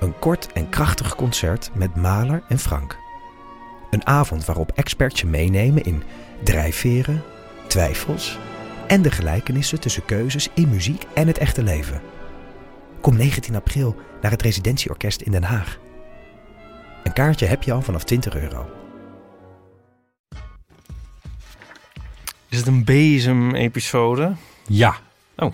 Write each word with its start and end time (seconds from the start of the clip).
Een 0.00 0.18
kort 0.18 0.52
en 0.52 0.68
krachtig 0.68 1.14
concert 1.14 1.70
met 1.74 1.96
Maler 1.96 2.42
en 2.48 2.58
Frank. 2.58 2.98
Een 3.90 4.06
avond 4.06 4.44
waarop 4.44 4.72
experts 4.74 5.20
je 5.20 5.26
meenemen 5.26 5.82
in 5.82 6.02
drijfveren, 6.42 7.22
twijfels 7.66 8.38
en 8.86 9.02
de 9.02 9.10
gelijkenissen 9.10 9.80
tussen 9.80 10.04
keuzes 10.04 10.48
in 10.54 10.68
muziek 10.68 11.06
en 11.14 11.26
het 11.26 11.38
echte 11.38 11.62
leven. 11.62 12.00
Kom 13.00 13.16
19 13.16 13.54
april 13.54 13.96
naar 14.20 14.30
het 14.30 14.42
Residentieorkest 14.42 15.20
in 15.20 15.32
Den 15.32 15.44
Haag. 15.44 15.78
Een 17.04 17.12
kaartje 17.12 17.46
heb 17.46 17.62
je 17.62 17.72
al 17.72 17.82
vanaf 17.82 18.04
20 18.04 18.36
euro. 18.36 18.70
Is 22.48 22.58
het 22.58 22.66
een 22.66 22.84
bezem-episode? 22.84 24.32
Ja. 24.66 24.96
Oh. 25.36 25.52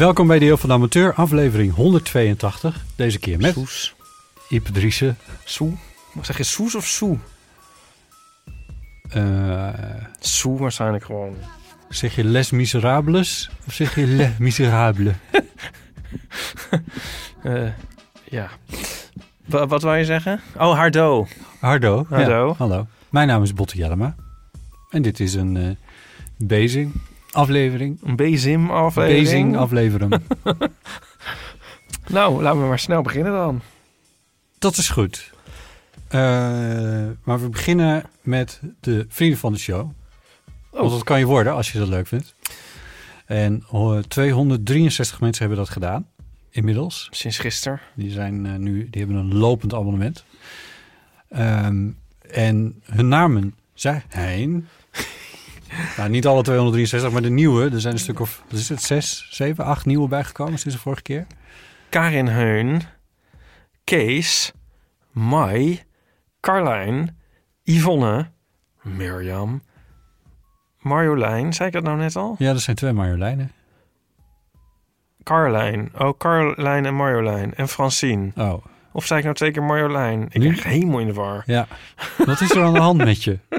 Welkom 0.00 0.26
bij 0.26 0.38
Deel 0.38 0.56
van 0.56 0.68
de 0.68 0.74
Amateur, 0.74 1.14
aflevering 1.14 1.74
182. 1.74 2.84
Deze 2.96 3.18
keer 3.18 3.38
met 3.38 3.52
Soes. 3.52 3.94
Driessen. 4.72 5.16
Soe? 5.44 5.72
Zeg 6.20 6.36
je 6.36 6.42
soes 6.42 6.74
of 6.74 6.86
soe? 6.86 7.18
Eh, 9.10 9.68
Soe 10.18 10.58
waarschijnlijk 10.58 11.04
gewoon. 11.04 11.36
zeg 11.88 12.14
je 12.14 12.24
Les 12.24 12.50
Miserables 12.50 13.50
of 13.66 13.72
zeg 13.72 13.94
je 13.94 14.06
Les 14.06 14.30
Miserables? 14.38 15.14
Eh, 17.42 17.68
ja. 18.24 18.48
Wa- 19.44 19.66
wat 19.66 19.82
wou 19.82 19.96
je 19.96 20.04
zeggen? 20.04 20.40
Oh, 20.56 20.74
Hardo. 20.74 21.26
Hardo. 21.60 22.06
ja. 22.10 22.16
Hardo. 22.16 22.54
hallo. 22.58 22.86
Mijn 23.08 23.28
naam 23.28 23.42
is 23.42 23.54
Botte 23.54 23.76
Jellema. 23.76 24.14
En 24.90 25.02
dit 25.02 25.20
is 25.20 25.34
een 25.34 25.56
eh 25.56 25.70
Bezing 26.36 26.92
aflevering. 27.32 27.98
Een 28.02 28.16
bezem 28.16 28.70
aflevering. 28.70 29.22
Bezing 29.22 29.56
aflevering. 29.56 30.14
Nou, 32.10 32.42
laten 32.42 32.60
we 32.60 32.66
maar 32.66 32.78
snel 32.78 33.02
beginnen 33.02 33.32
dan. 33.32 33.60
Dat 34.58 34.76
is 34.76 34.88
goed. 34.88 35.32
Eh, 36.08 36.20
maar 37.22 37.40
we 37.40 37.48
beginnen 37.48 38.04
met 38.20 38.60
de 38.80 39.06
vrienden 39.08 39.38
van 39.38 39.52
de 39.52 39.58
show. 39.58 39.90
Want 40.70 40.90
dat 40.90 41.04
kan 41.04 41.18
je 41.18 41.24
worden 41.24 41.52
als 41.54 41.72
je 41.72 41.78
dat 41.78 41.88
leuk 41.88 42.06
vindt. 42.06 42.34
En 43.26 43.64
eh, 43.72 43.98
263 43.98 45.20
mensen 45.20 45.40
hebben 45.46 45.64
dat 45.64 45.72
gedaan. 45.72 46.06
Inmiddels. 46.50 47.08
Sinds 47.10 47.38
gisteren. 47.38 47.80
Die, 47.94 48.10
zijn, 48.10 48.46
eh, 48.46 48.54
nu, 48.54 48.90
die 48.90 49.04
hebben 49.04 49.20
een 49.20 49.34
lopend 49.34 49.74
abonnement. 49.74 50.24
Ehm, 51.28 51.88
en 52.30 52.82
hun 52.84 53.08
namen 53.08 53.54
zijn... 53.74 54.68
nou, 55.96 56.08
niet 56.10 56.26
alle 56.26 56.42
263, 56.42 57.12
maar 57.12 57.22
de 57.22 57.30
nieuwe. 57.30 57.70
Er 57.70 57.80
zijn 57.80 57.92
een 57.92 57.98
stuk 58.00 58.20
of, 58.20 58.42
wat 58.50 58.58
is 58.60 58.68
het, 58.68 58.82
zes, 58.82 59.26
zeven, 59.30 59.64
acht 59.64 59.86
nieuwe 59.86 60.08
bijgekomen 60.08 60.58
sinds 60.58 60.76
de 60.76 60.82
vorige 60.82 61.02
keer. 61.02 61.26
Karin 61.88 62.26
Heun. 62.26 62.82
Kees. 63.84 64.52
Mai. 65.10 65.82
Carlijn. 66.40 67.16
Yvonne. 67.62 68.30
Mirjam. 68.82 69.62
Marjolein. 70.78 71.52
Zei 71.52 71.68
ik 71.68 71.74
dat 71.74 71.82
nou 71.82 71.98
net 71.98 72.16
al? 72.16 72.34
Ja, 72.38 72.50
er 72.50 72.60
zijn 72.60 72.76
twee 72.76 72.92
Marjoleinen. 72.92 73.52
Carlijn. 75.22 75.90
Oh, 75.98 76.18
Carlijn 76.18 76.86
en 76.86 76.94
Marjolein. 76.94 77.54
En 77.54 77.68
Francine. 77.68 78.30
Oh, 78.36 78.64
Of 78.92 79.06
zei 79.06 79.18
ik 79.18 79.24
nou 79.24 79.36
twee 79.36 79.50
keer 79.50 79.62
Marjolein? 79.62 80.22
Ik 80.30 80.40
Nu? 80.40 80.54
ben 80.54 80.62
helemaal 80.70 80.98
in 81.00 81.06
de 81.06 81.12
war. 81.12 81.42
ja. 81.46 81.66
Wat 82.26 82.40
is 82.40 82.50
er 82.50 82.62
aan 82.62 82.72
de 82.72 82.80
hand 82.80 83.04
met 83.04 83.24
je? 83.24 83.38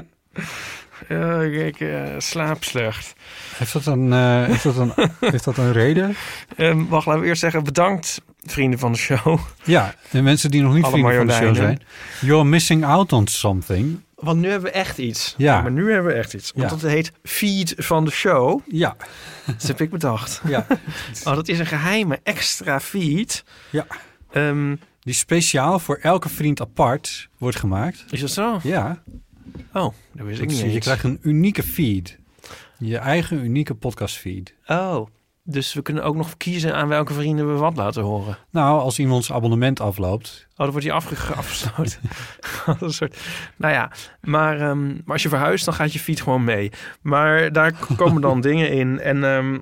Ja, 1.12 1.40
ik, 1.42 1.80
eh, 1.80 2.02
slaap 2.18 2.64
slecht. 2.64 3.12
Heeft 3.56 3.72
dat 3.72 3.86
een, 3.86 4.12
heeft 4.46 4.62
dat 4.62 4.76
een, 4.76 4.92
heeft 5.30 5.44
dat 5.44 5.56
een 5.56 5.72
reden? 5.72 6.14
Ehm, 6.56 6.84
wacht, 6.86 7.06
laten 7.06 7.22
we 7.22 7.26
eerst 7.28 7.40
zeggen 7.40 7.64
bedankt, 7.64 8.20
vrienden 8.42 8.78
van 8.78 8.92
de 8.92 8.98
show. 8.98 9.38
Ja, 9.64 9.94
de 10.10 10.22
mensen 10.22 10.50
die 10.50 10.62
nog 10.62 10.74
niet 10.74 10.84
Alle 10.84 10.92
vrienden 10.92 11.14
van 11.16 11.26
de 11.26 11.32
show 11.32 11.54
zijn. 11.56 11.80
You're 12.20 12.44
missing 12.44 12.84
out 12.84 13.12
on 13.12 13.26
something. 13.26 14.00
Want 14.14 14.40
nu 14.40 14.48
hebben 14.50 14.70
we 14.72 14.76
echt 14.78 14.98
iets. 14.98 15.34
Ja. 15.36 15.62
maar 15.62 15.70
nu 15.72 15.92
hebben 15.92 16.12
we 16.12 16.18
echt 16.18 16.34
iets. 16.34 16.52
Want 16.54 16.70
Ja. 16.70 16.76
dat 16.76 16.90
heet 16.90 17.12
feed 17.22 17.74
van 17.76 18.04
de 18.04 18.10
show. 18.10 18.60
Ja, 18.66 18.96
Dat 19.46 19.62
heb 19.62 19.80
ik 19.80 19.90
bedacht. 19.90 20.40
ja. 20.48 20.66
Oh, 21.24 21.34
dat 21.34 21.48
is 21.48 21.58
een 21.58 21.66
geheime 21.66 22.20
extra 22.22 22.80
feed. 22.80 23.44
Ja. 23.70 23.86
Ehm, 24.30 24.76
Die 25.00 25.14
speciaal 25.14 25.78
voor 25.78 25.96
elke 25.96 26.28
vriend 26.28 26.60
apart 26.60 27.28
wordt 27.38 27.56
gemaakt. 27.58 28.04
is 28.10 28.20
dat 28.20 28.30
zo? 28.30 28.58
Ja, 28.62 29.02
Oh, 29.72 29.92
dat 30.12 30.26
wist 30.26 30.40
ik 30.40 30.48
niet 30.48 30.72
je 30.72 30.78
krijgt 30.78 31.04
een 31.04 31.18
unieke 31.22 31.62
feed. 31.62 32.18
Je 32.78 32.96
eigen 32.98 33.44
unieke 33.44 33.74
podcast 33.74 34.16
feed. 34.16 34.54
Oh, 34.66 35.06
dus 35.44 35.74
we 35.74 35.82
kunnen 35.82 36.04
ook 36.04 36.16
nog 36.16 36.36
kiezen 36.36 36.74
aan 36.74 36.88
welke 36.88 37.12
vrienden 37.12 37.52
we 37.52 37.58
wat 37.58 37.76
laten 37.76 38.02
horen. 38.02 38.38
Nou, 38.50 38.80
als 38.80 38.98
iemands 38.98 39.32
abonnement 39.32 39.80
afloopt. 39.80 40.46
Oh, 40.50 40.56
dan 40.56 40.70
wordt 40.70 40.86
hij 40.86 40.94
afge- 40.94 41.34
afgesloten. 41.42 42.00
een 42.80 42.92
soort, 42.92 43.16
nou 43.56 43.72
ja, 43.72 43.92
maar, 44.20 44.60
ehm, 44.60 44.86
maar 44.86 45.02
als 45.06 45.22
je 45.22 45.28
verhuist, 45.28 45.64
dan 45.64 45.74
gaat 45.74 45.92
je 45.92 45.98
feed 45.98 46.20
gewoon 46.20 46.44
mee. 46.44 46.70
Maar 47.00 47.52
daar 47.52 47.72
komen 47.96 48.22
dan 48.22 48.40
dingen 48.50 48.70
in. 48.70 49.00
En 49.00 49.24
ehm, 49.24 49.58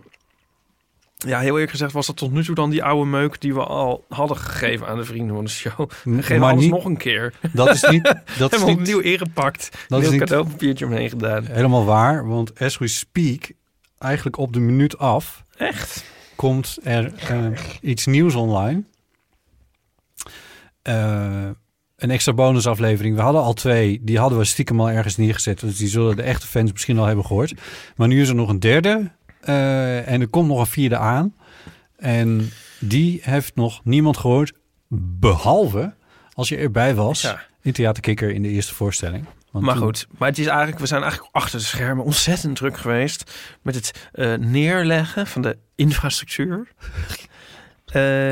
ja, 1.26 1.38
heel 1.40 1.52
eerlijk 1.52 1.70
gezegd 1.70 1.92
was 1.92 2.06
dat 2.06 2.16
tot 2.16 2.32
nu 2.32 2.44
toe 2.44 2.54
dan 2.54 2.70
die 2.70 2.84
oude 2.84 3.10
meuk 3.10 3.40
die 3.40 3.54
we 3.54 3.64
al 3.64 4.04
hadden 4.08 4.36
gegeven 4.36 4.86
aan 4.86 4.96
de 4.96 5.04
vrienden 5.04 5.34
van 5.34 5.44
de 5.44 5.50
show. 5.50 5.90
We 6.04 6.22
geven 6.22 6.40
maar 6.40 6.50
alles 6.50 6.62
niet, 6.62 6.72
nog 6.72 6.84
een 6.84 6.96
keer. 6.96 7.34
dat 7.52 7.68
is 7.68 7.82
niet, 7.82 8.02
dat 8.38 8.52
is 8.52 8.64
niet 8.64 8.76
opnieuw 8.76 8.98
ingepakt. 8.98 9.68
dat 9.88 9.98
een 9.98 10.04
is 10.04 10.10
niet 10.10 10.20
cadeaupapiertje 10.20 10.84
omheen 10.84 11.08
gedaan. 11.08 11.44
helemaal 11.44 11.84
waar. 11.84 12.28
Want 12.28 12.60
as 12.60 12.78
we 12.78 12.88
speak, 12.88 13.50
eigenlijk 13.98 14.36
op 14.36 14.52
de 14.52 14.60
minuut 14.60 14.98
af, 14.98 15.44
Echt? 15.56 16.04
komt 16.36 16.78
er 16.82 17.12
eh, 17.28 17.46
iets 17.80 18.06
nieuws 18.06 18.34
online. 18.34 18.82
Eh, 20.82 21.48
een 21.96 22.10
extra 22.10 22.32
bonusaflevering. 22.32 23.16
We 23.16 23.22
hadden 23.22 23.42
al 23.42 23.52
twee. 23.52 24.00
Die 24.02 24.18
hadden 24.18 24.38
we 24.38 24.44
stiekem 24.44 24.80
al 24.80 24.90
ergens 24.90 25.16
neergezet. 25.16 25.60
Dus 25.60 25.76
die 25.76 25.88
zullen 25.88 26.16
de 26.16 26.22
echte 26.22 26.46
fans 26.46 26.72
misschien 26.72 26.98
al 26.98 27.04
hebben 27.04 27.24
gehoord. 27.26 27.54
Maar 27.96 28.08
nu 28.08 28.20
is 28.20 28.28
er 28.28 28.34
nog 28.34 28.48
een 28.48 28.60
derde. 28.60 29.10
Eh, 29.40 30.08
en 30.08 30.20
er 30.20 30.28
komt 30.28 30.48
nog 30.48 30.58
een 30.60 30.66
vierde 30.66 30.96
aan. 30.96 31.34
En 31.96 32.50
die 32.78 33.20
heeft 33.22 33.54
nog 33.54 33.80
niemand 33.84 34.16
gehoord. 34.16 34.52
Behalve 34.88 35.94
als 36.32 36.48
je 36.48 36.56
erbij 36.56 36.94
was 36.94 37.22
Ja. 37.22 37.40
in 37.62 37.72
Theaterkikker 37.72 38.30
in 38.30 38.42
de 38.42 38.48
eerste 38.48 38.74
voorstelling. 38.74 39.24
Want 39.50 39.64
Maar 39.64 39.74
toen- 39.74 39.82
goed, 39.84 40.06
maar 40.18 40.28
het 40.28 40.38
is 40.38 40.46
eigenlijk, 40.46 40.78
we 40.78 40.86
zijn 40.86 41.02
eigenlijk 41.02 41.34
achter 41.34 41.58
de 41.58 41.64
schermen 41.64 42.04
ontzettend 42.04 42.56
druk 42.56 42.76
geweest 42.76 43.32
met 43.62 43.74
het 43.74 44.08
eh, 44.12 44.34
neerleggen 44.34 45.26
van 45.26 45.42
de 45.42 45.58
infrastructuur. 45.74 46.68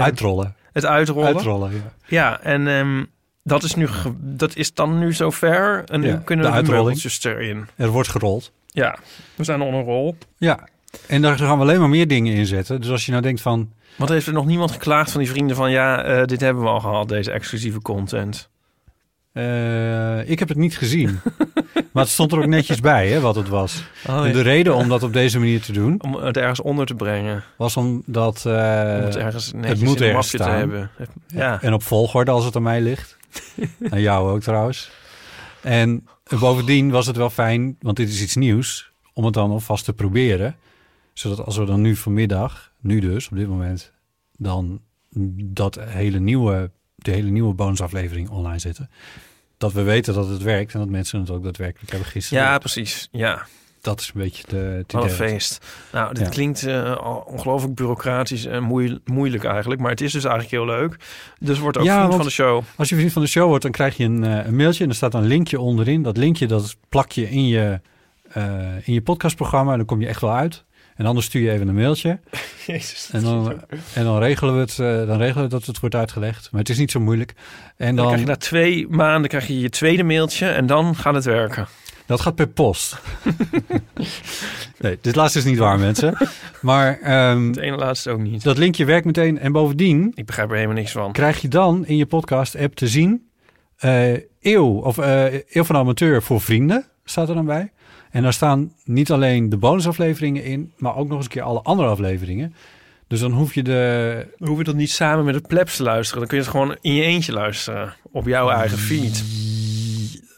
Uitrollen. 0.01 0.55
het 0.73 0.85
uitrollen. 0.87 1.27
Uitrollen, 1.35 1.73
ja. 1.73 1.93
Ja, 2.07 2.41
en 2.41 2.69
ehm, 2.69 3.05
dat, 3.43 3.63
is 3.63 3.75
nu 3.75 3.89
dat 4.19 4.57
is 4.57 4.75
dan 4.75 4.99
nu 4.99 5.13
zover. 5.13 5.85
En 5.87 6.03
Ja, 6.03 6.09
nu 6.15 6.19
kunnen 6.21 6.45
de 6.45 6.51
we 6.51 6.57
de 6.57 6.61
uitrolling. 6.61 6.85
meubeltjes 6.85 7.25
erin. 7.25 7.67
Er 7.77 7.89
wordt 7.89 8.09
gerold. 8.09 8.53
Ja, 8.67 8.99
we 9.35 9.45
zijn 9.45 9.61
on 9.61 9.75
een 9.75 9.85
rol. 9.85 10.17
Ja. 10.37 10.69
En 11.07 11.23
daar 11.23 11.37
gaan 11.39 11.57
we 11.57 11.63
alleen 11.63 11.81
maar 11.81 11.89
meer 11.89 12.09
dingen 12.09 12.35
in 12.35 12.47
zetten. 12.47 12.81
Dus 12.81 12.91
als 12.91 13.05
je 13.07 13.11
nou 13.11 13.23
denkt 13.23 13.41
van... 13.41 13.73
Want 13.97 14.11
heeft 14.11 14.27
er 14.27 14.33
nog 14.33 14.47
niemand 14.47 14.71
geklaagd 14.71 15.11
van 15.11 15.21
die 15.21 15.31
vrienden 15.31 15.57
van... 15.57 15.71
ja, 15.71 16.03
eh, 16.03 16.25
dit 16.25 16.41
hebben 16.41 16.63
we 16.63 16.69
al 16.69 16.81
gehad, 16.81 17.09
deze 17.09 17.31
exclusieve 17.31 17.81
content. 17.81 18.49
eh, 19.33 20.31
ik 20.31 20.39
heb 20.39 20.49
het 20.49 20.57
niet 20.57 20.77
gezien. 20.79 21.21
maar 21.93 22.03
het 22.03 22.09
stond 22.09 22.33
er 22.33 22.39
ook 22.39 22.47
netjes 22.47 22.81
bij, 22.81 23.09
hè, 23.09 23.21
wat 23.21 23.35
het 23.35 23.49
was. 23.49 23.83
Oh, 24.09 24.23
de 24.23 24.41
reden 24.41 24.75
om 24.75 24.89
dat 24.89 25.03
op 25.03 25.13
deze 25.13 25.39
manier 25.39 25.61
te 25.61 25.73
doen... 25.73 26.03
Om 26.03 26.15
het 26.15 26.37
ergens 26.37 26.61
onder 26.61 26.87
te 26.87 26.95
brengen. 26.95 27.45
was 27.57 27.77
omdat... 27.77 28.37
eh, 28.47 28.53
Om 28.53 29.05
het 29.05 29.17
ergens 29.17 29.53
netjes 29.53 29.81
moet 29.81 30.01
ergens 30.01 30.15
mapje 30.33 30.39
te 30.39 30.43
staan. 30.45 30.59
hebben. 30.59 30.91
Ja. 31.27 31.63
En 31.63 31.73
op 31.73 31.83
volgorde 31.83 32.31
als 32.31 32.45
het 32.45 32.57
aan 32.57 32.63
mij 32.63 32.81
ligt. 32.81 33.17
aan 33.91 34.01
jou 34.01 34.31
ook 34.31 34.41
trouwens. 34.43 34.91
En 35.61 36.07
bovendien 36.39 36.91
was 36.91 37.07
het 37.07 37.17
wel 37.17 37.31
fijn, 37.31 37.77
want 37.81 37.97
dit 37.97 38.09
is 38.09 38.23
iets 38.23 38.37
nieuws... 38.37 38.91
om 39.13 39.25
het 39.25 39.35
dan 39.35 39.51
alvast 39.51 39.85
te 39.85 39.93
proberen. 39.93 40.57
Zodat 41.19 41.45
als 41.45 41.57
we 41.57 41.65
dan 41.65 41.81
nu 41.81 41.97
vanmiddag, 41.97 42.73
nu 42.81 43.01
dus 43.01 43.29
op 43.29 43.37
dit 43.37 43.49
moment... 43.49 43.93
dan 44.37 44.81
dat 45.45 45.79
hele 45.81 46.19
nieuwe, 46.19 46.71
de 46.95 47.11
hele 47.11 47.31
nieuwe 47.31 47.55
bonusaflevering 47.55 48.29
online 48.31 48.59
zetten... 48.59 48.91
dat 49.57 49.73
we 49.73 49.83
weten 49.83 50.15
dat 50.15 50.29
het 50.29 50.43
werkt 50.43 50.73
en 50.73 50.79
dat 50.79 50.89
mensen 50.89 51.21
het 51.21 51.31
ook 51.31 51.43
daadwerkelijk 51.43 51.91
hebben 51.91 52.09
gisteren. 52.09 52.43
Ja, 52.45 52.59
precies. 52.59 53.09
Ja, 53.13 53.47
Dat 53.81 54.01
is 54.01 54.11
een 54.15 54.21
beetje 54.21 54.43
de, 54.49 54.85
wat 54.89 55.05
een 55.05 55.11
feest. 55.11 55.67
Nou, 55.93 56.15
dit 56.15 56.23
Ja. 56.25 56.29
klinkt 56.31 56.63
eh, 56.67 57.23
ongelooflijk 57.27 57.75
bureaucratisch 57.75 58.45
en 58.45 58.63
moei- 58.63 58.99
moeilijk 59.05 59.45
eigenlijk. 59.45 59.81
Maar 59.81 59.91
het 59.91 60.01
is 60.01 60.13
dus 60.13 60.25
eigenlijk 60.25 60.55
heel 60.55 60.67
leuk. 60.67 60.97
Dus 61.41 61.59
wordt 61.59 61.79
ook 61.79 61.85
Ja, 61.85 61.99
vriend 62.01 62.15
van 62.15 62.25
de 62.25 62.31
show. 62.31 62.63
Als 62.77 62.89
je 62.89 62.95
vriend 62.97 63.13
van 63.13 63.23
de 63.23 63.29
show 63.29 63.47
wordt, 63.49 63.63
dan 63.63 63.73
krijg 63.73 63.97
je 63.97 64.05
een, 64.05 64.25
eh, 64.25 64.47
een 64.47 64.57
mailtje 64.57 64.85
en 64.85 64.91
er 64.91 64.97
staat 64.97 65.15
een 65.15 65.27
linkje 65.27 65.61
onderin. 65.61 66.03
Dat 66.03 66.17
linkje 66.17 66.47
dat 66.47 66.77
plak 66.89 67.13
je 67.13 67.31
in 67.31 67.47
je, 67.47 67.81
eh, 68.29 68.87
in 68.89 68.93
je 68.93 69.03
podcastprogramma 69.03 69.71
en 69.73 69.77
dan 69.79 69.87
kom 69.87 70.01
je 70.01 70.07
echt 70.07 70.21
wel 70.21 70.35
uit. 70.35 70.65
En 70.99 71.07
anders 71.07 71.27
stuur 71.27 71.43
je 71.43 71.51
even 71.51 71.69
een 71.69 71.75
mailtje. 71.75 72.19
Jezus. 72.67 73.09
En 73.13 73.23
dan, 73.23 73.61
en 73.95 74.05
dan 74.05 74.19
regelen 74.19 74.55
we 74.55 74.61
het, 74.61 74.79
eh, 74.79 75.07
dan 75.07 75.19
regelen 75.19 75.45
we 75.45 75.51
dat 75.51 75.65
het 75.67 75.81
wordt 75.81 75.95
uitgelegd. 75.95 76.49
Maar 76.51 76.61
het 76.61 76.71
is 76.71 76.79
niet 76.79 76.91
zo 76.91 77.01
moeilijk. 77.01 77.35
En 77.77 77.87
Dan, 77.87 77.97
dan, 77.97 78.07
krijg 78.07 78.21
je 78.21 78.27
na 78.27 78.37
twee 78.37 78.87
maanden 78.89 79.29
krijg 79.29 79.47
je 79.47 79.61
je 79.61 79.69
tweede 79.69 80.03
mailtje 80.03 80.49
en 80.49 80.67
dan 80.67 80.97
gaat 80.97 81.15
het 81.15 81.25
werken. 81.25 81.67
dat 82.07 82.21
gaat 82.21 82.35
per 82.35 82.49
post. 82.49 82.97
nee, 84.79 84.99
dit 85.01 85.15
laatste 85.17 85.39
is 85.39 85.45
niet 85.45 85.59
waar, 85.59 85.79
mensen. 85.79 86.17
Maar 86.61 86.99
ehm, 87.01 87.47
Het 87.47 87.57
ene 87.57 87.77
laatste 87.77 88.11
ook 88.11 88.21
niet. 88.21 88.43
dat 88.43 88.59
linkje 88.59 88.85
werkt 88.85 89.07
meteen. 89.07 89.39
En 89.39 89.53
bovendien 89.53 90.13
Ik 90.15 90.27
begrijp 90.27 90.49
er 90.49 90.55
helemaal 90.55 90.77
niks 90.77 90.93
van. 90.93 91.13
krijg 91.13 91.41
je 91.41 91.49
dan 91.49 91.87
in 91.87 91.97
je 91.97 92.07
podcast-app 92.07 92.75
te 92.75 92.89
zien... 92.89 93.29
eh, 93.77 94.13
eeuw, 94.41 94.67
of 94.81 94.99
eh 94.99 95.25
eeuw 95.49 95.65
van 95.65 95.77
Amateur 95.77 96.23
voor 96.23 96.41
vrienden, 96.41 96.85
staat 97.05 97.29
er 97.29 97.35
dan 97.35 97.45
bij. 97.47 97.73
En 98.11 98.23
daar 98.23 98.33
staan 98.33 98.73
niet 98.85 99.11
alleen 99.11 99.49
de 99.49 99.57
bonusafleveringen 99.57 100.45
in... 100.45 100.73
maar 100.77 100.97
ook 100.97 101.07
nog 101.09 101.17
eens 101.17 101.25
een 101.25 101.31
keer 101.33 101.43
alle 101.43 101.63
andere 101.63 101.89
afleveringen. 101.89 102.55
Dus 103.07 103.21
dan 103.21 103.33
hoef 103.33 103.55
je 103.55 103.63
de... 103.63 104.27
Dan 104.39 104.49
hoef 104.49 104.59
je 104.59 104.65
dat 104.65 104.75
niet 104.75 104.91
samen 104.91 105.25
met 105.25 105.35
het 105.35 105.47
plebs 105.47 105.77
te 105.77 105.83
luisteren. 105.83 106.19
Dan 106.19 106.29
kun 106.29 106.37
je 106.39 106.43
het 106.43 106.53
gewoon 106.53 106.77
in 106.81 106.95
je 106.95 107.03
eentje 107.03 107.33
luisteren. 107.33 107.95
Op 108.13 108.27
jouw 108.27 108.51
eigen 108.51 108.79
feed. 108.79 109.25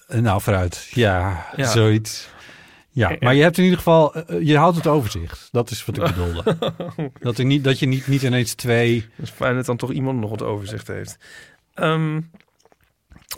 Nou, 0.08 0.40
vooruit. 0.40 0.88
Ja, 0.90 1.46
Ja. 1.56 1.68
zoiets. 1.70 2.28
Ja, 2.90 3.10
Ja. 3.10 3.16
maar 3.20 3.34
je 3.34 3.42
hebt 3.42 3.56
in 3.58 3.62
ieder 3.62 3.78
geval... 3.78 4.14
eh, 4.14 4.46
je 4.46 4.56
houdt 4.56 4.76
het 4.76 4.86
overzicht. 4.86 5.48
Dat 5.52 5.70
is 5.70 5.84
wat 5.84 5.96
ik 5.96 6.02
bedoelde. 6.14 6.56
dat, 7.20 7.38
er 7.38 7.44
niet, 7.44 7.64
dat 7.64 7.78
je 7.78 7.86
niet, 7.86 8.06
niet 8.06 8.22
ineens 8.22 8.54
twee... 8.54 8.94
Het 9.16 9.26
is 9.28 9.30
fijn 9.34 9.54
dat 9.56 9.66
dan 9.66 9.76
toch 9.76 9.92
iemand 9.92 10.20
nog 10.20 10.30
het 10.30 10.42
overzicht 10.42 10.86
heeft. 10.86 11.18
Ehm, 11.74 12.20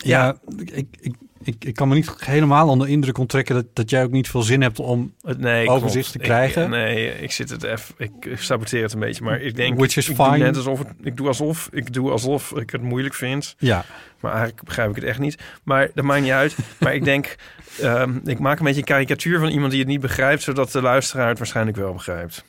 Ja, 0.05 0.37
ik, 0.57 0.87
ik, 1.01 1.15
ik, 1.45 1.65
ik 1.65 1.75
kan 1.75 1.89
me 1.89 1.95
niet 1.95 2.15
helemaal 2.25 2.69
onder 2.69 2.89
indruk 2.89 3.19
onttrekken... 3.19 3.55
dat, 3.55 3.65
dat 3.73 3.91
jij 3.91 4.03
ook 4.05 4.11
niet 4.11 4.29
veel 4.29 4.43
zin 4.43 4.63
hebt 4.63 4.79
om... 4.79 5.15
het- 5.23 5.39
nee, 5.39 5.69
Overzicht 5.69 6.11
klopt. 6.11 6.13
te 6.13 6.19
krijgen? 6.33 6.63
Ik, 6.63 6.69
nee, 6.69 7.21
ik 7.21 7.33
zit 7.33 7.51
het 7.51 7.63
even... 7.63 7.95
Ik 7.99 8.11
saboteer 8.35 8.83
het 8.83 8.93
een 8.93 9.01
beetje. 9.01 9.25
Maar 9.25 9.41
ik 9.41 9.57
denk... 9.57 9.79
Which 9.79 9.97
is 9.97 10.09
ik 10.09 10.17
doe 10.17 10.27
fine. 10.27 10.39
net 10.45 10.57
alsof, 10.57 10.79
het- 10.79 10.89
ik 11.03 11.17
doe 11.17 11.27
alsof 11.27 11.69
ik 11.73 11.93
doe 11.93 12.11
alsof 12.11 12.53
ik 12.53 12.71
het 12.71 12.83
moeilijk 12.83 13.15
vind. 13.15 13.55
Ja, 13.59 13.85
Maar 14.21 14.33
eigenlijk 14.33 14.65
begrijp 14.65 14.91
ik 14.91 14.97
het 14.97 15.05
echt 15.05 15.19
niet. 15.19 15.39
Maar 15.63 15.91
dat 15.95 16.05
maakt 16.05 16.23
niet 16.23 16.31
uit. 16.31 16.57
maar 16.81 16.95
ik 16.95 17.05
denk... 17.05 17.35
ehm, 17.81 18.19
ik 18.25 18.39
maak 18.39 18.59
een 18.59 18.65
beetje 18.65 18.81
een 18.81 18.87
karikatuur 18.87 19.39
van 19.39 19.49
iemand 19.49 19.71
die 19.71 19.81
het 19.81 19.89
niet 19.89 20.01
begrijpt... 20.01 20.43
zodat 20.43 20.73
de 20.73 20.83
luisteraar 20.83 21.29
het 21.29 21.39
waarschijnlijk 21.39 21.77
wel 21.77 21.93
begrijpt. 21.93 22.45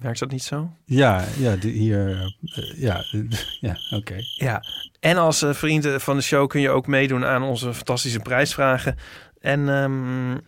Werkt 0.00 0.18
dat 0.18 0.30
niet 0.30 0.42
zo? 0.42 0.70
ja, 0.84 1.24
ja, 1.38 1.56
die, 1.56 1.72
hier... 1.72 2.32
eh, 2.42 2.80
ja, 2.80 3.04
ja 3.60 3.76
oké. 3.90 4.16
Ja, 4.36 4.62
en 5.00 5.16
als 5.16 5.42
eh, 5.42 5.52
vrienden 5.52 6.00
van 6.00 6.16
de 6.16 6.22
show 6.22 6.48
kun 6.48 6.60
je 6.60 6.70
ook 6.70 6.86
meedoen 6.86 7.24
aan 7.24 7.42
onze 7.42 7.74
fantastische 7.74 8.20
prijsvragen. 8.20 8.96
En 9.40 9.68
ehm, 9.68 10.38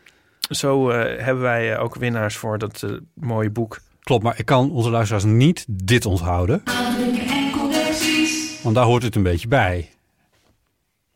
zo 0.50 0.90
eh, 0.90 1.24
hebben 1.24 1.42
wij 1.42 1.78
ook 1.78 1.94
winnaars 1.94 2.36
voor 2.36 2.58
dat 2.58 2.86
mooie 3.14 3.50
boek. 3.50 3.80
Klopt, 4.00 4.22
maar 4.22 4.38
ik 4.38 4.44
kan 4.44 4.70
onze 4.70 4.90
luisteraars 4.90 5.24
niet 5.24 5.64
dit 5.68 6.06
onthouden. 6.06 6.62
Want 8.62 8.74
daar 8.74 8.84
hoort 8.84 9.02
het 9.02 9.14
een 9.14 9.22
beetje 9.22 9.48
bij. 9.48 9.90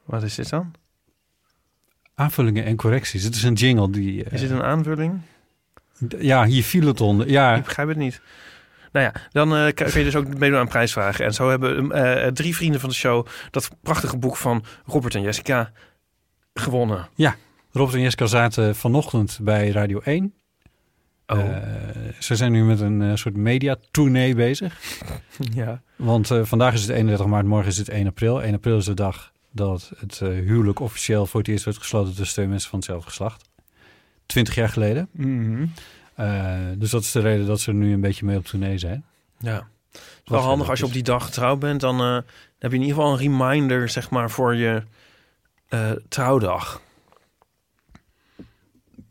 Wat 0.05 0.23
is 0.23 0.35
dit 0.35 0.51
dan? 0.51 0.73
Aanvullingen 2.15 2.65
en 2.65 2.77
correcties. 2.77 3.23
Het 3.23 3.35
is 3.35 3.43
een 3.43 3.55
jingle 3.55 3.91
die... 3.91 4.25
Is 4.25 4.41
dit 4.41 4.51
een 4.51 4.63
aanvulling? 4.63 5.21
Ja, 6.19 6.45
hier 6.45 6.65
viel 6.65 6.87
het 6.87 7.01
onder. 7.01 7.31
Ja, 7.31 7.55
Ik 7.55 7.65
begrijp 7.65 7.89
het 7.89 7.97
niet. 7.97 8.21
Nou 8.95 9.07
ja, 9.07 9.21
dan 9.33 9.57
eh, 9.57 9.75
kun 9.75 9.87
je 9.87 10.05
dus 10.05 10.17
ook 10.17 10.39
meedoen 10.39 10.59
aan 10.59 10.69
prijsvragen. 10.69 11.25
En 11.25 11.35
zo 11.35 11.49
hebben 11.49 11.93
eh, 11.93 12.33
drie 12.33 12.57
vrienden 12.57 12.81
van 12.81 12.89
de 12.89 12.95
show 12.95 13.27
dat 13.51 13.71
prachtige 13.83 14.17
boek 14.17 14.37
van 14.37 14.65
Robert 14.87 15.15
en 15.15 15.23
Jessica 15.23 15.73
gewonnen. 16.55 17.09
Robert 17.73 17.97
en 17.97 18.03
Jessica 18.03 18.27
zaten 18.27 18.77
vanochtend 18.77 19.39
bij 19.43 19.69
Radio 19.71 20.01
1. 20.01 20.35
Oh, 21.27 21.39
Eh, 21.39 21.57
ze 22.19 22.37
zijn 22.37 22.53
nu 22.53 22.65
met 22.65 22.81
een 22.81 23.19
soort 23.19 23.37
media-tournee 23.37 24.35
bezig. 24.35 24.81
ja. 25.55 25.83
Want 25.97 26.31
vandaag 26.43 26.75
is 26.75 26.81
het 26.81 26.91
31 26.91 27.27
maart, 27.27 27.47
morgen 27.47 27.69
is 27.69 27.79
het 27.79 27.89
1 27.89 28.07
april. 28.07 28.43
1 28.43 28.55
april 28.55 28.77
is 28.77 28.85
de 28.85 28.95
dag 28.95 29.33
dat 29.51 29.93
het 29.97 30.19
huwelijk 30.19 30.81
officieel 30.81 31.27
voor 31.27 31.41
het 31.41 31.49
eerst 31.49 31.65
werd 31.65 31.79
gesloten 31.79 32.15
tussen 32.15 32.35
twee 32.35 32.49
mensen 32.49 32.71
van 32.71 32.79
hetzelfde 32.79 33.09
geslacht. 33.09 33.49
20 34.27 34.55
jaar 34.55 34.69
geleden. 34.69 35.09
Mhm. 35.11 35.67
Eh, 36.15 36.57
dus 36.77 36.91
dat 36.91 37.03
is 37.03 37.13
de 37.13 37.21
reden 37.21 37.47
dat 37.47 37.61
ze 37.61 37.71
er 37.71 37.77
nu 37.77 37.93
een 37.93 38.01
beetje 38.01 38.25
mee 38.25 38.37
op 38.37 38.45
tournee 38.47 38.79
zijn. 38.79 39.05
Ja. 39.39 39.69
Het 39.93 40.03
is 40.25 40.31
wel 40.31 40.41
handig 40.41 40.71
als 40.71 40.79
je 40.79 40.85
op 40.85 40.93
die 40.93 41.03
dag 41.03 41.25
getrouwd 41.25 41.59
bent. 41.59 41.81
Dan 41.81 42.01
eh, 42.01 42.15
heb 42.59 42.71
je 42.71 42.77
in 42.77 42.83
ieder 42.83 42.97
geval 42.97 43.13
een 43.13 43.19
reminder, 43.19 43.89
zeg 43.89 44.11
maar, 44.11 44.31
voor 44.31 44.55
je 44.55 44.83
eh, 45.69 45.91
trouwdag. 46.09 46.83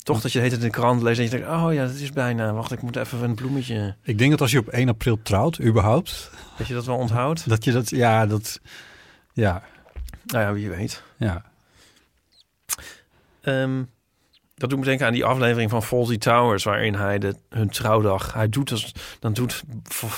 Toch 0.03 0.21
dat 0.21 0.31
je 0.31 0.39
het 0.39 0.51
in 0.51 0.59
de 0.59 0.69
krant 0.69 1.01
leest 1.01 1.17
en 1.17 1.23
je 1.23 1.29
denkt... 1.29 1.47
oh 1.47 1.73
ja, 1.73 1.85
dat 1.85 1.95
is 1.95 2.11
bijna. 2.11 2.53
Wacht, 2.53 2.71
ik 2.71 2.81
moet 2.81 2.95
even 2.95 3.23
een 3.23 3.35
bloemetje... 3.35 3.95
Ik 4.01 4.17
denk 4.17 4.31
dat 4.31 4.41
als 4.41 4.51
je 4.51 4.59
op 4.59 4.67
1 4.67 4.89
april 4.89 5.19
trouwt, 5.21 5.61
überhaupt, 5.61 6.31
Dat 6.57 6.67
je 6.67 6.73
dat 6.73 6.85
wel 6.85 6.97
onthoudt. 6.97 7.47
dat 7.49 7.63
je 7.63 7.71
dat, 7.71 7.89
ja, 7.89 8.25
dat, 8.25 8.59
ja, 9.33 9.63
Nou 10.25 10.43
ja, 10.43 10.53
wie 10.53 10.69
weet. 10.69 11.03
ja. 11.17 11.45
Ehm, 13.41 13.83
dat 14.55 14.69
doet 14.69 14.79
me 14.79 14.85
denken 14.85 15.05
aan 15.05 15.13
die 15.13 15.25
aflevering 15.25 15.69
van 15.69 15.83
Fawlty 15.83 16.17
Towers... 16.17 16.63
waarin 16.63 16.95
hij 16.95 17.19
de, 17.19 17.35
hun 17.49 17.69
trouwdag... 17.69 18.33
Hij 18.33 18.49
doet 18.49 18.71
als, 18.71 18.91
dan 19.19 19.33
doet 19.33 19.63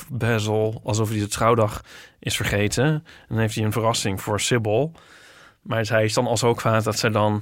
Basil 0.09 0.81
alsof 0.83 1.09
hij 1.09 1.19
de 1.19 1.27
trouwdag 1.27 1.81
is 2.19 2.35
vergeten. 2.35 2.85
En 2.85 3.03
dan 3.27 3.37
heeft 3.37 3.55
hij 3.55 3.63
een 3.63 3.71
verrassing 3.71 4.21
voor 4.21 4.39
Sybil. 4.39 4.91
Maar 5.61 5.85
hij 5.87 6.03
is 6.03 6.13
dan 6.13 6.27
al 6.27 6.37
zo 6.37 6.53
kwaad 6.53 6.83
dat 6.83 6.99
zij 6.99 7.09
dan 7.09 7.41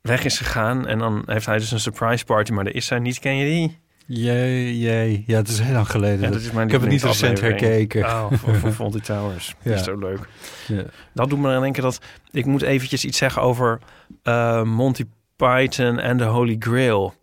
weg 0.00 0.24
is 0.24 0.38
gegaan. 0.38 0.86
En 0.86 0.98
dan 0.98 1.22
heeft 1.26 1.46
hij 1.46 1.58
dus 1.58 1.70
een 1.70 1.80
surprise 1.80 2.24
party, 2.24 2.52
maar 2.52 2.64
daar 2.64 2.74
is 2.74 2.86
zij 2.86 2.98
niet. 2.98 3.18
Ken 3.18 3.36
je 3.36 3.44
die? 3.44 3.78
Jee, 4.06 4.78
jee. 4.78 5.24
Ja, 5.26 5.36
het 5.36 5.48
is 5.48 5.58
heel 5.58 5.72
lang 5.72 5.90
geleden. 5.90 6.20
Ja, 6.20 6.30
dat 6.30 6.40
is 6.40 6.50
mijn 6.50 6.66
ik 6.66 6.72
heb 6.72 6.80
het 6.80 6.90
niet 6.90 7.02
recent 7.02 7.40
herkeken. 7.40 8.04
Oh, 8.04 8.32
Fawlty 8.74 9.00
Towers. 9.00 9.54
Ja. 9.62 9.70
Dat 9.70 9.78
is 9.78 9.84
zo 9.84 9.98
leuk. 9.98 10.28
Ja. 10.66 10.84
Dat 11.14 11.30
doet 11.30 11.38
me 11.38 11.52
dan 11.52 11.62
denken 11.62 11.82
dat... 11.82 12.00
Ik 12.30 12.46
moet 12.46 12.62
eventjes 12.62 13.04
iets 13.04 13.18
zeggen 13.18 13.42
over 13.42 13.78
eh, 14.22 14.62
Monty 14.62 15.04
Python 15.36 15.98
en 15.98 16.16
de 16.16 16.24
Holy 16.24 16.56
Grail. 16.58 17.14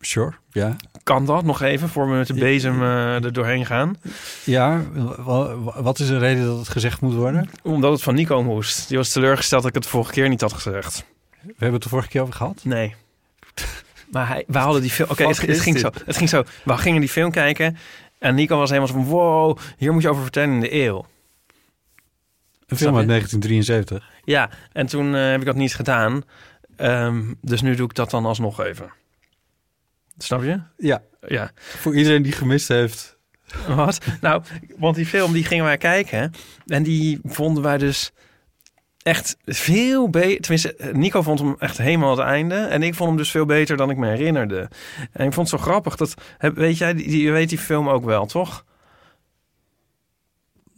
Sure, 0.00 0.32
ja. 0.50 0.76
Kan 1.02 1.26
dat 1.26 1.44
nog 1.44 1.62
even, 1.62 1.88
voor 1.88 2.10
we 2.10 2.16
met 2.16 2.26
de 2.26 2.34
bezem 2.34 2.82
eh, 2.82 3.24
er 3.24 3.32
doorheen 3.32 3.66
gaan? 3.66 3.96
Ja, 4.44 4.82
wa- 5.16 5.56
wa- 5.56 5.82
wat 5.82 5.98
is 5.98 6.06
de 6.06 6.18
reden 6.18 6.44
dat 6.44 6.58
het 6.58 6.68
gezegd 6.68 7.00
moet 7.00 7.14
worden? 7.14 7.50
Omdat 7.62 7.92
het 7.92 8.02
van 8.02 8.14
Nico 8.14 8.42
moest. 8.42 8.88
Die 8.88 8.96
was 8.96 9.12
teleurgesteld 9.12 9.60
dat 9.62 9.68
ik 9.70 9.74
het 9.76 9.84
de 9.84 9.90
vorige 9.90 10.12
keer 10.12 10.28
niet 10.28 10.40
had 10.40 10.52
gezegd. 10.52 11.04
We 11.42 11.48
hebben 11.48 11.72
het 11.72 11.82
de 11.82 11.88
vorige 11.88 12.08
keer 12.08 12.20
over 12.22 12.34
gehad. 12.34 12.60
Nee. 12.64 12.94
Maar 14.12 14.28
hij, 14.28 14.44
we 14.46 14.58
hadden 14.58 14.80
die 14.82 14.90
film... 14.90 15.10
Oké, 15.10 15.26
het, 15.26 15.40
het 15.40 15.50
is 15.50 15.60
ging 15.60 15.78
zo. 15.78 15.90
Het 16.04 16.16
ging 16.16 16.28
zo. 16.28 16.42
We 16.64 16.76
gingen 16.76 17.00
die 17.00 17.08
film 17.08 17.30
kijken. 17.30 17.76
En 18.18 18.34
Nico 18.34 18.56
was 18.58 18.68
helemaal 18.68 18.88
zo 18.88 18.94
van... 18.94 19.04
Wow, 19.04 19.58
hier 19.76 19.92
moet 19.92 20.02
je 20.02 20.08
over 20.08 20.22
vertellen 20.22 20.54
in 20.54 20.60
de 20.60 20.74
eeuw. 20.74 21.06
Een 22.68 22.76
film 22.76 22.96
uit 22.96 23.02
je? 23.02 23.08
1973. 23.08 24.10
Ja, 24.24 24.50
en 24.72 24.86
toen 24.86 25.14
eh, 25.14 25.30
heb 25.30 25.40
ik 25.40 25.46
dat 25.46 25.56
niet 25.56 25.74
gedaan. 25.74 26.22
Ehm, 26.76 27.22
dus 27.40 27.62
nu 27.62 27.74
doe 27.74 27.86
ik 27.86 27.94
dat 27.94 28.10
dan 28.10 28.24
alsnog 28.26 28.60
even. 28.60 28.92
Snap 30.18 30.42
je? 30.42 30.60
Ja, 30.76 31.02
Ja. 31.26 31.50
voor 31.56 31.96
iedereen 31.96 32.22
die 32.22 32.32
gemist 32.32 32.68
heeft. 32.68 33.18
Wat? 33.68 33.98
Nou, 34.20 34.42
want 34.76 34.96
die 34.96 35.06
film 35.06 35.32
die 35.32 35.44
gingen 35.44 35.64
wij 35.64 35.76
kijken. 35.76 36.32
En 36.66 36.82
die 36.82 37.20
vonden 37.24 37.62
wij 37.62 37.78
dus 37.78 38.12
echt 39.02 39.36
veel 39.44 40.10
beter. 40.10 40.40
Tenminste, 40.40 40.90
Nico 40.92 41.22
vond 41.22 41.38
hem 41.38 41.56
echt 41.58 41.78
helemaal 41.78 42.10
het 42.10 42.26
einde. 42.26 42.54
En 42.54 42.82
ik 42.82 42.94
vond 42.94 43.08
hem 43.08 43.18
dus 43.18 43.30
veel 43.30 43.46
beter 43.46 43.76
dan 43.76 43.90
ik 43.90 43.96
me 43.96 44.08
herinnerde. 44.08 44.68
En 45.12 45.26
ik 45.26 45.32
vond 45.32 45.50
het 45.50 45.60
zo 45.60 45.66
grappig. 45.66 45.96
Dat, 45.96 46.14
weet 46.38 46.78
jij, 46.78 46.94
die, 46.94 47.22
je 47.22 47.30
weet 47.30 47.48
die 47.48 47.58
film 47.58 47.88
ook 47.88 48.04
wel, 48.04 48.26
toch? 48.26 48.64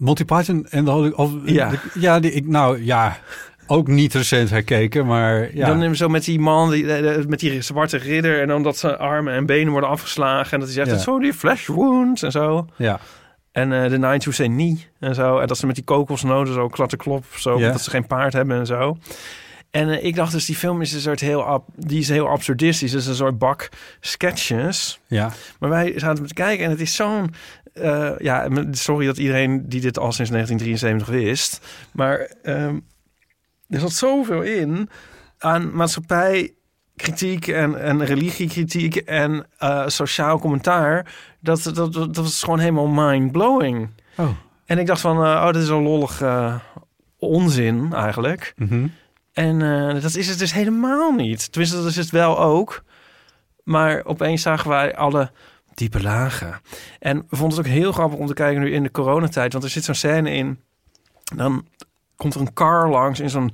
Monty 0.01 0.25
Python 0.25 0.67
en 0.71 0.85
de 0.85 0.91
Holy... 0.91 1.13
Of, 1.17 1.33
Ja. 1.45 1.71
de- 1.71 1.79
ja, 1.95 2.21
die, 2.21 2.33
ik, 2.33 2.47
nou 2.47 2.85
ja, 2.85 3.19
ook 3.67 3.89
niet 3.89 4.15
recent 4.15 4.51
herkeken, 4.51 5.07
maar 5.07 5.57
ja. 5.57 5.67
Dan 5.67 5.79
neem 5.79 5.91
je 5.91 5.97
zo 5.97 6.09
met 6.09 6.25
die 6.25 6.39
man, 6.39 6.71
die, 6.71 6.85
met 7.29 7.41
die 7.41 7.63
zwarte 7.63 7.97
ridder. 7.97 8.41
En 8.41 8.49
dan 8.49 8.63
dat 8.63 8.77
zijn 8.79 8.97
armen 8.99 9.35
en 9.35 9.47
benen 9.47 9.73
worden 9.73 9.91
afgeslagen. 9.91 10.53
En 10.53 10.59
dat 10.61 10.69
hij 10.75 10.85
zegt, 10.85 10.91
Ja. 10.97 11.03
zo 11.05 11.19
die 11.19 11.33
flesh 11.35 11.67
wounds 11.67 12.23
en 12.23 12.31
zo. 12.31 12.67
ja. 12.77 13.01
En 13.53 13.73
eh, 13.73 13.91
de 13.91 13.99
Nine 13.99 14.19
to 14.19 14.31
Say 14.31 14.47
Nie 14.47 14.87
en 15.01 15.15
zo. 15.15 15.39
En 15.39 15.47
dat 15.47 15.59
ze 15.59 15.67
met 15.67 15.75
die 15.75 15.85
kokosnoten 15.85 16.55
zo 16.55 16.69
klatte 16.69 16.97
klop. 16.97 17.25
Zo, 17.37 17.59
Ja. 17.59 17.73
Dat 17.73 17.81
ze 17.81 17.91
geen 17.91 18.07
paard 18.07 18.33
hebben 18.33 18.59
en 18.59 18.67
zo. 18.67 18.97
En 19.71 19.89
eh, 19.89 20.05
ik 20.05 20.15
dacht 20.15 20.33
dus, 20.33 20.45
die 20.47 20.57
film 20.57 20.81
is 20.81 20.93
een 20.93 21.01
soort 21.01 21.21
heel, 21.21 21.65
die 21.77 21.99
is 21.99 22.09
heel 22.09 22.29
absurdistisch. 22.29 22.93
Het 22.93 23.01
is 23.01 23.07
een 23.07 23.15
soort 23.15 23.39
bak 23.39 23.69
sketches. 24.01 25.01
Ja. 25.07 25.31
Maar 25.59 25.71
wij 25.71 25.93
zaten 25.97 26.27
te 26.27 26.35
kijken 26.35 26.65
en 26.65 26.71
het 26.71 26.81
is 26.81 26.95
zo'n... 26.95 27.35
eh, 27.81 28.19
ja, 28.19 28.49
sorry 28.71 29.07
dat 29.07 29.19
iedereen 29.19 29.69
die 29.69 29.81
dit 29.81 29.99
al 29.99 30.13
sinds 30.13 30.31
1973 30.31 31.09
wist. 31.09 31.67
Maar 31.93 32.19
ehm, 32.43 32.79
er 33.69 33.81
zat 33.81 33.93
zoveel 33.93 34.43
in 34.43 34.89
aan 35.39 35.75
maatschappijkritiek 35.75 37.47
en, 37.47 37.83
en 37.83 38.05
religiekritiek 38.05 38.97
en 38.97 39.47
eh, 39.59 39.87
sociaal 39.87 40.39
commentaar. 40.39 41.15
Dat, 41.41 41.63
dat, 41.63 41.75
dat, 41.75 41.93
dat 41.93 42.17
was 42.17 42.43
gewoon 42.43 42.59
helemaal 42.59 42.89
mind-blowing. 42.89 43.91
Oh. 44.17 44.29
En 44.65 44.79
ik 44.79 44.87
dacht 44.87 45.01
van, 45.01 45.17
eh, 45.17 45.23
oh, 45.23 45.53
dit 45.53 45.63
is 45.63 45.69
een 45.69 45.83
lollig 45.83 46.23
onzin 47.19 47.93
eigenlijk. 47.93 48.55
Mhm. 48.57 48.87
En 49.33 49.59
dat 50.01 50.15
is 50.15 50.29
het 50.29 50.39
dus 50.39 50.53
helemaal 50.53 51.13
niet. 51.13 51.53
Tenminste, 51.53 51.77
dat 51.77 51.87
is 51.87 51.97
het 51.97 52.11
wel 52.11 52.39
ook. 52.39 52.83
Maar 53.65 54.05
opeens 54.05 54.43
zagen 54.43 54.71
wij 54.71 54.97
alle 54.97 55.31
diepe 55.81 56.03
lagen. 56.03 56.61
En 56.99 57.27
we 57.29 57.37
vonden 57.37 57.59
het 57.59 57.67
ook 57.67 57.73
heel 57.73 57.93
grappig 57.93 58.19
om 58.19 58.27
te 58.27 58.35
kijken 58.35 58.63
nu 58.63 58.73
in 58.73 58.83
de 58.83 58.91
coronatijd. 58.91 59.53
Want 59.53 59.65
er 59.65 59.71
zit 59.71 59.85
zo'n 59.85 59.95
scène 59.95 60.31
in. 60.31 60.61
Dan 61.35 61.67
komt 62.17 62.35
er 62.35 62.41
een 62.41 62.53
car 62.53 62.89
langs 62.89 63.21
in 63.21 63.31
zo'n 63.31 63.53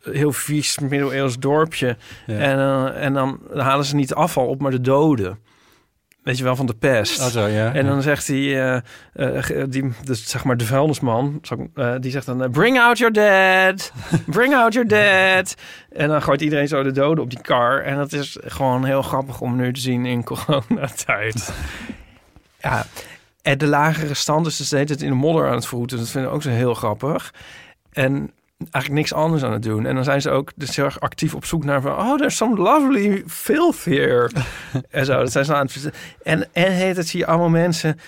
heel 0.00 0.32
vies 0.32 0.78
middeleeuws 0.78 1.38
dorpje. 1.38 1.96
Ja. 2.26 2.38
En, 2.38 2.58
eh, 2.58 3.04
en 3.04 3.12
dan 3.12 3.40
halen 3.54 3.84
ze 3.84 3.94
niet 3.94 4.08
de 4.08 4.14
afval 4.14 4.46
op, 4.46 4.60
maar 4.60 4.70
de 4.70 4.80
doden. 4.80 5.38
Weet 6.24 6.38
je 6.38 6.44
wel, 6.44 6.56
van 6.56 6.66
de 6.66 6.74
pest. 6.74 7.20
Oh, 7.20 7.26
zo, 7.26 7.46
ja. 7.46 7.74
En 7.74 7.86
dan 7.86 8.02
zegt 8.02 8.26
hij, 8.26 8.36
eh, 9.14 9.50
eh, 9.62 9.64
die, 9.68 9.92
dus 10.04 10.26
zeg 10.30 10.44
maar 10.44 10.56
de 10.56 10.64
vuilnisman, 10.66 11.40
ik- 11.42 11.68
eh, 11.74 11.94
die 12.00 12.10
zegt 12.10 12.26
dan, 12.26 12.50
bring 12.50 12.78
out 12.80 12.98
your 12.98 13.12
dead, 13.12 13.92
bring 14.26 14.54
out 14.54 14.72
your 14.72 14.88
dead. 14.88 15.54
En 15.92 16.08
dan 16.08 16.22
gooit 16.22 16.40
iedereen 16.40 16.68
zo 16.68 16.82
de 16.82 16.90
doden 16.92 17.24
op 17.24 17.30
die 17.30 17.40
car. 17.40 17.82
En 17.82 17.96
dat 17.96 18.12
is 18.12 18.38
gewoon 18.44 18.84
heel 18.84 19.02
grappig 19.02 19.40
om 19.40 19.56
nu 19.56 19.72
te 19.72 19.80
zien 19.80 20.06
in 20.06 20.24
coronatijd. 20.34 21.52
ja, 22.60 22.86
en 23.42 23.58
de 23.58 23.66
lagere 23.66 24.14
stand 24.14 24.46
is 24.46 24.56
dus 24.56 24.68
tijd 24.68 25.02
in 25.02 25.08
de 25.08 25.14
modder 25.14 25.48
aan 25.48 25.54
het 25.54 25.66
vroeten. 25.66 25.98
Dat 25.98 26.08
vinden 26.10 26.30
we 26.30 26.36
ook 26.36 26.42
zo 26.42 26.50
heel 26.50 26.74
grappig. 26.74 27.34
En 27.92 28.30
eigenlijk 28.58 28.94
niks 28.94 29.12
anders 29.12 29.42
aan 29.42 29.52
het 29.52 29.62
doen. 29.62 29.86
En 29.86 29.94
dan 29.94 30.04
zijn 30.04 30.20
ze 30.20 30.30
ook 30.30 30.52
dus 30.56 30.76
heel 30.76 30.84
erg 30.84 31.00
actief 31.00 31.34
op 31.34 31.44
zoek 31.44 31.64
naar 31.64 31.80
van... 31.80 31.92
oh, 31.92 32.16
there's 32.16 32.36
some 32.36 32.56
lovely 32.56 33.22
filth 33.26 33.84
here. 33.84 34.30
en 34.90 35.04
zo, 35.04 35.18
dat 35.18 35.32
zijn 35.32 35.44
ze 35.44 35.54
aan 35.54 35.66
het... 35.66 35.90
En, 36.22 36.48
en 36.52 36.72
heet 36.72 36.96
het 36.96 37.08
zie 37.08 37.18
je 37.18 37.26
allemaal 37.26 37.48
mensen... 37.48 37.98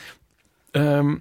ehm, 0.70 1.14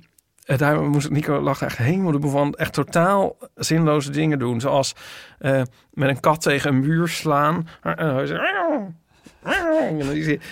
en 0.45 0.57
daar 0.57 0.81
moest 0.81 1.09
Nico 1.09 1.41
lachen 1.41 1.67
echt 1.67 1.77
helemaal 1.77 2.29
van 2.29 2.53
echt 2.53 2.73
totaal 2.73 3.37
zinloze 3.55 4.11
dingen 4.11 4.39
doen. 4.39 4.59
Zoals 4.59 4.95
eh, 5.39 5.61
met 5.93 6.09
een 6.09 6.19
kat 6.19 6.41
tegen 6.41 6.73
een 6.73 6.79
muur 6.79 7.07
slaan. 7.07 7.67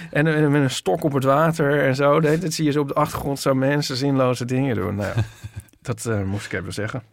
En, 0.09 0.27
en, 0.27 0.35
en, 0.35 0.51
met 0.51 0.61
een 0.61 0.69
stok 0.69 1.03
op 1.03 1.13
het 1.13 1.23
water 1.23 1.85
en 1.85 1.95
zo. 1.95 2.19
Tijd 2.19 2.53
zie 2.53 2.65
je 2.65 2.71
zo 2.71 2.81
op 2.81 2.87
de 2.87 2.93
achtergrond 2.93 3.39
zo 3.39 3.55
mensen 3.55 3.95
zinloze 3.95 4.45
dingen 4.45 4.75
doen. 4.75 4.95
Nou, 4.95 5.13
dat 5.81 6.05
eh, 6.05 6.23
moest 6.23 6.45
ik 6.45 6.59
even 6.59 6.73
zeggen. 6.73 7.03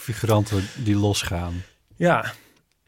Figuranten 0.00 0.68
die 0.76 0.96
losgaan. 0.96 1.62
Ja, 1.96 2.32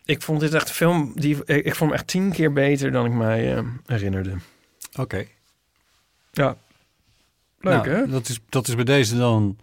ik 0.04 0.22
vond 0.22 0.40
dit 0.40 0.54
echt 0.54 0.68
een 0.68 0.74
film... 0.74 1.12
Die, 1.14 1.36
ik, 1.44 1.64
ik 1.64 1.74
vond 1.74 1.90
hem 1.90 1.98
echt 1.98 2.06
tien 2.06 2.32
keer 2.32 2.52
beter 2.52 2.90
dan 2.92 3.06
ik 3.06 3.12
mij 3.12 3.56
eh, 3.56 3.64
herinnerde. 3.86 4.34
Oké. 4.98 5.26
Ja. 6.30 6.56
Leuk, 7.60 7.84
Nou, 7.84 7.88
hè? 7.88 8.06
Dat 8.08 8.28
is, 8.28 8.38
dat 8.48 8.68
is 8.68 8.74
bij 8.74 8.84
deze 8.84 9.16
dan 9.16 9.58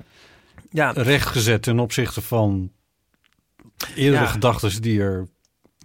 Ja, 0.71 0.91
rechtgezet 0.91 1.61
ten 1.61 1.79
opzichte 1.79 2.21
van 2.21 2.71
eerdere 3.95 4.23
Ja. 4.23 4.29
gedachten 4.29 4.81
die 4.81 5.01
er 5.01 5.27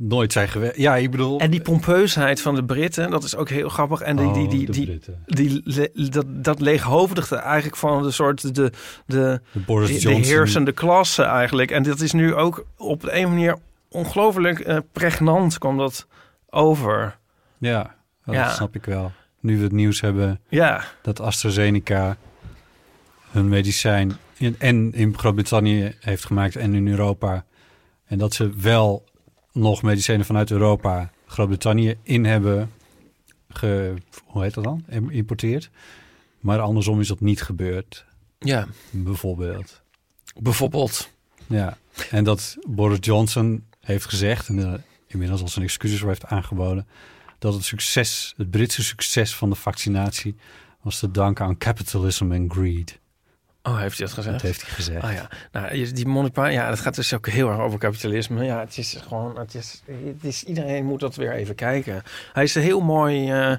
nooit 0.01 0.33
zijn 0.33 0.49
geweest. 0.49 0.77
Ja, 0.77 0.97
ik 0.97 1.11
bedoel... 1.11 1.41
en 1.41 1.51
die 1.51 1.61
pompeusheid 1.63 2.41
van 2.41 2.55
de 2.55 2.65
Britten, 2.65 3.11
dat 3.11 3.25
is 3.25 3.37
ook 3.37 3.49
heel 3.49 3.69
grappig. 3.69 4.01
En 4.01 4.17
die, 4.17 4.33
die, 4.33 4.43
Oh, 4.45 4.51
die, 4.51 4.67
de 4.67 4.73
die, 5.27 5.63
die, 5.95 6.09
dat, 6.09 6.27
dat 6.29 6.61
leeghoofdigde 6.61 7.37
eigenlijk 7.37 7.77
van 7.77 8.03
de 8.03 8.11
soort 8.11 8.55
de, 8.55 8.73
de, 9.07 9.41
De 9.53 9.61
Boris 9.67 9.89
de, 9.89 9.99
Johnson. 9.99 10.23
heersende 10.23 10.73
klasse 10.73 11.23
eigenlijk. 11.23 11.71
En 11.71 11.83
dat 11.83 12.01
is 12.01 12.13
nu 12.13 12.35
ook 12.35 12.67
op 12.77 13.01
de 13.01 13.17
een 13.17 13.29
manier 13.29 13.57
ongelooflijk 13.89 14.59
eh, 14.61 14.79
pregnant 14.93 15.59
kwam 15.59 15.77
dat 15.79 16.07
over. 16.51 17.19
Ja, 17.59 17.95
dat 18.25 18.35
Ja. 18.35 18.51
snap 18.53 18.75
ik 18.75 18.85
wel. 18.85 19.13
Nu 19.41 19.57
we 19.57 19.63
het 19.63 19.73
nieuws 19.73 20.01
hebben 20.01 20.41
Ja, 20.49 20.85
dat 21.03 21.21
AstraZeneca 21.21 22.17
hun 23.31 23.49
medicijn 23.49 24.13
in, 24.37 24.57
en 24.59 24.93
in 24.93 25.19
Groot-Brittannië 25.19 25.95
heeft 26.01 26.25
gemaakt 26.25 26.57
en 26.57 26.75
in 26.75 26.89
Europa. 26.89 27.45
En 28.07 28.19
dat 28.19 28.35
ze 28.35 28.53
wel 28.61 29.05
nog 29.55 29.83
medicijnen 29.83 30.27
vanuit 30.27 30.51
Europa 30.51 31.11
Groot-Brittannië 31.27 31.97
in 32.03 32.25
hebben 32.25 32.71
ge, 33.49 33.95
hoe 34.25 34.43
heet 34.43 34.55
dat 34.55 34.65
dan? 34.65 34.85
Geïmporteerd. 34.89 35.71
Maar 36.41 36.61
andersom 36.61 37.01
is 37.01 37.09
dat 37.09 37.21
niet 37.21 37.43
gebeurd, 37.43 38.05
ja. 38.39 38.67
bijvoorbeeld. 38.91 39.83
bijvoorbeeld. 40.39 41.11
Ja, 41.47 41.79
en 42.11 42.25
dat 42.25 42.57
Boris 42.69 42.99
Johnson 43.01 43.65
heeft 43.81 44.05
gezegd, 44.05 44.49
en 44.49 44.59
er 44.59 44.83
inmiddels 45.07 45.41
al 45.41 45.49
zijn 45.49 45.65
excuses 45.65 45.99
voor 45.99 46.09
heeft 46.09 46.25
aangeboden, 46.25 46.87
dat 47.39 47.55
het 47.55 47.65
succes, 47.65 48.35
het 48.37 48.51
Britse 48.51 48.83
succes 48.83 49.35
van 49.35 49.51
de 49.51 49.57
vaccinatie 49.57 50.37
was 50.81 50.99
te 50.99 51.11
danken 51.11 51.45
aan 51.45 51.59
capitalism 51.59 52.33
en 52.33 52.51
greed. 52.51 52.99
Oh, 53.67 53.79
heeft 53.79 53.99
hij 53.99 54.07
dat 54.07 54.15
gezegd? 54.15 54.35
Dat 54.35 54.47
heeft 54.47 54.63
hij 54.63 54.71
gezegd. 54.71 55.05
Ah 55.05 55.13
ja, 55.13 55.29
nou, 55.53 55.93
die 55.93 56.05
Python, 56.31 56.53
ja, 56.53 56.69
dat 56.69 56.81
gaat 56.81 56.95
dus 56.95 57.15
ook 57.15 57.29
heel 57.29 57.49
erg 57.49 57.59
over 57.59 57.79
kapitalisme. 57.79 58.45
Ja, 58.45 58.61
het 58.61 58.79
is 58.79 58.99
gewoon, 59.07 59.39
het 59.39 59.55
is, 59.55 59.83
het 59.87 60.25
is, 60.25 60.45
iedereen 60.45 60.85
moet 60.85 61.01
dat 61.01 61.17
weer 61.17 61.33
even 61.33 61.55
kijken. 61.55 62.03
Hij 62.33 62.43
is 62.43 62.55
heel 62.55 62.81
mooi 62.81 63.31
eh 63.31 63.55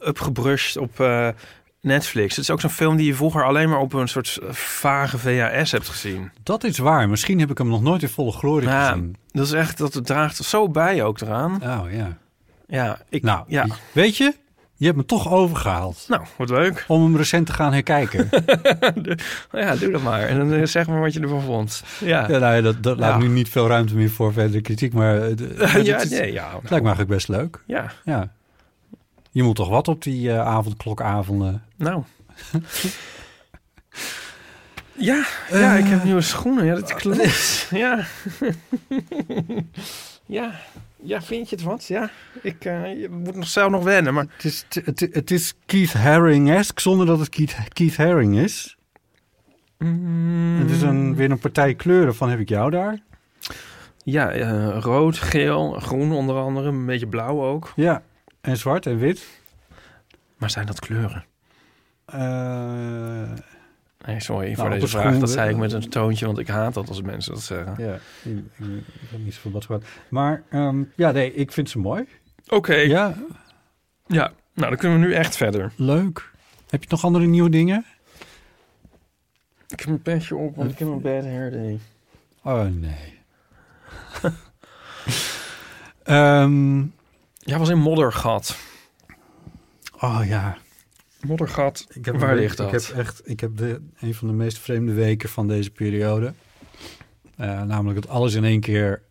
upgebrushed 0.00 0.76
op 0.76 1.00
eh, 1.00 1.28
Netflix. 1.80 2.36
Het 2.36 2.44
is 2.44 2.50
ook 2.50 2.60
zo'n 2.60 2.70
film 2.70 2.96
die 2.96 3.06
je 3.06 3.14
vroeger 3.14 3.44
alleen 3.44 3.68
maar 3.68 3.78
op 3.80 3.92
een 3.92 4.08
soort 4.08 4.38
vage 4.50 5.18
VHS 5.18 5.72
hebt 5.72 5.88
gezien. 5.88 6.30
Dat 6.42 6.64
is 6.64 6.78
waar. 6.78 7.08
Misschien 7.08 7.40
heb 7.40 7.50
ik 7.50 7.58
hem 7.58 7.68
nog 7.68 7.82
nooit 7.82 8.02
in 8.02 8.08
volle 8.08 8.32
glorie 8.32 8.68
gezien. 8.68 9.16
Dat 9.32 9.46
is 9.46 9.52
echt, 9.52 9.78
dat 9.78 10.06
draagt 10.06 10.36
zo 10.36 10.68
bij 10.68 11.02
ook 11.02 11.20
eraan. 11.20 11.54
Oh 11.54 11.92
ja. 11.92 12.18
Ja, 12.66 12.98
ik, 13.08 13.22
Nou, 13.22 13.44
ja. 13.46 13.66
weet 13.92 14.16
je, 14.16 14.34
je 14.78 14.84
hebt 14.86 14.96
me 14.96 15.04
toch 15.04 15.32
overgehaald 15.32 16.04
Nou, 16.08 16.22
wat 16.36 16.48
leuk. 16.50 16.84
om 16.88 17.02
hem 17.02 17.16
recent 17.16 17.46
te 17.46 17.52
gaan 17.52 17.72
herkijken. 17.72 18.28
Ja, 19.52 19.76
doe 19.76 19.90
dat 19.90 20.02
maar. 20.02 20.20
En 20.20 20.38
dan 20.38 20.52
eh, 20.52 20.66
zeg 20.66 20.86
maar 20.86 21.00
wat 21.00 21.12
je 21.12 21.20
ervan 21.20 21.42
vond. 21.42 21.82
Ja, 22.00 22.28
ja, 22.28 22.38
nou 22.38 22.54
ja, 22.54 22.60
dat, 22.60 22.82
dat 22.82 22.98
laat 22.98 23.20
nu 23.20 23.28
niet 23.28 23.48
veel 23.48 23.66
ruimte 23.68 23.94
meer 23.94 24.10
voor 24.10 24.32
verdere 24.32 24.60
kritiek, 24.60 24.92
maar 24.92 25.22
eh, 25.22 25.84
ja, 25.84 26.04
nee, 26.08 26.32
ja. 26.32 26.42
nou, 26.48 26.52
lijkt 26.52 26.68
me 26.70 26.74
eigenlijk 26.94 27.08
best 27.08 27.28
leuk. 27.28 27.62
Ja, 27.66 27.92
Ja. 28.04 28.32
Je 29.30 29.42
moet 29.42 29.56
toch 29.56 29.68
wat 29.68 29.88
op 29.88 30.02
die 30.02 30.30
eh, 30.32 30.40
avondklokavonden. 30.46 31.62
nou. 31.76 32.02
Ja, 35.00 35.24
ja, 35.50 35.72
ik 35.74 35.86
heb 35.86 36.04
nieuwe 36.04 36.20
schoenen. 36.20 36.64
Ja, 36.64 36.74
dat 36.74 36.94
klopt. 36.94 37.66
Ja. 37.70 38.04
ja. 40.26 40.50
Ja, 41.02 41.22
vind 41.22 41.50
je 41.50 41.56
het 41.56 41.64
wat? 41.64 41.86
Ja. 41.86 42.10
Ik 42.42 42.64
eh, 42.64 43.00
je 43.00 43.08
moet 43.08 43.34
nog 43.34 43.48
zelf 43.48 43.70
nog 43.70 43.84
wennen, 43.84 44.14
maar... 44.14 44.26
Het 44.28 44.44
is, 44.44 44.64
het, 44.84 45.00
het 45.00 45.30
is 45.30 45.54
Keith 45.66 45.92
Haring-esque 45.92 46.80
zonder 46.80 47.06
dat 47.06 47.18
het 47.18 47.28
Keith, 47.28 47.56
Keith 47.72 47.96
Haring 47.96 48.38
is. 48.38 48.76
Mm, 49.78 50.58
Het 50.58 50.70
is 50.70 50.82
een, 50.82 51.14
weer 51.14 51.30
een 51.30 51.38
partij 51.38 51.74
kleuren 51.74 52.14
van 52.14 52.30
heb 52.30 52.38
ik 52.38 52.48
jou 52.48 52.70
daar. 52.70 52.98
Ja, 54.04 54.30
eh, 54.30 54.78
rood, 54.80 55.18
geel, 55.18 55.72
groen 55.72 56.12
onder 56.12 56.36
andere. 56.36 56.68
Een 56.68 56.86
beetje 56.86 57.06
blauw 57.06 57.42
ook. 57.42 57.72
Ja. 57.76 58.02
En 58.40 58.56
zwart 58.56 58.86
en 58.86 58.98
wit. 58.98 59.26
Maar 60.36 60.50
zijn 60.50 60.66
dat 60.66 60.80
kleuren? 60.80 61.24
Eh, 62.04 63.30
Nee, 64.06 64.20
sorry 64.20 64.54
voor 64.54 64.64
op 64.64 64.70
deze 64.70 64.88
vraag. 64.88 65.18
Dat 65.18 65.30
zei 65.30 65.50
ik 65.50 65.56
met 65.56 65.72
een 65.72 65.88
toontje, 65.88 66.26
want 66.26 66.38
ik 66.38 66.48
haat 66.48 66.74
dat 66.74 66.88
als 66.88 67.02
mensen 67.02 67.32
dat 67.32 67.42
zeggen. 67.42 67.74
ja, 67.78 67.94
ik, 67.94 68.36
ik, 68.58 68.66
ik 68.76 69.08
heb 69.10 69.20
niet 69.20 69.34
zoveel 69.34 69.50
wat 69.50 69.64
gehad. 69.64 69.84
Maar 70.08 70.42
ehm, 70.50 70.82
ja, 70.96 71.10
nee, 71.10 71.34
ik 71.34 71.52
vind 71.52 71.70
ze 71.70 71.78
mooi. 71.78 72.04
Oké. 72.48 72.74
Ja, 72.74 73.14
Ja, 74.06 74.32
nou 74.54 74.68
dan 74.70 74.76
kunnen 74.78 75.00
we 75.00 75.06
nu 75.06 75.14
echt 75.14 75.36
verder. 75.36 75.72
leuk. 75.76 76.30
Heb 76.68 76.82
je 76.82 76.88
nog 76.90 77.04
andere 77.04 77.26
nieuwe 77.26 77.50
dingen? 77.50 77.84
Ik 79.68 79.78
heb 79.78 79.86
mijn 79.88 80.02
petje 80.02 80.36
op, 80.36 80.56
want 80.56 80.70
ik 80.70 80.78
heb 80.78 80.88
een 80.88 81.00
bad 81.00 81.22
hair 81.24 81.50
day. 81.50 81.78
Oh 82.42 82.64
nee. 82.64 83.18
Ehm, 86.02 86.78
Ja, 87.38 87.58
was 87.58 87.68
in 87.68 87.78
Moddergat. 87.78 88.56
oh 90.00 90.20
ja. 90.26 90.56
Moddergat, 91.26 91.86
Ik 91.92 92.04
heb 92.04 92.16
waar 92.16 92.36
ligt 92.36 92.56
dat? 92.56 92.72
Ik 92.72 92.80
heb 92.80 92.96
echt 92.96 93.20
ik 93.24 93.40
heb 93.40 93.56
de, 93.56 93.80
een 94.00 94.14
van 94.14 94.28
de 94.28 94.34
meest 94.34 94.58
vreemde 94.58 94.92
weken 94.92 95.28
van 95.28 95.48
deze 95.48 95.70
periode. 95.70 96.34
Eh, 97.36 97.62
namelijk 97.62 98.00
dat 98.00 98.10
alles 98.10 98.34
in 98.34 98.44
één 98.44 98.60
keer. 98.60 99.02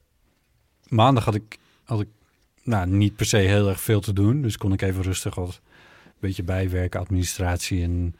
Maandag 0.87 1.25
had 1.25 1.35
ik, 1.35 1.57
had 1.83 2.01
ik 2.01 2.07
nou, 2.63 2.87
niet 2.87 3.15
per 3.15 3.25
se 3.25 3.37
heel 3.37 3.69
erg 3.69 3.81
veel 3.81 3.99
te 3.99 4.13
doen. 4.13 4.41
Dus 4.41 4.57
kon 4.57 4.73
ik 4.73 4.81
even 4.81 5.03
rustig 5.03 5.35
wat 5.35 5.61
een 6.05 6.13
beetje 6.19 6.43
bijwerken, 6.43 6.99
administratie. 6.99 7.83
En 7.83 8.15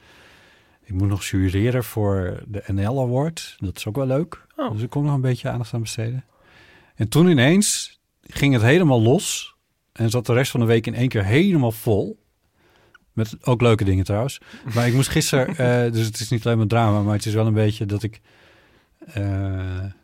ik 0.84 0.94
moet 0.94 1.08
nog 1.08 1.24
jureren 1.26 1.84
voor 1.84 2.44
de 2.48 2.64
NL 2.68 3.02
Award. 3.02 3.56
Dat 3.60 3.78
is 3.78 3.88
ook 3.88 3.96
wel 3.96 4.06
leuk. 4.06 4.46
Oh. 4.56 4.72
Dus 4.72 4.82
ik 4.82 4.90
kon 4.90 5.04
nog 5.04 5.14
een 5.14 5.22
beetje 5.22 5.50
aandacht 5.50 5.74
aan 5.74 5.82
besteden. 5.82 6.26
En 6.96 7.10
toen 7.10 7.28
ineens 7.28 8.00
ging 8.22 8.54
het 8.54 8.62
helemaal 8.62 9.02
los. 9.02 9.56
En 9.92 10.10
zat 10.10 10.26
de 10.26 10.34
rest 10.34 10.52
van 10.52 10.60
de 10.60 10.66
week 10.66 10.88
in 10.88 10.96
één 10.96 11.10
keer 11.10 11.26
helemaal 11.26 11.72
vol. 11.72 12.26
Met 13.18 13.36
ook 13.42 13.62
leuke 13.62 13.84
dingen 13.84 14.06
trouwens. 14.06 14.40
Maar 14.74 14.88
ik 14.88 14.94
moest 14.94 15.10
gisteren, 15.10 15.48
eh, 15.86 15.92
dus 15.92 16.06
het 16.06 16.20
is 16.20 16.30
niet 16.30 16.46
alleen 16.46 16.58
maar 16.58 16.68
drama, 16.68 17.02
maar 17.02 17.16
het 17.16 17.26
is 17.26 17.34
wel 17.34 17.46
een 17.48 17.54
beetje 17.54 17.86
dat 17.86 18.04
ik. 18.04 18.22
eh 19.06 19.24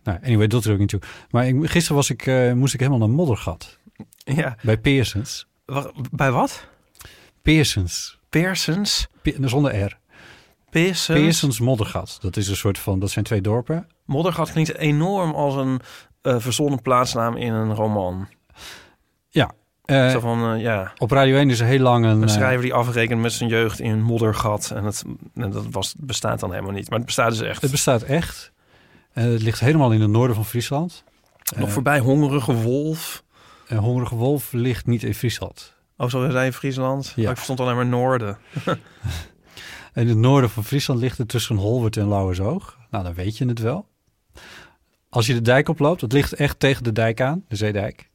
nou, 0.04 0.18
anyway, 0.24 0.48
dat 0.48 0.66
er 0.66 0.74
ook 0.74 0.80
niet 0.80 0.90
toe. 0.90 1.02
Maar 1.30 1.48
ik, 1.48 1.70
gisteren 1.70 1.96
was 1.96 2.10
ik, 2.10 2.26
eh, 2.26 2.54
moest 2.54 2.74
ik 2.74 2.80
helemaal 2.80 3.08
naar 3.08 3.16
Moddergat. 3.16 3.78
Ja. 4.16 4.56
Bij 4.62 4.78
Pearsons. 4.78 5.48
Bij 6.12 6.32
wat? 6.32 6.68
Pearsons. 7.42 8.20
Pearsons? 8.30 9.08
Pe- 9.22 9.38
zonder 9.42 9.84
R. 9.86 9.98
Pearsons? 10.70 11.20
Pearsons 11.20 11.60
Moddergat. 11.60 12.18
Dat 12.22 12.38
is 12.38 12.48
een 12.48 12.56
soort 12.56 12.80
van, 12.80 13.00
dat 13.00 13.10
zijn 13.12 13.26
twee 13.26 13.42
dorpen. 13.42 13.88
Moddergat 14.06 14.52
klinkt 14.52 14.78
enorm 14.78 15.32
als 15.32 15.56
een 15.56 15.80
verzonnen 16.42 16.82
plaatsnaam 16.82 17.36
in 17.38 17.54
een 17.54 17.74
roman. 17.76 18.28
Eh, 19.86 20.12
Zo 20.12 20.20
van, 20.20 20.54
eh, 20.54 20.62
ja, 20.62 20.94
op 20.98 21.12
Radio 21.12 21.38
1 21.38 21.50
is 21.50 21.60
er 21.60 21.66
heel 21.66 21.80
lang 21.80 22.06
een... 22.06 22.12
een 22.12 22.24
eh, 22.24 22.30
schrijver 22.30 22.62
die 22.62 22.74
afrekent 22.74 23.22
met 23.22 23.32
zijn 23.32 23.50
jeugd 23.50 23.80
in 23.80 23.92
een 23.92 24.02
moddergat. 24.02 24.72
En, 24.76 24.84
het, 24.84 25.04
en 25.36 25.52
dat 25.52 25.66
was, 25.72 25.96
bestaat 25.98 26.40
dan 26.40 26.52
helemaal 26.52 26.72
niet. 26.72 26.90
Maar 26.90 26.98
het 26.98 27.08
bestaat 27.08 27.30
dus 27.30 27.42
echt. 27.42 27.62
het 27.62 27.72
bestaat 27.72 28.02
echt. 28.02 28.52
Eh, 29.14 29.24
het 29.24 29.42
ligt 29.42 29.60
helemaal 29.60 29.92
in 29.92 30.02
het 30.02 30.10
noorden 30.10 30.36
van 30.36 30.46
Friesland. 30.46 31.04
Nog 31.56 31.72
voorbij 31.72 32.00
Hongerige 32.00 32.54
Wolf. 32.54 33.24
En 33.68 33.78
Hongerige 33.78 34.16
Wolf 34.16 34.52
ligt 34.52 34.86
niet 34.86 35.04
in 35.04 35.14
Friesland. 35.14 35.74
Oh, 35.98 36.10
zo 36.10 36.30
zei 36.30 36.46
je 36.46 36.54
Friesland? 36.54 37.14
Ja. 37.16 37.24
Oh, 37.24 37.30
ik 37.30 37.36
verstond 37.36 37.60
alleen 37.60 37.76
maar 37.76 37.86
Noorden. 37.86 38.38
In 39.94 40.08
het 40.08 40.18
noorden 40.18 40.50
van 40.50 40.64
Friesland 40.64 41.00
ligt 41.00 41.18
het 41.18 41.28
tussen 41.28 41.56
Holwert 41.56 41.98
en 41.98 42.08
Lauwersoog. 42.08 42.78
Nou, 42.90 43.04
dan 43.04 43.14
weet 43.14 43.38
je 43.38 43.46
het 43.46 43.60
wel. 43.60 43.88
Als 45.10 45.28
je 45.28 45.34
de 45.34 45.42
dijk 45.42 45.70
oploopt, 45.70 46.02
het 46.02 46.12
ligt 46.14 46.34
echt 46.34 46.60
tegen 46.60 46.84
de 46.84 46.92
dijk 46.92 47.22
aan, 47.22 47.46
de 47.48 47.56
zeedijk. 47.56 48.10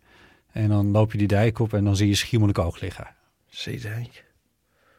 En 0.59 0.69
dan 0.69 0.91
loop 0.91 1.12
je 1.12 1.19
die 1.19 1.27
dijk 1.27 1.59
op 1.59 1.73
en 1.73 1.85
dan 1.85 1.97
zie 1.97 2.09
je 2.09 2.15
Schiermonnikoog 2.15 2.81
liggen. 2.81 3.07
Zeedijk. 3.47 4.25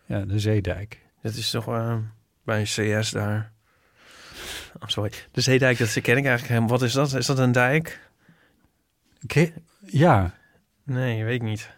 Ja, 0.05 0.19
de 0.19 0.39
zeedijk. 0.39 0.99
Dat 1.21 1.33
is 1.33 1.49
toch 1.49 1.67
eh, 1.67 1.97
bij 2.43 2.63
CS 2.63 3.11
daar. 3.11 3.51
Oh, 4.79 4.87
sorry. 4.87 5.11
De 5.31 5.41
Zeedijk, 5.41 5.77
dat 5.77 5.91
ken 5.91 6.17
ik 6.17 6.25
eigenlijk 6.25 6.47
helemaal. 6.47 6.69
Wat 6.69 6.81
is 6.81 6.93
dat? 6.93 7.13
Is 7.13 7.25
dat 7.25 7.37
een 7.37 7.51
dijk? 7.51 8.09
Oké, 9.23 9.51
Ja, 9.85 10.33
Nee, 10.83 11.23
weet 11.23 11.35
ik 11.35 11.41
niet. 11.41 11.69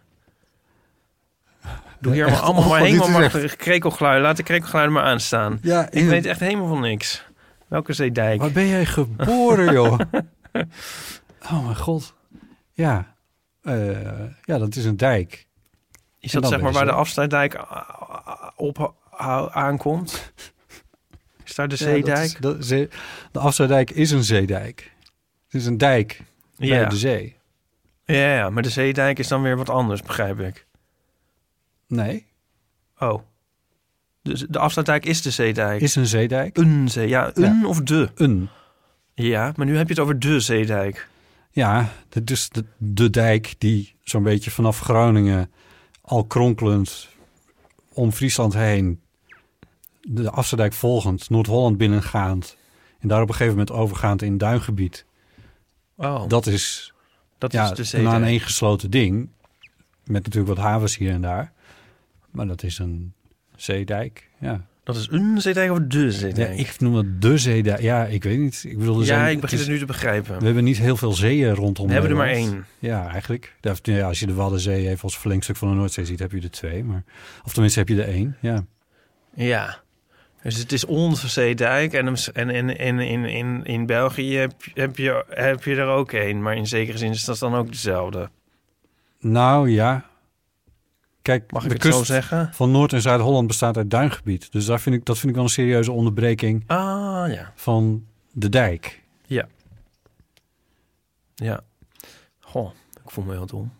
Doe 1.99 2.13
hier 2.13 2.25
Echt, 2.25 2.35
maar 2.35 2.43
allemaal 2.43 2.69
maar 2.69 2.81
oh, 2.81 2.87
helemaal 2.87 3.09
maar 3.09 3.55
krekelgeluiden. 3.55 4.23
Laat 4.23 4.37
de 4.37 4.43
krekelgeluiden 4.43 4.93
maar 4.93 5.03
aanstaan. 5.03 5.59
ja 5.61 5.91
Ik 5.91 6.07
weet 6.07 6.25
echt 6.25 6.39
helemaal 6.39 6.67
van 6.67 6.81
niks. 6.81 7.25
Welke 7.67 7.93
zeedijk? 7.93 8.41
Waar 8.41 8.51
ben 8.51 8.67
jij 8.67 8.85
geboren, 8.85 9.73
joh? 9.73 9.99
oh 11.51 11.65
mijn 11.65 11.75
god. 11.75 12.13
Ja. 12.73 13.10
Eh, 13.61 14.01
ja, 14.43 14.57
dat 14.57 14.75
is 14.75 14.85
een 14.85 14.97
dijk. 14.97 15.47
Is 16.19 16.31
dat 16.31 16.47
zeg 16.47 16.61
maar 16.61 16.71
waar 16.71 16.85
de 16.85 16.91
afsluitdijk 16.91 17.55
ah, 17.55 18.49
op 18.55 18.93
hou- 19.09 19.49
aankomt? 19.53 20.33
Is 21.43 21.55
daar 21.55 21.67
de 21.67 21.75
Ja, 21.79 21.85
dat 21.85 21.93
zeedijk? 21.93 22.23
is- 22.25 22.35
dat 22.39 22.55
zee- 22.59 22.89
de 23.31 23.39
afsluitdijk 23.39 23.89
is 23.91 24.11
een 24.11 24.23
zeedijk. 24.23 24.91
Het 25.45 25.61
is 25.61 25.65
een 25.65 25.77
dijk 25.77 26.21
bij 26.57 26.67
Ja. 26.67 26.89
de 26.89 26.97
zee. 26.97 27.35
Ja, 28.05 28.33
ja, 28.35 28.49
maar 28.49 28.63
de 28.63 28.69
zeedijk 28.69 29.19
is 29.19 29.27
dan 29.27 29.41
weer 29.41 29.57
wat 29.57 29.69
anders, 29.69 30.01
begrijp 30.01 30.39
ik. 30.39 30.65
Nee, 31.87 32.25
Oh. 32.99 33.21
Dus 34.23 34.45
de 34.49 34.59
afsluitdijk 34.59 35.05
is 35.05 35.21
de 35.21 35.31
zeedijk. 35.31 35.81
is 35.81 35.95
een 35.95 36.05
zeedijk. 36.07 36.57
een 36.57 36.89
zee. 36.89 37.07
Ja, 37.07 37.31
een 37.33 37.65
of 37.65 37.81
de. 37.81 38.09
Een. 38.15 38.49
Ja, 39.13 39.53
maar 39.55 39.65
nu 39.65 39.77
heb 39.77 39.87
je 39.87 39.93
het 39.93 40.01
over 40.03 40.19
de 40.19 40.39
zeedijk. 40.39 41.07
Ja, 41.51 41.89
is 42.25 42.49
de, 42.49 42.65
de 42.77 43.09
dijk 43.09 43.55
die 43.57 43.95
zo'n 44.03 44.23
beetje 44.23 44.51
vanaf 44.51 44.79
Groningen 44.79 45.51
al 46.01 46.23
kronkelend 46.23 47.09
om 47.93 48.11
Friesland 48.11 48.53
heen, 48.53 49.01
de 50.01 50.31
Afsterdijk 50.31 50.73
volgend, 50.73 51.29
Noord-Holland 51.29 51.77
binnengaand 51.77 52.57
en 52.99 53.07
daar 53.07 53.21
op 53.21 53.27
een 53.27 53.35
gegeven 53.35 53.57
moment 53.57 53.71
overgaand 53.75 54.21
in 54.21 54.37
duingebied. 54.37 55.05
Oh, 55.95 56.27
dat, 56.27 56.47
is 56.47 56.93
dat 57.37 57.51
ja, 57.51 57.75
is 57.75 57.93
een 57.93 58.07
aaneengesloten 58.07 58.91
ding, 58.91 59.29
met 60.03 60.23
natuurlijk 60.23 60.55
wat 60.55 60.65
havens 60.65 60.97
hier 60.97 61.11
en 61.11 61.21
daar. 61.21 61.53
Maar 62.31 62.47
dat 62.47 62.63
is 62.63 62.79
een 62.79 63.13
zeedijk, 63.55 64.29
ja. 64.39 64.65
Dat 64.93 65.01
is 65.01 65.07
een 65.11 65.41
zeedijk 65.41 65.71
of 65.71 65.79
de 65.87 65.99
ja 66.05 66.11
zeedijk? 66.11 66.59
ik 66.59 66.79
noem 66.79 66.95
het 66.95 67.21
de 67.21 67.37
zeedijk. 67.37 67.81
Ja, 67.81 68.05
ik 68.05 68.23
weet 68.23 68.37
niet. 68.37 68.63
Ik 68.67 68.77
bedoel, 68.77 68.93
er 68.95 68.99
ja, 68.99 69.05
zijn, 69.05 69.31
ik 69.31 69.39
begin 69.41 69.57
is- 69.57 69.63
het 69.63 69.73
nu 69.73 69.79
te 69.79 69.85
begrijpen. 69.85 70.39
We 70.39 70.45
hebben 70.45 70.63
niet 70.63 70.77
heel 70.77 70.97
veel 70.97 71.13
zeeën 71.13 71.53
rondom 71.55 71.87
We 71.87 71.93
hebben 71.93 72.11
er 72.11 72.17
maar 72.17 72.27
één. 72.29 72.65
Ja, 72.79 73.07
eigenlijk. 73.09 73.55
Ja, 73.61 73.73
ja, 73.81 74.07
als 74.07 74.19
je 74.19 74.25
de 74.25 74.33
Waddenzee 74.33 74.87
even 74.89 75.03
als 75.03 75.17
verlengstuk 75.17 75.55
van 75.55 75.69
de 75.69 75.75
Noordzee 75.75 76.05
ziet, 76.05 76.19
heb 76.19 76.31
je 76.31 76.41
er 76.41 76.51
twee. 76.51 76.83
Maar, 76.83 77.03
of 77.43 77.51
tenminste 77.53 77.79
heb 77.79 77.87
je 77.87 78.01
er 78.03 78.07
één, 78.09 78.37
ja. 78.39 78.65
Ja. 79.35 79.79
Dus 80.43 80.57
het 80.57 80.71
is 80.71 80.85
onze 80.85 81.27
zeedijk. 81.27 81.93
En, 81.93 82.05
hem- 82.05 82.15
en, 82.33 82.49
en, 82.49 82.77
en 82.77 82.99
in, 82.99 83.25
in, 83.25 83.61
in 83.65 83.85
België 83.85 84.35
heb, 84.35 84.53
heb, 84.73 84.97
je, 84.97 85.25
heb 85.29 85.63
je 85.63 85.75
er 85.75 85.87
ook 85.87 86.11
één. 86.11 86.41
Maar 86.41 86.55
in 86.55 86.67
zekere 86.67 86.97
zin 86.97 87.11
is 87.11 87.25
dat 87.25 87.39
dan 87.39 87.55
ook 87.55 87.71
dezelfde. 87.71 88.29
Nou 89.19 89.69
ja. 89.69 90.09
Kijk, 91.21 91.51
Mag 91.51 91.61
ik 91.63 91.67
de 91.67 91.73
het 91.73 91.83
kust 91.83 91.97
zo 91.97 92.03
zeggen? 92.03 92.49
van 92.53 92.71
Noord- 92.71 92.93
en 92.93 93.01
Zuid-Holland 93.01 93.47
bestaat 93.47 93.77
uit 93.77 93.89
duingebied. 93.89 94.51
Dus 94.51 94.65
daar 94.65 94.79
vind 94.79 94.95
ik, 94.95 95.05
dat 95.05 95.15
vind 95.17 95.29
ik 95.29 95.35
wel 95.35 95.43
een 95.43 95.49
serieuze 95.49 95.91
onderbreking 95.91 96.63
Ah, 96.67 97.23
ja. 97.27 97.51
van 97.55 98.05
de 98.31 98.49
dijk. 98.49 99.01
Ja. 99.25 99.47
Goh, 102.39 102.71
ik 103.03 103.09
voel 103.11 103.23
me 103.23 103.31
heel 103.31 103.45
dom. 103.45 103.71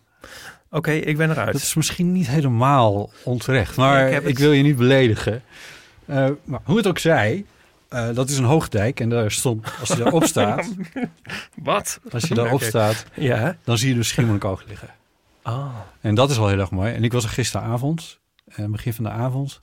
Oké, 0.70 0.90
ik 0.90 1.16
ben 1.16 1.30
eruit. 1.30 1.52
Dat 1.52 1.62
is 1.62 1.74
misschien 1.74 2.12
niet 2.12 2.26
helemaal 2.26 3.10
onterecht, 3.24 3.76
maar 3.76 4.10
Ik 4.10 4.22
ik, 4.22 4.38
wil 4.38 4.52
je 4.52 4.62
niet 4.62 4.76
beledigen. 4.76 5.42
Eh, 6.06 6.28
maar 6.44 6.60
hoe 6.64 6.76
het 6.76 6.86
ook 6.86 6.98
zij, 6.98 7.44
eh, 7.88 8.14
dat 8.14 8.28
is 8.30 8.38
een 8.38 8.44
hoogdijk 8.44 9.00
en 9.00 9.08
daar 9.08 9.30
stond, 9.30 9.66
als 9.80 9.88
je 9.88 9.96
daarop 9.96 10.24
staat, 10.34 10.70
Wat? 11.54 12.00
als 12.12 12.24
je 12.28 12.34
daarop 12.34 12.54
Oké. 12.54 12.64
staat, 12.64 13.04
Ja. 13.14 13.56
dan 13.64 13.78
zie 13.78 13.88
je 13.88 13.94
dus 13.94 14.08
Schiermonnikoog 14.08 14.64
liggen. 14.66 14.88
Ah. 15.42 15.74
En 16.00 16.14
dat 16.14 16.30
is 16.30 16.36
wel 16.36 16.48
heel 16.48 16.58
erg 16.58 16.70
mooi. 16.70 16.92
En 16.92 17.04
ik 17.04 17.12
was 17.12 17.24
er 17.24 17.30
gisteravond, 17.30 18.20
eh, 18.44 18.66
begin 18.66 18.92
van 18.92 19.04
de 19.04 19.10
avond. 19.10 19.62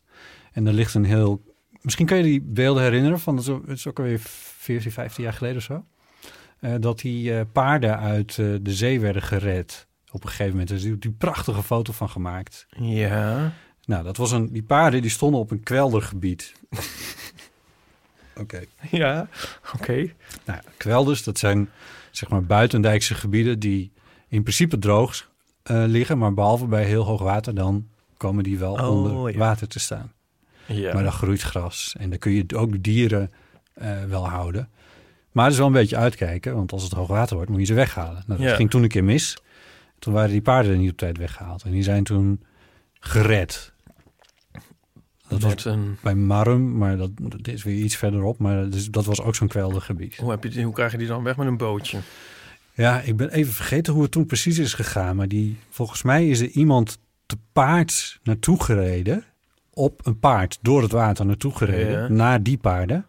En 0.52 0.68
er 0.68 0.74
ligt 0.74 0.94
een 0.94 1.06
heel... 1.06 1.44
Misschien 1.82 2.06
kun 2.06 2.18
je 2.18 2.24
die 2.24 2.42
beelden 2.42 2.84
herinneren 2.84 3.20
van... 3.20 3.38
Het 3.38 3.68
is 3.68 3.88
ook 3.88 4.00
alweer 4.00 4.20
14, 4.20 4.92
15 4.92 5.24
jaar 5.24 5.34
geleden 5.34 5.58
of 5.58 5.63
zo. 5.63 5.86
Eh, 6.60 6.74
dat 6.80 7.00
die 7.00 7.34
eh, 7.34 7.46
paarden 7.52 8.00
uit 8.00 8.36
de 8.36 8.60
zee 8.63 9.00
werden 9.00 9.22
gered. 9.22 9.88
Op 10.12 10.24
een 10.24 10.30
gegeven 10.30 10.52
moment. 10.52 10.70
Er 10.70 10.76
is 10.76 10.82
die, 10.82 10.98
die 10.98 11.12
prachtige 11.12 11.63
foto 11.63 11.94
van 11.94 12.10
gemaakt. 12.10 12.68
Ja. 12.70 13.54
Nou, 13.86 14.04
dat 14.04 14.18
was 14.18 14.32
een... 14.32 14.52
Die 14.52 14.63
paarden 14.63 15.02
die 15.02 15.12
stonden 15.12 15.39
op 15.39 15.52
een 15.52 15.63
kweldergebied. 15.63 16.54
Oké. 18.42 18.63
Ja. 18.92 19.28
Oké. 19.76 20.13
Nou, 20.46 20.60
kwelders, 20.78 21.24
dat 21.24 21.38
zijn 21.38 21.70
zeg 22.12 22.30
maar 22.30 22.44
buitendijkse 22.44 23.15
gebieden... 23.15 23.60
die 23.60 23.92
in 24.28 24.42
principe 24.42 24.80
droog 24.80 25.30
liggen. 25.63 26.17
Maar 26.17 26.34
behalve 26.34 26.65
bij 26.65 26.84
heel 26.86 27.04
hoog 27.04 27.22
water... 27.22 27.56
dan 27.56 27.88
komen 28.17 28.43
die 28.43 28.58
wel 28.60 28.74
Oh, 28.74 28.89
onder 28.89 29.32
ja. 29.32 29.38
water 29.38 29.67
te 29.67 29.80
staan. 29.80 30.12
Ja. 30.65 30.93
Maar 30.93 31.04
dan 31.04 31.12
groeit 31.12 31.41
gras. 31.41 31.95
En 32.00 32.10
dan 32.10 32.19
kun 32.19 32.32
je 32.32 32.45
ook 32.56 32.84
dieren 32.84 33.32
eh, 33.74 34.04
wel 34.04 34.30
houden. 34.30 34.69
Maar 35.32 35.45
er 35.45 35.52
is 35.52 35.58
wel 35.58 35.67
een 35.67 35.74
beetje 35.74 35.98
uitkijken. 35.98 36.56
Want 36.56 36.72
als 36.72 36.84
het 36.84 36.91
hoog 36.91 37.08
water 37.08 37.36
wordt, 37.36 37.52
moet 37.52 37.60
je 37.60 37.65
ze 37.65 37.74
weghalen. 37.74 38.24
Nou, 38.28 38.39
dat 38.39 38.50
Ja. 38.50 38.56
ging 38.56 38.69
toen 38.69 38.84
een 38.84 38.89
keer 38.89 39.04
mis. 39.04 39.38
Toen 40.00 40.13
waren 40.13 40.30
die 40.30 40.41
paarden 40.41 40.72
er 40.72 40.78
niet 40.78 40.91
op 40.91 40.98
tijd 40.98 41.17
weggehaald. 41.17 41.63
En 41.63 41.72
die 41.72 41.84
zijn 41.84 42.04
toen 42.04 42.43
gered. 42.93 43.74
Dat 45.28 45.41
was 45.41 45.65
een... 45.65 45.98
bij 46.04 46.15
Marum, 46.15 46.78
maar 46.78 46.98
dat, 46.98 47.10
dat 47.15 47.48
is 47.48 47.63
weer 47.63 47.76
iets 47.78 47.95
verderop. 47.95 48.38
Maar 48.39 48.63
dat, 48.63 48.74
is- 48.74 48.89
dat 48.91 49.06
was 49.06 49.22
ook 49.22 49.36
zo'n 49.36 49.48
kweldergebied. 49.48 50.17
Hoe, 50.17 50.32
heb 50.32 50.43
je, 50.43 50.50
die- 50.50 50.63
hoe 50.63 50.74
krijg 50.74 50.91
je 50.91 50.98
die 50.98 51.08
dan 51.08 51.24
weg 51.24 51.38
met 51.38 51.48
een 51.48 51.58
bootje? 51.58 52.00
Ja, 52.80 53.02
ik 53.02 53.18
ben 53.18 53.30
even 53.30 53.54
vergeten 53.54 53.94
hoe 53.94 54.02
het 54.02 54.12
toen 54.12 54.26
precies 54.26 54.58
is 54.58 54.74
gegaan. 54.74 55.15
Maar 55.15 55.28
die, 55.28 55.58
volgens 55.70 56.04
mij 56.04 56.28
is 56.28 56.39
er 56.39 56.50
iemand 56.50 56.98
te 57.26 57.38
paard 57.52 58.20
naartoe 58.24 58.63
gereden. 58.63 59.24
Op 59.74 60.06
een 60.06 60.20
paard 60.20 60.58
door 60.62 60.82
het 60.82 60.92
water 60.92 61.26
naartoe 61.26 61.56
gereden. 61.56 62.02
Ja. 62.02 62.08
Naar 62.08 62.44
die 62.44 62.58
paarden. 62.58 63.06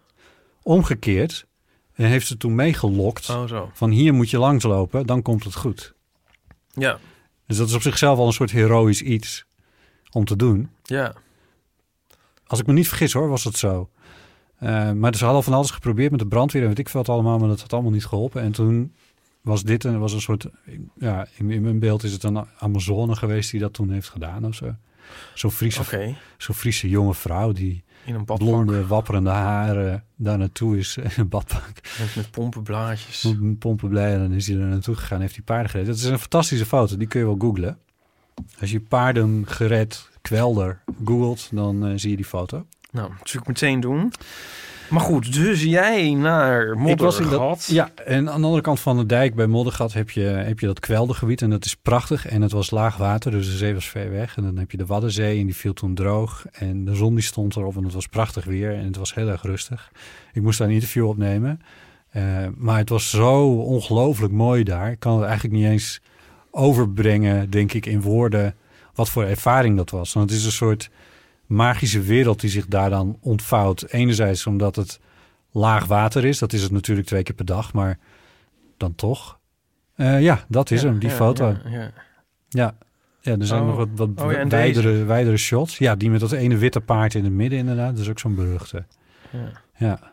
Omgekeerd. 0.62 1.46
En 1.94 2.04
heeft 2.06 2.26
ze 2.26 2.36
toen 2.36 2.54
meegelokt. 2.54 3.30
Oh, 3.30 3.48
zo. 3.48 3.70
Van 3.72 3.90
hier 3.90 4.14
moet 4.14 4.30
je 4.30 4.38
langslopen, 4.38 5.06
dan 5.06 5.22
komt 5.22 5.44
het 5.44 5.54
goed. 5.54 5.94
Ja. 6.72 6.98
Dus 7.46 7.56
dat 7.56 7.68
is 7.68 7.74
op 7.74 7.82
zichzelf 7.82 8.18
al 8.18 8.26
een 8.26 8.32
soort 8.32 8.50
heroïsch 8.50 9.02
iets 9.02 9.44
om 10.10 10.24
te 10.24 10.36
doen. 10.36 10.70
Ja. 10.82 11.14
Als 12.46 12.60
ik 12.60 12.66
me 12.66 12.72
niet 12.72 12.88
vergis 12.88 13.12
hoor, 13.12 13.28
was 13.28 13.44
het 13.44 13.56
zo. 13.56 13.90
Eh, 14.56 14.92
maar 14.92 15.14
ze 15.14 15.24
hadden 15.24 15.42
van 15.42 15.52
alles 15.52 15.70
geprobeerd 15.70 16.10
met 16.10 16.20
de 16.20 16.26
brandweer 16.26 16.62
en 16.62 16.68
weet 16.68 16.78
ik 16.78 16.88
veel 16.88 17.00
wat 17.00 17.14
allemaal, 17.14 17.38
maar 17.38 17.48
dat 17.48 17.60
had 17.60 17.72
allemaal 17.72 17.92
niet 17.92 18.06
geholpen. 18.06 18.42
En 18.42 18.52
toen 18.52 18.94
was 19.40 19.62
dit 19.62 19.84
en 19.84 19.98
was 19.98 20.12
een 20.12 20.20
soort, 20.20 20.46
ja, 20.98 21.26
in, 21.36 21.50
in 21.50 21.62
mijn 21.62 21.78
beeld 21.78 22.02
is 22.02 22.12
het 22.12 22.22
een 22.22 22.44
Amazone 22.58 23.16
geweest 23.16 23.50
die 23.50 23.60
dat 23.60 23.72
toen 23.72 23.90
heeft 23.90 24.08
gedaan 24.08 24.46
of 24.46 24.54
zo. 24.54 24.74
Zo'n 25.34 25.50
Friese, 25.50 26.14
zo'n 26.38 26.54
Friese 26.54 26.88
jonge 26.88 27.14
vrouw 27.14 27.52
die 27.52 27.84
in 28.04 28.14
een 28.14 28.24
badpak 28.24 28.48
blonde, 28.48 28.86
wapperende 28.86 29.30
haren 29.30 30.04
daar 30.16 30.38
naartoe 30.38 30.78
is 30.78 30.96
in 30.96 31.10
een 31.16 31.28
badpak. 31.28 31.72
met, 31.98 32.16
met 32.16 32.30
pompenblaadjes. 32.30 33.24
Een 33.24 33.58
pompen 33.58 33.88
blij 33.88 34.12
en 34.12 34.18
dan 34.18 34.32
is 34.32 34.46
hij 34.46 34.56
er 34.56 34.66
naartoe 34.66 34.94
gegaan 34.94 35.20
heeft 35.20 35.34
hij 35.34 35.44
paarden 35.44 35.70
gered. 35.70 35.86
Dat 35.86 35.96
is 35.96 36.04
een 36.04 36.18
fantastische 36.18 36.66
foto, 36.66 36.96
die 36.96 37.06
kun 37.06 37.20
je 37.20 37.26
wel 37.26 37.36
googlen. 37.38 37.78
Als 38.60 38.70
je 38.70 38.80
paarden 38.80 39.44
gered 39.46 40.08
kwelder 40.20 40.82
googelt, 41.04 41.48
dan 41.52 41.86
eh, 41.86 41.92
zie 41.96 42.10
je 42.10 42.16
die 42.16 42.24
foto. 42.24 42.66
Nou, 42.90 43.10
dat 43.18 43.34
ik 43.34 43.46
meteen 43.46 43.80
doen. 43.80 44.12
Maar 44.90 45.00
goed, 45.00 45.32
dus 45.32 45.62
jij 45.62 46.14
naar 46.14 46.62
Ik 46.86 46.98
was 46.98 47.18
in 47.18 47.22
Moddergat. 47.22 47.48
dat, 47.48 47.66
ja, 47.66 47.90
en 48.04 48.30
aan 48.30 48.40
de 48.40 48.46
andere 48.46 48.62
kant 48.62 48.80
van 48.80 48.96
de 48.96 49.06
dijk 49.06 49.34
bij 49.34 49.46
Moddergat 49.46 49.92
heb 49.92 50.10
je, 50.10 50.20
heb 50.20 50.60
je 50.60 50.66
dat 50.66 50.80
kweldergebied 50.80 51.42
en 51.42 51.50
dat 51.50 51.64
is 51.64 51.74
prachtig. 51.74 52.26
En 52.26 52.42
het 52.42 52.52
was 52.52 52.70
laag 52.70 52.96
water, 52.96 53.30
dus 53.30 53.46
de 53.46 53.56
zee 53.56 53.74
was 53.74 53.88
ver 53.88 54.10
weg. 54.10 54.36
En 54.36 54.42
dan 54.42 54.56
heb 54.56 54.70
je 54.70 54.76
de 54.76 54.86
Waddenzee 54.86 55.40
en 55.40 55.46
die 55.46 55.56
viel 55.56 55.72
toen 55.72 55.94
droog. 55.94 56.44
En 56.52 56.84
de 56.84 56.94
zon 56.94 57.14
die 57.14 57.24
stond 57.24 57.56
erop 57.56 57.76
en 57.76 57.84
het 57.84 57.94
was 57.94 58.06
prachtig 58.06 58.44
weer 58.44 58.74
en 58.74 58.84
het 58.84 58.96
was 58.96 59.14
heel 59.14 59.28
erg 59.28 59.42
rustig. 59.42 59.90
Ik 60.32 60.42
moest 60.42 60.58
daar 60.58 60.68
een 60.68 60.74
interview 60.74 61.06
opnemen. 61.06 61.60
Eh, 62.10 62.22
maar 62.56 62.78
het 62.78 62.88
was 62.88 63.10
zo 63.10 63.54
ongelooflijk 63.54 64.32
mooi 64.32 64.62
daar. 64.62 64.90
Ik 64.90 65.00
kan 65.00 65.16
het 65.16 65.24
eigenlijk 65.24 65.54
niet 65.54 65.66
eens 65.66 66.00
overbrengen, 66.50 67.50
denk 67.50 67.72
ik, 67.72 67.86
in 67.86 68.00
woorden 68.00 68.54
wat 68.94 69.10
voor 69.10 69.24
ervaring 69.24 69.76
dat 69.76 69.90
was. 69.90 70.12
Want 70.12 70.30
het 70.30 70.38
is 70.38 70.44
een 70.44 70.52
soort 70.52 70.90
magische 71.50 72.00
wereld 72.02 72.40
die 72.40 72.50
zich 72.50 72.66
daar 72.66 72.90
dan 72.90 73.18
ontvouwt. 73.20 73.84
Enerzijds 73.88 74.46
omdat 74.46 74.76
het 74.76 75.00
laag 75.50 75.84
water 75.86 76.24
is. 76.24 76.38
Dat 76.38 76.52
is 76.52 76.62
het 76.62 76.72
natuurlijk 76.72 77.06
twee 77.06 77.22
keer 77.22 77.34
per 77.34 77.44
dag, 77.44 77.72
maar 77.72 77.98
dan 78.76 78.94
toch. 78.94 79.38
Eh, 79.94 80.22
ja, 80.22 80.44
dat 80.48 80.70
is 80.70 80.82
Ja, 80.82 80.88
hem, 80.88 80.98
die 80.98 81.08
ja, 81.08 81.14
foto. 81.14 81.56
Ja. 81.64 81.90
Ja, 82.48 82.74
ja. 83.20 83.36
Er 83.38 83.46
zijn 83.46 83.60
Oh. 83.60 83.66
nog 83.66 83.76
wat, 83.76 83.88
wat 83.94 84.08
Oh 84.20 84.42
wijdere, 84.48 85.04
wijdere 85.04 85.36
shots. 85.36 85.78
Ja, 85.78 85.94
die 85.96 86.10
met 86.10 86.20
dat 86.20 86.32
ene 86.32 86.56
witte 86.56 86.80
paard 86.80 87.14
in 87.14 87.24
het 87.24 87.32
midden 87.32 87.58
inderdaad. 87.58 87.90
Dat 87.90 87.98
is 88.04 88.08
ook 88.10 88.18
zo'n 88.18 88.34
beruchte. 88.34 88.84
Ja. 89.30 89.50
Ja. 89.76 90.12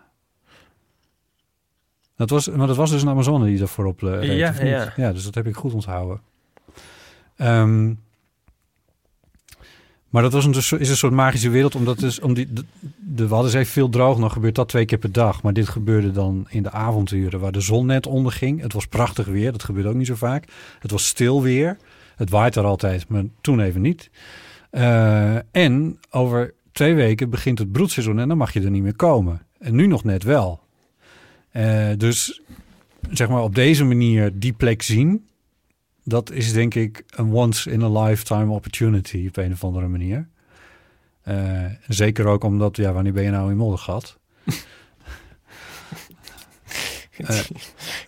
Dat 2.16 2.30
was, 2.30 2.50
maar 2.50 2.68
dat 2.68 2.76
was 2.76 2.92
dus 2.92 3.02
een 3.02 3.10
Amazone 3.10 3.46
die 3.46 3.58
daarvoor 3.58 3.86
op 3.86 4.04
eh, 4.04 4.10
reed, 4.10 4.38
Ja, 4.38 4.54
ja. 4.64 4.94
ja, 4.96 5.12
dus 5.14 5.24
dat 5.24 5.36
heb 5.36 5.48
ik 5.48 5.56
goed 5.56 5.74
onthouden. 5.74 6.22
Ehm, 7.36 7.94
maar 10.10 10.22
dat 10.22 10.34
was 10.34 10.46
een, 10.46 10.80
is 10.80 10.90
een 10.90 10.98
soort 10.98 11.14
magische 11.14 11.50
wereld, 11.50 11.76
omdat 11.76 12.00
dus, 12.00 12.20
om 12.20 12.34
die, 12.34 12.54
de, 12.54 12.64
de 12.98 13.28
Waddenzee 13.28 13.66
veel 13.66 13.90
droog, 13.90 14.18
nog 14.18 14.34
gebeurt 14.34 14.56
dat 14.56 14.70
twee 14.70 14.86
keer 14.86 14.98
per 14.98 15.12
dag. 15.12 15.44
Maar 15.44 15.54
dit 15.54 15.70
gebeurde 15.70 16.12
dan 16.12 16.46
in 16.50 16.64
de 16.64 16.72
avonduren 16.72 17.40
waar 17.40 17.52
de 17.52 17.62
zon 17.62 17.86
net 17.86 18.08
onderging. 18.08 18.62
Het 18.62 18.74
was 18.74 18.88
prachtig 18.88 19.26
weer, 19.26 19.52
dat 19.52 19.64
gebeurt 19.64 19.86
ook 19.86 19.96
niet 19.96 20.08
zo 20.08 20.16
vaak. 20.16 20.46
Het 20.80 20.92
was 20.92 21.08
stil 21.08 21.42
weer. 21.42 21.78
Het 22.16 22.30
waait 22.30 22.56
er 22.56 22.64
altijd, 22.64 23.08
maar 23.08 23.24
toen 23.42 23.60
even 23.60 23.82
niet. 23.82 24.10
Eh, 24.70 25.36
en 25.52 26.00
over 26.10 26.54
twee 26.72 26.94
weken 26.94 27.30
begint 27.30 27.60
het 27.60 27.72
broedseizoen 27.72 28.20
en 28.20 28.28
dan 28.28 28.38
mag 28.38 28.54
je 28.54 28.62
er 28.62 28.72
niet 28.72 28.84
meer 28.84 28.96
komen. 28.96 29.42
En 29.60 29.76
nu 29.76 29.88
nog 29.88 30.04
net 30.04 30.24
wel. 30.24 30.60
Eh, 31.52 31.90
dus 31.98 32.42
zeg 33.10 33.30
maar 33.30 33.44
op 33.44 33.56
deze 33.56 33.84
manier 33.84 34.32
die 34.34 34.54
plek 34.54 34.82
zien, 34.82 35.28
dat 36.08 36.32
is 36.32 36.54
denk 36.54 36.76
ik 36.76 37.04
een 37.16 37.32
once 37.34 37.72
in 37.72 37.82
a 37.82 38.04
lifetime 38.04 38.52
opportunity 38.54 39.26
op 39.28 39.38
een 39.38 39.52
of 39.52 39.64
andere 39.64 39.88
manier. 39.88 40.28
Eh, 41.22 41.66
zeker 41.88 42.26
ook 42.26 42.44
omdat, 42.44 42.76
ja, 42.78 42.92
wanneer 42.94 43.14
ben 43.14 43.24
je 43.24 43.30
nou 43.30 43.52
in 43.52 43.58
Moddergat? 43.58 44.18
Eh, 47.18 47.40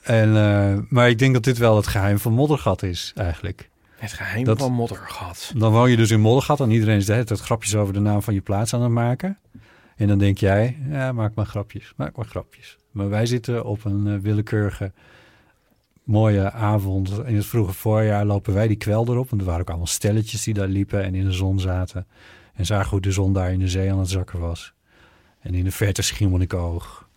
en, 0.04 0.36
eh, 0.36 0.78
maar 0.90 1.10
ik 1.10 1.18
denk 1.20 1.34
dat 1.34 1.44
dit 1.44 1.58
wel 1.58 1.76
het 1.76 1.88
geheim 1.88 2.20
van 2.20 2.34
Moddergat 2.34 2.84
is, 2.84 3.12
eigenlijk. 3.16 3.70
Het 3.96 4.14
geheim 4.14 4.44
Dat- 4.44 4.60
van 4.60 4.72
Moddergat. 4.72 5.52
Dan 5.56 5.72
woon 5.72 5.90
je 5.90 5.98
dus 5.98 6.12
in 6.12 6.20
Moddergat 6.20 6.60
en 6.60 6.72
iedereen 6.72 6.98
is 6.98 7.06
de 7.06 7.12
hele 7.14 7.24
tijd 7.26 7.40
grapjes 7.40 7.76
over 7.76 7.94
de 7.94 8.00
naam 8.00 8.22
van 8.22 8.34
je 8.34 8.42
plaats 8.42 8.74
aan 8.74 8.82
het 8.82 8.92
maken. 8.92 9.38
En 9.96 10.08
dan 10.08 10.18
denk 10.18 10.38
jij, 10.38 10.78
ja, 10.90 11.12
maak 11.12 11.34
maar 11.36 11.46
grapjes, 11.46 11.94
maak 11.96 12.16
maar 12.16 12.26
grapjes. 12.26 12.78
Maar 12.92 13.10
wij 13.10 13.26
zitten 13.26 13.66
op 13.66 13.86
een 13.86 14.22
willekeurige 14.22 14.92
mooie 16.10 16.52
avond 16.52 17.12
in 17.26 17.36
het 17.36 17.46
vroege 17.46 17.74
voorjaar 17.74 18.26
lopen 18.26 18.54
wij 18.54 18.68
die 18.68 18.78
kwelder 18.78 19.18
op. 19.18 19.32
En 19.32 19.40
er 19.40 19.46
waren 19.46 19.62
ook 19.62 19.68
allemaal 19.68 19.88
stelletjes 19.88 20.44
die 20.44 20.54
daar 20.54 20.68
liepen 20.68 21.04
en 21.04 21.16
in 21.16 21.26
de 21.26 21.32
zon 21.32 21.60
zaten. 21.60 22.08
En 22.54 22.66
zagen 22.66 22.90
hoe 22.90 23.02
de 23.02 23.12
zon 23.12 23.34
daar 23.34 23.52
in 23.52 23.60
de 23.60 23.68
zee 23.68 23.92
aan 23.92 24.00
het 24.00 24.10
zakken 24.10 24.40
was. 24.40 24.74
En 25.40 25.54
in 25.54 25.64
de 25.64 25.72
verte 25.72 26.02
Schiermonnikoog. 26.02 27.08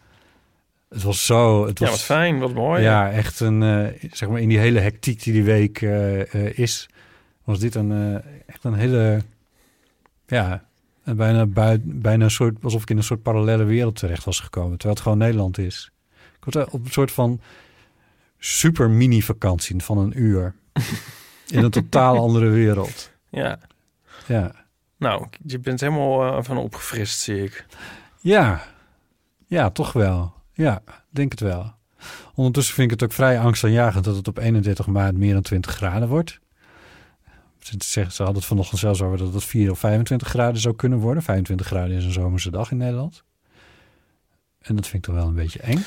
Het 0.88 1.02
was 1.02 1.26
zo... 1.26 1.66
Het 1.66 1.78
Ja, 1.78 1.84
was, 1.84 1.94
wat 1.94 2.04
fijn, 2.04 2.38
wat 2.38 2.54
mooi. 2.54 2.82
ja, 2.82 3.10
echt 3.10 3.40
een, 3.40 3.62
eh, 3.62 4.08
zeg 4.12 4.28
maar 4.28 4.40
in 4.40 4.48
die 4.48 4.58
hele 4.58 4.78
hectiek 4.78 5.22
die 5.22 5.32
die 5.32 5.44
week 5.44 5.82
eh, 5.82 6.34
eh, 6.34 6.58
is, 6.58 6.88
was 7.44 7.58
dit 7.58 7.74
een, 7.74 8.22
echt 8.46 8.64
een 8.64 8.74
hele, 8.74 9.22
ja, 10.26 10.64
een 11.04 11.16
bijna, 11.16 11.46
bijna 11.84 12.24
een 12.24 12.30
soort, 12.30 12.56
alsof 12.62 12.82
ik 12.82 12.90
in 12.90 12.96
een 12.96 13.02
soort 13.02 13.22
parallele 13.22 13.64
wereld 13.64 13.96
terecht 13.96 14.24
was 14.24 14.40
gekomen, 14.40 14.70
terwijl 14.70 14.94
het 14.94 15.02
gewoon 15.02 15.18
Nederland 15.18 15.58
is. 15.58 15.92
Ik 16.36 16.52
was 16.52 16.64
op 16.66 16.84
een 16.84 16.90
soort 16.90 17.12
van 17.12 17.40
super 18.44 18.90
mini 18.90 19.22
vakantie 19.22 19.82
van 19.82 19.98
een 19.98 20.20
uur 20.22 20.54
in 21.48 21.64
een 21.64 21.70
totaal 21.70 22.16
andere 22.26 22.48
wereld. 22.48 23.10
Ja. 23.30 23.58
Ja, 24.26 24.52
Nou, 24.96 25.26
je 25.46 25.58
bent 25.58 25.80
helemaal 25.80 26.36
eh, 26.36 26.44
van 26.44 26.56
opgefrist, 26.56 27.20
zie 27.20 27.42
ik. 27.44 27.66
ja, 28.20 28.62
ja, 29.46 29.70
toch 29.70 29.92
wel. 29.92 30.34
Ja, 30.52 30.82
denk 31.10 31.30
het 31.30 31.40
wel. 31.40 31.72
Ondertussen 32.34 32.74
vind 32.74 32.92
ik 32.92 33.00
het 33.00 33.08
ook 33.10 33.14
vrij 33.16 33.38
angstaanjagend 33.40 34.04
dat 34.04 34.16
het 34.16 34.28
op 34.28 34.38
31 34.38 34.86
maart 34.86 35.16
meer 35.16 35.32
dan 35.32 35.42
20 35.42 35.74
graden 35.74 36.08
wordt. 36.08 36.40
Ze, 37.58 37.74
zeggen- 37.78 38.12
ze 38.12 38.22
hadden 38.22 38.40
het 38.40 38.48
vanochtend 38.50 38.80
zelfs 38.80 39.02
over 39.02 39.18
dat 39.18 39.34
het 39.34 39.44
4 39.44 39.70
of 39.70 39.78
25 39.78 40.28
graden 40.28 40.60
zou 40.60 40.74
kunnen 40.74 40.98
worden. 40.98 41.22
25 41.22 41.66
graden 41.66 41.96
is 41.96 42.04
een 42.04 42.12
zomerse 42.12 42.50
dag 42.50 42.70
in 42.70 42.76
Nederland. 42.76 43.24
En 44.60 44.76
dat 44.76 44.84
vind 44.88 45.06
ik 45.06 45.12
toch 45.12 45.20
wel 45.20 45.28
een 45.28 45.34
beetje 45.34 45.60
eng. 45.60 45.82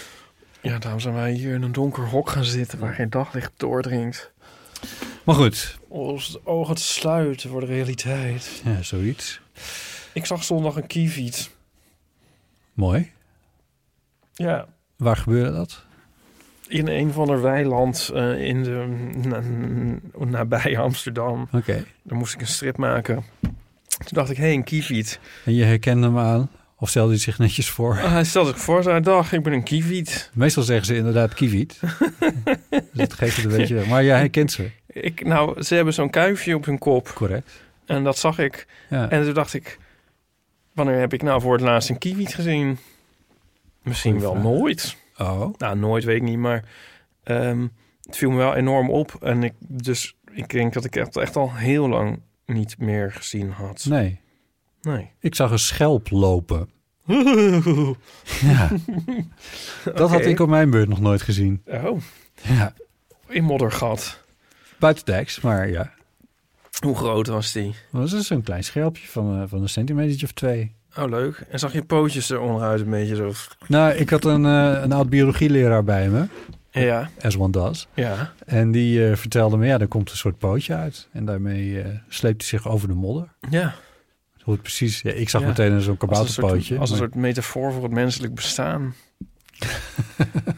Ja, 0.66 0.80
daarom 0.80 1.00
zijn 1.00 1.14
wij 1.14 1.32
hier 1.32 1.54
in 1.54 1.62
een 1.62 1.72
donker 1.72 2.04
hok 2.08 2.30
gaan 2.30 2.44
zitten 2.44 2.80
waar 2.80 2.94
geen 2.94 3.10
daglicht 3.10 3.52
doordringt. 3.58 4.32
Maar 5.24 5.36
goed, 5.36 5.78
Als 5.90 6.32
de 6.32 6.46
ogen 6.46 6.76
te 6.76 6.82
sluiten 6.84 7.50
voor 7.50 7.60
de 7.60 7.66
realiteit. 7.66 8.62
ja, 8.66 8.82
zoiets. 8.82 9.42
Ik 10.14 10.26
zag 10.26 10.44
zondag 10.44 10.76
een 10.76 10.88
kieviet. 10.88 11.50
Mooi. 12.74 13.12
Ja, 14.34 14.68
Waar 14.98 15.18
gebeurde 15.18 15.52
dat? 15.52 15.84
in 16.68 16.88
een 16.88 17.12
van 17.12 17.28
de 17.28 17.38
weiland 17.38 18.10
eh, 18.14 18.42
in 18.48 18.64
de, 18.64 18.86
na- 19.28 19.44
nabij 20.26 20.78
Amsterdam. 20.78 21.48
Oké. 21.52 21.86
Daar 22.04 22.18
moest 22.18 22.34
ik 22.34 22.42
een 22.42 22.48
strip 22.48 22.78
maken. 22.78 23.24
Toen 23.88 24.08
dacht 24.10 24.30
ik, 24.30 24.38
hé, 24.38 24.44
hey, 24.44 24.54
een 24.54 24.64
kieviet. 24.64 25.20
En 25.46 25.54
je 25.54 25.64
herkende 25.64 26.08
hem 26.08 26.18
aan? 26.18 26.50
Of 26.78 26.90
stelde 26.90 27.10
hij 27.10 27.20
zich 27.20 27.38
netjes 27.40 27.70
voor? 27.70 27.92
Ah, 28.02 28.12
Hij 28.12 28.24
stelde 28.24 28.50
zich 28.50 28.60
voor, 28.60 28.84
zei, 28.84 29.02
dag, 29.02 29.34
ik 29.34 29.44
ben 29.44 29.54
een 29.54 29.64
kieviet. 29.64 30.30
Meestal 30.34 30.64
zeggen 30.64 30.86
ze 30.86 30.96
inderdaad 30.96 31.34
kieviet. 31.34 31.80
dus 32.70 32.80
dat 32.94 33.14
geeft 33.14 33.36
het 33.36 33.46
een 33.46 33.58
beetje 33.58 33.74
weg. 33.76 33.88
Maar 33.88 34.04
jij 34.04 34.18
herkent 34.18 34.52
ze. 34.52 34.70
Ik, 34.88 35.26
nou, 35.26 35.64
ze 35.64 35.76
hebben 35.76 35.94
zo'n 35.94 36.10
kuifje 36.10 36.56
op 36.56 36.66
hun 36.66 36.78
kop. 36.78 37.12
Correct. 37.16 37.52
En 37.86 38.04
dat 38.04 38.18
zag 38.18 38.40
ik. 38.40 38.68
Ja. 38.90 39.10
En 39.10 39.24
toen 39.24 39.34
dacht 39.34 39.54
ik, 39.54 39.78
wanneer 40.74 41.00
heb 41.00 41.14
ik 41.14 41.22
nou 41.22 41.42
voor 41.42 41.54
het 41.54 41.62
laatst 41.62 41.90
een 41.90 41.98
kieviet 41.98 42.36
gezien? 42.36 42.78
Misschien 43.84 44.12
Goeie 44.12 44.26
wel 44.28 44.42
vraag. 44.42 44.44
nooit. 44.54 44.96
Oh. 45.18 45.54
Nou, 45.58 45.78
nooit 45.78 46.04
weet 46.04 46.16
ik 46.16 46.22
niet, 46.24 46.38
maar 46.38 46.64
ehm, 47.24 47.68
het 48.02 48.18
viel 48.18 48.30
me 48.30 48.38
wel 48.38 48.56
enorm 48.56 48.90
op. 48.90 49.18
En 49.24 49.44
ik, 49.44 49.54
dus 49.60 50.16
ik 50.32 50.50
denk 50.50 50.74
dat 50.74 50.86
ik 50.86 50.94
het 50.94 51.18
echt 51.18 51.36
al 51.36 51.54
heel 51.54 51.90
lang 51.90 52.20
niet 52.46 52.76
meer 52.80 53.12
gezien 53.12 53.50
had. 53.52 53.86
Nee. 53.90 54.20
Nee. 54.86 55.10
Ik 55.20 55.36
zag 55.36 55.52
een 55.52 55.60
schelp 55.60 56.10
lopen. 56.12 56.70
Ja. 58.42 58.70
Dat 59.96 60.10
had 60.10 60.26
ik 60.26 60.40
op 60.40 60.50
mijn 60.50 60.70
beurt 60.70 60.90
nog 60.90 61.00
nooit 61.00 61.22
gezien. 61.22 61.62
Oh, 61.66 62.00
Ja. 62.42 62.74
in 63.28 63.44
moddergat. 63.44 64.20
Buitendijks, 64.80 65.42
maar 65.42 65.70
ja. 65.70 65.94
Hoe 66.80 66.96
groot 66.96 67.28
was 67.28 67.52
die? 67.52 67.76
Dat 67.92 68.12
is 68.12 68.28
zo'n 68.28 68.42
klein 68.42 68.64
schelpje 68.64 69.08
van, 69.08 69.42
eh, 69.42 69.44
van 69.48 69.62
een 69.62 69.70
centimeter 69.70 70.24
of 70.24 70.32
twee. 70.32 70.74
Oh, 70.98 71.10
leuk. 71.10 71.46
En 71.50 71.60
zag 71.60 71.74
je 71.74 71.84
pootjes 71.84 72.30
er 72.30 72.40
onderuit 72.40 72.82
een 72.82 72.90
beetje 72.90 73.16
zo? 73.16 73.32
Nou, 73.68 73.94
ik 73.94 74.10
had 74.10 74.26
een, 74.26 74.46
eh, 74.46 74.82
een 74.84 74.92
oud 74.92 75.10
biologieleraar 75.10 75.84
bij 75.84 76.10
me. 76.10 76.26
Ja, 76.72 77.10
As 77.22 77.38
one 77.38 77.52
does. 77.52 77.88
ja. 77.94 78.34
En 78.46 78.72
die 78.72 79.10
eh, 79.10 79.16
vertelde 79.16 79.58
me, 79.58 79.66
ja, 79.66 79.80
er 79.80 79.88
komt 79.88 80.12
een 80.12 80.18
soort 80.18 80.38
pootje 80.38 80.74
uit. 80.76 81.08
En 81.12 81.26
daarmee 81.26 81.84
sleept 82.10 82.42
hij 82.42 82.50
zich 82.60 82.68
over 82.68 82.88
de 82.88 82.94
modder. 82.94 83.28
Ja, 83.50 83.76
Hoe 84.46 84.54
het 84.54 84.64
precies... 84.64 85.02
Ja, 85.02 85.12
ik 85.12 85.30
zag 85.30 85.42
Ja. 85.42 85.48
meteen 85.48 85.68
zo'n 85.68 85.76
als 85.78 85.88
een 85.88 85.98
kabouterpootje. 85.98 86.62
soort, 86.64 86.80
als 86.80 86.90
een 86.92 86.98
soort 86.98 87.16
metafoor 87.16 87.72
voor 87.74 87.84
het 87.84 87.92
menselijk 87.92 88.36
bestaan. 88.36 88.94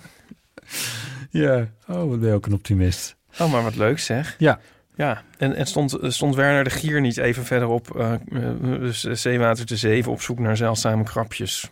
Ja. 1.29 1.67
Oh, 1.87 2.09
wat 2.09 2.19
ben 2.19 2.29
je 2.29 2.35
ook 2.35 2.45
een 2.45 2.53
optimist. 2.53 3.15
Oh, 3.39 3.51
maar 3.51 3.63
wat 3.63 3.75
leuk 3.75 3.99
zeg. 3.99 4.35
Ja. 4.37 4.59
Ja, 4.95 5.21
en, 5.37 5.55
en 5.55 5.65
stond, 5.65 5.97
stond 6.01 6.35
Werner 6.35 6.63
de 6.63 6.69
Gier 6.69 7.01
niet 7.01 7.17
even 7.17 7.45
verderop, 7.45 7.95
eh, 7.99 8.11
dus 8.61 9.01
Zeewater 9.03 9.65
te 9.65 9.77
Zeven, 9.77 10.11
op 10.11 10.21
zoek 10.21 10.39
naar 10.39 10.57
zeldzame 10.57 11.03
krapjes? 11.03 11.69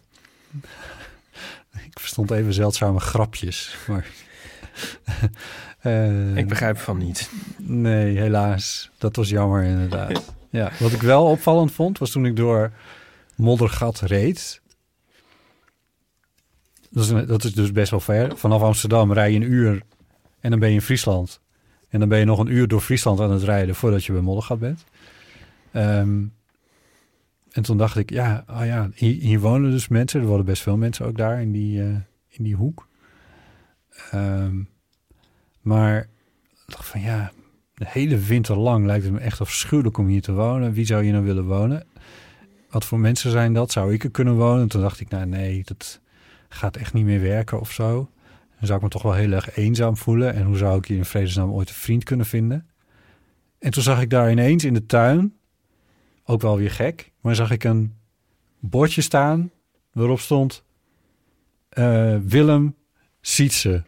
Ik 1.85 1.99
verstond 1.99 2.31
even 2.31 2.53
zeldzame 2.53 2.99
grapjes. 2.99 3.75
Maar, 3.87 4.05
Eh, 5.79 6.35
Ik 6.37 6.47
begrijp 6.47 6.77
van 6.77 6.97
niet. 6.97 7.29
Nee, 7.57 8.17
helaas. 8.17 8.91
Dat 8.97 9.15
was 9.15 9.29
jammer 9.29 9.63
inderdaad. 9.63 10.33
Ja, 10.55 10.71
wat 10.79 10.91
ik 10.91 11.01
wel 11.01 11.25
opvallend 11.25 11.71
vond, 11.71 11.97
was 11.97 12.11
toen 12.11 12.25
ik 12.25 12.35
door 12.35 12.71
Moddergat 13.35 13.99
reed. 13.99 14.61
Dat 16.89 17.03
is, 17.03 17.27
dat 17.27 17.43
is 17.43 17.53
dus 17.53 17.71
best 17.71 17.91
wel 17.91 17.99
ver. 17.99 18.37
Vanaf 18.37 18.61
Amsterdam 18.61 19.13
rij 19.13 19.31
je 19.31 19.35
een 19.35 19.51
uur 19.51 19.81
en 20.39 20.49
dan 20.49 20.59
ben 20.59 20.69
je 20.69 20.75
in 20.75 20.81
Friesland. 20.81 21.39
En 21.89 21.99
dan 21.99 22.09
ben 22.09 22.19
je 22.19 22.25
nog 22.25 22.39
een 22.39 22.51
uur 22.51 22.67
door 22.67 22.81
Friesland 22.81 23.19
aan 23.19 23.31
het 23.31 23.43
rijden 23.43 23.75
voordat 23.75 24.05
je 24.05 24.11
bij 24.11 24.21
Moddergat 24.21 24.59
bent. 24.59 24.83
Ehm, 25.71 26.23
en 27.51 27.61
toen 27.61 27.77
dacht 27.77 27.97
ik, 27.97 28.09
ja, 28.09 28.45
oh 28.49 28.65
ja 28.65 28.89
hier, 28.95 29.39
wonen 29.39 29.71
dus 29.71 29.87
mensen. 29.87 30.21
Er 30.21 30.27
wonen 30.27 30.45
best 30.45 30.61
veel 30.61 30.77
mensen 30.77 31.05
ook 31.05 31.17
daar 31.17 31.41
in 31.41 31.51
die, 31.51 31.81
eh, 31.81 31.95
in 32.27 32.43
die 32.43 32.55
hoek. 32.55 32.87
Ehm, 34.11 34.63
maar 35.61 35.99
ik 36.51 36.73
dacht 36.73 36.87
van 36.87 37.01
ja, 37.01 37.31
de 37.75 37.85
hele 37.87 38.17
winter 38.17 38.57
lang 38.57 38.85
lijkt 38.85 39.03
het 39.03 39.13
me 39.13 39.19
echt 39.19 39.41
afschuwelijk 39.41 39.97
om 39.97 40.07
hier 40.07 40.21
te 40.21 40.33
wonen. 40.33 40.73
Wie 40.73 40.85
zou 40.85 41.03
hier 41.03 41.11
nou 41.11 41.25
willen 41.25 41.45
wonen? 41.45 41.87
Wat 42.69 42.85
voor 42.85 42.99
mensen 42.99 43.31
zijn 43.31 43.53
dat? 43.53 43.71
Zou 43.71 43.93
ik 43.93 44.03
er 44.03 44.11
kunnen 44.11 44.35
wonen? 44.35 44.67
Toen 44.67 44.81
dacht 44.81 44.99
ik, 44.99 45.09
nou 45.09 45.25
nee, 45.25 45.61
dat 45.63 46.01
gaat 46.49 46.77
echt 46.77 46.93
niet 46.93 47.05
meer 47.05 47.21
werken 47.21 47.59
of 47.59 47.71
zo. 47.71 48.09
Dan 48.57 48.67
zou 48.67 48.77
ik 48.77 48.83
me 48.83 48.89
toch 48.89 49.01
wel 49.01 49.13
heel 49.13 49.31
erg 49.31 49.55
eenzaam 49.55 49.97
voelen. 49.97 50.33
En 50.33 50.45
hoe 50.45 50.57
zou 50.57 50.77
ik 50.77 50.85
hier 50.85 50.97
in 50.97 51.05
vredesnaam 51.05 51.51
ooit 51.51 51.69
een 51.69 51.75
vriend 51.75 52.03
kunnen 52.03 52.25
vinden? 52.25 52.67
En 53.59 53.71
toen 53.71 53.83
zag 53.83 54.01
ik 54.01 54.09
daar 54.09 54.31
ineens 54.31 54.63
in 54.63 54.73
de 54.73 54.85
tuin, 54.85 55.35
ook 56.25 56.41
wel 56.41 56.57
weer 56.57 56.71
gek, 56.71 57.11
maar 57.21 57.35
zag 57.35 57.51
ik 57.51 57.63
een 57.63 57.93
bordje 58.59 59.01
staan 59.01 59.51
waarop 59.91 60.19
stond 60.19 60.63
eh, 61.69 62.17
Willem 62.23 62.75
Sietse. 63.21 63.83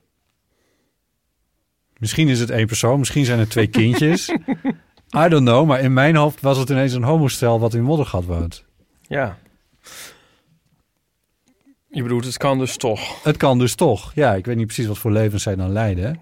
Misschien 1.99 2.27
is 2.27 2.39
het 2.39 2.49
één 2.49 2.67
persoon, 2.67 2.99
misschien 2.99 3.25
zijn 3.25 3.39
het 3.39 3.49
twee 3.49 3.67
kindjes. 3.67 4.29
I 5.25 5.27
don't 5.29 5.45
know, 5.45 5.67
maar 5.67 5.79
in 5.79 5.93
mijn 5.93 6.15
hoofd 6.15 6.41
was 6.41 6.57
het 6.57 6.69
ineens 6.69 6.93
een 6.93 7.03
homostel 7.03 7.59
wat 7.59 7.73
in 7.73 7.83
Moddergat 7.83 8.25
woont. 8.25 8.63
Ja. 9.01 9.37
Je 11.89 12.03
bedoelt, 12.03 12.25
het 12.25 12.37
kan 12.37 12.57
dus 12.57 12.77
toch? 12.77 13.23
Het 13.23 13.37
kan 13.37 13.59
dus 13.59 13.75
toch. 13.75 14.11
Ja, 14.13 14.33
ik 14.33 14.45
weet 14.45 14.55
niet 14.55 14.65
precies 14.65 14.87
wat 14.87 14.97
voor 14.97 15.11
levens 15.11 15.43
zij 15.43 15.55
dan 15.55 15.71
leiden. 15.71 16.19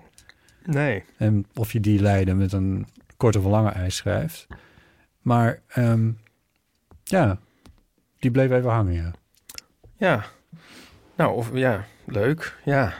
Nee. 0.66 1.04
En 1.18 1.46
of 1.54 1.72
je 1.72 1.80
die 1.80 2.00
leiden 2.00 2.38
met 2.38 2.54
een 2.54 2.88
korte 3.18 3.40
of 3.40 3.46
lange 3.46 3.70
ijs 3.70 3.96
schrijft. 3.96 4.48
Maar 5.22 5.62
ehm, 5.68 6.12
ja, 7.04 7.40
die 8.20 8.32
bleef 8.32 8.52
even 8.52 8.70
hangen, 8.70 8.94
ja. 8.94 9.12
Ja. 9.98 10.26
Nou, 11.16 11.36
of 11.36 11.50
ja, 11.54 11.86
leuk. 12.06 12.58
Ja. 12.66 12.94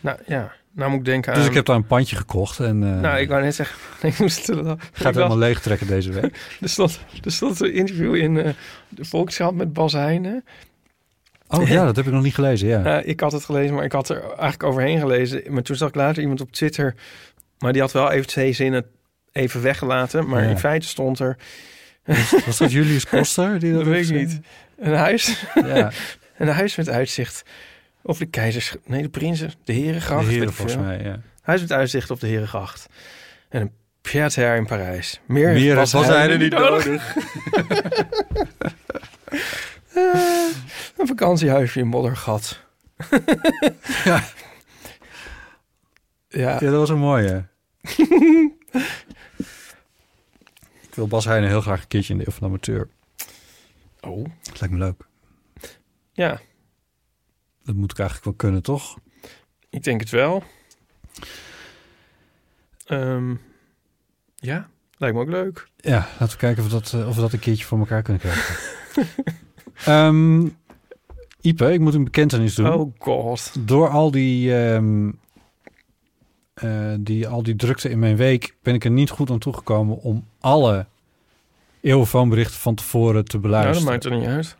Nou, 0.00 0.18
ja. 0.26 0.52
Nou 0.74 0.90
moet 0.90 0.98
ik 0.98 1.04
denken 1.04 1.32
aan... 1.32 1.38
Dus 1.38 1.48
ik 1.48 1.54
heb 1.54 1.64
daar 1.64 1.76
een 1.76 1.86
pandje 1.86 2.16
gekocht 2.16 2.60
en 2.60 2.82
eh 2.82 3.00
Nou, 3.00 3.18
ik 3.18 3.28
wou 3.28 3.42
net 3.42 3.54
zeggen... 3.54 3.76
Ik 4.08 4.18
moest 4.18 4.44
ga 4.52 4.76
het 4.92 5.14
helemaal 5.14 5.38
leeg 5.38 5.60
trekken 5.60 5.86
deze 5.86 6.12
week. 6.12 6.36
Er 6.60 6.68
stond, 6.68 7.00
er 7.24 7.32
stond 7.32 7.60
een 7.60 7.72
interview 7.74 8.14
in 8.14 8.38
eh, 8.38 8.50
de 8.88 9.04
Volkskrant 9.04 9.56
met 9.56 9.72
Bas 9.72 9.92
Heijnen. 9.92 10.44
Oh 11.48 11.68
ja, 11.68 11.84
dat 11.84 11.96
heb 11.96 12.06
ik 12.06 12.12
nog 12.12 12.22
niet 12.22 12.34
gelezen, 12.34 12.68
ja. 12.68 12.84
Eh, 13.00 13.08
ik 13.08 13.20
had 13.20 13.32
het 13.32 13.44
gelezen, 13.44 13.74
maar 13.74 13.84
ik 13.84 13.92
had 13.92 14.08
er 14.08 14.22
eigenlijk 14.22 14.62
overheen 14.62 14.98
gelezen. 15.00 15.42
Maar 15.48 15.62
toen 15.62 15.76
zag 15.76 15.88
ik 15.88 15.94
later 15.94 16.22
iemand 16.22 16.40
op 16.40 16.52
Twitter... 16.52 16.94
Maar 17.58 17.72
die 17.72 17.80
had 17.80 17.92
wel 17.92 18.10
even 18.10 18.26
twee 18.26 18.52
zinnen 18.52 18.84
even 19.32 19.62
weggelaten. 19.62 20.28
Maar 20.28 20.42
Ja. 20.42 20.48
in 20.50 20.58
feite 20.58 20.86
stond 20.86 21.18
er... 21.18 21.36
Was 22.46 22.58
dat 22.58 22.72
Julius 22.78 23.06
Koster? 23.06 23.58
Die 23.58 23.72
Dat 23.72 23.84
dat 23.84 23.92
weet 23.92 24.10
ik 24.10 24.16
niet. 24.16 24.40
Een 24.78 24.94
huis? 24.94 25.44
Ja, 25.54 25.90
een 26.38 26.48
huis 26.48 26.76
met 26.76 26.88
uitzicht 26.88 27.42
op 28.02 28.18
de 28.18 28.26
keizers... 28.26 28.74
Nee, 28.84 29.02
de 29.02 29.08
prinsen, 29.08 29.48
de 29.48 29.54
de 29.64 29.72
herengracht. 29.72 30.26
heren 30.26 30.48
ik 30.48 30.54
volgens 30.54 30.76
mij, 30.76 31.02
ja. 31.02 31.20
Huis 31.42 31.60
met 31.60 31.72
uitzicht 31.72 32.10
op 32.10 32.20
de 32.20 32.26
herengracht. 32.26 32.88
En 33.48 33.60
een 33.60 33.72
pied-à-terre 34.00 34.56
in 34.56 34.66
Parijs. 34.66 35.20
Meer, 35.26 35.52
Meer 35.52 35.74
was, 35.74 35.92
was 35.92 36.06
hij 36.06 36.16
hij 36.16 36.30
er 36.30 36.38
niet 36.38 36.52
nodig. 36.52 37.14
Een 40.96 41.06
vakantiehuisje 41.06 41.78
in 41.78 41.86
Moddergat. 41.86 42.60
Ja. 44.04 44.24
Ja. 46.28 46.50
Ja, 46.52 46.58
dat 46.58 46.72
was 46.72 46.88
een 46.88 46.98
mooie. 46.98 47.46
ik 50.88 50.94
wil 50.94 51.06
Bas 51.06 51.24
Heijnen 51.24 51.48
heel 51.48 51.60
graag 51.60 51.80
een 51.80 51.88
keertje 51.88 52.12
in 52.12 52.18
de 52.18 52.26
Eeuw 52.26 52.32
van 52.32 52.40
de 52.40 52.48
Amateur. 52.48 52.88
Oh. 54.00 54.24
Dat 54.42 54.60
lijkt 54.60 54.74
me 54.74 54.78
leuk. 54.78 55.02
Ja, 56.12 56.40
Dat 57.64 57.74
moet 57.74 57.90
ik 57.90 57.98
eigenlijk 57.98 58.28
wel 58.28 58.36
kunnen, 58.36 58.62
toch? 58.62 58.98
ik 59.70 59.84
denk 59.84 60.00
het 60.00 60.10
wel. 60.10 60.42
Ehm, 62.86 63.34
ja, 64.36 64.68
lijkt 64.96 65.16
me 65.16 65.22
ook 65.22 65.28
leuk. 65.28 65.68
Ja, 65.76 66.08
laten 66.18 66.28
we 66.28 66.36
kijken 66.36 66.64
of 66.64 66.68
we 66.70 66.74
dat, 66.74 66.92
eh, 66.92 67.08
of 67.08 67.14
we 67.14 67.20
dat 67.20 67.32
een 67.32 67.38
keertje 67.38 67.64
voor 67.64 67.78
elkaar 67.78 68.02
kunnen 68.02 68.22
krijgen. 68.22 68.56
Ehm 69.84 70.48
Ipe, 71.40 71.72
ik 71.72 71.80
moet 71.80 71.94
een 71.94 72.04
bekentenis 72.04 72.54
doen. 72.54 72.72
Oh 72.72 72.92
god. 72.98 73.52
Door 73.60 73.88
al 73.88 74.10
die, 74.10 74.56
ehm, 74.56 75.10
eh, 76.54 76.94
die, 77.00 77.28
al 77.28 77.42
die 77.42 77.56
drukte 77.56 77.88
in 77.90 77.98
mijn 77.98 78.16
week 78.16 78.54
ben 78.62 78.74
ik 78.74 78.84
er 78.84 78.90
niet 78.90 79.10
goed 79.10 79.30
aan 79.30 79.38
toegekomen 79.38 79.96
om 79.98 80.26
alle 80.40 80.86
eeuwfoonberichten 81.80 82.60
van 82.60 82.74
tevoren 82.74 83.24
te 83.24 83.38
Nou, 83.38 83.42
dat 83.42 83.60
beluisteren. 83.60 83.92
maakt 83.92 84.04
er 84.04 84.10
niet 84.18 84.26
uit. 84.26 84.56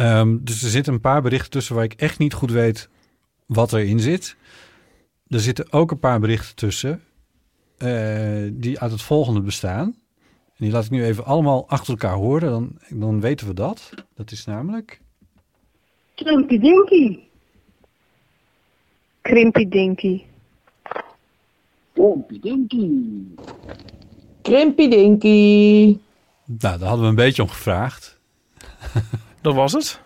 Ehm, 0.00 0.38
dus 0.40 0.62
er 0.62 0.70
zitten 0.70 0.92
een 0.92 1.00
paar 1.00 1.22
berichten 1.22 1.50
tussen 1.50 1.74
waar 1.74 1.84
ik 1.84 1.92
echt 1.92 2.18
niet 2.18 2.34
goed 2.34 2.50
weet 2.50 2.88
wat 3.46 3.72
erin 3.72 4.00
zit. 4.00 4.36
Er 5.28 5.40
zitten 5.40 5.72
ook 5.72 5.90
een 5.90 5.98
paar 5.98 6.20
berichten 6.20 6.56
tussen 6.56 7.02
eh, 7.78 8.48
die 8.52 8.80
uit 8.80 8.90
het 8.90 9.02
volgende 9.02 9.40
bestaan. 9.40 9.86
En 10.46 10.56
die 10.64 10.70
laat 10.70 10.84
ik 10.84 10.90
nu 10.90 11.04
even 11.04 11.24
allemaal 11.24 11.68
achter 11.68 11.90
elkaar 11.90 12.14
horen. 12.14 12.50
Dan, 12.50 12.78
dan 12.88 13.20
weten 13.20 13.46
we 13.46 13.54
dat. 13.54 13.90
Dat 14.14 14.30
is 14.30 14.44
namelijk... 14.44 15.00
Krimpy 16.14 16.58
Dinky. 16.58 17.18
Krimpy 19.22 19.68
Dinky. 19.68 20.24
Krimpy 24.42 24.88
Dinky. 24.88 25.98
Nou, 26.44 26.78
daar 26.78 26.88
hadden 26.88 27.00
we 27.00 27.06
een 27.06 27.14
beetje 27.14 27.42
om 27.42 27.48
gevraagd. 27.48 28.20
Dat 29.40 29.54
was 29.54 29.72
het. 29.72 30.00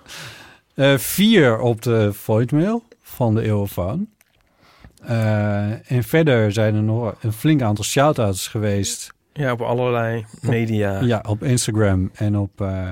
Eh, 0.74 0.96
vier 0.96 1.58
op 1.58 1.82
de 1.82 2.12
voicemail 2.12 2.82
van 3.02 3.34
de 3.34 3.42
Eeuwenfoon. 3.42 4.08
Eh 5.02 5.90
en 5.92 6.02
verder 6.02 6.52
zijn 6.52 6.74
er 6.74 6.82
nog 6.82 7.14
een 7.20 7.32
flink 7.32 7.62
aantal 7.62 7.84
shout-outs 7.84 8.48
geweest. 8.48 9.12
Ja, 9.32 9.52
op 9.52 9.60
allerlei 9.60 10.24
media. 10.40 11.00
Ja, 11.00 11.24
op 11.28 11.42
Instagram 11.42 12.10
en, 12.14 12.38
op, 12.38 12.60
eh, 12.60 12.88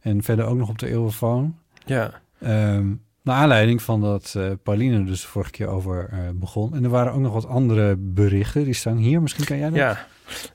en 0.00 0.22
verder 0.22 0.44
ook 0.44 0.56
nog 0.56 0.68
op 0.68 0.78
de 0.78 0.88
Eeuwenfoon. 0.88 1.58
Ja. 1.84 2.10
Ehm 2.40 2.92
naar 3.22 3.36
aanleiding 3.36 3.82
van 3.82 4.00
dat 4.00 4.34
eh, 4.36 4.50
Pauline 4.62 5.04
dus 5.04 5.20
de 5.20 5.26
vorige 5.26 5.50
keer 5.50 5.66
over 5.66 6.10
begon. 6.34 6.74
En 6.74 6.84
er 6.84 6.90
waren 6.90 7.12
ook 7.12 7.20
nog 7.20 7.32
wat 7.32 7.46
andere 7.46 7.96
berichten. 7.96 8.64
Die 8.64 8.74
staan 8.74 8.96
hier. 8.96 9.22
Misschien 9.22 9.44
kan 9.44 9.58
jij 9.58 9.68
dat? 9.68 9.78
Ja. 9.78 10.06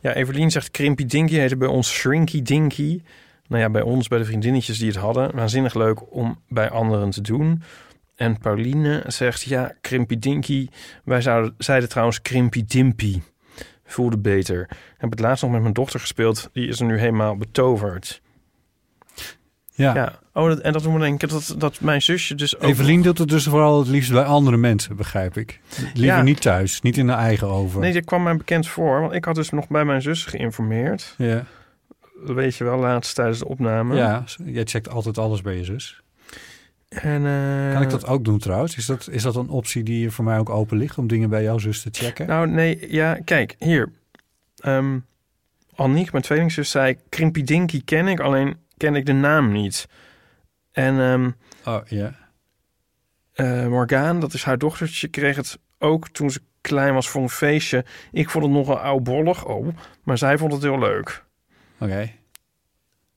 ja, 0.01 0.13
Evelien 0.13 0.51
zegt 0.51 0.71
Krimpy 0.71 1.05
Dinky 1.05 1.35
heette 1.35 1.57
bij 1.57 1.67
ons 1.67 1.91
Shrinky 1.91 2.41
Dinky. 2.41 3.01
Nou 3.47 3.61
ja, 3.61 3.69
bij 3.69 3.81
ons, 3.81 4.07
bij 4.07 4.17
de 4.17 4.25
vriendinnetjes 4.25 4.77
die 4.77 4.87
het 4.87 4.97
hadden. 4.97 5.35
Waanzinnig 5.35 5.73
leuk 5.73 6.13
om 6.13 6.39
bij 6.49 6.69
anderen 6.69 7.09
te 7.09 7.21
doen. 7.21 7.61
En 8.15 8.37
Pauline 8.37 9.03
zegt, 9.07 9.41
ja, 9.41 9.73
Krimpy 9.81 10.19
Dinky. 10.19 10.67
Wij 11.03 11.21
zouden, 11.21 11.55
zeiden 11.57 11.89
trouwens 11.89 12.21
Krimpy 12.21 12.63
Dimpy. 12.65 13.21
Voelde 13.85 14.17
beter. 14.17 14.61
Ik 14.69 14.77
heb 14.97 15.09
het 15.09 15.19
laatst 15.19 15.43
nog 15.43 15.51
met 15.51 15.61
mijn 15.61 15.73
dochter 15.73 15.99
gespeeld. 15.99 16.49
Die 16.53 16.67
is 16.67 16.79
er 16.79 16.85
nu 16.85 16.99
helemaal 16.99 17.37
betoverd. 17.37 18.21
Ja. 19.73 19.95
Ja, 19.95 20.19
oh, 20.33 20.47
dat, 20.47 20.59
en 20.59 20.73
dat 20.73 20.83
doet 20.83 20.93
me 20.93 20.99
denken 20.99 21.29
dat, 21.29 21.55
dat 21.57 21.81
mijn 21.81 22.01
zusje 22.01 22.35
dus 22.35 22.57
ook... 22.57 22.63
Evelien 22.69 23.01
doet 23.01 23.17
het 23.17 23.29
dus 23.29 23.43
vooral 23.47 23.79
het 23.79 23.87
liefst 23.87 24.11
bij 24.11 24.23
andere 24.23 24.57
mensen, 24.57 24.95
begrijp 24.95 25.37
ik. 25.37 25.59
Liever 25.93 26.17
Ja. 26.17 26.21
niet 26.21 26.41
thuis, 26.41 26.81
niet 26.81 26.97
in 26.97 27.07
de 27.07 27.13
eigen 27.13 27.47
oven. 27.47 27.81
Nee, 27.81 27.93
dat 27.93 28.05
kwam 28.05 28.23
mij 28.23 28.37
bekend 28.37 28.67
voor. 28.67 29.01
Want 29.01 29.13
ik 29.13 29.25
had 29.25 29.35
dus 29.35 29.49
nog 29.49 29.67
bij 29.67 29.85
mijn 29.85 30.01
zus 30.01 30.25
geïnformeerd. 30.25 31.15
Ja. 31.17 31.45
Weet 32.25 32.55
je 32.55 32.63
wel, 32.63 32.77
laatst 32.77 33.15
tijdens 33.15 33.39
de 33.39 33.47
opname. 33.47 33.95
ja, 33.95 34.23
jij 34.45 34.63
checkt 34.65 34.89
altijd 34.89 35.17
alles 35.17 35.41
bij 35.41 35.55
je 35.57 35.63
zus. 35.63 36.01
En, 36.89 37.25
eh, 37.25 37.71
Kan 37.73 37.81
ik 37.81 37.89
dat 37.89 38.07
ook 38.07 38.25
doen 38.25 38.37
trouwens? 38.39 38.77
Is 38.77 38.85
dat, 38.85 39.07
is 39.11 39.21
dat 39.23 39.35
een 39.35 39.49
optie 39.49 39.83
die 39.83 40.11
voor 40.11 40.25
mij 40.25 40.37
ook 40.39 40.49
open 40.49 40.77
ligt 40.77 40.97
om 40.97 41.07
dingen 41.07 41.29
bij 41.29 41.43
jouw 41.43 41.57
zus 41.57 41.81
te 41.81 41.89
checken? 41.91 42.27
Nou, 42.27 42.47
nee, 42.47 42.91
ja, 42.93 43.19
kijk, 43.25 43.55
hier. 43.59 43.91
Ehm 44.57 44.99
Anniek, 45.75 46.11
mijn 46.11 46.23
tweelingzus, 46.23 46.69
zei... 46.71 46.97
Krimpy 47.09 47.43
Dinky 47.43 47.81
ken 47.85 48.07
ik, 48.07 48.19
alleen 48.19 48.55
ken 48.77 48.95
ik 48.95 49.05
de 49.05 49.13
naam 49.13 49.51
niet. 49.51 49.87
En 50.71 50.99
ehm 50.99 51.31
Oh, 51.75 51.81
ja. 51.87 52.15
eh, 53.33 53.67
Morgaan, 53.67 54.19
dat 54.19 54.33
is 54.33 54.43
haar 54.43 54.57
dochtertje, 54.57 55.07
kreeg 55.07 55.35
het 55.35 55.59
ook 55.79 56.09
toen 56.09 56.29
ze 56.31 56.39
klein 56.61 56.93
was 56.93 57.09
voor 57.09 57.21
een 57.21 57.29
feestje. 57.29 57.85
Ik 58.11 58.29
vond 58.29 58.43
het 58.43 58.53
nogal 58.53 58.79
oudbollig, 58.79 59.45
oh, 59.45 59.67
maar 60.03 60.17
zij 60.17 60.37
vond 60.37 60.53
het 60.53 60.61
heel 60.61 60.79
leuk. 60.79 61.25
Oké. 61.79 62.11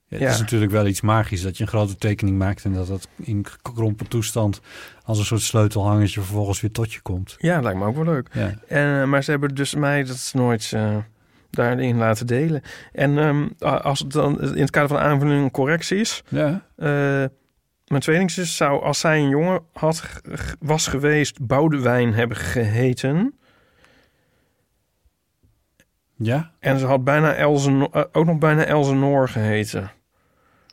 Het 0.08 0.20
Ja. 0.20 0.28
is 0.30 0.38
natuurlijk 0.38 0.72
wel 0.72 0.86
iets 0.86 1.00
magisch 1.00 1.42
dat 1.42 1.56
je 1.56 1.62
een 1.62 1.68
grote 1.68 1.96
tekening 1.96 2.38
maakt... 2.38 2.64
en 2.64 2.72
dat 2.72 2.86
dat 2.86 3.08
in 3.16 3.46
gekrompen 3.46 4.08
toestand 4.08 4.60
als 5.04 5.18
een 5.18 5.24
soort 5.24 5.40
sleutelhangertje 5.40 6.20
vervolgens 6.20 6.60
weer 6.60 6.70
tot 6.72 6.92
je 6.92 7.00
komt. 7.00 7.34
Ja, 7.38 7.60
lijkt 7.60 7.78
me 7.78 7.84
ook 7.84 7.94
wel 7.94 8.04
leuk. 8.04 8.28
Ja. 8.32 8.54
En, 8.68 9.00
eh, 9.00 9.04
maar 9.08 9.24
ze 9.24 9.30
hebben 9.30 9.54
dus 9.54 9.74
mij 9.74 10.04
dat 10.04 10.30
nooit 10.34 10.72
eh, 10.74 10.96
daarin 11.50 11.96
laten 11.96 12.26
delen. 12.26 12.62
En 12.92 13.18
ehm, 13.18 13.48
als 13.82 13.98
het 13.98 14.12
dan 14.12 14.40
in 14.40 14.60
het 14.60 14.70
kader 14.70 14.88
van 14.88 14.98
aanvulling 14.98 15.42
en 15.44 15.50
correcties... 15.50 16.22
Ja. 16.28 16.62
eh, 16.76 17.24
mijn 17.86 18.02
tweelingzus 18.02 18.56
zou, 18.56 18.82
als 18.82 18.98
zij 19.00 19.18
een 19.18 19.28
jongen 19.28 19.60
had, 19.72 20.02
was 20.60 20.86
geweest, 20.86 21.46
Boudewijn 21.46 22.14
hebben 22.14 22.36
geheten. 22.36 23.34
Ja? 26.22 26.50
En 26.58 26.78
ze 26.78 26.86
had 26.86 27.04
bijna 27.04 27.34
Elze, 27.34 27.88
eh, 27.92 28.02
ook 28.12 28.26
nog 28.26 28.38
bijna 28.38 28.64
Elzenoor 28.64 29.28
geheten. 29.28 29.90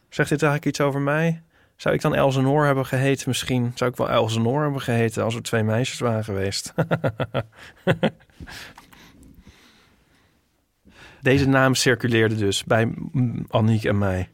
Zegt 0.10 0.30
dit 0.30 0.44
eigenlijk 0.44 0.72
iets 0.72 0.82
over 0.82 1.02
mij? 1.02 1.42
Zou 1.76 1.96
ik 1.96 2.02
dan 2.02 2.16
Elzenoor 2.16 2.66
hebben 2.66 2.86
geheten 2.86 3.24
misschien? 3.28 3.72
Zou 3.76 3.90
ik 3.92 3.98
wel 3.98 4.10
Elzenoor 4.10 4.62
hebben 4.62 4.82
geheten 4.82 5.24
als 5.24 5.36
er 5.36 5.42
twee 5.42 5.64
meisjes 5.64 6.00
waren 6.00 6.24
geweest? 6.24 6.74
Deze 11.22 11.48
naam 11.48 11.76
circuleerde 11.76 12.36
dus 12.36 12.64
bij 12.64 12.94
Anniek 13.48 13.84
en 13.84 13.98
mij. 13.98 14.30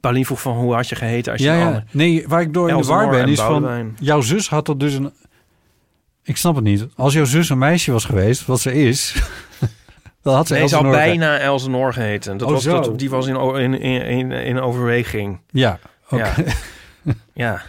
Paulien 0.00 0.26
vroeg 0.26 0.40
van 0.40 0.56
hoe 0.56 0.74
had 0.74 0.88
je 0.88 0.94
geheten 0.94 1.32
als 1.32 1.40
je 1.40 1.46
Ja, 1.46 1.54
ja. 1.54 1.84
Nee, 1.90 2.28
waar 2.28 2.40
ik 2.40 2.54
door 2.54 2.68
in 2.68 2.74
de 2.74 2.80
Elsenor 2.80 3.02
war 3.02 3.10
ben 3.10 3.20
en 3.20 3.28
is 3.28 3.40
van... 3.40 3.94
Jouw 3.98 4.20
zus 4.20 4.48
had 4.48 4.68
er 4.68 4.78
dus 4.78 4.94
een... 4.94 5.12
Ik 6.22 6.36
snap 6.36 6.54
het 6.54 6.64
niet. 6.64 6.86
Als 6.94 7.12
jouw 7.12 7.24
zus 7.24 7.48
een 7.48 7.58
meisje 7.58 7.92
was 7.92 8.04
geweest, 8.04 8.46
wat 8.46 8.60
ze 8.60 8.72
is... 8.72 9.14
dan 10.26 10.34
had 10.34 10.46
ze 10.46 10.52
Nee, 10.52 10.62
Elsenor- 10.62 10.90
bijna 10.92 11.38
Elzenoor 11.38 11.92
geheten. 11.92 12.36
Dat 12.36 12.48
Oh, 12.48 12.54
was, 12.54 12.62
zo. 12.62 12.80
dat, 12.80 12.98
die 12.98 13.10
was 13.10 13.26
in, 13.26 13.36
in, 13.36 13.80
in, 13.80 14.02
in, 14.02 14.30
in 14.32 14.60
overweging. 14.60 15.40
Ja, 15.50 15.78
oké. 16.10 16.16
Ja. 16.24 16.32
ja. 17.44 17.60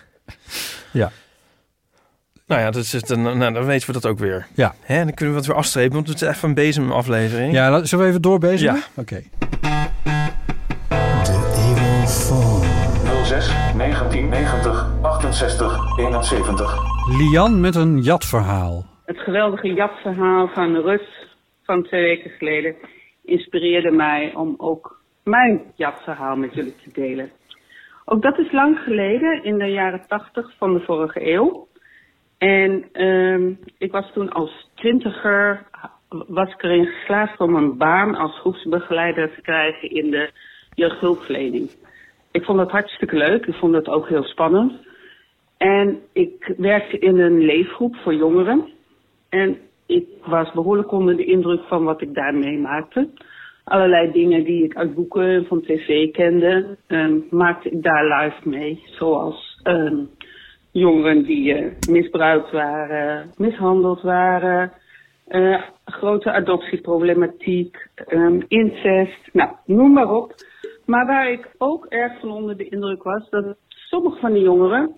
Ja. 0.91 1.11
Nou 2.47 2.61
ja, 2.61 2.71
dat 2.71 2.83
is 2.83 2.91
het, 2.91 3.15
nou, 3.15 3.53
dan 3.53 3.65
weten 3.65 3.87
we 3.87 3.93
dat 3.93 4.05
ook 4.05 4.19
weer. 4.19 4.47
Ja. 4.53 4.75
Hè, 4.81 5.03
dan 5.03 5.13
kunnen 5.13 5.33
we 5.33 5.39
het 5.39 5.49
weer 5.49 5.57
afstrepen, 5.57 5.93
want 5.93 6.07
het 6.07 6.21
is 6.21 6.27
echt 6.27 6.43
een 6.43 6.53
bezemaflevering. 6.53 7.53
Ja, 7.53 7.69
laat- 7.71 7.87
zullen 7.87 8.03
we 8.05 8.09
even 8.09 8.21
doorbezigen? 8.21 8.75
Ja. 8.75 9.01
Oké. 9.01 9.23
06 13.23 13.47
1990 13.77 14.87
68 15.01 15.97
71. 15.99 16.77
Lian 17.17 17.59
met 17.61 17.75
een 17.75 18.01
jatverhaal. 18.01 18.85
Het 19.05 19.17
geweldige 19.17 19.67
jatverhaal 19.73 20.47
van 20.53 20.75
Rus 20.75 21.26
van 21.67 21.83
twee 21.83 22.03
weken 22.03 22.31
geleden 22.31 22.75
inspireerde 23.23 23.91
mij 23.91 24.33
om 24.35 24.53
ook 24.57 25.01
mijn 25.23 25.61
jatverhaal 25.75 26.35
met 26.35 26.53
jullie 26.53 26.75
te 26.75 26.89
delen. 26.93 27.31
Ook 28.05 28.21
dat 28.21 28.37
is 28.37 28.51
lang 28.51 28.79
geleden, 28.79 29.43
in 29.43 29.57
de 29.57 29.65
jaren 29.65 30.07
tachtig 30.07 30.53
van 30.57 30.73
de 30.73 30.79
vorige 30.79 31.31
eeuw. 31.31 31.67
En 32.37 32.85
ehm, 32.91 33.51
ik 33.77 33.91
was 33.91 34.11
toen 34.13 34.29
als 34.29 34.69
twintiger, 34.75 35.67
was 36.09 36.51
ik 36.51 36.63
erin 36.63 36.85
geslaagd 36.85 37.39
om 37.39 37.55
een 37.55 37.77
baan 37.77 38.15
als 38.15 38.39
groepsbegeleider 38.39 39.33
te 39.35 39.41
krijgen 39.41 39.89
in 39.89 40.11
de 40.11 40.29
jeugdhulpverlening. 40.73 41.69
Ik 42.31 42.43
vond 42.43 42.57
dat 42.57 42.71
hartstikke 42.71 43.15
leuk, 43.15 43.45
ik 43.45 43.55
vond 43.55 43.73
het 43.73 43.87
ook 43.87 44.09
heel 44.09 44.23
spannend. 44.23 44.73
En 45.57 46.01
ik 46.13 46.53
werkte 46.57 46.99
in 46.99 47.19
een 47.19 47.37
leefgroep 47.37 47.95
voor 47.95 48.13
jongeren. 48.13 48.69
En 49.29 49.57
ik 49.87 50.07
was 50.25 50.53
behoorlijk 50.53 50.91
onder 50.91 51.17
de 51.17 51.25
indruk 51.25 51.61
van 51.63 51.83
wat 51.83 52.01
ik 52.01 52.13
daar 52.13 52.35
meemaakte. 52.35 53.09
Allerlei 53.63 54.11
dingen 54.11 54.43
die 54.43 54.63
ik 54.63 54.75
uit 54.75 54.95
boeken 54.95 55.27
en 55.27 55.45
van 55.45 55.61
tv 55.61 56.11
kende, 56.11 56.77
ehm, 56.87 57.19
maakte 57.29 57.69
ik 57.69 57.83
daar 57.83 58.21
live 58.21 58.49
mee. 58.49 58.83
Zoals 58.85 59.59
ehm, 59.63 60.03
jongeren 60.71 61.23
die 61.23 61.53
eh, 61.53 61.71
misbruikt 61.89 62.51
waren, 62.51 63.31
mishandeld 63.37 64.01
waren, 64.01 64.71
eh, 65.27 65.61
grote 65.85 66.31
adoptieproblematiek, 66.31 67.87
ehm, 67.95 68.41
incest, 68.47 69.29
nou, 69.33 69.49
noem 69.65 69.93
maar 69.93 70.13
op. 70.13 70.33
Maar 70.85 71.05
waar 71.05 71.31
ik 71.31 71.49
ook 71.57 71.85
erg 71.85 72.19
van 72.19 72.31
onder 72.31 72.57
de 72.57 72.69
indruk 72.69 73.03
was, 73.03 73.29
dat 73.29 73.57
sommige 73.67 74.19
van 74.19 74.33
de 74.33 74.39
jongeren 74.39 74.95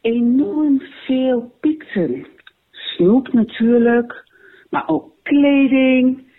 enorm 0.00 0.80
veel 0.80 1.52
piekten. 1.60 2.26
Snoep 2.96 3.32
natuurlijk, 3.32 4.24
maar 4.70 4.88
ook 4.88 5.12
kleding. 5.22 6.32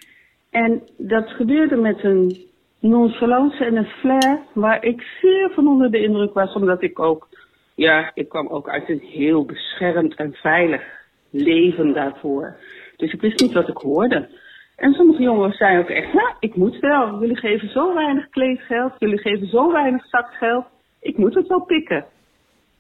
En 0.49 0.81
dat 0.97 1.29
gebeurde 1.29 1.75
met 1.75 2.03
een 2.03 2.45
nonchalance 2.79 3.65
en 3.65 3.75
een 3.75 3.85
flair 3.85 4.39
waar 4.53 4.83
ik 4.83 5.01
zeer 5.21 5.51
van 5.53 5.67
onder 5.67 5.91
de 5.91 6.03
indruk 6.03 6.33
was, 6.33 6.53
omdat 6.53 6.81
ik 6.81 6.99
ook, 6.99 7.27
ja, 7.75 8.11
ik 8.13 8.29
kwam 8.29 8.47
ook 8.47 8.69
uit 8.69 8.89
een 8.89 8.99
heel 8.99 9.45
beschermd 9.45 10.15
en 10.15 10.33
veilig 10.33 10.83
leven 11.29 11.93
daarvoor. 11.93 12.55
Dus 12.97 13.13
ik 13.13 13.21
wist 13.21 13.41
niet 13.41 13.53
wat 13.53 13.67
ik 13.67 13.77
hoorde. 13.77 14.27
En 14.75 14.93
sommige 14.93 15.23
jongens 15.23 15.57
zeiden 15.57 15.81
ook 15.81 15.89
echt, 15.89 16.13
nou, 16.13 16.33
ik 16.39 16.55
moet 16.55 16.79
wel. 16.79 17.19
Jullie 17.19 17.37
geven 17.37 17.69
zo 17.69 17.93
weinig 17.93 18.29
kleedgeld, 18.29 18.93
jullie 18.99 19.19
geven 19.19 19.47
zo 19.47 19.71
weinig 19.71 20.05
zakgeld. 20.05 20.65
Ik 21.01 21.17
moet 21.17 21.35
het 21.35 21.47
wel 21.47 21.63
pikken. 21.63 22.05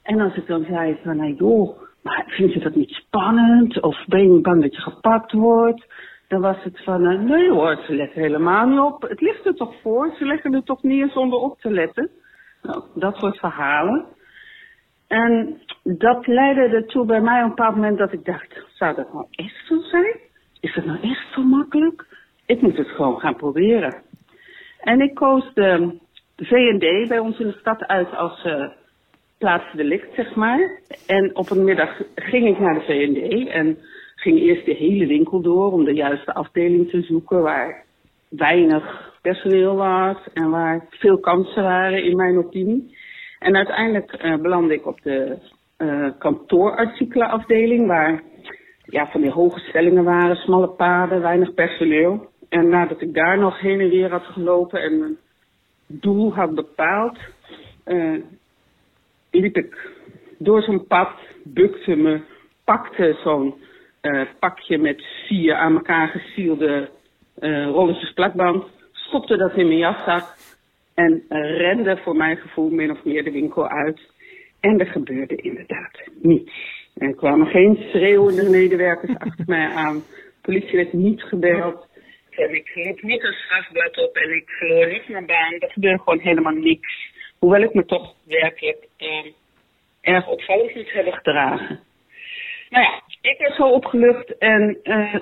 En 0.03 0.19
als 0.19 0.35
ik 0.35 0.47
dan 0.47 0.65
zei 0.69 0.97
van, 1.03 1.17
nou 1.17 1.33
joh, 1.33 1.81
maar 2.05 2.23
vind 2.27 2.53
je 2.53 2.59
dat 2.59 2.75
niet 2.75 2.89
spannend? 2.89 3.81
Of 3.81 4.05
ben 4.05 4.33
je 4.33 4.41
bang 4.41 4.61
dat 4.61 4.75
je 4.75 4.81
gepakt 4.81 5.31
wordt? 5.31 5.85
Dan 6.27 6.41
was 6.41 6.63
het 6.63 6.83
van, 6.83 7.05
eh, 7.05 7.19
nee 7.19 7.49
hoor, 7.49 7.81
ze 7.85 7.95
letten 7.95 8.21
helemaal 8.21 8.67
niet 8.67 8.79
op. 8.79 9.01
Het 9.01 9.21
ligt 9.21 9.45
er 9.45 9.55
toch 9.55 9.73
voor, 9.81 10.13
ze 10.17 10.25
leggen 10.25 10.53
er 10.53 10.63
toch 10.63 10.83
neer 10.83 11.09
zonder 11.09 11.39
op 11.39 11.59
te 11.59 11.71
letten. 11.71 12.09
Nou, 12.61 12.83
dat 12.95 13.15
soort 13.15 13.37
verhalen. 13.37 14.05
En 15.07 15.61
dat 15.83 16.27
leidde 16.27 16.75
ertoe 16.75 17.05
bij 17.05 17.21
mij 17.21 17.37
op 17.37 17.43
een 17.43 17.55
bepaald 17.55 17.75
moment 17.75 17.97
dat 17.97 18.13
ik 18.13 18.25
dacht, 18.25 18.65
zou 18.73 18.95
dat 18.95 19.13
nou 19.13 19.25
echt 19.31 19.65
zo 19.67 19.79
zijn? 19.81 20.19
Is 20.59 20.73
dat 20.75 20.85
nou 20.85 20.99
echt 21.01 21.33
zo 21.33 21.41
makkelijk? 21.43 22.05
Ik 22.45 22.61
moet 22.61 22.77
het 22.77 22.87
gewoon 22.87 23.19
gaan 23.19 23.35
proberen. 23.35 24.01
En 24.79 25.01
ik 25.01 25.13
koos 25.13 25.53
de 25.53 25.97
V&D 26.35 27.07
bij 27.07 27.19
ons 27.19 27.39
in 27.39 27.47
de 27.47 27.57
stad 27.59 27.87
uit 27.87 28.15
als 28.15 28.43
eh 28.43 28.67
plaatsdelict, 29.45 30.15
zeg 30.15 30.35
maar. 30.35 30.79
En 31.07 31.35
op 31.35 31.49
een 31.49 31.63
middag 31.63 32.01
ging 32.15 32.47
ik 32.47 32.59
naar 32.59 32.73
de 32.73 32.79
V&D 32.79 33.47
en 33.47 33.77
ging 34.15 34.39
eerst 34.39 34.65
de 34.65 34.73
hele 34.73 35.07
winkel 35.07 35.41
door 35.41 35.71
om 35.71 35.83
de 35.83 35.93
juiste 35.93 36.33
afdeling 36.33 36.89
te 36.89 37.01
zoeken 37.01 37.41
waar 37.41 37.83
weinig 38.29 39.13
personeel 39.21 39.75
was 39.75 40.17
en 40.33 40.49
waar 40.49 40.85
veel 40.89 41.19
kansen 41.19 41.63
waren 41.63 42.03
in 42.03 42.15
mijn 42.15 42.37
opinie. 42.37 42.97
En 43.39 43.55
uiteindelijk 43.55 44.11
eh, 44.11 44.35
belandde 44.35 44.73
ik 44.73 44.85
op 44.85 45.01
de 45.01 45.37
eh 45.77 46.09
kantoorartikelenafdeling 46.19 47.87
waar 47.87 48.23
ja, 48.85 49.07
van 49.11 49.21
die 49.21 49.31
hoge 49.31 49.59
stellingen 49.59 50.03
waren, 50.03 50.35
smalle 50.35 50.69
paden, 50.69 51.21
weinig 51.21 51.53
personeel. 51.53 52.29
En 52.49 52.69
nadat 52.69 53.01
ik 53.01 53.13
daar 53.13 53.37
nog 53.37 53.59
heen 53.59 53.79
en 53.79 53.89
weer 53.89 54.11
had 54.11 54.23
gelopen 54.23 54.81
en 54.81 54.99
mijn 54.99 55.17
doel 55.87 56.33
had 56.33 56.55
bepaald, 56.55 57.17
eh, 57.83 58.13
liep 59.39 59.57
ik 59.57 59.89
door 60.37 60.61
zo'n 60.61 60.87
pad, 60.87 61.11
bukte 61.43 61.95
me, 61.95 62.21
pakte 62.63 63.17
zo'n 63.23 63.55
eh, 64.01 64.21
pakje 64.39 64.77
met 64.77 65.03
vier 65.27 65.55
aan 65.55 65.73
elkaar 65.73 66.07
gesielde 66.07 66.89
eh 67.35 67.65
rolletjes 67.65 68.13
plakband, 68.13 68.63
stopte 68.91 69.37
dat 69.37 69.55
in 69.55 69.67
mijn 69.67 69.79
jaszak 69.79 70.35
en 70.93 71.23
eh, 71.29 71.57
rende 71.57 71.97
voor 71.97 72.15
mijn 72.15 72.37
gevoel 72.37 72.69
min 72.69 72.91
of 72.91 73.03
meer 73.03 73.23
de 73.23 73.31
winkel 73.31 73.67
uit. 73.67 73.99
En 74.59 74.79
er 74.79 74.85
gebeurde 74.85 75.35
inderdaad 75.35 76.01
niets. 76.21 76.51
Er 76.97 77.15
kwamen 77.15 77.47
geen 77.47 77.75
schreeuwende 77.89 78.49
medewerkers 78.49 79.17
achter 79.17 79.45
mij 79.47 79.67
aan. 79.67 79.95
De 79.95 80.41
politie 80.41 80.75
werd 80.75 80.93
niet 80.93 81.21
gebeld. 81.21 81.87
En 82.29 82.55
ik 82.55 82.71
liep 82.75 83.01
niet 83.01 83.23
een 83.23 83.33
strafblad 83.33 83.97
op 83.97 84.15
en 84.15 84.35
ik 84.35 84.49
verloor 84.49 84.87
niet 84.87 85.07
mijn 85.07 85.25
baan. 85.25 85.53
Er 85.53 85.71
gebeurde 85.71 86.03
gewoon 86.03 86.19
helemaal 86.19 86.53
niks. 86.53 87.13
Hoewel 87.39 87.61
ik 87.61 87.73
me 87.73 87.85
toch 87.85 88.13
werkelijk 88.25 88.87
eh, 88.97 89.25
erg 90.01 90.27
opvallend 90.27 90.75
moet 90.75 90.91
hebben 90.91 91.13
gedragen. 91.13 91.79
Nou 92.69 92.83
ja, 92.83 93.01
ik 93.21 93.37
was 93.47 93.55
zo 93.55 93.63
opgelucht 93.69 94.37
en 94.37 94.77
eh, 94.83 95.15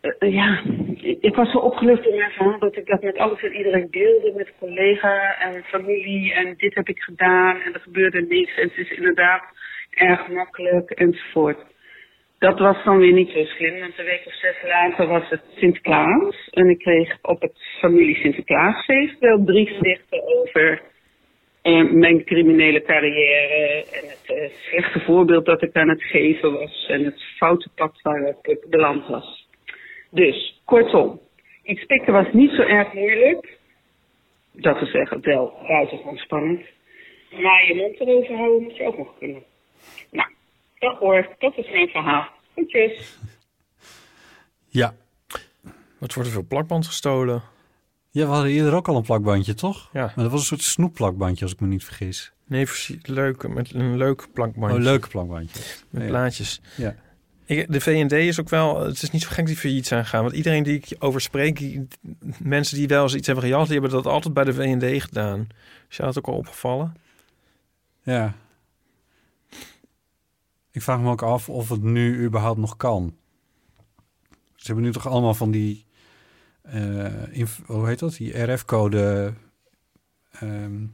eh, 0.00 0.32
ja, 0.32 0.62
ik- 1.20 1.34
was 1.34 1.50
zo 1.50 1.58
opgelucht 1.58 2.06
in 2.06 2.16
mijn 2.16 2.30
verhaal 2.30 2.58
dat 2.58 2.76
ik 2.76 2.86
dat 2.86 3.02
met 3.02 3.18
alles 3.18 3.42
en 3.42 3.54
iedereen 3.56 3.88
deelde, 3.90 4.32
met 4.36 4.52
collega 4.58 5.38
en 5.40 5.62
familie 5.64 6.32
en 6.34 6.54
dit 6.56 6.74
heb 6.74 6.88
ik 6.88 6.98
gedaan 6.98 7.60
en 7.60 7.74
er 7.74 7.80
gebeurde 7.80 8.20
niks 8.22 8.56
en 8.56 8.68
het 8.68 8.76
is 8.76 8.90
inderdaad 8.90 9.42
erg 9.90 10.28
makkelijk 10.28 10.90
enzovoort. 10.90 11.58
Dat 12.38 12.58
was 12.58 12.84
dan 12.84 12.98
weer 12.98 13.12
niet 13.12 13.30
zo 13.30 13.44
slim, 13.44 13.80
want 13.80 13.98
een 13.98 14.04
week 14.04 14.26
of 14.26 14.34
zes 14.34 14.56
later 14.64 15.06
was 15.06 15.28
het 15.28 15.40
Sinterklaas 15.56 16.48
en 16.50 16.68
ik 16.70 16.78
kreeg 16.78 17.18
op 17.22 17.40
het 17.40 17.58
familie 17.80 18.16
Sinterklaasfeest 18.16 19.18
wel 19.18 19.44
drie 19.44 19.66
gedichten 19.66 20.22
over 20.38 20.82
eh, 21.66 21.90
mijn 21.90 22.24
criminele 22.24 22.82
carrière 22.82 23.84
en 23.92 24.08
het 24.08 24.22
eh, 24.24 24.50
slechte 24.68 25.00
voorbeeld 25.00 25.44
dat 25.44 25.62
ik 25.62 25.76
aan 25.76 25.88
het 25.88 26.02
geven 26.02 26.52
was 26.52 26.86
en 26.88 27.04
het 27.04 27.22
foute 27.36 27.68
pad 27.74 28.02
waarop 28.02 28.46
ik 28.46 28.66
beland 28.68 29.06
was. 29.06 29.48
Dus, 30.10 30.60
kortom, 30.64 31.20
iets 31.62 31.84
pikken 31.84 32.12
was 32.12 32.26
niet 32.32 32.50
zo 32.50 32.62
erg 32.62 32.92
moeilijk. 32.92 33.58
Dat 34.52 34.80
is 34.80 34.94
echt 34.94 35.20
wel 35.20 35.52
buitengewoon 35.66 36.16
spannend. 36.16 36.60
Maar 37.30 37.66
je 37.66 37.74
mond 37.74 38.00
erover 38.00 38.36
houden 38.36 38.62
moet 38.62 38.76
je 38.76 38.86
ook 38.86 38.98
nog 38.98 39.18
kunnen. 39.18 39.42
Nou, 40.10 40.28
dag 40.78 40.98
hoor. 40.98 41.28
Dat 41.38 41.56
is 41.56 41.70
mijn 41.70 41.88
verhaal. 41.88 42.28
Groetjes. 42.52 43.18
Ja. 44.68 44.94
Wat 45.98 46.14
wordt 46.14 46.28
er 46.28 46.34
veel 46.34 46.46
plakband 46.48 46.86
gestolen? 46.86 47.42
Ja, 48.16 48.26
we 48.26 48.32
hadden 48.32 48.50
eerder 48.50 48.74
ook 48.74 48.88
al 48.88 48.96
een 48.96 49.02
plakbandje, 49.02 49.54
toch? 49.54 49.88
Ja. 49.92 50.00
Maar 50.14 50.24
dat 50.24 50.30
was 50.30 50.40
een 50.40 50.46
soort 50.46 50.62
snoepplakbandje, 50.62 51.44
als 51.44 51.52
ik 51.52 51.60
me 51.60 51.66
niet 51.66 51.84
vergis. 51.84 52.32
Nee, 52.46 52.66
leuke, 53.02 53.48
met 53.48 53.74
een 53.74 53.96
leuk 53.96 54.28
plakbandje. 54.32 54.76
Oh, 54.78 54.82
leuke 54.84 55.08
plakbandje. 55.08 55.60
Met 55.90 56.02
Ja. 56.02 56.08
plaatjes. 56.08 56.60
Ja. 56.76 56.94
Ik, 57.44 57.72
de 57.72 57.80
V&D 57.80 58.12
is 58.12 58.40
ook 58.40 58.48
wel... 58.48 58.84
Het 58.84 59.02
is 59.02 59.10
niet 59.10 59.22
zo 59.22 59.28
gek 59.30 59.46
die 59.46 59.56
failliet 59.56 59.86
zijn 59.86 60.04
gegaan. 60.04 60.22
Want 60.22 60.34
iedereen 60.34 60.62
die 60.62 60.74
ik 60.74 60.96
over 60.98 61.20
spreek... 61.20 61.58
die- 61.58 61.86
mensen 62.38 62.76
die 62.76 62.88
wel 62.88 63.02
eens 63.02 63.14
iets 63.14 63.26
hebben 63.26 63.44
gejat... 63.44 63.64
die 63.68 63.72
hebben 63.72 63.90
dat 63.90 64.06
altijd 64.06 64.34
bij 64.34 64.44
de 64.44 64.52
V&D 64.54 65.02
gedaan. 65.02 65.46
Is 65.90 65.96
jou 65.96 66.12
dat 66.12 66.18
ook 66.18 66.32
al 66.34 66.38
opgevallen? 66.38 66.94
Ja. 68.02 68.34
Ik 70.70 70.82
vraag 70.82 71.00
me 71.00 71.10
ook 71.10 71.22
af 71.22 71.48
of 71.48 71.68
het 71.68 71.82
nu 71.82 72.24
überhaupt 72.24 72.58
nog 72.58 72.76
kan. 72.76 73.14
Ze 74.54 74.66
hebben 74.66 74.84
nu 74.84 74.92
toch 74.92 75.06
allemaal 75.08 75.34
van 75.34 75.50
die... 75.50 75.84
eh, 76.66 77.46
hoe 77.66 77.86
heet 77.88 77.98
dat? 77.98 78.16
Die 78.16 78.42
RF-code... 78.42 79.32
ehm, 80.30 80.86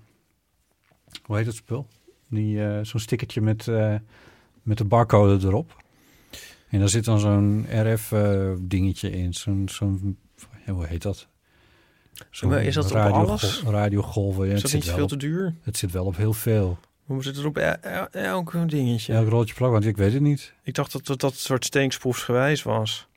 hoe 1.24 1.36
heet 1.36 1.46
het 1.46 1.54
spul? 1.54 1.86
Die, 2.28 2.64
eh, 2.64 2.84
zo'n 2.84 3.00
stickertje 3.00 3.40
met, 3.40 3.68
eh, 3.68 3.94
met 4.62 4.78
de 4.78 4.84
barcode 4.84 5.46
erop. 5.46 5.76
En 6.68 6.78
daar 6.78 6.88
zit 6.88 7.04
dan 7.04 7.20
zo'n 7.20 7.66
RF-dingetje 7.70 9.10
in. 9.10 9.34
Zo'n... 9.34 9.68
zo'n 9.70 10.18
hoe 10.66 10.86
heet 10.86 11.02
dat? 11.02 11.28
Zo'n 12.30 12.52
is 12.58 12.74
dat 12.74 12.84
op 12.84 12.90
radiogol- 12.92 13.28
alles? 13.28 13.62
Radiogolven. 13.62 14.46
Ja, 14.46 14.52
is 14.54 14.62
dat 14.62 14.72
niet 14.72 14.84
wel 14.84 14.94
veel 14.94 15.02
op- 15.04 15.10
te 15.10 15.16
duur? 15.16 15.54
Het 15.62 15.76
zit 15.76 15.90
wel 15.90 16.04
op 16.04 16.16
heel 16.16 16.32
veel. 16.32 16.78
Hoe 17.04 17.22
zit 17.22 17.36
het 17.36 17.44
op 17.44 17.56
el- 17.58 17.76
el- 17.80 18.08
elk 18.10 18.68
dingetje? 18.70 19.12
Elk 19.14 19.28
rolletje 19.28 19.54
plak, 19.54 19.70
want 19.70 19.84
ik 19.84 19.96
weet 19.96 20.12
het 20.12 20.22
niet. 20.22 20.54
Ik 20.62 20.74
dacht 20.74 20.92
dat 20.92 21.06
dat, 21.06 21.20
dat 21.20 21.34
soort 21.34 21.64
steeksproefsgewijs 21.64 22.62
was. 22.62 23.08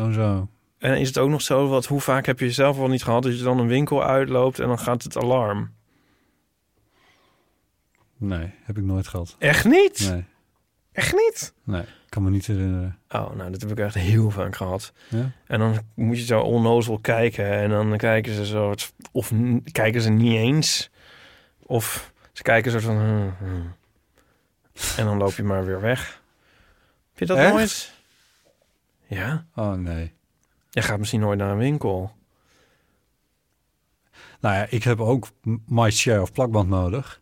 Oh 0.00 0.12
zo. 0.12 0.48
En 0.82 0.98
is 0.98 1.08
het 1.08 1.18
ook 1.18 1.30
nog 1.30 1.42
zo, 1.42 1.68
wat, 1.68 1.86
hoe 1.86 2.00
vaak 2.00 2.26
heb 2.26 2.38
je 2.38 2.50
zelf 2.50 2.76
wel 2.76 2.88
niet 2.88 3.02
gehad... 3.02 3.22
dat 3.22 3.38
je 3.38 3.44
dan 3.44 3.58
een 3.58 3.66
winkel 3.66 4.04
uitloopt 4.04 4.58
en 4.58 4.68
dan 4.68 4.78
gaat 4.78 5.02
het 5.02 5.16
alarm? 5.16 5.72
Nee, 8.16 8.54
heb 8.62 8.78
ik 8.78 8.84
nooit 8.84 9.08
gehad. 9.08 9.36
Echt 9.38 9.64
niet? 9.64 10.10
Nee, 10.10 10.24
Echt 10.92 11.12
niet? 11.12 11.54
nee, 11.64 11.84
kan 12.08 12.22
me 12.22 12.30
niet 12.30 12.46
herinneren. 12.46 12.98
Oh, 13.08 13.34
nou, 13.34 13.50
dat 13.50 13.60
heb 13.60 13.70
ik 13.70 13.78
echt 13.78 13.94
heel 13.94 14.30
vaak 14.30 14.56
gehad. 14.56 14.92
Ja? 15.08 15.30
En 15.46 15.58
dan 15.58 15.78
moet 15.94 16.18
je 16.18 16.24
zo 16.24 16.40
onnozel 16.40 16.98
kijken. 16.98 17.50
En 17.50 17.70
dan 17.70 17.96
kijken 17.96 18.34
ze 18.34 18.46
zo... 18.46 18.74
Of 19.12 19.32
kijken 19.72 20.00
ze 20.00 20.10
niet 20.10 20.36
eens. 20.36 20.90
Of 21.58 22.12
ze 22.32 22.42
kijken 22.42 22.70
zo 22.70 22.78
van... 22.78 22.96
hmm, 22.96 23.34
hmm. 23.38 23.74
En 24.96 25.04
dan 25.04 25.18
loop 25.18 25.32
je 25.32 25.42
maar 25.42 25.64
weer 25.64 25.80
weg. 25.80 26.22
Heb 27.10 27.18
je 27.18 27.26
dat 27.26 27.36
Echt? 27.36 27.52
nooit? 27.52 27.92
Ja. 29.06 29.46
Oh 29.54 29.72
nee. 29.72 30.12
Je 30.72 30.82
gaat 30.82 30.98
misschien 30.98 31.20
nooit 31.20 31.38
naar 31.38 31.50
een 31.50 31.58
winkel. 31.58 32.12
Nou 34.40 34.54
ja, 34.54 34.66
ik 34.70 34.82
heb 34.82 35.00
ook 35.00 35.28
my 35.66 35.90
share 35.90 36.22
of 36.22 36.32
plakband 36.32 36.68
nodig. 36.68 37.20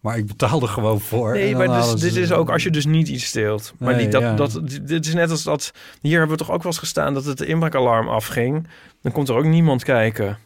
Maar 0.00 0.18
ik 0.18 0.26
betaal 0.26 0.62
er 0.62 0.68
gewoon 0.68 1.00
voor. 1.00 1.32
Nee, 1.32 1.56
maar 1.56 1.66
dus, 1.66 1.94
dit 1.94 2.16
is 2.16 2.32
ook 2.32 2.50
als 2.50 2.62
je 2.62 2.70
dus 2.70 2.86
niet 2.86 3.08
iets 3.08 3.24
steelt. 3.24 3.72
Maar 3.78 3.94
Nee, 3.94 4.02
die, 4.02 4.08
dat, 4.08 4.22
ja. 4.22 4.34
dat, 4.34 4.60
dit 4.82 5.06
is 5.06 5.14
net 5.14 5.30
als 5.30 5.42
dat... 5.42 5.72
Hier 6.00 6.18
hebben 6.18 6.36
we 6.36 6.44
toch 6.44 6.50
ook 6.50 6.62
wel 6.62 6.72
eens 6.72 6.80
gestaan 6.80 7.14
dat 7.14 7.24
het 7.24 7.40
inbraakalarm 7.40 8.08
afging. 8.08 8.68
Dan 9.02 9.12
komt 9.12 9.28
er 9.28 9.36
ook 9.36 9.44
niemand 9.44 9.84
kijken. 9.84 10.38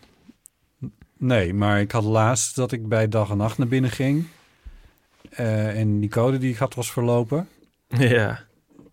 Nee, 1.16 1.54
maar 1.54 1.80
ik 1.80 1.90
had 1.90 2.04
laatst 2.04 2.56
dat 2.56 2.72
ik 2.72 2.88
bij 2.88 3.08
dag 3.08 3.30
en 3.30 3.36
nacht 3.36 3.58
naar 3.58 3.68
binnen 3.68 3.90
ging. 3.90 4.26
Eh, 5.30 5.78
en 5.78 6.00
die 6.00 6.10
code 6.10 6.38
die 6.38 6.50
ik 6.50 6.58
had 6.58 6.74
was 6.74 6.92
verlopen. 6.92 7.48
Ja. 7.88 8.40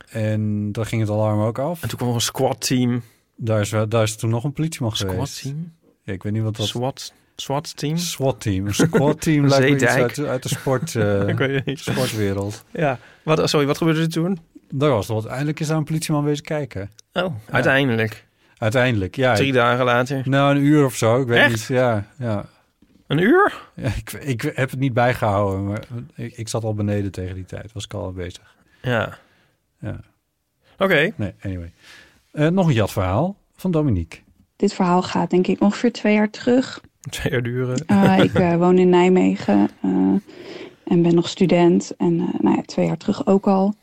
En 0.10 0.72
dan 0.72 0.86
ging 0.86 1.02
het 1.02 1.12
alarm 1.12 1.42
ook 1.42 1.60
af. 1.60 1.82
En 1.82 1.90
toen 1.90 1.98
kwam 1.98 2.10
er 2.10 2.16
een 2.16 2.22
squad-team. 2.22 3.04
Daar 3.38 3.62
is, 3.62 3.70
daar 3.90 4.04
is 4.04 4.16
toen 4.16 4.30
nog 4.30 4.44
een 4.44 4.54
politieman 4.54 4.96
geweest. 4.96 5.34
Squad-team? 5.36 5.74
Ja, 6.04 6.14
ik 6.14 6.24
weet 6.24 6.34
niet 6.34 6.44
wat 6.44 6.56
dat... 6.56 6.68
SWAT, 6.68 7.14
SWAT-team? 7.36 7.98
SWAT-team. 7.98 8.66
Een 8.68 8.74
squad-team 8.74 9.48
lijkt 9.50 9.66
me 9.66 9.72
iets 9.76 9.86
uit, 9.86 10.16
de- 10.16 10.28
uit 10.28 10.44
de 10.44 10.50
sport, 10.50 10.96
eh, 10.96 11.26
het 11.66 11.80
sportwereld. 11.80 12.64
Ja. 12.72 13.00
Wat, 13.24 13.50
sorry, 13.50 13.66
wat 13.66 13.78
gebeurde 13.78 14.02
er 14.02 14.10
toen? 14.10 14.40
Daar 14.70 14.90
was 14.90 15.08
nog 15.08 15.22
wat. 15.24 15.32
Eindelijk 15.32 15.60
is 15.60 15.68
daar 15.68 15.78
een 15.78 15.84
politieman 15.84 16.24
wezen 16.24 16.44
kijken. 16.44 16.92
Oh, 17.14 17.36
uiteindelijk. 17.50 18.26
Uiteindelijk, 18.58 19.16
ja. 19.16 19.36
Drie 19.36 19.52
dagen 19.54 19.86
later. 19.86 20.22
nou, 20.26 20.56
een 20.56 20.62
uur 20.64 20.86
of 20.86 20.96
zo. 20.96 21.22
Ik 21.22 21.28
weet 21.28 21.38
Echt? 21.40 21.50
niet. 21.50 21.66
Ja, 21.66 22.06
ja. 22.20 22.46
Een 23.08 23.18
uur? 23.20 23.62
ja 23.76 23.92
ik, 23.96 24.12
ik 24.14 24.42
heb 24.42 24.70
het 24.70 24.80
niet 24.80 24.94
bijgehouden, 24.94 25.66
maar 25.66 25.84
ik, 26.16 26.38
ik 26.38 26.48
zat 26.48 26.64
al 26.64 26.74
beneden 26.74 27.12
tegen 27.12 27.36
die 27.36 27.46
tijd. 27.46 27.72
Was 27.74 27.84
ik 27.84 27.94
al 27.94 28.12
bezig. 28.12 28.56
Ja. 28.82 29.18
Ja. 29.80 30.00
Oké. 30.78 31.12
Nee, 31.16 31.34
anyway. 31.42 31.72
Eh, 32.38 32.48
nog 32.48 32.68
een 32.68 32.74
jatverhaal 32.74 33.36
van 33.56 33.72
Dominique. 33.72 34.20
Dit 34.56 34.74
verhaal 34.74 35.02
gaat 35.02 35.30
denk 35.30 35.48
ik 35.48 35.62
ongeveer 35.62 35.92
twee 35.92 36.14
jaar 36.14 36.30
terug. 36.30 36.82
Twee 37.10 37.32
jaar 37.32 37.44
duren. 37.44 37.86
Eh, 37.88 38.20
ik 38.24 38.34
eh, 38.34 38.56
woon 38.58 38.78
in 38.78 38.90
Nijmegen 38.90 39.70
eh, 39.82 39.90
en 40.84 41.02
ben 41.02 41.16
nog 41.16 41.30
student. 41.30 41.94
En 41.98 42.20
eh, 42.20 42.40
nou 42.42 42.56
ja, 42.56 42.62
twee 42.62 42.86
jaar 42.86 42.98
terug 42.98 43.26
ook 43.28 43.48
al. 43.48 43.74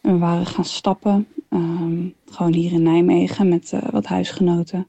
En 0.00 0.12
we 0.12 0.18
waren 0.18 0.46
gaan 0.46 0.64
stappen. 0.64 1.26
ehm, 1.48 1.98
gewoon 2.30 2.52
hier 2.52 2.72
in 2.72 2.82
Nijmegen 2.82 3.48
met 3.48 3.72
eh, 3.72 3.82
wat 3.90 4.06
huisgenoten. 4.06 4.86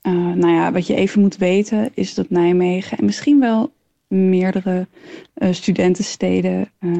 Eh, 0.00 0.12
nou 0.12 0.52
ja, 0.52 0.72
wat 0.72 0.86
je 0.86 0.94
even 0.94 1.20
moet 1.20 1.36
weten 1.36 1.90
is 1.94 2.14
dat 2.14 2.30
Nijmegen 2.30 2.98
en 2.98 3.04
misschien 3.04 3.40
wel 3.40 3.72
meerdere 4.06 4.86
eh, 5.34 5.52
studentensteden. 5.52 6.70
eh, 6.78 6.90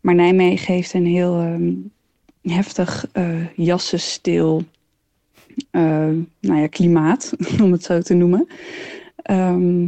maar 0.00 0.14
Nijmegen 0.14 0.74
heeft 0.74 0.92
een 0.94 1.06
heel 1.06 1.40
ehm, 1.40 1.72
heftig 2.54 3.06
eh 3.12 3.56
jassenstil 3.56 4.64
nou 6.40 6.60
ja, 6.60 6.66
klimaat, 6.66 7.32
om 7.62 7.72
het 7.72 7.82
zo 7.84 8.00
te 8.00 8.14
noemen. 8.14 8.46
Ehm, 9.16 9.86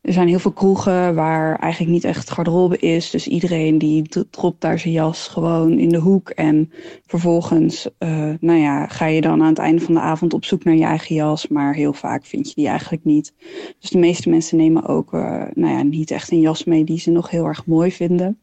er 0.00 0.12
zijn 0.12 0.28
heel 0.28 0.38
veel 0.38 0.52
kroegen 0.52 1.14
waar 1.14 1.58
eigenlijk 1.58 1.92
niet 1.92 2.04
echt 2.04 2.30
garderobe 2.30 2.78
is. 2.78 3.10
Dus 3.10 3.26
iedereen 3.28 3.78
die 3.78 4.02
dropt 4.30 4.60
daar 4.60 4.78
zijn 4.78 4.92
jas 4.92 5.28
gewoon 5.28 5.78
in 5.78 5.88
de 5.88 5.98
hoek. 5.98 6.30
En 6.30 6.72
vervolgens 7.06 7.88
eh, 7.98 8.30
nou 8.40 8.58
ja, 8.58 8.86
ga 8.86 9.06
je 9.06 9.20
dan 9.20 9.42
aan 9.42 9.48
het 9.48 9.58
einde 9.58 9.82
van 9.82 9.94
de 9.94 10.00
avond 10.00 10.34
op 10.34 10.44
zoek 10.44 10.64
naar 10.64 10.74
je 10.74 10.84
eigen 10.84 11.14
jas. 11.14 11.48
Maar 11.48 11.74
heel 11.74 11.92
vaak 11.92 12.24
vind 12.24 12.48
je 12.48 12.54
die 12.54 12.68
eigenlijk 12.68 13.04
niet. 13.04 13.32
Dus 13.80 13.90
de 13.90 13.98
meeste 13.98 14.28
mensen 14.28 14.56
nemen 14.56 14.86
ook 14.86 15.12
eh, 15.12 15.42
nou 15.54 15.72
ja, 15.72 15.82
niet 15.82 16.10
echt 16.10 16.30
een 16.30 16.40
jas 16.40 16.64
mee 16.64 16.84
die 16.84 16.98
ze 16.98 17.10
nog 17.10 17.30
heel 17.30 17.44
erg 17.46 17.66
mooi 17.66 17.92
vinden. 17.92 18.38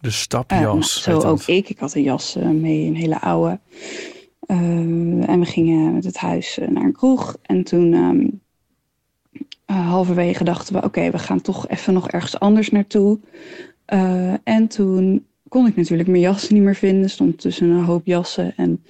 De 0.00 0.08
Eh, 0.08 0.12
stapjas. 0.14 0.60
nou, 0.62 0.82
zo 0.82 1.12
dat. 1.12 1.24
ook 1.24 1.42
ik. 1.46 1.68
Ik 1.68 1.78
had 1.78 1.94
een 1.94 2.02
jas 2.02 2.36
eh, 2.36 2.48
mee, 2.48 2.86
een 2.86 2.96
hele 2.96 3.20
oude. 3.20 3.60
Eh, 4.46 4.58
en 5.28 5.40
we 5.40 5.44
gingen 5.44 5.94
met 5.94 6.04
het 6.04 6.16
huis 6.16 6.58
eh, 6.58 6.68
naar 6.68 6.84
een 6.84 6.92
kroeg. 6.92 7.36
En 7.42 7.64
toen 7.64 7.92
ehm, 7.92 8.28
eh, 9.64 9.88
halverwege 9.88 10.44
dachten 10.44 10.74
we... 10.74 10.82
oké, 10.82 11.10
we 11.10 11.18
gaan 11.18 11.40
toch 11.40 11.68
even 11.68 11.94
nog 11.94 12.08
ergens 12.08 12.38
anders 12.38 12.70
naartoe. 12.70 13.18
Eh, 13.84 14.34
en 14.44 14.68
toen 14.68 15.26
kon 15.48 15.66
ik 15.66 15.76
natuurlijk 15.76 16.08
mijn 16.08 16.22
jas 16.22 16.48
niet 16.48 16.62
meer 16.62 16.74
vinden. 16.74 17.10
Stond 17.10 17.40
tussen 17.40 17.70
een 17.70 17.84
hoop 17.84 18.06
jassen. 18.06 18.54
En 18.56 18.84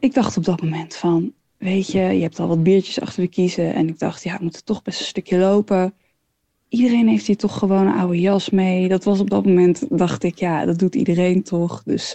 ik 0.00 0.14
dacht 0.14 0.36
op 0.36 0.44
dat 0.44 0.62
moment 0.62 0.96
van... 0.96 1.32
weet 1.58 1.86
je, 1.86 2.00
je 2.00 2.22
hebt 2.22 2.40
al 2.40 2.48
wat 2.48 2.62
biertjes 2.62 3.00
achter 3.00 3.22
de 3.22 3.28
kiezen. 3.28 3.74
En 3.74 3.88
ik 3.88 3.98
dacht, 3.98 4.22
ja, 4.22 4.36
we 4.36 4.42
moeten 4.42 4.64
toch 4.64 4.82
best 4.82 5.00
een 5.00 5.06
stukje 5.06 5.38
lopen 5.38 5.94
iedereen 6.68 7.08
heeft 7.08 7.26
hier 7.26 7.36
toch 7.36 7.58
gewoon 7.58 7.86
een 7.86 7.98
oude 7.98 8.20
jas 8.20 8.50
mee. 8.50 8.88
Dat 8.88 9.04
was 9.04 9.20
op 9.20 9.30
dat 9.30 9.46
moment, 9.46 9.98
dacht 9.98 10.22
ik, 10.22 10.38
ja, 10.38 10.64
dat 10.64 10.78
doet 10.78 10.94
iedereen 10.94 11.42
toch. 11.42 11.82
Dus, 11.82 12.14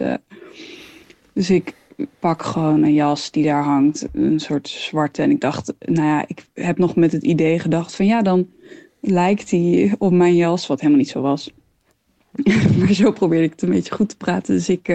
dus 1.38 1.50
ik 1.50 1.74
pak 2.20 2.44
gewoon 2.44 2.84
een 2.84 2.94
jas 2.94 3.32
die 3.32 3.44
daar 3.44 3.64
hangt, 3.64 4.08
een 4.14 4.40
soort 4.40 4.68
zwarte. 4.68 5.22
En 5.22 5.32
ik 5.32 5.42
dacht, 5.42 5.74
nou 5.80 6.08
ja, 6.08 6.24
ik 6.28 6.46
heb 6.54 6.78
nog 6.78 6.96
met 6.96 7.12
het 7.12 7.24
idee 7.24 7.60
gedacht 7.60 7.96
van 7.96 8.06
ja, 8.06 8.22
dan 8.22 8.48
lijkt 9.02 9.50
die 9.50 9.96
op 9.98 10.12
mijn 10.12 10.36
jas, 10.36 10.68
wat 10.68 10.80
helemaal 10.80 11.02
niet 11.02 11.10
zo 11.10 11.22
was. 11.22 11.52
maar 12.80 12.94
zo 12.94 13.12
probeerde 13.12 13.46
ik 13.46 13.52
het 13.52 13.62
een 13.62 13.70
beetje 13.70 13.94
goed 13.94 14.10
te 14.10 14.18
praten. 14.18 14.56
Dus 14.56 14.70
ik 14.70 14.88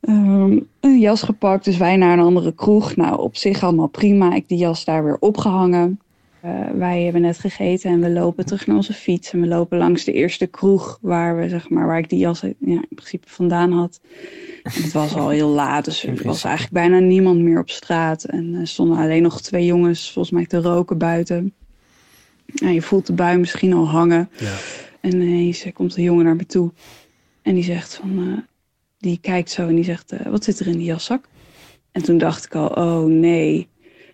ehm, 0.00 0.58
een 0.80 0.98
jas 0.98 1.22
gepakt, 1.22 1.64
dus 1.64 1.76
wij 1.76 1.96
naar 1.96 2.18
een 2.18 2.24
andere 2.24 2.54
kroeg. 2.54 2.96
Nou, 2.96 3.20
op 3.20 3.36
zich 3.36 3.62
allemaal 3.62 3.86
prima. 3.86 4.34
Ik 4.34 4.48
die 4.48 4.58
jas 4.58 4.84
daar 4.84 5.04
weer 5.04 5.16
opgehangen. 5.20 6.00
Eh, 6.42 6.70
wij 6.74 7.02
hebben 7.02 7.22
net 7.22 7.38
gegeten 7.38 7.90
en 7.90 8.00
we 8.00 8.10
lopen 8.10 8.44
terug 8.44 8.66
naar 8.66 8.76
onze 8.76 8.92
fiets. 8.92 9.32
En 9.32 9.40
we 9.40 9.46
lopen 9.46 9.78
langs 9.78 10.04
de 10.04 10.12
eerste 10.12 10.46
kroeg 10.46 10.98
waar, 11.00 11.36
we, 11.36 11.48
zeg 11.48 11.68
maar, 11.68 11.86
waar 11.86 11.98
ik 11.98 12.08
die 12.08 12.18
jas 12.18 12.40
ja, 12.40 12.48
in 12.58 12.86
principe 12.94 13.28
vandaan 13.28 13.72
had. 13.72 14.00
En 14.62 14.82
het 14.82 14.92
was 14.92 15.14
al 15.14 15.28
heel 15.28 15.48
laat, 15.48 15.84
dus 15.84 16.04
er 16.04 16.22
was 16.22 16.44
eigenlijk 16.44 16.74
bijna 16.74 16.98
niemand 16.98 17.40
meer 17.40 17.58
op 17.58 17.70
straat. 17.70 18.24
En 18.24 18.54
er 18.54 18.66
stonden 18.66 18.98
alleen 18.98 19.22
nog 19.22 19.40
twee 19.40 19.66
jongens 19.66 20.12
volgens 20.12 20.34
mij 20.34 20.46
te 20.46 20.60
roken 20.60 20.98
buiten. 20.98 21.54
En 22.62 22.72
je 22.74 22.82
voelt 22.82 23.06
de 23.06 23.12
bui 23.12 23.38
misschien 23.38 23.72
al 23.72 23.88
hangen. 23.88 24.30
Ja. 24.38 24.56
En 25.00 25.20
ineens 25.20 25.64
eh, 25.64 25.72
komt 25.72 25.96
een 25.96 26.02
jongen 26.02 26.24
naar 26.24 26.36
me 26.36 26.46
toe. 26.46 26.72
En 27.42 27.54
die 27.54 27.64
zegt 27.64 27.94
van... 27.94 28.18
eh, 28.18 28.38
die 28.98 29.18
kijkt 29.20 29.50
zo 29.50 29.68
en 29.68 29.74
die 29.74 29.84
zegt... 29.84 30.12
eh, 30.12 30.26
wat 30.26 30.44
zit 30.44 30.60
er 30.60 30.66
in 30.66 30.76
die 30.76 30.84
jaszak? 30.84 31.28
En 31.92 32.02
toen 32.02 32.18
dacht 32.18 32.44
ik 32.44 32.54
al, 32.54 32.66
oh 32.66 33.04
nee. 33.04 33.68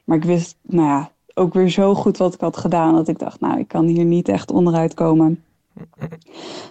Maar 0.05 0.17
ik 0.17 0.25
wist, 0.25 0.57
nou 0.63 0.87
ja, 0.87 1.13
ook 1.39 1.55
weer 1.55 1.69
zo 1.69 1.95
goed 1.95 2.17
wat 2.17 2.35
ik 2.35 2.41
had 2.41 2.57
gedaan 2.57 2.95
dat 2.95 3.09
ik 3.09 3.19
dacht, 3.19 3.41
nou, 3.41 3.59
ik 3.59 3.69
kan 3.69 3.87
hier 3.87 4.05
niet 4.05 4.29
echt 4.29 4.51
onderuit 4.51 4.95
komen. 4.95 5.43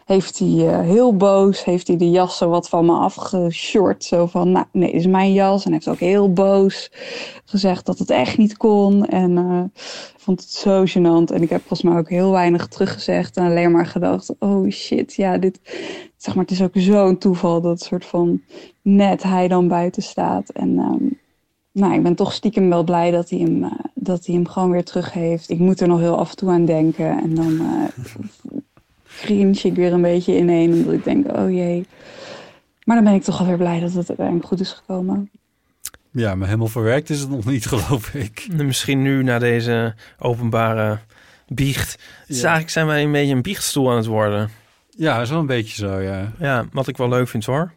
Heeft 0.06 0.40
hij 0.40 0.68
eh, 0.68 0.80
heel 0.80 1.16
boos, 1.16 1.64
heeft 1.64 1.88
hij 1.88 1.98
de 1.98 2.10
jas 2.10 2.38
zo 2.38 2.50
wat 2.50 2.70
van 2.70 2.86
me 2.86 2.94
afgeshort. 2.94 4.04
Zo 4.04 4.26
van, 4.26 4.52
nou, 4.52 4.66
nee, 4.72 4.92
is 4.92 5.08
mijn 5.08 5.34
jas. 5.34 5.66
En 5.66 5.72
heeft 5.72 5.88
ook 5.88 6.00
heel 6.00 6.34
boos 6.34 6.92
gezegd 7.46 7.86
dat 7.86 8.00
het 8.00 8.10
echt 8.10 8.38
niet 8.38 8.58
kon. 8.58 9.06
En 9.06 9.38
eh, 9.38 9.84
vond 10.18 10.42
het 10.42 10.50
zo 10.50 10.84
gênant. 10.86 11.34
En 11.34 11.42
ik 11.42 11.50
heb 11.50 11.60
volgens 11.60 11.82
mij 11.82 11.98
ook 11.98 12.10
heel 12.10 12.32
weinig 12.32 12.68
teruggezegd. 12.68 13.38
En 13.38 13.46
alleen 13.46 13.72
maar 13.72 13.86
gedacht, 13.86 14.34
oh 14.40 14.70
shit, 14.70 15.16
ja, 15.16 15.38
dit... 15.38 15.60
Zeg 16.18 16.36
maar, 16.36 16.44
het 16.44 16.54
is 16.54 16.62
ook 16.62 16.72
zo'n 16.74 17.18
toeval 17.18 17.62
dat 17.62 17.82
soort 17.82 18.06
van 18.06 18.42
net 18.82 19.24
hij 19.24 19.48
dan 19.48 19.68
buiten 19.68 20.04
staat. 20.04 20.50
En 20.50 20.78
ehm, 20.78 21.06
nou, 21.78 21.94
ik 21.94 22.04
ben 22.04 22.16
toch 22.16 22.34
stiekem 22.34 22.70
wel 22.70 22.84
blij 22.84 23.12
dat 23.12 23.30
hij, 23.30 23.40
hem, 23.40 23.64
eh, 23.64 23.72
dat 23.94 24.26
hij 24.26 24.36
hem 24.36 24.48
gewoon 24.48 24.72
weer 24.72 24.84
terug 24.84 25.14
heeft. 25.14 25.50
Ik 25.50 25.60
moet 25.60 25.82
er 25.82 25.88
nog 25.88 26.00
heel 26.00 26.18
af 26.18 26.30
en 26.30 26.36
toe 26.36 26.50
aan 26.50 26.66
denken. 26.66 27.22
En 27.22 27.36
dan 27.36 27.52
uh, 27.52 28.06
cringe 29.22 29.60
ik 29.64 29.76
weer 29.76 29.94
een 29.94 30.02
beetje 30.02 30.38
ineen. 30.38 30.74
Omdat 30.74 30.94
ik 30.94 31.04
denk, 31.04 31.38
oh 31.38 31.52
jee. 31.52 31.86
Maar 32.84 32.96
dan 32.96 33.06
ben 33.06 33.14
ik 33.14 33.24
toch 33.24 33.40
alweer 33.40 33.58
blij 33.58 33.80
dat 33.80 33.94
het 33.94 34.08
uiteindelijk 34.08 34.48
goed 34.48 34.60
is 34.60 34.72
gekomen. 34.72 35.30
Ja, 36.12 36.36
maar 36.36 36.48
helemaal 36.48 36.68
verwerkt 36.68 37.10
is 37.10 37.20
het 37.20 37.30
nog 37.30 37.46
niet, 37.46 37.66
geloof 37.74 38.14
ik. 38.14 38.48
Misschien 38.54 39.02
nu 39.02 39.24
na 39.24 39.40
deze 39.40 39.96
openbare 40.20 41.00
biecht. 41.48 42.00
Dus 42.28 42.42
eigenlijk 42.42 42.70
zijn 42.70 42.88
wij 42.88 43.04
een 43.04 43.12
beetje 43.12 43.34
een 43.34 43.42
biechtstoel 43.42 43.90
aan 43.90 43.98
het 43.98 44.06
worden. 44.06 44.50
Ja, 44.90 45.22
is 45.22 45.30
wel 45.30 45.40
een 45.40 45.46
beetje 45.46 45.88
zo, 45.88 46.00
ja. 46.00 46.34
Ja, 46.40 46.66
wat 46.72 46.88
ik 46.88 46.98
wel 46.98 47.10
leuk 47.10 47.28
vind 47.28 47.46
hoor. 47.46 47.72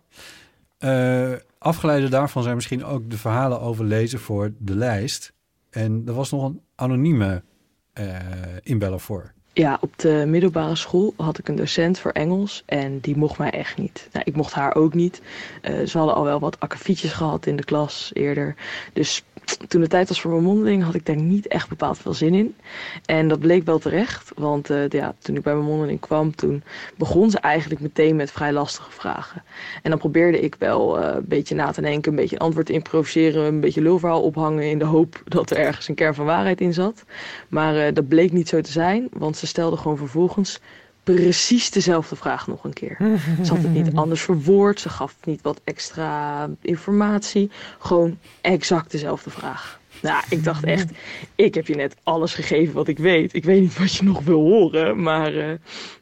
Eh, 0.79 1.33
afgeleide 1.61 2.09
daarvan 2.09 2.43
zijn 2.43 2.55
misschien 2.55 2.85
ook 2.85 3.11
de 3.11 3.19
verhalen 3.19 3.61
over 3.61 3.85
lezen 3.85 4.21
voor 4.21 4.53
de 4.59 4.75
lijst. 4.75 5.33
En 5.71 6.03
er 6.07 6.13
was 6.13 6.31
nog 6.31 6.45
een 6.45 6.63
anonieme 6.75 7.45
eh, 7.93 8.17
inbeller 8.63 9.01
voor. 9.01 9.35
Ja, 9.61 9.79
op 9.81 9.99
de 9.99 10.25
middelbare 10.27 10.77
school 10.77 11.15
had 11.17 11.39
ik 11.39 11.49
een 11.49 11.57
docent 11.57 11.99
voor 11.99 12.11
Engels 12.11 12.63
en 12.67 12.99
die 13.01 13.17
mocht 13.17 13.39
mij 13.39 13.51
echt 13.51 13.77
niet. 13.77 14.09
Nou, 14.13 14.25
ik 14.29 14.37
mocht 14.37 14.53
haar 14.53 14.75
ook 14.75 14.95
niet. 14.95 15.21
Eh, 15.63 15.87
ze 15.87 15.99
hadden 15.99 16.17
al 16.17 16.25
wel 16.25 16.41
wat 16.41 16.61
akkefietjes 16.61 17.13
gehad 17.13 17.47
in 17.47 17.57
de 17.57 17.65
klas 17.65 18.11
eerder. 18.13 18.55
Dus 18.93 19.25
toen 19.69 19.81
de 19.81 19.89
tijd 19.89 20.09
was 20.09 20.21
voor 20.21 20.31
mijn 20.31 20.43
mondeling 20.43 20.83
had 20.83 20.95
ik 20.95 21.07
daar 21.07 21.17
niet 21.17 21.47
echt 21.47 21.69
bepaald 21.69 21.99
veel 21.99 22.15
zin 22.15 22.35
in. 22.35 22.55
En 23.05 23.29
dat 23.29 23.39
bleek 23.39 23.65
wel 23.65 23.79
terecht, 23.79 24.33
want 24.37 24.71
uh, 24.71 24.89
ja, 24.89 25.15
toen 25.19 25.37
ik 25.37 25.43
bij 25.43 25.55
mijn 25.55 25.67
mondeling 25.67 26.01
kwam, 26.01 26.35
toen 26.35 26.63
begon 26.97 27.31
ze 27.31 27.39
eigenlijk 27.39 27.81
meteen 27.81 28.17
met 28.17 28.31
vrij 28.31 28.53
lastige 28.53 28.91
vragen. 28.91 29.43
En 29.83 29.91
dan 29.91 29.99
probeerde 29.99 30.41
ik 30.41 30.57
wel 30.59 30.99
uh, 30.99 31.15
een 31.15 31.25
beetje 31.29 31.55
na 31.55 31.71
te 31.71 31.81
denken, 31.81 32.11
een 32.11 32.19
beetje 32.19 32.37
een 32.37 32.43
antwoord 32.43 32.67
te 32.67 32.73
improviseren, 32.73 33.45
een 33.45 33.61
beetje 33.61 33.83
lulverhaal 33.83 34.23
ophangen 34.23 34.71
in 34.71 34.79
de 34.79 34.85
hoop 34.85 35.23
dat 35.25 35.51
er 35.51 35.57
ergens 35.57 35.89
een 35.89 35.95
kern 35.95 36.15
van 36.15 36.25
waarheid 36.25 36.61
in 36.61 36.75
zat. 36.75 37.05
Maar 37.49 37.95
dat 37.95 38.09
bleek 38.09 38.33
niet 38.33 38.49
zo 38.49 38.61
te 38.61 38.73
zijn, 38.73 39.09
want 39.13 39.37
ze 39.37 39.47
stelde 39.51 39.77
gewoon 39.77 39.97
vervolgens 39.97 40.61
precies 41.05 41.71
dezelfde 41.71 42.17
vraag 42.17 42.47
nog 42.47 42.65
een 42.65 42.73
keer. 42.73 42.97
Ze 43.45 43.53
had 43.53 43.63
het 43.63 43.73
niet 43.73 43.95
anders 44.03 44.23
verwoord, 44.23 44.81
ze 44.81 44.89
gaf 44.89 45.17
niet 45.25 45.43
wat 45.43 45.61
extra 45.65 46.49
informatie. 46.61 47.51
Gewoon 47.79 48.19
exact 48.41 48.91
dezelfde 48.91 49.31
vraag. 49.31 49.79
Nou, 50.03 50.23
ik 50.29 50.45
dacht 50.45 50.65
echt, 50.65 50.91
ik 51.35 51.55
heb 51.55 51.67
je 51.67 51.75
net 51.75 51.97
alles 52.03 52.35
gegeven 52.35 52.75
wat 52.75 52.89
ik 52.89 52.99
weet. 52.99 53.35
Ik 53.35 53.45
weet 53.45 53.61
niet 53.61 53.79
wat 53.79 53.95
je 53.95 54.05
nog 54.05 54.21
wil 54.21 54.41
horen, 54.41 55.03
maar 55.03 55.35
uh, 55.35 55.53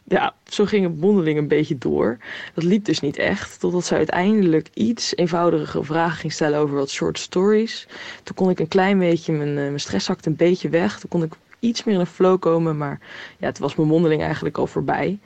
ja, 0.05 0.35
zo 0.45 0.65
ging 0.65 0.85
het 0.85 1.01
mondeling 1.01 1.39
een 1.39 1.49
beetje 1.49 1.79
door. 1.79 2.19
Dat 2.55 2.65
liep 2.65 2.85
dus 2.85 3.01
niet 3.01 3.17
echt, 3.17 3.61
totdat 3.61 3.85
ze 3.85 3.95
uiteindelijk 3.95 4.69
iets 4.75 5.17
eenvoudigere 5.17 5.85
vragen 5.85 6.19
ging 6.19 6.33
stellen 6.33 6.59
over 6.59 6.77
wat 6.77 6.91
short 6.91 7.19
stories. 7.19 7.87
Toen 8.23 8.35
kon 8.35 8.51
ik 8.51 8.59
een 8.59 8.69
klein 8.69 8.99
beetje, 8.99 9.33
mijn, 9.33 9.49
uh, 9.49 9.55
mijn 9.55 9.81
stress 9.81 10.07
zakte 10.07 10.29
een 10.29 10.37
beetje 10.37 10.69
weg. 10.69 11.01
Toen 11.01 11.11
kon 11.11 11.23
ik 11.23 11.33
iets 11.59 11.85
meer 11.85 11.95
in 11.95 12.01
een 12.01 12.07
flow 12.07 12.41
komen. 12.41 12.77
Maar 12.77 13.01
ja, 13.39 13.47
het 13.47 13.59
was 13.59 13.75
mijn 13.75 13.89
mondeling 13.89 14.23
eigenlijk 14.23 14.59
al 14.59 14.67
voorbij. 14.67 15.19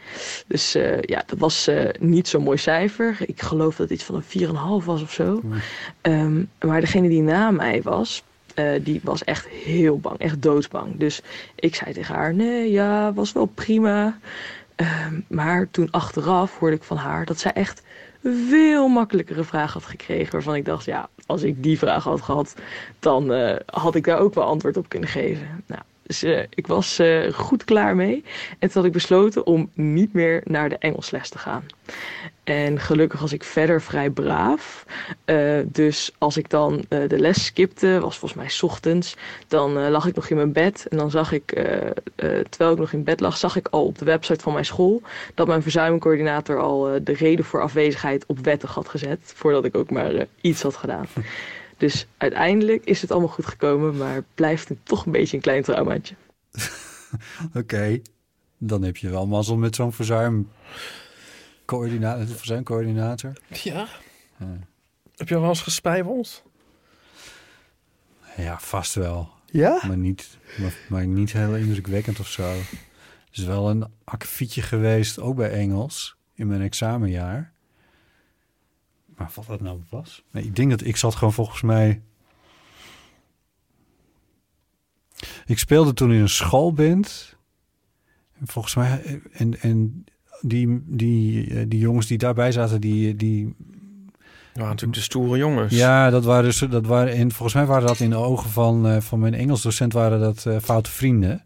Dus 0.46 0.76
uh, 0.76 1.00
ja, 1.00 1.22
dat 1.26 1.38
was 1.38 1.68
uh, 1.68 1.88
niet 1.98 2.28
zo'n 2.28 2.42
mooi 2.42 2.58
cijfer. 2.58 3.16
Ik 3.26 3.42
geloof 3.42 3.76
dat 3.76 3.88
het 3.88 3.98
iets 3.98 4.04
van 4.04 4.14
een 4.14 4.80
4,5 4.80 4.84
was 4.84 5.02
of 5.02 5.12
zo. 5.12 5.40
Mm. 5.42 5.52
Um, 6.02 6.50
maar 6.60 6.80
degene 6.80 7.08
die 7.08 7.22
na 7.22 7.50
mij 7.50 7.82
was, 7.82 8.22
uh, 8.54 8.84
die 8.84 9.00
was 9.02 9.24
echt 9.24 9.48
heel 9.48 9.98
bang. 9.98 10.18
Echt 10.18 10.42
doodsbang. 10.42 10.96
Dus 10.96 11.22
ik 11.54 11.74
zei 11.74 11.92
tegen 11.92 12.14
haar, 12.14 12.34
nee, 12.34 12.70
ja, 12.70 13.12
was 13.12 13.32
wel 13.32 13.46
prima. 13.46 14.18
Um, 14.76 15.24
maar 15.28 15.70
toen 15.70 15.90
achteraf 15.90 16.58
hoorde 16.58 16.76
ik 16.76 16.82
van 16.82 16.96
haar 16.96 17.24
dat 17.24 17.38
zij 17.38 17.52
echt 17.52 17.82
veel 18.22 18.88
makkelijkere 18.88 19.44
vragen 19.44 19.80
had 19.80 19.90
gekregen. 19.90 20.32
Waarvan 20.32 20.54
ik 20.54 20.64
dacht, 20.64 20.84
ja, 20.84 21.08
als 21.26 21.42
ik 21.42 21.62
die 21.62 21.78
vraag 21.78 22.04
had 22.04 22.20
gehad, 22.20 22.54
dan 22.98 23.32
uh, 23.32 23.56
had 23.66 23.94
ik 23.94 24.04
daar 24.04 24.18
ook 24.18 24.34
wel 24.34 24.44
antwoord 24.44 24.76
op 24.76 24.88
kunnen 24.88 25.08
geven. 25.08 25.64
Nou, 25.66 25.82
dus 26.02 26.24
uh, 26.24 26.42
ik 26.50 26.66
was 26.66 27.00
uh, 27.00 27.32
goed 27.32 27.64
klaar 27.64 27.96
mee. 27.96 28.24
En 28.58 28.68
toen 28.68 28.70
had 28.72 28.84
ik 28.84 28.92
besloten 28.92 29.46
om 29.46 29.70
niet 29.74 30.12
meer 30.12 30.40
naar 30.44 30.68
de 30.68 30.78
Engelsles 30.78 31.28
te 31.28 31.38
gaan. 31.38 31.66
En 32.44 32.78
gelukkig 32.78 33.20
was 33.20 33.32
ik 33.32 33.44
verder 33.44 33.82
vrij 33.82 34.10
braaf. 34.10 34.86
Uh, 35.26 35.60
dus 35.64 36.12
als 36.18 36.36
ik 36.36 36.50
dan 36.50 36.84
de 36.88 37.18
les 37.18 37.44
skipte, 37.44 37.98
was 38.00 38.18
volgens 38.18 38.40
mij 38.40 38.70
ochtends, 38.70 39.16
dan 39.48 39.88
lag 39.88 40.06
ik 40.06 40.14
nog 40.14 40.28
in 40.28 40.36
mijn 40.36 40.52
bed. 40.52 40.86
En 40.90 40.96
dan 40.96 41.10
zag 41.10 41.32
ik, 41.32 41.44
terwijl 42.48 42.72
ik 42.72 42.78
nog 42.78 42.92
in 42.92 43.04
bed 43.04 43.20
lag, 43.20 43.36
zag 43.36 43.56
ik 43.56 43.68
al 43.70 43.84
op 43.84 43.98
de 43.98 44.04
website 44.04 44.42
van 44.42 44.52
mijn 44.52 44.64
school 44.64 45.02
dat 45.34 45.46
mijn 45.46 45.62
verzuimcoördinator 45.62 46.60
al 46.60 46.98
de 47.02 47.12
reden 47.12 47.44
voor 47.44 47.62
afwezigheid 47.62 48.26
op 48.26 48.38
wettig 48.38 48.74
had 48.74 48.88
gezet. 48.88 49.32
Voordat 49.34 49.64
ik 49.64 49.76
ook 49.76 49.90
maar 49.90 50.26
iets 50.40 50.62
had 50.62 50.76
gedaan. 50.76 51.06
Dus 51.82 52.06
uiteindelijk 52.16 52.84
is 52.84 53.00
het 53.00 53.10
allemaal 53.10 53.28
goed 53.28 53.46
gekomen, 53.46 53.96
maar 53.96 54.24
blijft 54.34 54.68
het 54.68 54.78
toch 54.82 55.06
een 55.06 55.12
beetje 55.12 55.36
een 55.36 55.42
klein 55.42 55.62
traumaatje. 55.62 56.14
Oké, 57.48 57.58
okay. 57.58 58.02
dan 58.58 58.82
heb 58.82 58.96
je 58.96 59.10
wel 59.10 59.26
mazzel 59.26 59.56
met 59.56 59.74
zo'n 59.74 59.92
verzuimcoördinator. 59.92 62.26
verzuimcoördinator. 62.26 63.32
Ja. 63.48 63.88
ja. 64.38 64.58
Heb 65.16 65.28
je 65.28 65.34
al 65.34 65.40
wel 65.40 65.50
eens 65.50 65.60
gespijbeld? 65.60 66.42
Ja, 68.36 68.58
vast 68.58 68.94
wel. 68.94 69.28
Ja? 69.46 69.80
Maar 69.86 69.98
niet, 69.98 70.38
maar, 70.58 70.74
maar 70.88 71.06
niet 71.06 71.32
heel 71.32 71.56
indrukwekkend 71.56 72.20
of 72.20 72.28
zo. 72.28 72.48
Het 72.48 72.68
is 73.32 73.44
wel 73.44 73.70
een 73.70 73.86
akkefietje 74.04 74.62
geweest, 74.62 75.20
ook 75.20 75.36
bij 75.36 75.50
Engels, 75.50 76.16
in 76.34 76.46
mijn 76.46 76.62
examenjaar. 76.62 77.52
Maar 79.22 79.32
wat 79.34 79.46
dat 79.46 79.60
nou 79.60 79.80
was? 79.88 80.22
Nee, 80.30 80.44
ik 80.44 80.56
denk 80.56 80.70
dat 80.70 80.84
ik 80.84 80.96
zat 80.96 81.14
gewoon 81.14 81.32
volgens 81.32 81.62
mij. 81.62 82.02
Ik 85.46 85.58
speelde 85.58 85.92
toen 85.92 86.12
in 86.12 86.20
een 86.20 86.28
schoolband. 86.28 87.36
En 88.38 88.46
volgens 88.46 88.74
mij. 88.74 89.20
En, 89.32 89.60
en 89.60 90.04
die, 90.40 90.82
die, 90.86 91.68
die 91.68 91.80
jongens 91.80 92.06
die 92.06 92.18
daarbij 92.18 92.52
zaten, 92.52 92.80
die. 92.80 93.16
die 93.16 93.54
ja, 94.54 94.64
natuurlijk 94.64 94.94
de 94.94 95.00
stoere 95.00 95.38
jongens. 95.38 95.74
Ja, 95.74 96.10
dat 96.10 96.24
waren 96.24 96.44
dus. 96.44 96.58
Dat 96.58 96.86
waren, 96.86 97.12
en 97.12 97.32
volgens 97.32 97.54
mij 97.54 97.66
waren 97.66 97.86
dat 97.86 98.00
in 98.00 98.10
de 98.10 98.16
ogen 98.16 98.50
van, 98.50 98.86
uh, 98.86 99.00
van 99.00 99.18
mijn 99.18 99.34
Engels 99.34 99.62
docent 99.62 99.92
waren 99.92 100.20
dat 100.20 100.44
uh, 100.48 100.58
foute 100.58 100.90
vrienden. 100.90 101.44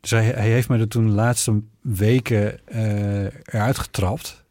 Dus 0.00 0.10
hij, 0.10 0.24
hij 0.24 0.50
heeft 0.50 0.68
me 0.68 0.78
er 0.78 0.88
toen 0.88 1.06
de 1.06 1.12
laatste 1.12 1.62
weken 1.80 2.60
uh, 2.72 3.24
eruit 3.24 3.78
getrapt. 3.78 4.44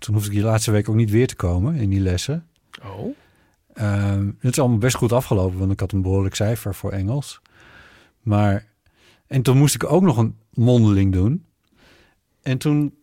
Toen 0.00 0.14
hoefde 0.14 0.30
ik 0.30 0.36
die 0.36 0.44
laatste 0.44 0.70
week 0.70 0.88
ook 0.88 0.94
niet 0.94 1.10
weer 1.10 1.26
te 1.26 1.36
komen 1.36 1.74
in 1.74 1.90
die 1.90 2.00
lessen. 2.00 2.46
Oh. 2.82 3.16
Um, 3.74 4.36
het 4.40 4.52
is 4.52 4.58
allemaal 4.58 4.78
best 4.78 4.96
goed 4.96 5.12
afgelopen, 5.12 5.58
want 5.58 5.72
ik 5.72 5.80
had 5.80 5.92
een 5.92 6.02
behoorlijk 6.02 6.34
cijfer 6.34 6.74
voor 6.74 6.92
Engels. 6.92 7.40
Maar, 8.20 8.66
en 9.26 9.42
toen 9.42 9.58
moest 9.58 9.74
ik 9.74 9.84
ook 9.84 10.02
nog 10.02 10.16
een 10.16 10.36
mondeling 10.50 11.12
doen. 11.12 11.44
En 12.42 12.58
toen 12.58 12.94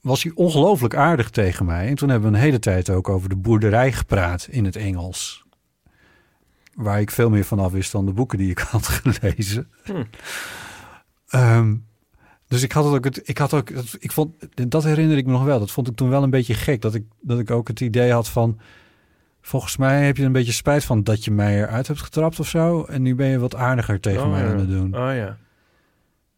was 0.00 0.22
hij 0.22 0.32
ongelooflijk 0.34 0.94
aardig 0.94 1.30
tegen 1.30 1.66
mij. 1.66 1.88
En 1.88 1.94
toen 1.94 2.08
hebben 2.08 2.30
we 2.30 2.36
een 2.36 2.42
hele 2.42 2.58
tijd 2.58 2.90
ook 2.90 3.08
over 3.08 3.28
de 3.28 3.36
boerderij 3.36 3.92
gepraat 3.92 4.46
in 4.50 4.64
het 4.64 4.76
Engels. 4.76 5.44
Waar 6.74 7.00
ik 7.00 7.10
veel 7.10 7.30
meer 7.30 7.44
van 7.44 7.58
af 7.58 7.72
wist 7.72 7.92
dan 7.92 8.06
de 8.06 8.12
boeken 8.12 8.38
die 8.38 8.50
ik 8.50 8.58
had 8.74 8.86
gelezen. 8.88 9.70
Hm. 9.84 10.04
Um, 11.34 11.86
dus 12.52 12.62
ik 12.62 12.72
had 12.72 12.84
het 12.84 12.94
ook, 12.94 13.04
het, 13.04 13.20
ik 13.24 13.38
had 13.38 13.54
ook, 13.54 13.70
ik 13.98 14.12
vond, 14.12 14.34
dat 14.68 14.84
herinner 14.84 15.16
ik 15.16 15.26
me 15.26 15.32
nog 15.32 15.44
wel. 15.44 15.58
Dat 15.58 15.70
vond 15.70 15.88
ik 15.88 15.96
toen 15.96 16.08
wel 16.08 16.22
een 16.22 16.30
beetje 16.30 16.54
gek. 16.54 16.80
Dat 16.80 16.94
ik, 16.94 17.04
dat 17.20 17.38
ik 17.38 17.50
ook 17.50 17.68
het 17.68 17.80
idee 17.80 18.12
had 18.12 18.28
van, 18.28 18.58
volgens 19.40 19.76
mij 19.76 20.04
heb 20.06 20.16
je 20.16 20.24
een 20.24 20.32
beetje 20.32 20.52
spijt 20.52 20.84
van 20.84 21.02
dat 21.02 21.24
je 21.24 21.30
mij 21.30 21.56
eruit 21.62 21.86
hebt 21.86 22.00
getrapt 22.00 22.40
of 22.40 22.48
zo. 22.48 22.84
En 22.84 23.02
nu 23.02 23.14
ben 23.14 23.26
je 23.26 23.38
wat 23.38 23.54
aardiger 23.54 24.00
tegen 24.00 24.22
oh, 24.22 24.30
mij 24.30 24.42
ja. 24.42 24.50
aan 24.50 24.58
het 24.58 24.68
doen. 24.68 24.94
Oh 24.96 25.14
ja. 25.14 25.36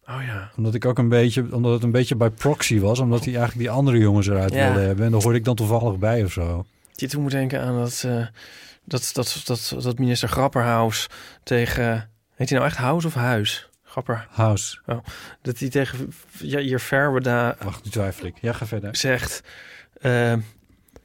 Oh 0.07 0.23
ja. 0.25 0.51
Omdat 0.57 0.73
ik 0.73 0.85
ook 0.85 0.97
een 0.97 1.09
beetje, 1.09 1.45
omdat 1.51 1.73
het 1.73 1.83
een 1.83 1.91
beetje 1.91 2.15
bij 2.15 2.29
proxy 2.29 2.79
was. 2.79 2.99
Omdat 2.99 3.25
hij 3.25 3.35
eigenlijk 3.35 3.59
die 3.59 3.69
andere 3.69 3.97
jongens 3.97 4.27
eruit 4.27 4.53
Ja. 4.53 4.65
wilde 4.65 4.85
hebben. 4.85 5.05
En 5.05 5.11
daar 5.11 5.21
hoorde 5.21 5.37
ik 5.37 5.45
dan 5.45 5.55
toevallig 5.55 5.97
bij 5.97 6.23
of 6.23 6.31
zo. 6.31 6.65
Je 6.91 7.07
toen 7.07 7.21
moet 7.21 7.31
denken 7.31 7.61
aan 7.61 7.77
dat, 7.77 8.03
uh, 8.05 8.25
dat, 8.83 9.09
dat, 9.13 9.41
dat, 9.45 9.75
dat 9.81 9.99
minister 9.99 10.29
Grapperhaus 10.29 11.07
tegen... 11.43 12.09
Heet 12.35 12.49
hij 12.49 12.57
nou 12.57 12.69
echt 12.71 12.79
House 12.79 13.07
of 13.07 13.13
Huis? 13.13 13.69
Grapper. 13.95 14.27
House. 14.29 14.77
Oh, 14.85 14.97
dat 15.41 15.59
hij 15.59 15.69
tegen 15.69 16.13
Jair 16.39 16.79
Verweda... 16.79 17.55
Wacht, 17.63 17.83
nu 17.83 17.91
twijfel 17.91 18.25
ik. 18.25 18.37
Ja, 18.41 18.53
ga 18.53 18.65
verder. 18.65 18.95
Zegt 18.95 19.43
uh, 20.01 20.33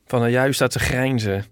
van, 0.07 0.19
nou, 0.19 0.31
ja, 0.31 0.47
u 0.47 0.53
staat 0.53 0.71
te 0.71 0.79
grijnzen. 0.79 1.33
Heb 1.33 1.47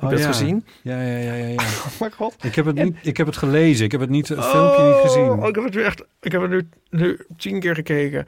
je 0.00 0.08
dat 0.08 0.18
ja. 0.18 0.26
gezien? 0.26 0.66
Ja, 0.82 1.00
ja, 1.00 1.16
ja, 1.16 1.34
ja. 1.34 1.46
ja. 1.46 1.54
Oh 1.86 2.00
mijn 2.00 2.12
god. 2.12 2.44
ik, 2.44 2.54
heb 2.54 2.64
het 2.64 2.74
niet, 2.74 2.96
ik 3.02 3.16
heb 3.16 3.26
het 3.26 3.36
gelezen. 3.36 3.84
Ik 3.84 3.92
heb 3.92 4.00
het, 4.00 4.10
niet, 4.10 4.28
het 4.28 4.44
filmpje 4.44 4.82
niet 4.82 5.02
gezien. 5.02 5.30
Oh, 5.30 5.48
ik 5.48 5.54
heb 5.54 5.64
het 5.64 5.74
nu 5.74 5.82
echt. 5.82 6.04
Ik 6.20 6.32
heb 6.32 6.40
het 6.40 6.50
nu, 6.50 6.68
nu 6.90 7.26
tien 7.36 7.60
keer 7.60 7.74
gekeken. 7.74 8.26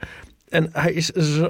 En 0.49 0.69
hij 0.71 0.93
is 0.93 1.05
zo. 1.09 1.45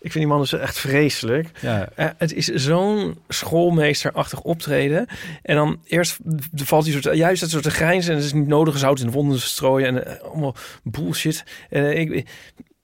Ik 0.00 0.12
vind 0.12 0.14
die 0.14 0.26
man 0.26 0.40
dus 0.40 0.52
echt 0.52 0.78
vreselijk. 0.78 1.50
Ja. 1.60 1.88
Eh, 1.94 2.06
het 2.18 2.32
is 2.32 2.46
zo'n 2.46 3.18
schoolmeesterachtig 3.28 4.40
optreden. 4.40 5.06
En 5.42 5.56
dan 5.56 5.80
eerst 5.84 6.18
valt 6.54 6.84
hij 6.86 7.00
soort, 7.00 7.16
juist 7.16 7.40
dat 7.40 7.50
soort 7.50 7.62
te 7.62 7.70
grijnzen. 7.70 8.10
En 8.10 8.16
het 8.16 8.26
is 8.26 8.32
niet 8.32 8.46
nodig 8.46 8.78
zout 8.78 9.00
in 9.00 9.06
de 9.06 9.12
wonden 9.12 9.38
te 9.38 9.42
strooien. 9.42 9.88
En 9.88 10.06
eh, 10.06 10.22
allemaal 10.22 10.54
bullshit. 10.82 11.44
En 11.70 11.90
eh, 11.90 11.98
ik, 11.98 12.26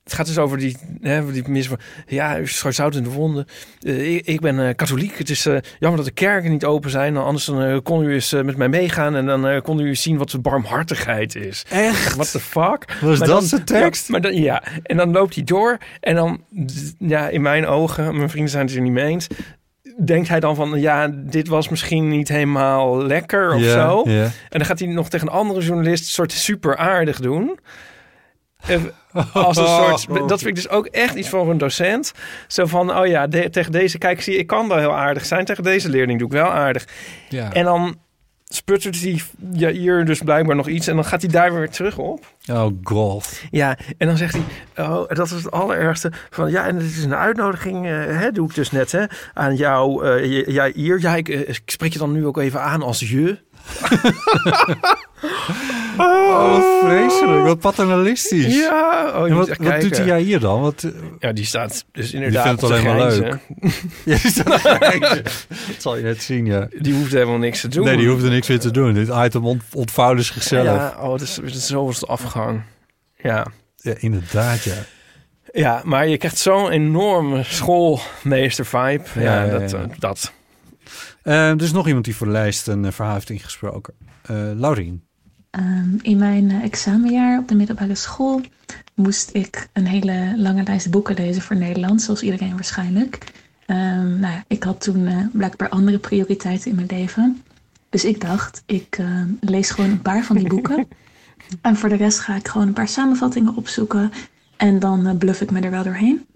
het 0.05 0.13
gaat 0.13 0.27
dus 0.27 0.39
over 0.39 0.59
die, 0.59 0.77
hè, 1.01 1.33
die 1.33 1.49
mis 1.49 1.69
van, 1.69 1.79
ja, 2.07 2.39
u 2.39 2.47
strooit 2.47 2.75
zout 2.75 2.95
in 2.95 3.03
de 3.03 3.11
wonden. 3.11 3.47
Eh, 3.81 4.15
ik, 4.15 4.27
ik 4.27 4.41
ben 4.41 4.69
eh, 4.69 4.75
katholiek. 4.75 5.19
Het 5.19 5.31
is 5.31 5.47
eh, 5.47 5.57
jammer 5.79 5.97
dat 5.97 6.09
de 6.09 6.15
kerken 6.15 6.51
niet 6.51 6.65
open 6.65 6.91
zijn. 6.91 7.17
Anders 7.17 7.45
dan, 7.45 7.83
kon 7.83 8.05
u 8.05 8.13
eens 8.13 8.33
met 8.33 8.57
mij 8.57 8.69
meegaan. 8.69 9.17
En 9.17 9.27
dan 9.27 9.63
kon 9.63 9.81
u 9.81 9.95
zien 9.95 10.17
wat 10.17 10.31
de 10.31 10.39
barmhartigheid 10.39 11.35
is. 11.35 11.65
Echt? 11.71 12.15
What 12.15 12.31
the 12.31 12.41
fuck? 12.41 12.99
Was 13.01 13.19
Maar 13.19 13.29
dat 13.29 13.45
zijn 13.45 13.65
tekst? 13.65 14.07
Ja, 14.07 14.13
maar 14.13 14.21
dan, 14.21 14.35
ja, 14.35 14.63
en 14.83 14.97
dan 14.97 15.13
loopt 15.13 15.35
hij 15.35 15.45
door. 15.45 15.79
En 16.01 16.15
dan, 16.15 16.45
ja, 16.99 17.29
in 17.29 17.43
mijn 17.43 17.67
ogen, 17.67 18.17
mijn 18.17 18.31
vrienden 18.31 18.51
zijn 18.51 18.67
het 18.67 18.75
er 18.75 18.83
niet 18.83 18.93
mee 18.93 19.05
eens. 19.05 19.27
Denkt 20.05 20.29
hij 20.29 20.41
dan 20.41 20.55
van, 20.55 20.81
ja, 20.81 21.09
dit 21.13 21.49
was 21.49 21.69
misschien 21.69 22.09
niet 22.09 22.29
helemaal 22.29 23.03
lekker 23.03 23.55
of 23.55 23.63
zo. 23.63 24.03
En 24.03 24.33
dan 24.49 24.65
gaat 24.65 24.79
hij 24.79 24.89
nog 24.89 25.09
tegen 25.09 25.27
een 25.27 25.33
andere 25.35 25.61
journalist 25.61 26.03
een 26.03 26.11
soort 26.11 26.33
super 26.33 26.77
aardig 26.77 27.21
doen. 27.21 27.59
Als 29.33 29.57
een 29.57 29.67
soort, 29.67 30.07
dat 30.29 30.39
vind 30.39 30.47
ik 30.47 30.55
dus 30.55 30.69
ook 30.69 30.87
echt 30.87 31.15
iets 31.15 31.29
voor 31.29 31.51
een 31.51 31.59
docent. 31.59 32.13
Zo 32.47 32.67
van, 32.67 32.97
oh 32.99 33.07
ja, 33.07 33.27
de- 33.27 33.51
tegen 33.51 33.73
deze, 33.73 33.99
kijk, 33.99 34.23
zie 34.23 34.37
ik 34.37 34.47
kan 34.47 34.69
wel 34.69 34.79
heel 34.79 34.97
aardig 34.97 35.27
zijn. 35.27 35.45
Tegen 35.45 35.65
deze 35.65 35.89
leerling 35.89 36.19
doe 36.19 36.27
ik 36.29 36.35
wel 36.35 36.51
aardig. 36.51 36.87
Ja. 37.29 37.53
En 37.53 37.65
dan 37.65 37.97
sputtert 38.45 39.01
hij 39.01 39.23
ja, 39.53 39.71
hier 39.71 40.05
dus 40.05 40.19
blijkbaar 40.19 40.57
nog 40.57 40.69
iets. 40.69 40.87
En 40.87 40.95
dan 40.95 41.05
gaat 41.05 41.23
hij 41.23 41.31
daar 41.31 41.55
weer 41.55 41.71
terug 41.71 41.99
op. 41.99 42.27
Oh 42.51 42.67
god. 42.83 43.43
Ja, 43.51 43.79
en 43.99 44.07
dan 44.07 44.17
zegt 44.17 44.35
hij, 44.35 44.87
oh, 44.87 45.09
dat 45.09 45.27
is 45.27 45.31
het 45.31 45.51
allerergste. 45.51 46.13
Van 46.31 46.51
ja, 46.51 46.67
en 46.67 46.77
het 46.77 46.85
is 46.85 47.05
een 47.05 47.15
uitnodiging, 47.15 47.87
eh, 47.87 47.93
hè, 47.93 48.33
doe 48.33 48.49
ik 48.49 48.55
dus 48.55 48.71
net, 48.71 48.93
hè, 48.93 49.05
aan 49.35 49.57
jou, 49.57 50.07
eh, 50.07 50.47
jij 50.49 50.73
hier. 50.75 51.01
Ja, 51.01 51.17
ik, 51.17 51.29
eh, 51.29 51.49
ik 51.49 51.63
spreek 51.67 51.93
je 51.93 51.99
dan 51.99 52.13
nu 52.13 52.27
ook 52.27 52.39
even 52.39 52.61
aan 52.63 52.83
als 52.83 53.01
je. 53.01 53.39
Oh, 55.99 56.53
wat 56.53 56.91
vreselijk. 56.91 57.43
Wat 57.45 57.59
paternalistisch. 57.59 58.55
Ja, 58.55 59.13
oh, 59.15 59.29
En 59.29 59.35
wat, 59.35 59.49
wat 59.49 59.57
doet 59.59 59.67
kijken. 59.69 59.97
hij 59.97 60.07
jij 60.07 60.21
hier 60.21 60.41
dan? 60.41 60.61
Wat, 60.61 60.87
Ja, 61.19 61.33
die 61.33 61.45
staat 61.45 61.85
dus 61.93 62.07
die 62.11 62.15
inderdaad 62.15 62.47
vindt 62.47 62.61
het 62.61 62.71
alleen 62.71 62.85
maar 62.85 62.97
leuk. 62.97 63.39
Ja, 64.05 64.17
die 64.17 64.31
staat. 64.31 64.63
Dat 65.49 65.77
zal 65.79 65.97
je 65.97 66.03
net 66.03 66.23
zien, 66.23 66.47
ja. 66.47 66.69
Die 66.79 66.95
hoeft 66.95 67.13
helemaal 67.13 67.39
niks 67.39 67.61
te 67.61 67.69
doen. 67.69 67.85
Nee, 67.85 67.97
die 67.97 68.09
hoeft 68.09 68.23
er 68.25 68.31
niks 68.31 68.49
meer 68.49 68.61
te 68.61 68.71
doen. 68.71 68.95
Dit 68.95 69.09
item 69.13 69.47
ont 69.47 69.63
ontvouwde 69.73 70.23
zichzelf. 70.23 70.65
Ja, 70.65 70.75
Ja, 70.75 70.97
oh, 71.01 71.13
het 71.13 71.23
is, 71.23 71.37
het 71.37 71.55
is 71.55 72.07
afgang. 72.07 72.63
Ja. 73.17 73.47
inderdaad, 73.99 74.63
ja. 74.63 74.75
ja, 75.53 75.81
maar 75.85 76.09
je 76.09 76.17
krijgt 76.17 76.39
zo'n 76.39 76.71
enorme 76.71 77.43
schoolmeester-vibe. 77.43 79.05
Ja, 79.15 79.21
Ja, 79.23 79.45
ja, 79.45 79.59
dat, 79.59 79.71
ja. 79.71 79.79
eh, 79.79 79.85
dat. 79.99 80.33
Eh, 81.25 81.51
er 81.51 81.63
is 81.63 81.73
nog 81.73 81.87
iemand 81.87 82.05
die 82.05 82.17
voor 82.17 82.27
de 82.27 82.33
lijst 82.33 82.69
een 82.69 82.85
eh, 82.85 82.93
verhaal 82.93 83.15
heeft 83.15 83.31
ingesproken. 83.31 83.95
Eh 84.23 84.51
Laurien. 84.55 85.03
Ehm, 85.55 85.97
in 86.03 86.19
mijn 86.19 86.51
eh, 86.51 86.63
examenjaar 86.63 87.39
op 87.39 87.49
de 87.49 87.55
middelbare 87.55 87.95
school 87.95 88.41
moest 88.95 89.31
ik 89.33 89.69
een 89.73 89.87
hele 89.87 90.35
lange 90.37 90.63
lijst 90.63 90.91
boeken 90.91 91.15
lezen 91.15 91.43
voor 91.43 91.57
Nederlands, 91.57 92.05
zoals 92.05 92.23
iedereen 92.23 92.55
waarschijnlijk. 92.55 93.19
Ehm, 93.67 94.19
nou 94.19 94.33
ja, 94.33 94.45
ik 94.47 94.63
had 94.63 94.81
toen 94.81 95.07
eh, 95.07 95.19
blijkbaar 95.33 95.69
andere 95.69 95.99
prioriteiten 95.99 96.71
in 96.71 96.77
mijn 96.77 96.89
leven. 96.91 97.43
Dus 97.89 98.05
ik 98.05 98.21
dacht, 98.21 98.63
ik 98.67 98.97
ehm, 98.99 99.29
lees 99.41 99.71
gewoon 99.71 99.91
een 99.91 100.03
paar 100.03 100.25
van 100.25 100.37
die 100.37 100.49
boeken. 100.49 100.89
en 101.63 101.77
voor 101.77 101.89
de 101.89 101.97
rest 101.97 102.19
ga 102.19 102.37
ik 102.37 102.49
gewoon 102.49 102.67
een 102.67 102.73
paar 102.73 102.89
samenvattingen 102.89 103.57
opzoeken. 103.57 104.13
En 104.57 104.79
dan 104.79 105.19
bluff 105.19 105.41
ik 105.41 105.51
me 105.51 105.61
er 105.61 105.71
wel 105.71 105.83
doorheen. 105.83 106.27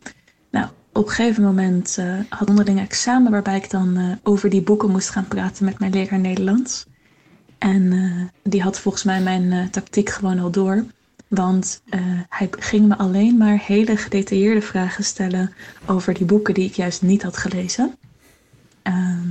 Op 0.98 1.06
een 1.06 1.10
gegeven 1.10 1.42
moment 1.42 1.98
eh 1.98 2.18
had 2.28 2.48
onderling 2.48 2.80
examen 2.80 3.30
waarbij 3.30 3.56
ik 3.56 3.70
dan 3.70 3.96
eh, 3.96 4.04
over 4.22 4.50
die 4.50 4.62
boeken 4.62 4.90
moest 4.90 5.10
gaan 5.10 5.28
praten 5.28 5.64
met 5.64 5.78
mijn 5.78 5.92
leraar 5.92 6.18
Nederlands. 6.18 6.86
En 7.58 7.92
eh, 7.92 8.50
die 8.50 8.62
had 8.62 8.78
volgens 8.78 9.04
mij 9.04 9.20
mijn 9.20 9.70
tactiek 9.70 10.08
gewoon 10.08 10.38
al 10.38 10.50
door. 10.50 10.84
Want 11.28 11.82
hij 12.28 12.48
ging 12.50 12.88
me 12.88 12.96
alleen 12.96 13.36
maar 13.36 13.58
hele 13.62 13.96
gedetailleerde 13.96 14.62
vragen 14.62 15.04
stellen 15.04 15.52
over 15.86 16.14
die 16.14 16.26
boeken 16.26 16.54
die 16.54 16.64
ik 16.64 16.74
juist 16.74 17.02
niet 17.02 17.22
had 17.22 17.36
gelezen. 17.36 17.94
Ehm, 18.82 19.28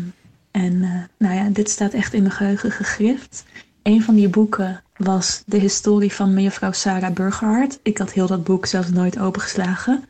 en 0.52 0.80
nou 1.18 1.36
ja, 1.36 1.50
dit 1.50 1.70
staat 1.70 1.94
echt 1.94 2.14
in 2.14 2.22
mijn 2.22 2.34
geheugen 2.34 2.72
gegrift. 2.72 3.46
Een 3.84 4.04
van 4.04 4.16
die 4.16 4.30
boeken 4.30 4.84
was 4.98 5.44
de 5.46 5.58
historie 5.58 6.14
van 6.14 6.34
mevrouw 6.34 6.72
Sarah 6.72 7.14
Burgerhart. 7.14 7.80
Ik 7.84 7.98
had 7.98 8.12
heel 8.12 8.28
dat 8.28 8.44
boek 8.44 8.66
zelfs 8.66 8.90
nooit 8.90 9.20
opengeslagen. 9.20 10.04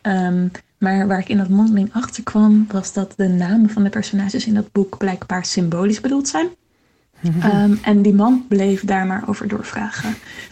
Ehm, 0.00 0.46
maar 0.78 1.06
waar 1.06 1.18
ik 1.18 1.28
in 1.28 1.38
dat 1.38 1.48
mondeling 1.48 1.92
achter 1.92 2.22
kwam, 2.22 2.66
was 2.68 2.92
dat 2.92 3.14
de 3.16 3.28
namen 3.28 3.70
van 3.70 3.82
de 3.82 3.90
personages 3.90 4.46
in 4.46 4.54
dat 4.54 4.72
boek 4.72 4.98
blijkbaar 4.98 5.44
symbolisch 5.44 6.00
bedoeld 6.00 6.28
zijn. 6.28 6.48
Ehm, 7.40 7.74
en 7.82 8.02
die 8.02 8.14
man 8.14 8.44
bleef 8.48 8.84
daar 8.84 9.06
maar 9.06 9.28
over 9.28 9.48
doorvragen. 9.48 10.08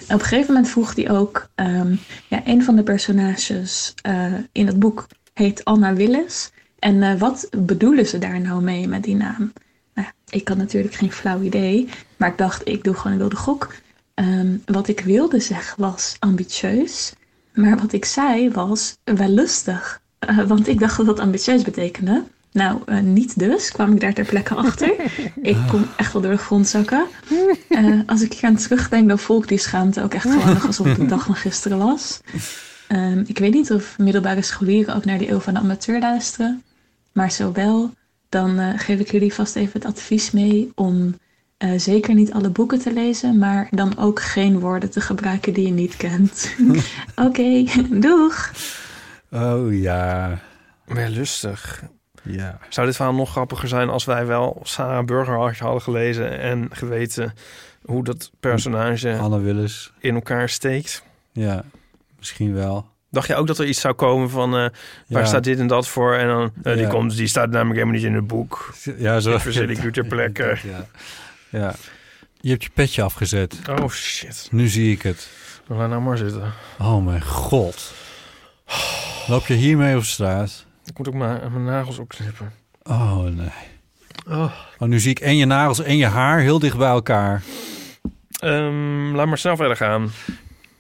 En 0.09 0.15
op 0.15 0.21
een 0.21 0.27
gegeven 0.27 0.55
moment 0.55 0.71
vroeg 0.71 0.95
hij 0.95 1.11
ook: 1.11 1.49
ehm, 1.55 1.95
ja, 2.29 2.43
een 2.45 2.65
van 2.65 2.77
de 2.77 2.83
personages 2.83 3.95
eh, 4.03 4.33
in 4.53 4.67
het 4.67 4.79
boek 4.79 5.07
heet 5.35 5.65
Anna 5.65 5.95
Willis. 5.95 6.51
En 6.79 7.03
eh, 7.03 7.19
wat 7.19 7.49
bedoelen 7.57 8.07
ze 8.07 8.19
daar 8.19 8.41
nou 8.41 8.63
mee 8.63 8.89
met 8.89 9.03
die 9.03 9.17
naam? 9.17 9.53
Nou, 9.95 10.09
ik 10.29 10.49
had 10.49 10.57
natuurlijk 10.57 10.95
geen 10.95 11.13
flauw 11.13 11.41
idee, 11.41 11.89
maar 12.17 12.29
ik 12.29 12.39
dacht: 12.39 12.69
ik 12.69 12.85
doe 12.85 12.95
gewoon 12.95 13.13
een 13.13 13.19
wilde 13.19 13.37
gok. 13.37 13.75
Ehm, 14.15 14.57
wat 14.65 14.89
ik 14.89 15.01
wilde 15.01 15.41
zeggen 15.41 15.81
was 15.81 16.17
ambitieus, 16.19 17.13
maar 17.55 17.79
wat 17.79 17.93
ik 17.93 18.05
zei 18.05 18.51
was 18.51 18.97
wel 19.05 19.29
lustig. 19.29 20.02
Eh, 20.27 20.39
want 20.47 20.69
ik 20.69 20.79
dacht 20.79 20.97
dat 20.97 21.07
dat 21.07 21.21
ambitieus 21.21 21.63
betekende. 21.63 22.25
Nou, 22.53 22.81
eh, 22.87 22.99
niet 22.99 23.39
dus, 23.39 23.71
kwam 23.71 23.93
ik 23.93 24.01
daar 24.01 24.13
ter 24.13 24.25
plekke 24.25 24.55
achter. 24.55 24.95
ik 25.43 25.57
kon 25.71 25.87
echt 25.97 26.13
wel 26.13 26.23
door 26.23 26.31
de 26.31 26.37
grond 26.37 26.69
zakken. 26.69 27.05
Eh, 27.69 28.01
als 28.07 28.23
ik 28.23 28.33
hier 28.33 28.45
aan 28.45 28.57
terugdenk, 28.57 29.09
dan 29.09 29.19
voel 29.19 29.43
ik 29.43 29.49
die 29.49 29.59
schaamte 29.59 30.03
ook 30.03 30.15
echt 30.15 30.31
gewoon 30.31 30.53
nog 30.55 30.67
alsof 30.67 30.87
het 30.87 30.97
de 30.97 31.07
dag 31.07 31.25
van 31.25 31.35
gisteren 31.35 31.79
was. 31.79 32.21
Ehm, 32.89 33.23
ik 33.27 33.39
weet 33.39 33.53
niet 33.53 33.73
of 33.73 33.99
middelbare 33.99 34.43
scholieren 34.43 34.95
ook 34.95 35.05
naar 35.05 35.19
de 35.19 35.31
eeuw 35.31 35.41
van 35.41 35.55
de 35.55 35.61
amateur 35.61 36.01
luisteren. 36.01 36.63
Maar 37.13 37.31
zo 37.31 37.53
wel, 37.53 37.91
dan 38.29 38.79
geef 38.79 39.01
ik 39.01 39.11
jullie 39.11 39.35
vast 39.35 39.57
even 39.57 39.73
het 39.73 39.85
advies 39.85 40.31
mee 40.31 40.73
om 40.75 41.15
zeker 41.77 42.15
niet 42.15 42.33
alle 42.33 42.51
boeken 42.51 42.79
te 42.79 42.93
lezen, 42.93 43.39
maar 43.39 43.69
dan 43.71 43.99
ook 43.99 44.21
geen 44.21 44.61
woorden 44.61 44.91
te 44.91 45.01
gebruiken 45.01 45.53
die 45.53 45.67
je 45.67 45.73
niet 45.73 45.97
kent. 45.97 46.55
Oké, 47.27 47.65
doeg! 48.07 48.51
Oh 49.33 49.75
ja. 49.81 50.39
Maar 50.87 51.09
lustig. 51.09 51.83
Ja. 52.23 52.59
Zou 52.69 52.87
dit 52.87 52.97
verhaal 52.97 53.15
nog 53.15 53.31
grappiger 53.31 53.69
zijn 53.69 53.89
als 53.89 54.05
wij 54.05 54.27
wel 54.27 54.61
Sarah 54.63 55.05
Burgerhart 55.05 55.59
hadden 55.59 55.83
gelezen 55.83 56.39
en 56.39 56.69
geweten 56.73 57.35
hoe 57.85 58.05
dat 58.05 58.31
personage 58.41 59.17
Anna 59.17 59.39
Willis. 59.41 59.93
in 59.99 60.15
elkaar 60.15 60.49
steekt? 60.49 61.03
Ja, 61.33 61.65
misschien 62.19 62.55
wel. 62.55 62.91
Dacht 63.11 63.27
je 63.29 63.35
ook 63.35 63.47
dat 63.47 63.59
er 63.59 63.67
iets 63.67 63.81
zou 63.81 63.95
komen 63.95 64.31
van 64.31 64.49
eh, 64.57 64.59
waar 65.09 65.21
Ja. 65.23 65.25
staat 65.25 65.45
dit 65.45 65.59
en 65.59 65.67
dat 65.67 65.89
voor? 65.89 66.15
En 66.15 66.27
dan 66.27 66.53
eh, 66.63 66.73
die, 66.73 66.83
Ja. 66.83 66.89
komt, 66.89 67.17
die 67.17 67.27
staat 67.27 67.51
namelijk 67.51 67.75
helemaal 67.79 67.95
niet 68.01 68.05
in 68.09 68.15
het 68.15 68.27
boek. 68.27 68.75
Ja, 68.99 69.21
zo. 69.21 69.39
Verzin 69.39 69.71
ik 69.71 69.83
nu 69.83 69.93
ter 69.93 70.05
plekke. 70.15 70.57
Ja. 70.63 70.87
ja. 71.49 71.75
Je 72.41 72.51
hebt 72.51 72.63
je 72.63 72.71
petje 72.75 73.03
afgezet. 73.03 73.61
Oh 73.81 73.89
shit. 73.89 74.49
Nu 74.51 74.69
zie 74.69 74.93
ik 74.93 75.03
het. 75.03 75.29
Laat 75.67 75.89
nou 75.89 76.03
maar 76.03 76.17
zitten. 76.17 76.53
Oh 76.79 77.05
mijn 77.05 77.23
god. 77.23 77.93
Loop 79.29 79.47
je 79.47 79.55
hiermee 79.55 79.97
op 79.97 80.03
straat? 80.03 80.67
Ik 80.85 80.99
moet 80.99 81.09
ook 81.09 81.15
mijn, 81.15 81.53
mijn 81.53 81.65
nagels 81.65 81.99
opknippen. 81.99 82.53
Oh 82.83 83.23
nee. 83.23 83.71
Oh. 84.29 84.53
Oh, 84.79 84.89
nu 84.89 84.99
zie 84.99 85.11
ik 85.11 85.21
en 85.21 85.37
je 85.37 85.47
nagels 85.47 85.83
en 85.83 85.97
je 85.97 86.07
haar 86.07 86.41
heel 86.41 86.59
dicht 86.59 86.79
bij 86.79 86.89
elkaar. 86.89 87.43
Ehm, 88.41 89.15
laat 89.15 89.27
maar 89.27 89.39
snel 89.39 89.57
verder 89.57 89.77
gaan. 89.77 90.09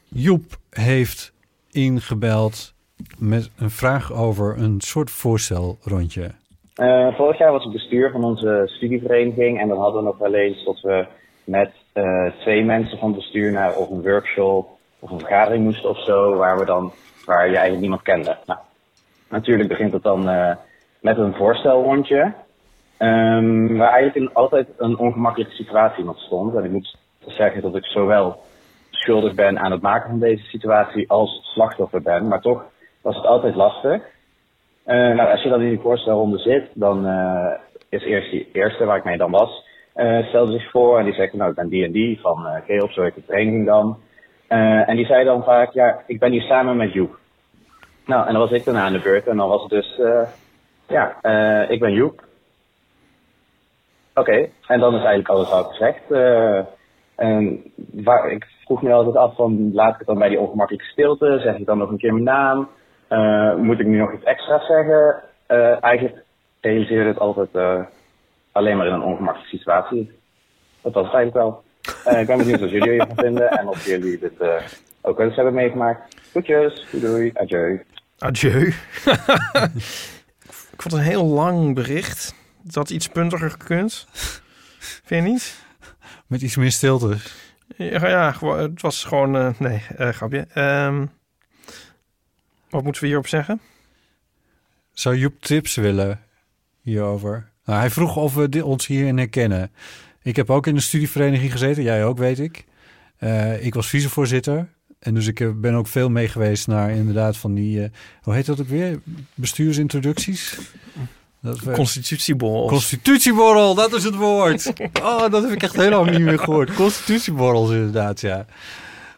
Joep 0.08 0.42
heeft 0.70 1.32
ingebeld 1.70 2.74
met 3.18 3.50
een 3.56 3.70
vraag 3.70 4.12
over 4.12 4.58
een 4.58 4.80
soort 4.80 5.10
voorstelrondje. 5.10 6.30
Eh, 6.74 7.14
vorig 7.16 7.38
jaar 7.38 7.52
was 7.52 7.64
ik 7.64 7.72
bestuur 7.72 8.10
van 8.10 8.24
onze 8.24 8.62
studievereniging 8.66 9.60
en 9.60 9.68
dan 9.68 9.78
hadden 9.78 10.02
we 10.02 10.08
nog 10.08 10.18
wel 10.18 10.34
eens 10.34 10.64
dat 10.64 10.80
we 10.80 11.06
met 11.44 11.70
eh, 11.92 12.26
twee 12.40 12.64
mensen 12.64 12.98
van 12.98 13.08
het 13.08 13.16
bestuur 13.16 13.52
naar 13.52 13.74
of 13.74 13.90
een 13.90 14.02
workshop 14.02 14.68
of 14.98 15.10
een 15.10 15.18
vergadering 15.18 15.64
moesten 15.64 15.90
of 15.90 16.04
zo, 16.04 16.34
waar 16.36 16.58
we 16.58 16.64
dan 16.64 16.92
waar 17.24 17.46
je 17.46 17.52
eigenlijk 17.52 17.80
niemand 17.80 18.02
kende. 18.02 18.36
Nou, 18.46 18.60
natuurlijk 19.28 19.68
begint 19.68 19.92
het 19.92 20.02
dan 20.02 20.28
eh, 20.28 20.56
met 21.00 21.18
een 21.18 21.34
voorstelrondje, 21.34 22.32
ehm, 22.96 23.76
waar 23.76 23.92
eigenlijk 23.92 24.16
een, 24.16 24.34
altijd 24.34 24.68
een 24.76 24.98
ongemakkelijke 24.98 25.54
situatie 25.54 26.02
in 26.02 26.08
ontstond. 26.08 26.54
En 26.54 26.64
ik 26.64 26.70
moet 26.70 26.96
zeggen 27.26 27.62
dat 27.62 27.76
ik 27.76 27.84
zowel 27.84 28.42
schuldig 28.90 29.34
ben 29.34 29.58
aan 29.58 29.72
het 29.72 29.82
maken 29.82 30.10
van 30.10 30.18
deze 30.18 30.44
situatie 30.44 31.10
als 31.10 31.50
slachtoffer 31.54 32.02
ben, 32.02 32.28
maar 32.28 32.40
toch 32.40 32.64
was 33.02 33.16
het 33.16 33.26
altijd 33.26 33.54
lastig. 33.54 34.02
Eh, 34.84 34.96
nou, 34.96 35.30
als 35.30 35.42
je 35.42 35.48
dan 35.48 35.60
in 35.60 35.68
die 35.68 35.80
voorstelronde 35.80 36.38
zit, 36.38 36.70
dan 36.74 37.06
eh, 37.06 37.52
is 37.88 38.04
eerst 38.04 38.30
die 38.30 38.48
eerste 38.52 38.84
waar 38.84 38.96
ik 38.96 39.04
mee 39.04 39.16
dan 39.16 39.30
was, 39.30 39.64
eh, 39.94 40.26
stelde 40.26 40.52
zich 40.52 40.70
voor 40.70 40.98
en 40.98 41.04
die 41.04 41.14
zegt, 41.14 41.32
nou, 41.32 41.50
ik 41.50 41.56
ben 41.56 41.68
die 41.68 41.84
en 41.84 41.92
die 41.92 42.20
van 42.20 42.46
uh, 42.46 42.56
Geop, 42.66 42.90
zo 42.90 43.02
heet 43.02 43.14
de 43.14 43.24
training 43.26 43.66
dan. 43.66 43.98
Eh, 44.52 44.88
en 44.88 44.96
die 44.96 45.06
zei 45.06 45.24
dan 45.24 45.44
vaak, 45.44 45.72
ja, 45.72 46.02
ik 46.06 46.18
ben 46.18 46.32
hier 46.32 46.42
samen 46.42 46.76
met 46.76 46.92
Joep. 46.92 47.18
Nou, 48.06 48.26
en 48.26 48.32
dan 48.32 48.42
was 48.42 48.50
ik 48.50 48.64
daarna 48.64 48.84
aan 48.84 48.92
de 48.92 49.00
beurt 49.00 49.26
en 49.26 49.36
dan 49.36 49.48
was 49.48 49.60
het 49.60 49.70
dus, 49.70 49.98
eh, 49.98 50.28
ja, 50.88 51.16
eh, 51.20 51.70
ik 51.70 51.80
ben 51.80 51.92
Joep. 51.92 52.24
Oké, 54.14 54.48
en 54.66 54.80
dan 54.80 54.94
is 54.94 55.04
eigenlijk 55.04 55.28
alles 55.28 55.50
al 55.50 55.64
gezegd. 55.64 56.10
En 57.16 57.62
waar, 57.92 58.30
ik 58.30 58.46
vroeg 58.64 58.82
me 58.82 58.92
altijd 58.92 59.16
af 59.16 59.34
van, 59.34 59.70
laat 59.74 59.92
ik 59.92 59.98
het 59.98 60.06
dan 60.06 60.18
bij 60.18 60.28
die 60.28 60.40
ongemakkelijke 60.40 60.88
stilte? 60.88 61.38
Zeg 61.42 61.56
ik 61.56 61.66
dan 61.66 61.78
nog 61.78 61.90
een 61.90 61.98
keer 61.98 62.14
mijn 62.14 62.24
naam? 62.24 62.68
Moet 63.64 63.80
ik 63.80 63.86
nu 63.86 63.98
nog 63.98 64.12
iets 64.12 64.24
extra's 64.24 64.66
zeggen? 64.66 65.22
Eigenlijk 65.80 66.24
realiseerde 66.60 67.08
het 67.08 67.18
altijd 67.18 67.48
alleen 68.52 68.76
maar 68.76 68.86
in 68.86 68.92
een 68.92 69.02
ongemakkelijke 69.02 69.56
situatie. 69.56 70.12
Dat 70.82 70.92
was 70.92 71.04
het 71.04 71.14
eigenlijk 71.14 71.44
wel. 71.46 71.62
Eh, 72.04 72.20
ik 72.20 72.26
ben 72.26 72.38
benieuwd 72.38 72.60
wat 72.60 72.70
jullie 72.70 72.90
hiervan 72.90 73.16
vinden 73.16 73.50
en 73.50 73.68
of 73.68 73.86
jullie 73.86 74.18
dit 74.18 74.40
eh, 74.40 74.62
ook 75.00 75.16
wel 75.16 75.26
eens 75.26 75.36
hebben 75.36 75.54
meegemaakt. 75.54 76.16
Groetjes, 76.30 76.86
doei 76.90 77.02
doei, 77.04 77.30
adieu. 77.34 77.84
Adieu. 78.18 78.66
ik 80.72 80.82
vond 80.82 80.84
het 80.84 80.92
een 80.92 80.98
heel 80.98 81.24
lang 81.24 81.74
bericht. 81.74 82.34
Dat 82.62 82.90
iets 82.90 83.08
puntiger 83.08 83.50
gekund. 83.50 84.06
Vind 85.04 85.24
je 85.24 85.30
niet? 85.30 85.54
Met 86.26 86.42
iets 86.42 86.56
meer 86.56 86.72
stilte. 86.72 87.16
Ja, 87.76 88.08
ja 88.08 88.34
het 88.56 88.80
was 88.82 89.04
gewoon... 89.04 89.36
eh, 89.36 89.48
nee, 89.58 89.82
eh, 89.96 90.08
grapje. 90.08 90.46
Ehm, 90.54 91.06
wat 92.70 92.82
moeten 92.82 93.02
we 93.02 93.08
hierop 93.08 93.26
zeggen? 93.26 93.60
Zou 94.92 95.16
Joep 95.16 95.40
tips 95.40 95.74
willen 95.74 96.20
hierover? 96.80 97.50
Nou, 97.64 97.78
hij 97.78 97.90
vroeg 97.90 98.16
of 98.16 98.34
we 98.34 98.64
ons 98.64 98.86
hierin 98.86 99.18
herkennen. 99.18 99.70
Ik 100.22 100.36
heb 100.36 100.50
ook 100.50 100.66
in 100.66 100.74
de 100.74 100.80
studievereniging 100.80 101.52
gezeten. 101.52 101.82
Jij 101.82 102.04
ook, 102.04 102.18
weet 102.18 102.38
ik. 102.38 102.64
Eh, 103.16 103.64
ik 103.64 103.74
was 103.74 103.86
vicevoorzitter. 103.88 104.68
En 104.98 105.14
dus 105.14 105.26
ik 105.26 105.40
eh, 105.40 105.48
ben 105.54 105.74
ook 105.74 105.86
veel 105.86 106.08
mee 106.08 106.28
geweest 106.28 106.66
naar 106.66 106.90
inderdaad 106.90 107.36
van 107.36 107.54
die... 107.54 107.82
eh, 107.82 107.88
hoe 108.22 108.34
heet 108.34 108.46
dat 108.46 108.60
ook 108.60 108.68
weer? 108.68 109.00
Bestuursintroducties? 109.34 110.58
Dat 111.40 111.72
Constitutieborrels. 111.72 112.70
Constitutieborrel, 112.70 113.74
dat 113.74 113.92
is 113.92 114.04
het 114.04 114.14
woord. 114.14 114.72
Oh, 115.02 115.30
dat 115.30 115.42
heb 115.42 115.52
ik 115.52 115.62
echt 115.62 115.76
lang 115.76 116.10
niet 116.10 116.20
meer 116.20 116.38
gehoord. 116.38 116.74
Constitutieborrels 116.74 117.70
inderdaad, 117.70 118.20
ja. 118.20 118.46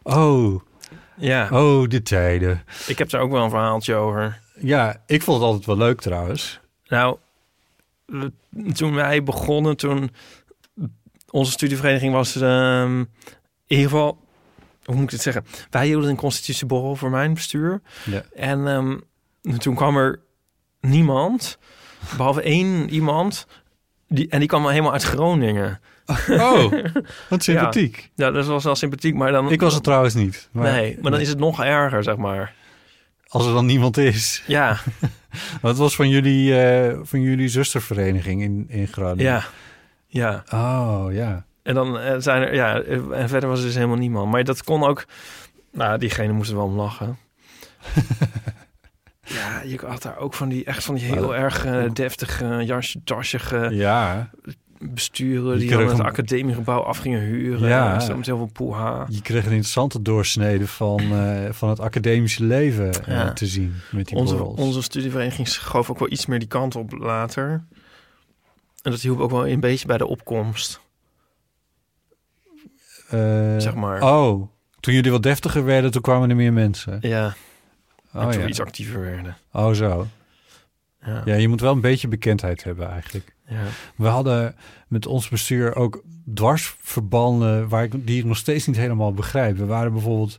Oh, 0.02 0.61
Ja, 1.16 1.48
oh, 1.52 1.88
de 1.88 2.02
tijden. 2.02 2.62
ik 2.86 2.98
heb 2.98 3.11
daar 3.11 3.20
ook 3.20 3.30
wel 3.30 3.44
een 3.44 3.50
verhaaltje 3.50 3.94
over. 3.94 4.40
Ja, 4.61 5.02
ik 5.07 5.22
vond 5.22 5.36
het 5.36 5.46
altijd 5.46 5.66
wel 5.66 5.76
leuk 5.76 6.00
trouwens. 6.00 6.61
Nou, 6.88 7.16
toen 8.74 8.94
wij 8.94 9.22
begonnen, 9.22 9.76
toen 9.76 10.11
onze 11.35 11.53
studievereniging 11.53 12.12
was 12.12 12.37
ehm, 12.37 12.99
in 12.99 13.07
ieder 13.66 13.85
geval, 13.85 14.18
hoe 14.85 14.95
moet 14.95 15.05
ik 15.05 15.11
het 15.11 15.20
zeggen? 15.20 15.45
Wij 15.70 15.87
hielden 15.87 16.11
een 16.11 16.16
constitutieborrel 16.16 16.97
voor 16.97 17.11
mijn 17.11 17.35
bestuur. 17.35 17.80
Ja. 18.05 18.22
En 18.35 18.66
ehm, 18.68 18.99
toen 19.59 19.74
kwam 19.74 19.97
er 19.97 20.20
niemand, 20.80 21.59
behalve 22.16 22.43
één 22.43 22.91
iemand, 22.91 23.47
die, 24.09 24.28
en 24.28 24.39
die 24.39 24.49
kwam 24.49 24.68
helemaal 24.68 24.93
uit 24.93 25.03
Groningen. 25.03 25.80
Oh, 26.28 26.72
wat 27.30 27.43
sympathiek. 27.43 28.11
Ja, 28.14 28.30
dat 28.30 28.47
was 28.47 28.64
wel 28.64 28.74
sympathiek, 28.74 29.14
maar 29.14 29.32
dan... 29.32 29.51
Ik 29.51 29.61
was 29.61 29.74
het 29.74 29.82
trouwens 29.82 30.14
niet. 30.14 30.49
Maar 30.53 30.72
nee, 30.72 30.99
maar 31.03 31.11
dan 31.11 31.20
is 31.20 31.28
het 31.28 31.39
nog 31.39 31.64
erger, 31.64 32.03
zeg 32.03 32.16
maar. 32.16 32.55
Als 33.26 33.47
er 33.47 33.53
dan 33.53 33.66
niemand 33.66 33.97
is. 33.97 34.43
Ja, 34.47 34.78
Wat 35.61 35.76
was 35.76 35.97
van 35.97 36.09
jullie, 36.09 36.62
eh, 36.62 36.99
van 37.03 37.20
jullie 37.20 37.49
zustervereniging 37.49 38.43
in, 38.43 38.64
in 38.68 38.89
Groningen? 38.89 39.32
ja, 39.32 39.45
ja. 40.15 40.43
Oh, 40.53 41.07
ja. 41.11 41.45
En 41.62 41.75
dan 41.75 41.99
eh, 41.99 42.15
zijn 42.19 42.43
er, 42.43 42.55
ja, 42.55 42.81
eh, 42.81 43.21
en 43.21 43.29
verder 43.29 43.49
was 43.49 43.59
er 43.59 43.65
dus 43.67 43.75
helemaal 43.75 43.97
niemand. 43.97 44.31
Maar 44.31 44.45
dat 44.45 44.65
kon 44.65 44.83
ook, 44.85 45.05
nou, 45.73 45.99
diegene 45.99 46.33
moest 46.33 46.51
er 46.51 46.57
wel 46.57 46.65
om 46.65 46.77
lachen. 46.77 47.17
ja, 49.25 49.62
je 49.65 49.79
had 49.87 50.03
daar 50.03 50.19
ook 50.19 50.35
van 50.35 50.49
die, 50.49 50.65
echt 50.65 50.85
van 50.85 50.95
die 50.95 51.05
heel 51.05 51.37
erg 51.37 51.65
eh, 51.65 51.85
deftige, 51.93 52.62
jasje, 52.65 53.01
tassige 53.05 53.69
Ja, 53.71 54.31
besturen 54.79 55.59
die 55.59 55.71
dan 55.71 55.81
het 55.89 55.99
een- 55.99 56.05
academiegebouw 56.05 56.81
af 56.81 56.99
gingen 56.99 57.21
huren. 57.21 57.69
Ja. 57.69 57.95
Met 57.95 58.27
heel 58.27 58.37
veel 58.37 58.51
poeha. 58.53 59.07
je 59.09 59.21
kreeg 59.23 59.43
een 59.45 59.51
interessante 59.51 60.03
doorsnede 60.03 60.67
van, 60.67 61.01
van 61.51 61.69
het 61.69 61.81
academische 61.81 62.45
leven 62.45 62.91
Ja. 63.07 63.33
te 63.33 63.47
zien 63.47 63.75
met 63.91 64.07
die 64.09 64.17
Onze, 64.17 64.35
borrels. 64.37 64.61
onze 64.61 64.83
studievereniging 64.83 65.49
schoof 65.49 65.91
ook 65.91 65.99
wel 65.99 66.11
iets 66.12 66.27
meer 66.27 66.39
die 66.39 66.49
kant 66.49 66.77
op 66.77 66.93
later. 66.93 67.65
En 68.85 68.91
dat 68.91 69.01
hielp 69.01 69.20
ook 69.20 69.30
wel 69.30 69.49
een 69.49 69.61
beetje 69.61 69.87
bij 69.87 69.99
de 69.99 70.07
opkomst. 70.07 70.80
Eh, 73.09 73.59
zeg 73.59 73.74
maar. 73.74 74.03
Oh, 74.03 74.49
toen 74.80 74.95
jullie 74.95 75.11
wat 75.11 75.22
deftiger 75.22 75.64
werden, 75.64 75.91
toen 75.91 76.03
kwamen 76.03 76.30
er 76.30 76.37
meer 76.37 76.53
mensen. 76.53 76.99
Ja, 77.01 77.35
Oh, 78.14 78.22
en 78.22 78.30
toen 78.30 78.41
ja. 78.41 78.47
iets 78.47 78.61
actiever 78.61 79.01
werden. 79.01 79.37
Oh, 79.53 79.70
zo. 79.72 80.07
Ja. 81.05 81.22
Ja, 81.24 81.35
je 81.35 81.49
moet 81.49 81.61
wel 81.61 81.72
een 81.72 81.80
beetje 81.80 82.09
bekendheid 82.09 82.64
hebben 82.64 82.91
eigenlijk. 82.91 83.35
Ja. 83.49 83.62
We 83.97 84.07
hadden 84.07 84.55
met 84.89 85.07
ons 85.07 85.28
bestuur 85.28 85.76
ook 85.76 86.03
dwarsverbanden 86.35 87.68
waar 87.68 87.85
ik, 87.85 88.07
die 88.07 88.18
ik 88.18 88.24
nog 88.24 88.37
steeds 88.37 88.66
niet 88.66 88.76
helemaal 88.76 89.12
begrijp. 89.12 89.57
We 89.57 89.64
waren 89.64 89.93
bijvoorbeeld 89.93 90.39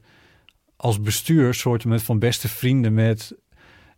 als 0.76 1.02
bestuur 1.02 1.54
soorten 1.54 1.90
met 1.90 2.04
van 2.04 2.20
beste 2.20 2.48
vrienden 2.48 2.94
met 2.94 3.36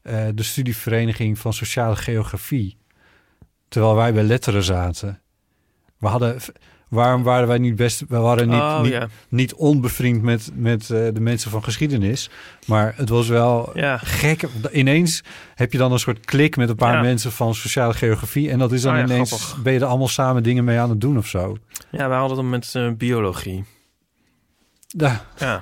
eh, 0.01 0.27
de 0.33 0.43
studievereniging 0.43 1.39
van 1.39 1.53
sociale 1.53 1.95
geografie. 1.95 2.77
Terwijl 3.69 3.95
wij 3.95 4.13
bij 4.13 4.23
letteren 4.23 4.63
zaten. 4.63 5.21
We 5.97 6.07
hadden, 6.07 6.37
waarom 6.89 7.23
waren 7.23 7.47
wij 7.47 7.57
niet 7.57 7.75
best, 7.75 8.03
we 8.07 8.17
waren 8.17 8.47
niet, 8.49 8.59
Oh, 8.59 8.81
niet, 8.81 8.91
ja. 8.91 9.07
niet 9.29 9.53
onbevriend 9.53 10.21
met, 10.21 10.49
met 10.53 10.81
eh, 10.89 11.07
de 11.13 11.19
mensen 11.19 11.51
van 11.51 11.63
geschiedenis. 11.63 12.29
Maar 12.65 12.93
het 12.95 13.09
was 13.09 13.27
wel 13.27 13.71
gek. 13.97 14.43
Ineens 14.71 15.23
heb 15.55 15.71
je 15.71 15.77
dan 15.77 15.91
een 15.91 15.99
soort 15.99 16.25
klik 16.25 16.55
met 16.57 16.69
een 16.69 16.75
paar 16.75 16.93
Ja. 16.95 17.01
mensen 17.01 17.31
van 17.31 17.55
sociale 17.55 17.93
geografie. 17.93 18.49
En 18.51 18.59
dat 18.59 18.71
is 18.71 18.81
dan 18.81 18.93
Oh 18.93 18.99
ja, 18.99 19.05
ineens, 19.05 19.31
grappig. 19.31 19.63
ben 19.63 19.73
je 19.73 19.79
er 19.79 19.85
allemaal 19.85 20.07
samen 20.07 20.43
dingen 20.43 20.63
mee 20.63 20.79
aan 20.79 20.89
het 20.89 21.01
doen 21.01 21.17
of 21.17 21.27
zo. 21.27 21.57
Ja, 21.91 22.07
wij 22.09 22.17
hadden 22.17 22.37
het 22.37 22.47
met 22.47 22.75
eh, 22.75 22.91
biologie. 22.97 23.63
Ja, 24.87 25.25
Ja. 25.37 25.61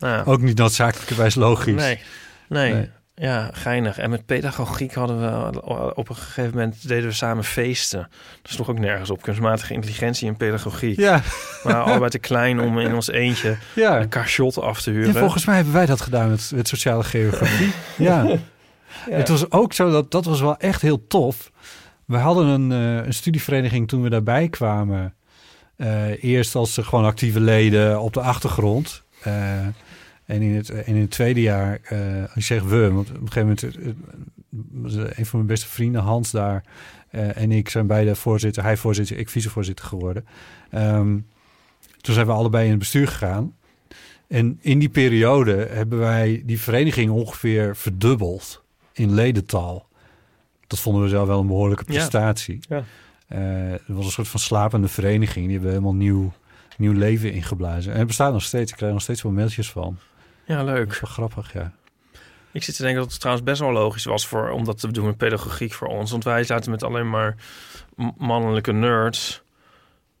ja. 0.00 0.22
ook 0.26 0.40
niet 0.40 0.58
noodzakelijkerwijs 0.58 1.34
logisch. 1.34 1.74
Nee. 1.82 2.00
nee. 2.48 2.72
Nee. 2.72 2.90
Ja, 3.18 3.50
geinig. 3.52 3.98
En 3.98 4.10
met 4.10 4.26
pedagogiek 4.26 4.94
hadden 4.94 5.20
we 5.20 5.94
op 5.94 6.08
een 6.08 6.16
gegeven 6.16 6.50
moment 6.54 6.88
deden 6.88 7.08
we 7.08 7.14
samen 7.14 7.44
feesten. 7.44 8.08
Dat 8.42 8.52
sloeg 8.52 8.70
ook 8.70 8.78
nergens 8.78 9.10
op. 9.10 9.22
Kunstmatige 9.22 9.74
intelligentie 9.74 10.28
en 10.28 10.36
pedagogiek. 10.36 10.98
Ja, 10.98 11.22
waren 11.62 11.84
allebei 11.84 12.10
te 12.10 12.18
klein 12.18 12.60
om 12.60 12.78
in 12.78 12.94
ons 12.94 13.10
eentje 13.10 13.56
ja. 13.74 14.00
een 14.00 14.08
cachot 14.08 14.60
af 14.60 14.82
te 14.82 14.90
ja, 14.90 14.96
huren. 14.96 15.14
volgens 15.14 15.44
mij 15.44 15.54
hebben 15.54 15.72
wij 15.72 15.86
dat 15.86 16.00
gedaan 16.00 16.30
met, 16.30 16.52
met 16.54 16.68
sociale 16.68 17.04
geografie. 17.04 17.72
ja. 18.08 18.38
Het 19.10 19.28
was 19.28 19.50
ook 19.50 19.72
zo, 19.72 19.90
dat, 19.90 20.10
dat 20.10 20.24
was 20.24 20.40
wel 20.40 20.56
echt 20.56 20.82
heel 20.82 21.06
tof. 21.06 21.50
We 22.04 22.16
hadden 22.16 22.46
een, 22.46 22.72
eh, 22.72 23.06
een 23.06 23.14
studievereniging 23.14 23.88
toen 23.88 24.02
we 24.02 24.10
daarbij 24.10 24.48
kwamen. 24.48 25.14
Eh, 25.76 26.24
eerst 26.24 26.54
als 26.54 26.78
gewoon 26.82 27.04
actieve 27.04 27.40
leden 27.40 28.00
op 28.00 28.12
de 28.12 28.20
achtergrond. 28.20 29.02
Eh, 29.22 29.32
en, 30.26 30.42
in 30.42 30.54
het, 30.54 30.70
en 30.70 30.94
in 30.94 31.00
het 31.00 31.10
tweede 31.10 31.40
jaar, 31.40 31.78
eh 31.82 32.20
als 32.22 32.34
je 32.34 32.40
zegt 32.40 32.66
we, 32.68 32.92
want 32.92 33.10
op 33.10 33.20
een 33.20 33.32
gegeven 33.32 33.42
moment... 33.42 33.62
eh, 33.62 33.92
was 34.72 34.94
een 34.94 35.26
van 35.26 35.38
mijn 35.38 35.46
beste 35.46 35.66
vrienden, 35.68 36.00
Hans 36.00 36.30
daar... 36.30 36.64
eh, 37.10 37.36
en 37.36 37.52
ik 37.52 37.68
zijn 37.68 37.86
beide 37.86 38.14
voorzitter, 38.14 38.62
hij 38.62 38.76
voorzitter, 38.76 39.18
ik 39.18 39.28
vicevoorzitter 39.28 39.84
geworden. 39.84 40.26
Ehm, 40.70 41.18
toen 42.00 42.14
zijn 42.14 42.26
we 42.26 42.32
allebei 42.32 42.64
in 42.64 42.70
het 42.70 42.78
bestuur 42.78 43.08
gegaan. 43.08 43.54
En 44.28 44.58
in 44.60 44.78
die 44.78 44.88
periode 44.88 45.68
hebben 45.70 45.98
wij 45.98 46.42
die 46.44 46.60
vereniging 46.60 47.10
ongeveer 47.10 47.76
verdubbeld 47.76 48.64
in 48.92 49.14
ledental. 49.14 49.86
Dat 50.66 50.78
vonden 50.80 51.02
we 51.02 51.08
zelf 51.08 51.26
wel 51.26 51.40
een 51.40 51.46
behoorlijke 51.46 51.84
prestatie. 51.84 52.58
Ja. 52.68 52.84
Eh, 53.28 53.38
het 53.70 53.82
was 53.86 54.04
een 54.04 54.10
soort 54.10 54.28
van 54.28 54.40
slapende 54.40 54.88
vereniging. 54.88 55.44
Die 55.44 55.54
hebben 55.54 55.70
helemaal 55.70 55.94
nieuw, 55.94 56.32
nieuw 56.76 56.92
leven 56.92 57.32
ingeblazen. 57.32 57.92
En 57.92 57.98
het 57.98 58.06
bestaat 58.06 58.32
nog 58.32 58.42
steeds. 58.42 58.70
Ik 58.70 58.76
krijg 58.76 58.92
nog 58.92 59.02
steeds 59.02 59.22
wel 59.22 59.32
mailtjes 59.32 59.70
van. 59.70 59.98
Ja, 60.46 60.56
Dat 60.56 60.64
leuk. 60.64 60.90
is 60.90 61.00
wel 61.00 61.10
grappig, 61.10 61.52
ja. 61.52 61.72
Ik 62.52 62.62
zit 62.62 62.76
te 62.76 62.82
denken 62.82 63.00
dat 63.00 63.10
het 63.10 63.20
trouwens 63.20 63.46
best 63.46 63.60
wel 63.60 63.72
logisch 63.72 64.04
was 64.04 64.26
voor, 64.26 64.50
om 64.50 64.64
dat 64.64 64.78
te 64.80 64.90
doen 64.92 65.06
met 65.06 65.16
pedagogiek 65.16 65.72
voor 65.72 65.88
ons. 65.88 66.10
Want 66.10 66.24
wij 66.24 66.44
zaten 66.44 66.70
met 66.70 66.82
alleen 66.82 67.10
maar 67.10 67.34
mannelijke 68.16 68.72
nerds. 68.72 69.42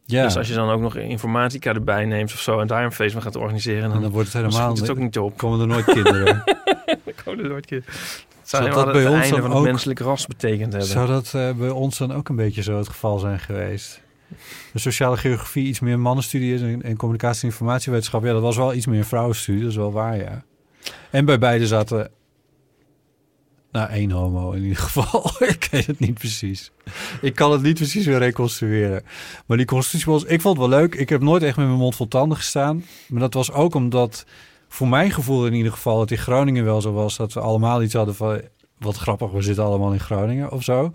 Ja, 0.04 0.22
Dus 0.22 0.36
als 0.36 0.48
je 0.48 0.54
dan 0.54 0.70
ook 0.70 0.80
nog 0.80 0.96
informatica 0.96 1.72
erbij 1.74 2.04
neemt 2.04 2.32
of 2.32 2.40
zo... 2.40 2.60
en 2.60 2.66
daar 2.66 2.84
een 2.84 2.92
feest 2.92 3.12
van 3.12 3.22
gaat 3.22 3.36
organiseren... 3.36 3.82
en 3.82 3.90
dan, 3.90 4.00
dan 4.02 4.10
wordt 4.10 4.32
het 4.32 4.42
helemaal... 4.42 4.74
het 4.74 4.90
ook 4.90 4.98
niet 4.98 5.18
op. 5.18 5.36
komen 5.36 5.60
er 5.60 5.66
nooit 5.66 5.84
kinderen. 5.84 6.44
Hoor 7.24 7.38
er 7.38 7.48
nooit. 7.48 7.70
Het 7.70 7.84
Zou 8.42 8.62
zou 8.72 8.84
dat 8.84 8.92
bij 8.92 9.02
het 9.02 9.10
ons 9.10 9.20
einde 9.20 9.40
dan 9.40 9.46
van 9.46 9.56
het 9.56 9.64
menselijk 9.64 9.98
ras 10.00 10.26
betekend 10.26 10.72
hebben. 10.72 10.90
Zou 10.90 11.06
dat 11.06 11.32
eh, 11.34 11.52
bij 11.52 11.70
ons 11.70 11.98
dan 11.98 12.12
ook 12.14 12.28
een 12.28 12.36
beetje 12.36 12.62
zo 12.62 12.78
het 12.78 12.88
geval 12.88 13.18
zijn 13.18 13.38
geweest? 13.38 14.00
De 14.72 14.78
sociale 14.78 15.16
geografie 15.16 15.66
iets 15.66 15.80
meer 15.80 15.98
mannenstudie 15.98 16.54
is 16.54 16.60
en, 16.60 16.96
communicatie- 16.96 17.42
en 17.42 17.48
informatiewetenschap. 17.48 18.24
Ja, 18.24 18.32
dat 18.32 18.42
was 18.42 18.56
wel 18.56 18.74
iets 18.74 18.86
meer 18.86 19.04
vrouwenstudie, 19.04 19.60
dat 19.60 19.70
is 19.70 19.76
wel 19.76 19.92
waar, 19.92 20.16
ja. 20.16 20.44
En 21.10 21.24
bij 21.24 21.38
beide 21.38 21.66
zaten... 21.66 22.10
Nou, 23.72 23.90
één 23.90 24.10
homo 24.10 24.52
in 24.52 24.62
ieder 24.62 24.76
geval. 24.76 25.32
ik 25.54 25.68
weet 25.70 25.86
het 25.86 25.98
niet 25.98 26.14
precies. 26.14 26.72
Ik 27.20 27.34
kan 27.34 27.52
het 27.52 27.62
niet 27.62 27.74
precies 27.74 28.06
weer 28.06 28.18
reconstrueren. 28.18 29.02
Maar 29.46 29.56
die 29.56 29.66
constitutieborrels, 29.66 30.30
ik 30.30 30.40
vond 30.40 30.58
het 30.58 30.68
wel 30.68 30.78
leuk. 30.78 30.94
Ik 30.94 31.08
heb 31.08 31.22
nooit 31.22 31.42
echt 31.42 31.56
met 31.56 31.66
mijn 31.66 31.78
mond 31.78 31.96
vol 31.96 32.08
tanden 32.08 32.36
gestaan. 32.36 32.84
Maar 33.08 33.20
dat 33.20 33.34
was 33.34 33.52
ook 33.52 33.74
omdat, 33.74 34.26
voor 34.68 34.88
mijn 34.88 35.10
gevoel 35.10 35.46
in 35.46 35.54
ieder 35.54 35.72
geval... 35.72 36.00
het 36.00 36.10
in 36.10 36.18
Groningen 36.18 36.64
wel 36.64 36.80
zo 36.80 36.92
was 36.92 37.16
dat 37.16 37.32
we 37.32 37.40
allemaal 37.40 37.82
iets 37.82 37.94
hadden 37.94 38.14
van... 38.14 38.40
wat 38.78 38.96
grappig, 38.96 39.30
we 39.30 39.42
zitten 39.42 39.64
allemaal 39.64 39.92
in 39.92 40.00
Groningen 40.00 40.50
of 40.52 40.62
zo. 40.62 40.92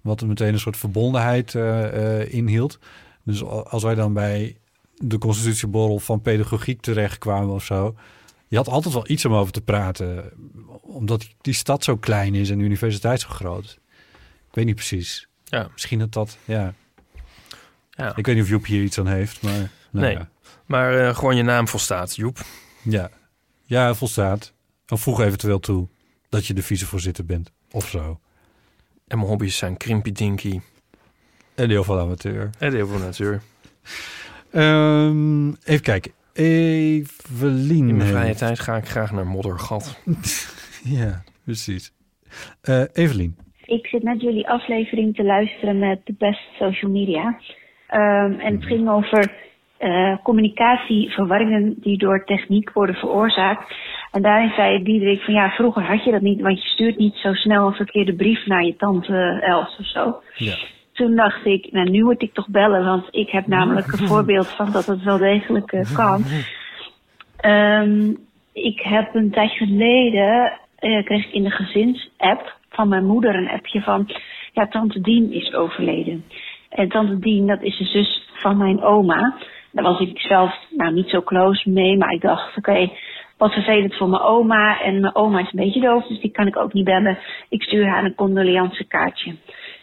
Wat 0.00 0.20
er 0.20 0.26
meteen 0.26 0.52
een 0.52 0.60
soort 0.60 0.76
verbondenheid 0.76 1.54
eh, 1.54 2.20
eh, 2.20 2.32
inhield. 2.32 2.78
Dus 3.22 3.42
als 3.44 3.82
wij 3.82 3.94
dan 3.94 4.12
bij 4.12 4.56
de 4.96 5.18
constitutieborrel 5.18 5.98
van 5.98 6.20
pedagogiek 6.20 6.80
terechtkwamen 6.80 7.54
of 7.54 7.64
zo... 7.64 7.94
Je 8.48 8.56
had 8.56 8.68
altijd 8.68 8.94
wel 8.94 9.10
iets 9.10 9.24
om 9.24 9.34
over 9.34 9.52
te 9.52 9.60
praten. 9.60 10.32
Omdat 10.80 11.26
die 11.40 11.54
stad 11.54 11.84
zo 11.84 11.96
klein 11.96 12.34
is 12.34 12.50
en 12.50 12.58
de 12.58 12.64
universiteit 12.64 13.20
zo 13.20 13.28
groot. 13.28 13.78
Ik 14.48 14.54
weet 14.54 14.64
niet 14.64 14.74
precies. 14.74 15.28
Ja. 15.44 15.68
Misschien 15.72 15.98
dat 15.98 16.12
dat, 16.12 16.38
ja. 16.44 16.74
Ja. 17.90 18.16
Ik 18.16 18.26
weet 18.26 18.34
niet 18.34 18.44
of 18.44 18.50
Joep 18.50 18.66
hier 18.66 18.82
iets 18.82 18.98
aan 18.98 19.06
heeft, 19.06 19.42
maar... 19.42 19.70
nou 19.90 20.06
nee, 20.06 20.12
ja. 20.14 20.28
maar 20.66 20.98
eh, 20.98 21.14
gewoon 21.16 21.36
je 21.36 21.42
naam 21.42 21.68
volstaat, 21.68 22.16
Joep. 22.16 22.38
Ja. 22.82 23.10
Ja, 23.64 23.94
volstaat. 23.94 24.52
Of 24.88 25.00
voeg 25.00 25.20
eventueel 25.20 25.60
toe 25.60 25.88
dat 26.28 26.46
je 26.46 26.54
de 26.54 26.62
vicevoorzitter 26.62 27.24
bent. 27.24 27.52
Of 27.70 27.88
zo. 27.88 28.20
En 29.10 29.18
mijn 29.18 29.30
hobby's 29.30 29.58
zijn 29.58 29.76
Krimpy 29.76 30.12
Dinky. 30.12 30.60
En 31.54 31.68
deel 31.68 31.84
van 31.84 31.98
amateur. 31.98 32.50
En 32.58 32.72
heel 32.72 32.86
veel 32.86 32.98
natuur. 32.98 33.40
Ehm, 34.52 35.48
even 35.48 35.82
kijken. 35.82 36.12
Evelien. 36.32 37.88
In 37.88 37.96
mijn 37.96 38.08
vrije 38.08 38.34
tijd 38.34 38.60
ga 38.60 38.76
ik 38.76 38.88
graag 38.88 39.12
naar 39.12 39.26
Moddergat. 39.26 39.94
Ja, 40.84 41.22
precies. 41.44 41.92
Eh, 42.62 42.82
Evelien. 42.92 43.36
Ik 43.64 43.86
zit 43.86 44.02
net 44.02 44.20
jullie 44.20 44.48
aflevering 44.48 45.14
te 45.14 45.24
luisteren 45.24 45.78
met 45.78 46.00
de 46.04 46.14
best 46.18 46.40
social 46.58 46.90
media. 46.90 47.38
Ehm, 47.86 48.32
en 48.32 48.54
het 48.54 48.64
ging 48.64 48.88
over 48.88 49.32
eh, 49.78 50.16
communicatieverwarringen 50.22 51.74
die 51.80 51.98
door 51.98 52.24
techniek 52.24 52.72
worden 52.72 52.94
veroorzaakt. 52.94 53.74
En 54.10 54.22
daarin 54.22 54.52
zei 54.56 54.82
Diederik 54.82 55.22
van 55.22 55.34
ja, 55.34 55.50
vroeger 55.50 55.82
had 55.82 56.04
je 56.04 56.10
dat 56.10 56.20
niet, 56.20 56.40
want 56.40 56.62
je 56.62 56.68
stuurt 56.68 56.96
niet 56.96 57.14
zo 57.14 57.32
snel 57.32 57.66
een 57.66 57.74
verkeerde 57.74 58.14
brief 58.14 58.46
naar 58.46 58.64
je 58.64 58.76
tante 58.76 59.38
Els 59.40 59.76
of 59.78 59.86
zo. 59.86 60.22
Ja. 60.34 60.54
Toen 60.92 61.16
dacht 61.16 61.44
ik, 61.44 61.72
nou 61.72 61.90
nu 61.90 62.02
moet 62.02 62.22
ik 62.22 62.34
toch 62.34 62.48
bellen, 62.48 62.84
want 62.84 63.06
ik 63.10 63.30
heb 63.30 63.46
namelijk 63.46 63.92
een 63.92 64.06
voorbeeld 64.12 64.48
van 64.48 64.72
dat 64.72 64.86
het 64.86 65.02
wel 65.02 65.18
degelijk 65.18 65.72
eh, 65.72 65.94
kan. 65.94 66.24
Ehm, 67.36 68.14
ik 68.52 68.80
heb 68.80 69.14
een 69.14 69.30
tijd 69.30 69.50
geleden, 69.50 70.52
eh, 70.78 71.04
kreeg 71.04 71.26
ik 71.26 71.32
in 71.32 71.42
de 71.42 71.50
gezinsapp 71.50 72.56
van 72.68 72.88
mijn 72.88 73.06
moeder 73.06 73.34
een 73.34 73.48
appje 73.48 73.80
van, 73.80 74.10
ja, 74.52 74.66
tante 74.66 75.00
Dien 75.00 75.32
is 75.32 75.54
overleden. 75.54 76.24
En 76.68 76.88
tante 76.88 77.18
Dien, 77.18 77.46
dat 77.46 77.62
is 77.62 77.78
de 77.78 77.84
zus 77.84 78.28
van 78.32 78.56
mijn 78.56 78.82
oma. 78.82 79.36
Daar 79.72 79.84
was 79.84 80.00
ik 80.00 80.20
zelf 80.20 80.54
nou 80.70 80.92
niet 80.92 81.08
zo 81.08 81.22
close 81.22 81.70
mee, 81.70 81.96
maar 81.96 82.12
ik 82.12 82.20
dacht, 82.20 82.56
oké, 82.56 82.90
wat 83.40 83.52
vervelend 83.52 83.96
voor 83.96 84.08
mijn 84.08 84.22
oma. 84.22 84.80
En 84.80 85.00
mijn 85.00 85.14
oma 85.14 85.40
is 85.40 85.52
een 85.52 85.64
beetje 85.64 85.80
doof, 85.80 86.06
dus 86.06 86.20
die 86.20 86.30
kan 86.30 86.46
ik 86.46 86.56
ook 86.56 86.72
niet 86.72 86.84
bellen. 86.84 87.18
Ik 87.48 87.62
stuur 87.62 87.86
haar 87.86 88.04
een 88.04 88.14
condoleance 88.14 88.84
kaartje. 88.84 89.34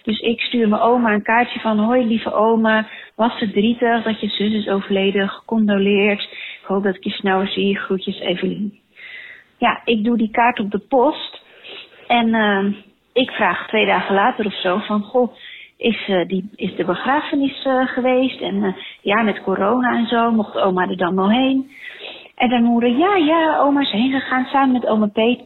Dus 0.04 0.20
ik 0.20 0.40
stuur 0.40 0.70
mijn 0.70 0.82
oma 0.82 1.14
een 1.14 1.24
kaartje 1.24 1.60
van, 1.60 1.80
hoi 1.80 2.06
lieve 2.06 2.34
oma, 2.34 2.88
was 3.16 3.38
verdrietig 3.38 4.04
dat 4.04 4.20
je 4.20 4.28
zus 4.28 4.54
is 4.54 4.68
overleden, 4.68 5.30
gecondoleerd. 5.30 6.22
Ik 6.62 6.66
hoop 6.68 6.84
dat 6.84 6.96
ik 6.96 7.04
je 7.04 7.10
snel 7.10 7.48
zie, 7.48 7.78
groetjes 7.78 8.20
Evelien. 8.20 8.80
Ja, 9.58 9.82
ik 9.86 10.04
doe 10.04 10.18
die 10.18 10.32
kaart 10.32 10.60
op 10.60 10.72
de 10.72 10.82
post. 10.90 11.42
En 12.08 12.34
ehm, 12.34 12.72
ik 13.14 13.30
vraag 13.30 13.68
twee 13.68 13.86
dagen 13.86 14.16
later 14.16 14.46
of 14.46 14.60
zo 14.62 14.78
van, 14.78 15.02
goh, 15.02 15.34
is, 15.78 16.08
eh, 16.08 16.28
die, 16.28 16.50
is 16.56 16.76
de 16.76 16.86
begrafenis 16.86 17.66
eh, 17.66 17.88
geweest? 17.88 18.42
En 18.42 18.64
eh, 18.64 18.74
ja, 19.02 19.22
met 19.22 19.44
corona 19.44 19.98
en 19.98 20.08
zo, 20.08 20.32
mocht 20.32 20.58
oma 20.58 20.88
er 20.88 20.98
dan 20.98 21.16
wel 21.16 21.30
heen? 21.30 21.72
En 22.38 22.50
dan 22.50 22.64
moeder, 22.64 22.90
ja, 22.90 23.16
ja, 23.16 23.60
oma 23.60 23.82
is 23.82 23.92
heen 23.92 24.12
gegaan 24.12 24.46
samen 24.46 24.72
met 24.72 24.86
oma 24.86 25.08
Peter. 25.08 25.46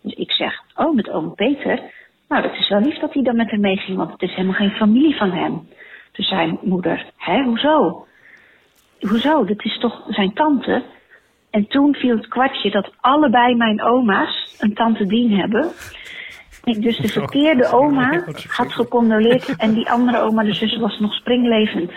Dus 0.00 0.12
ik 0.12 0.30
zeg, 0.32 0.62
oh, 0.74 0.94
met 0.94 1.10
oma 1.10 1.28
Peter? 1.28 1.80
Nou, 2.28 2.42
dat 2.42 2.52
is 2.52 2.68
wel 2.68 2.80
lief 2.80 2.98
dat 2.98 3.12
hij 3.12 3.22
dan 3.22 3.36
met 3.36 3.50
haar 3.50 3.60
meeging, 3.60 3.96
want 3.96 4.12
het 4.12 4.22
is 4.22 4.34
helemaal 4.34 4.54
geen 4.54 4.70
familie 4.70 5.16
van 5.16 5.30
hem. 5.30 5.68
Toen 6.12 6.24
zei 6.24 6.58
moeder, 6.62 7.12
hè, 7.16 7.42
hoezo? 7.42 8.06
Hoezo? 9.00 9.44
Dat 9.44 9.64
is 9.64 9.78
toch 9.78 10.02
zijn 10.08 10.32
tante? 10.32 10.82
En 11.50 11.66
toen 11.66 11.94
viel 11.94 12.16
het 12.16 12.28
kwartje 12.28 12.70
dat 12.70 12.92
allebei 13.00 13.54
mijn 13.54 13.82
oma's 13.82 14.56
een 14.58 14.74
tante 14.74 15.06
Dien 15.06 15.38
hebben. 15.38 15.70
Ik 16.64 16.82
dus 16.82 16.96
de 16.96 17.08
verkeerde 17.08 17.72
oma 17.72 18.24
had 18.48 18.72
gecondoleerd 18.72 19.56
en 19.56 19.74
die 19.74 19.90
andere 19.90 20.18
oma, 20.18 20.42
de 20.42 20.54
zus, 20.54 20.76
was 20.76 20.98
nog 20.98 21.14
springlevend. 21.14 21.92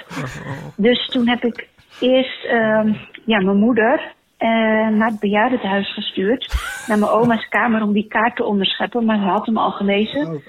Dus 0.75 1.07
toen 1.07 1.27
heb 1.27 1.43
ik 1.43 1.67
eerst 1.99 2.45
ehm, 2.45 2.93
ja, 3.25 3.39
mijn 3.39 3.57
moeder 3.57 4.13
eh, 4.37 4.49
naar 4.87 5.09
het 5.09 5.19
bejaardentehuis 5.19 5.93
gestuurd. 5.93 6.53
Naar 6.87 6.99
mijn 6.99 7.11
oma's 7.11 7.47
kamer 7.47 7.81
om 7.81 7.93
die 7.93 8.07
kaart 8.07 8.35
te 8.35 8.43
onderscheppen, 8.43 9.05
maar 9.05 9.17
ze 9.17 9.23
had 9.23 9.45
hem 9.45 9.57
al 9.57 9.71
gelezen. 9.71 10.41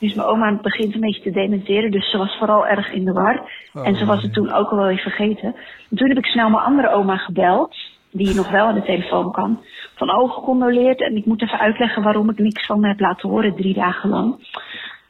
Dus 0.00 0.14
mijn 0.14 0.28
oma 0.28 0.58
begint 0.62 0.94
een 0.94 1.00
beetje 1.00 1.22
te 1.22 1.30
dementeren, 1.30 1.90
dus 1.90 2.10
ze 2.10 2.18
was 2.18 2.36
vooral 2.38 2.66
erg 2.66 2.92
in 2.92 3.04
de 3.04 3.12
war. 3.12 3.50
en 3.72 3.96
ze 3.96 4.04
was 4.04 4.22
het 4.22 4.32
toen 4.32 4.52
ook 4.52 4.70
al 4.70 4.76
wel 4.76 4.86
weer 4.86 4.98
vergeten. 4.98 5.54
En 5.90 5.96
toen 5.96 6.08
heb 6.08 6.18
ik 6.18 6.26
snel 6.26 6.50
mijn 6.50 6.64
andere 6.64 6.90
oma 6.90 7.16
gebeld, 7.16 7.76
die 8.10 8.34
nog 8.34 8.50
wel 8.50 8.66
aan 8.66 8.74
de 8.74 8.82
telefoon 8.82 9.32
kan. 9.32 9.60
Van 9.94 10.10
oh, 10.10 10.34
gecondoleerd 10.34 11.00
en 11.00 11.16
ik 11.16 11.26
moet 11.26 11.42
even 11.42 11.58
uitleggen 11.58 12.02
waarom 12.02 12.30
ik 12.30 12.38
niks 12.38 12.66
van 12.66 12.80
me 12.80 12.88
heb 12.88 13.00
laten 13.00 13.28
horen 13.28 13.54
drie 13.54 13.74
dagen 13.74 14.10
lang. 14.10 14.48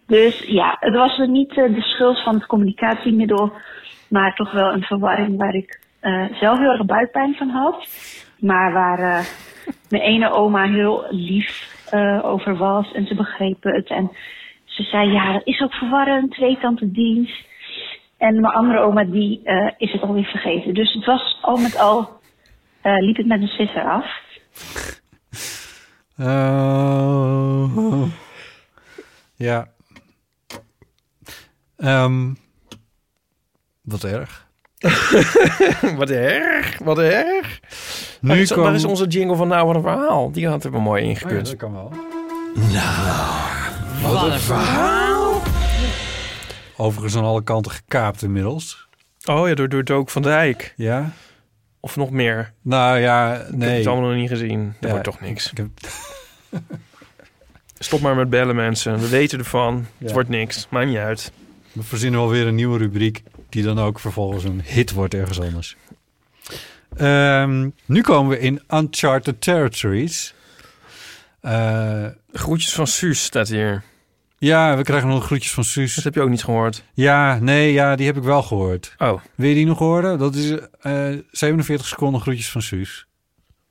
Dus 0.07 0.45
ja, 0.47 0.77
het 0.81 0.95
was 0.95 1.19
er 1.19 1.29
niet 1.29 1.51
eh, 1.51 1.75
de 1.75 1.83
schuld 1.83 2.23
van 2.23 2.35
het 2.35 2.47
communicatiemiddel, 2.47 3.53
maar 4.09 4.35
toch 4.35 4.53
wel 4.53 4.73
een 4.73 4.83
verwarring 4.83 5.39
waar 5.39 5.55
ik 5.55 5.83
eh, 6.05 6.25
zelf 6.41 6.59
heel 6.59 6.71
erg 6.71 6.85
buikpijn 6.85 7.35
van 7.35 7.49
had. 7.49 7.89
Maar 8.39 8.73
waar 8.73 8.99
eh, 8.99 9.25
mijn 9.89 10.03
ene 10.03 10.31
oma 10.31 10.65
heel 10.65 11.07
lief 11.11 11.83
eh, 11.91 12.25
over 12.25 12.57
was 12.57 12.93
en 12.93 13.07
ze 13.07 13.15
begrepen 13.15 13.75
het. 13.75 13.89
En 13.89 14.11
ze 14.65 14.83
zei, 14.83 15.13
ja, 15.13 15.33
dat 15.33 15.47
is 15.47 15.61
ook 15.61 15.73
verwarrend, 15.73 16.31
twee 16.31 16.59
tante 16.59 16.91
dienst. 16.91 17.45
En 18.19 18.41
mijn 18.41 18.55
andere 18.55 18.79
oma, 18.79 19.05
die 19.05 19.43
is 19.77 19.93
het 19.93 20.03
alweer 20.03 20.25
vergeten. 20.25 20.75
Dus 20.75 20.93
het 20.93 21.05
was 21.05 21.39
al 21.41 21.57
met 21.57 21.79
al, 21.79 22.09
liep 22.83 23.17
het 23.17 23.27
met 23.27 23.41
een 23.41 23.49
sisser 23.49 23.83
af. 23.83 24.23
Oh. 26.19 28.03
Ja. 29.37 29.67
Ehm, 31.77 32.35
wat 33.83 34.05
erg. 34.05 34.44
wat 35.99 36.11
erg, 36.11 36.79
wat 36.79 36.99
erg. 36.99 37.61
Nu 38.21 38.29
waar, 38.29 38.39
is, 38.39 38.51
kwam- 38.53 38.65
waar 38.65 38.75
is 38.75 38.85
onze 38.85 39.07
jingle 39.07 39.37
van 39.37 39.49
Nou 39.49 39.67
Wat 39.67 39.75
Een 39.77 39.83
Verhaal? 39.83 40.31
Die 40.33 40.49
had 40.49 40.65
er 40.65 40.71
wel 40.71 40.81
mooi 40.81 41.03
ingekund. 41.05 41.39
Oh 41.41 41.45
dat 41.45 41.57
kan 41.57 41.73
wel. 41.73 41.93
wat 44.03 44.23
een 44.33 44.41
verhaal. 44.41 45.43
Overigens 46.77 47.17
aan 47.17 47.25
alle 47.25 47.43
kanten 47.43 47.73
gekaapt 47.73 48.23
inmiddels. 48.23 48.89
Oh 49.25 49.49
ja, 49.49 49.55
door, 49.55 49.69
door 49.69 49.85
Dook 49.85 50.11
van 50.11 50.23
Dijk. 50.23 50.73
Ja? 50.77 51.13
Of 51.81 51.97
nog 51.97 52.11
meer. 52.11 52.53
Nou 52.63 52.99
ja, 52.99 53.35
Ik 53.35 53.41
heb 53.47 53.57
nee. 53.57 53.79
het 53.79 53.87
allemaal 53.87 54.09
nog 54.11 54.19
niet 54.19 54.29
gezien. 54.29 54.65
Dat 54.65 54.75
Ja, 54.81 54.89
wordt 54.89 55.05
toch 55.05 55.21
niks. 55.21 55.51
ik 55.51 55.57
heb- 55.57 55.69
Stop 57.79 58.01
maar 58.01 58.17
met 58.17 58.31
bellen, 58.31 58.57
mensen. 58.57 58.99
We 58.99 59.09
weten 59.09 59.39
ervan. 59.39 59.87
Het 59.99 60.13
wordt 60.13 60.29
niks. 60.29 60.67
Maakt 60.71 60.87
niet 60.87 60.97
uit. 60.97 61.33
We 61.73 61.83
verzinnen 61.83 62.21
wel 62.21 62.31
weer 62.31 62.47
een 62.47 62.55
nieuwe 62.55 62.79
rubriek... 62.79 63.23
die 63.55 63.63
dan 63.63 63.79
ook 63.79 63.99
vervolgens 64.01 64.45
een 64.45 64.61
hit 64.65 64.93
wordt 64.93 65.15
ergens 65.15 65.41
anders. 65.41 65.77
Ehm, 66.97 67.71
nu 67.87 68.01
komen 68.01 68.31
we 68.31 68.39
in 68.39 68.63
Uncharted 68.71 69.41
Territories. 69.41 70.35
Eh, 71.41 72.07
Groetjes 72.33 72.75
van 72.75 72.87
Suus 72.87 73.23
staat 73.25 73.49
hier. 73.49 73.83
ja, 74.39 74.77
we 74.77 74.83
krijgen 74.83 75.09
nog 75.09 75.25
groetjes 75.25 75.53
van 75.53 75.65
Suus. 75.65 75.95
Dat 75.95 76.05
heb 76.05 76.15
je 76.15 76.21
ook 76.21 76.29
niet 76.29 76.45
gehoord. 76.45 76.85
Ja, 76.95 77.39
nee, 77.39 77.73
ja, 77.73 77.97
die 77.97 78.07
heb 78.07 78.17
ik 78.17 78.23
wel 78.23 78.43
gehoord. 78.43 78.95
Oh. 78.99 79.21
Wil 79.35 79.49
je 79.49 79.55
die 79.55 79.67
nog 79.67 79.79
horen? 79.79 80.19
Dat 80.19 80.35
is 80.35 80.51
eh 80.81 81.09
47 81.31 81.87
seconden 81.87 82.21
groetjes 82.21 82.51
van 82.51 82.63
Suus. 82.63 83.07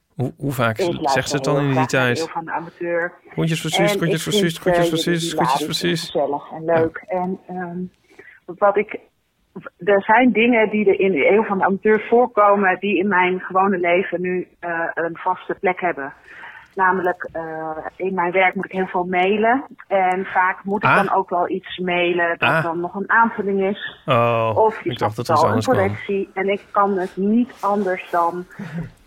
Hoe, 0.08 0.34
hoe 0.38 0.52
vaak 0.52 0.78
zegt 1.02 1.30
ze 1.30 1.36
het 1.36 1.44
dan 1.44 1.64
in 1.66 1.74
die 1.74 1.86
tijd? 1.86 2.20
Eeuw 2.20 2.28
van 2.28 2.46
de 2.46 2.52
amateur. 2.52 3.14
Groetjes 3.32 3.62
voor 3.62 3.70
Suus, 3.70 3.92
groetjes 3.92 4.24
voor 4.24 4.32
vind, 4.32 4.44
Suus, 4.44 4.58
groetjes 4.58 4.84
eh, 4.86 4.90
jullie 4.90 5.20
Suus, 5.20 5.34
groetjes 5.34 5.68
en 5.68 5.76
Suus. 5.76 6.02
gezellig 6.02 6.52
en 6.52 6.66
leuk. 6.66 7.04
En 7.08 7.40
ehm, 7.48 7.78
wat 8.46 8.78
ik... 8.78 9.00
Er 9.78 10.02
zijn 10.04 10.32
dingen 10.32 10.70
die 10.70 10.86
er 10.90 11.00
in 11.00 11.12
de 11.12 11.32
eeuw 11.32 11.44
van 11.44 11.58
de 11.58 11.64
amateur 11.66 12.06
voorkomen... 12.10 12.80
die 12.80 12.98
in 12.98 13.08
mijn 13.08 13.40
gewone 13.40 13.78
leven 13.78 14.22
nu 14.22 14.48
eh, 14.60 14.70
een 14.94 15.18
vaste 15.18 15.56
plek 15.60 15.80
hebben. 15.82 16.14
Namelijk, 16.76 17.30
eh, 17.32 17.78
in 17.96 18.14
mijn 18.14 18.32
werk 18.32 18.56
moet 18.56 18.66
ik 18.66 18.72
heel 18.72 18.86
veel 18.88 19.04
mailen. 19.06 19.64
En 19.88 20.26
vaak 20.26 20.64
moet 20.64 20.84
ik 20.84 20.90
Ah. 20.90 20.96
dan 20.96 21.14
ook 21.14 21.30
wel 21.30 21.50
iets 21.50 21.78
mailen 21.78 22.30
dat 22.38 22.50
Ah. 22.50 22.64
dan 22.64 22.80
nog 22.80 22.96
een 22.96 23.10
aanvulling 23.10 23.62
is. 23.64 24.02
Oh, 24.06 24.52
Of 24.56 24.84
je 24.84 24.94
dacht 24.94 25.16
dat 25.16 25.28
wel 25.28 25.52
een 25.52 25.64
correctie. 25.64 26.30
En 26.34 26.50
ik 26.50 26.62
kan 26.72 26.98
het 26.98 27.18
niet 27.18 27.54
anders 27.62 28.10
dan 28.12 28.46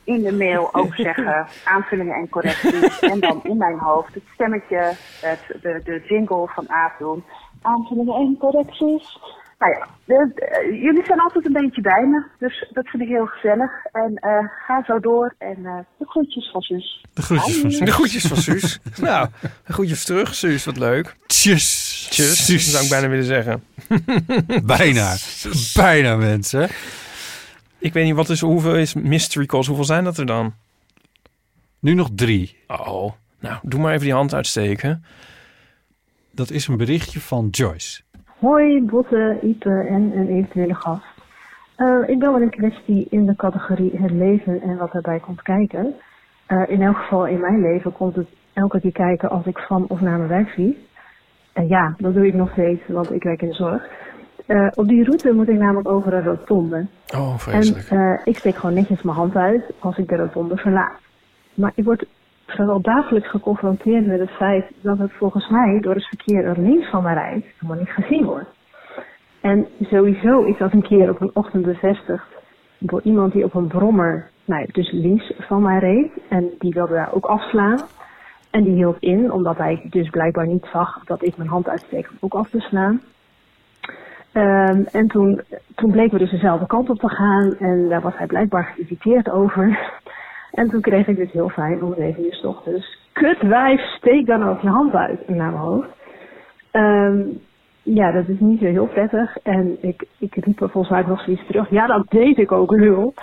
in 0.04 0.22
de 0.22 0.32
mail 0.32 0.74
ook 0.74 0.94
zeggen 0.94 1.46
aanvullingen 1.64 2.14
en 2.14 2.28
correcties. 2.28 2.98
En 3.00 3.20
dan 3.20 3.40
in 3.42 3.56
mijn 3.56 3.78
hoofd 3.78 4.14
het 4.14 4.22
stemmetje, 4.34 4.92
het, 5.20 5.58
de, 5.62 5.80
de 5.84 6.02
jingle 6.08 6.46
van 6.46 6.68
Aap 6.70 6.92
doen. 6.98 7.24
Aanvullingen 7.62 8.14
en 8.14 8.36
correcties. 8.38 9.18
Nou 9.58 9.72
ja, 9.72 9.88
de- 10.04 10.30
de- 10.34 10.78
jullie 10.82 11.04
zijn 11.04 11.20
altijd 11.20 11.46
een 11.46 11.52
beetje 11.52 11.80
bij 11.80 12.06
me, 12.06 12.24
dus 12.38 12.66
dat 12.72 12.86
vind 12.88 13.02
ik 13.02 13.08
heel 13.08 13.26
gezellig. 13.26 13.70
En 13.92 14.14
eh, 14.14 14.38
ga 14.66 14.82
zo 14.86 15.00
door 15.00 15.34
en 15.38 15.66
eh, 15.66 15.78
de 15.98 16.06
groetjes 16.06 16.50
van 16.50 16.60
zus. 16.62 17.04
De 17.14 17.22
groetjes 17.22 17.56
van 17.60 17.68
De 17.70 17.76
Suus. 17.76 17.90
groetjes 17.94 18.26
van 18.26 18.36
Suus. 18.36 18.78
nou, 19.00 19.28
de 19.66 19.72
groetjes 19.72 20.04
terug, 20.04 20.34
Suus. 20.34 20.64
Wat 20.64 20.76
leuk. 20.76 21.16
Tjus. 21.26 22.06
Tjus, 22.10 22.44
Suus. 22.46 22.70
zou 22.70 22.84
ik 22.84 22.90
bijna 22.90 23.08
willen 23.08 23.24
zeggen. 23.24 23.64
Bijna. 24.76 25.14
Bijna, 25.74 26.16
mensen. 26.16 26.68
Ik 27.78 27.92
weet 27.92 28.04
niet, 28.04 28.14
wat 28.14 28.28
is, 28.28 28.40
hoeveel 28.40 28.76
is 28.76 28.94
mystery 28.94 29.46
calls? 29.46 29.66
Hoeveel 29.66 29.84
zijn 29.84 30.04
dat 30.04 30.18
er 30.18 30.26
dan? 30.26 30.54
Nu 31.78 31.94
nog 31.94 32.08
drie. 32.14 32.56
Oh, 32.66 33.12
nou, 33.40 33.58
doe 33.62 33.80
maar 33.80 33.92
even 33.92 34.04
die 34.04 34.14
hand 34.14 34.34
uitsteken. 34.34 35.04
Dat 36.30 36.50
is 36.50 36.66
een 36.66 36.76
berichtje 36.76 37.20
van 37.20 37.48
Joyce. 37.50 38.02
Hoi, 38.38 38.82
Botte, 38.82 39.38
Ipe 39.42 39.86
en 39.88 40.12
een 40.16 40.28
eventuele 40.28 40.74
gast. 40.74 41.04
Eh, 41.76 41.98
ik 42.06 42.18
bel 42.18 42.32
met 42.32 42.42
een 42.42 42.50
kwestie 42.50 43.06
in 43.10 43.26
de 43.26 43.36
categorie 43.36 43.96
het 43.96 44.10
leven 44.10 44.60
en 44.62 44.76
wat 44.76 44.92
daarbij 44.92 45.18
komt 45.20 45.42
kijken. 45.42 45.94
Eh, 46.46 46.62
in 46.66 46.82
elk 46.82 46.96
geval 46.96 47.26
in 47.26 47.40
mijn 47.40 47.60
leven 47.60 47.92
komt 47.92 48.16
het 48.16 48.28
elke 48.52 48.80
keer 48.80 48.92
kijken 48.92 49.30
als 49.30 49.46
ik 49.46 49.58
van 49.58 49.84
of 49.88 50.00
naar 50.00 50.16
mijn 50.18 50.28
werk 50.28 50.48
fiets. 50.48 50.78
En 51.52 51.68
ja, 51.68 51.94
dat 51.98 52.14
doe 52.14 52.26
ik 52.26 52.34
nog 52.34 52.50
steeds, 52.50 52.82
want 52.88 53.12
ik 53.12 53.22
werk 53.22 53.42
in 53.42 53.48
de 53.48 53.54
zorg. 53.54 53.86
Eh, 54.46 54.66
op 54.74 54.88
die 54.88 55.04
route 55.04 55.32
moet 55.32 55.48
ik 55.48 55.58
namelijk 55.58 55.88
over 55.88 56.12
een 56.14 56.24
rotonde. 56.24 56.86
Oh, 57.14 57.30
En 57.32 57.38
vreselijk. 57.38 57.88
eh, 57.90 58.20
ik 58.24 58.36
steek 58.38 58.54
gewoon 58.56 58.74
netjes 58.74 59.02
mijn 59.02 59.16
hand 59.16 59.36
uit 59.36 59.62
als 59.78 59.96
ik 59.98 60.08
de 60.08 60.16
rotonde 60.16 60.56
verlaat. 60.56 61.00
Maar 61.54 61.72
ik 61.74 61.84
word 61.84 62.06
vrijwel 62.46 62.80
dagelijks 62.80 63.30
geconfronteerd 63.30 64.06
met 64.06 64.20
het 64.20 64.30
feit 64.30 64.64
dat 64.80 64.98
het 64.98 65.12
volgens 65.12 65.48
mij 65.48 65.78
door 65.80 65.94
het 65.94 66.08
verkeer 66.08 66.44
dat 66.44 66.56
links 66.56 66.90
van 66.90 67.02
mij 67.02 67.14
rijdt 67.14 67.46
helemaal 67.58 67.82
niet 67.82 67.92
gezien 67.92 68.24
wordt. 68.24 68.54
En 69.40 69.66
sowieso 69.80 70.42
is 70.42 70.58
dat 70.58 70.72
een 70.72 70.82
keer 70.82 71.10
op 71.10 71.20
een 71.20 71.30
ochtend 71.34 71.64
bevestigd 71.64 72.26
door 72.78 73.00
iemand 73.02 73.32
die 73.32 73.44
op 73.44 73.54
een 73.54 73.66
brommer, 73.66 74.30
nou 74.44 74.66
dus 74.72 74.90
links 74.92 75.32
van 75.38 75.62
mij 75.62 75.78
reed. 75.78 76.10
En 76.28 76.50
die 76.58 76.72
wilde 76.72 76.94
daar 76.94 77.14
ook 77.14 77.26
afslaan. 77.26 77.78
En 78.50 78.64
die 78.64 78.74
hield 78.74 78.98
in, 78.98 79.32
omdat 79.32 79.56
hij 79.56 79.86
dus 79.90 80.10
blijkbaar 80.10 80.46
niet 80.46 80.66
zag 80.72 81.04
dat 81.04 81.24
ik 81.24 81.36
mijn 81.36 81.48
hand 81.48 81.68
uitsteek 81.68 82.08
om 82.10 82.16
ook 82.20 82.34
af 82.34 82.50
te 82.50 82.60
slaan. 82.60 83.00
Ehm, 84.32 84.82
en 84.92 85.06
toen, 85.08 85.40
toen 85.74 85.90
bleken 85.90 86.12
we 86.12 86.18
dus 86.18 86.30
dezelfde 86.30 86.66
kant 86.66 86.90
op 86.90 86.98
te 86.98 87.08
gaan 87.08 87.56
en 87.58 87.88
daar 87.88 88.00
was 88.00 88.16
hij 88.16 88.26
blijkbaar 88.26 88.64
geïrriteerd 88.64 89.30
over. 89.30 89.90
En 90.56 90.68
toen 90.68 90.80
kreeg 90.80 91.06
ik 91.06 91.16
dus 91.16 91.32
heel 91.32 91.48
fijn 91.48 91.82
om 91.82 91.94
zeven 91.94 92.24
uur 92.24 92.34
wijf, 93.40 93.80
steek 93.80 94.26
dan 94.26 94.48
ook 94.48 94.60
je 94.60 94.68
hand 94.68 94.94
uit 94.94 95.28
naar 95.28 95.50
mijn 95.50 95.62
hoofd. 95.62 95.88
Ehm, 96.70 97.22
ja, 97.82 98.12
dat 98.12 98.28
is 98.28 98.38
niet 98.38 98.60
zo 98.60 98.66
heel 98.66 98.86
prettig. 98.86 99.36
En 99.42 99.76
ik, 99.80 100.06
ik 100.18 100.34
riep 100.34 100.60
er 100.60 100.70
volgens 100.70 100.92
mij 100.92 101.04
nog 101.06 101.20
zoiets 101.20 101.46
terug. 101.46 101.70
Ja, 101.70 101.86
dat 101.86 102.06
deed 102.08 102.38
ik 102.38 102.52
ook, 102.52 102.70
lul. 102.70 103.14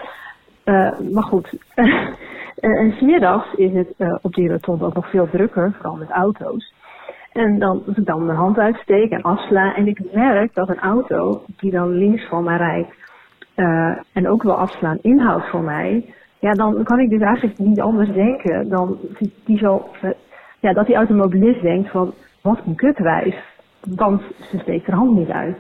Eh, 0.64 1.00
maar 1.00 1.24
goed. 1.24 1.58
En 2.60 2.92
smiddags 2.92 3.54
is 3.54 3.74
het 3.74 3.94
eh, 3.98 4.16
op 4.22 4.34
die 4.34 4.50
rotonde 4.50 4.86
ook 4.86 4.94
nog 4.94 5.10
veel 5.10 5.30
drukker, 5.30 5.74
vooral 5.74 5.96
met 5.96 6.10
auto's. 6.10 6.74
En 7.32 7.60
dan, 7.60 7.84
als 7.88 7.98
ik 7.98 8.06
dan 8.06 8.26
mijn 8.26 8.38
hand 8.38 8.58
uitsteek 8.58 9.12
en 9.12 9.22
afsla 9.22 9.76
en 9.76 9.88
ik 9.88 10.14
merk 10.14 10.54
dat 10.54 10.70
een 10.70 10.80
auto 10.80 11.42
die 11.58 11.72
dan 11.72 11.90
links 11.90 12.28
van 12.28 12.44
mij 12.44 12.58
rijdt 12.58 12.94
eh, 13.56 13.98
en 14.14 14.30
ook 14.30 14.44
wil 14.44 14.56
afslaan 14.56 14.98
inhoudt 15.02 15.50
voor 15.50 15.62
mij, 15.62 16.14
ja, 16.44 16.54
dan 16.54 16.84
kan 16.84 17.00
ik 17.00 17.10
dus 17.10 17.22
eigenlijk 17.22 17.58
niet 17.58 17.82
anders 17.82 18.12
denken 18.12 18.70
dan 18.70 18.98
die, 19.20 19.34
die 19.46 19.58
zo, 19.58 19.89
eh, 20.02 20.10
ja, 20.60 20.74
dat 20.74 20.86
die 20.86 20.96
automobilist 20.96 21.62
denkt 21.62 21.89
van, 21.89 22.14
wat 22.41 22.60
een 22.66 22.76
kutwijf, 22.76 23.36
want 23.96 24.22
ze 24.52 24.60
steekt 24.60 24.88
haar 24.88 24.96
hand 24.98 25.16
niet 25.18 25.30
uit. 25.30 25.58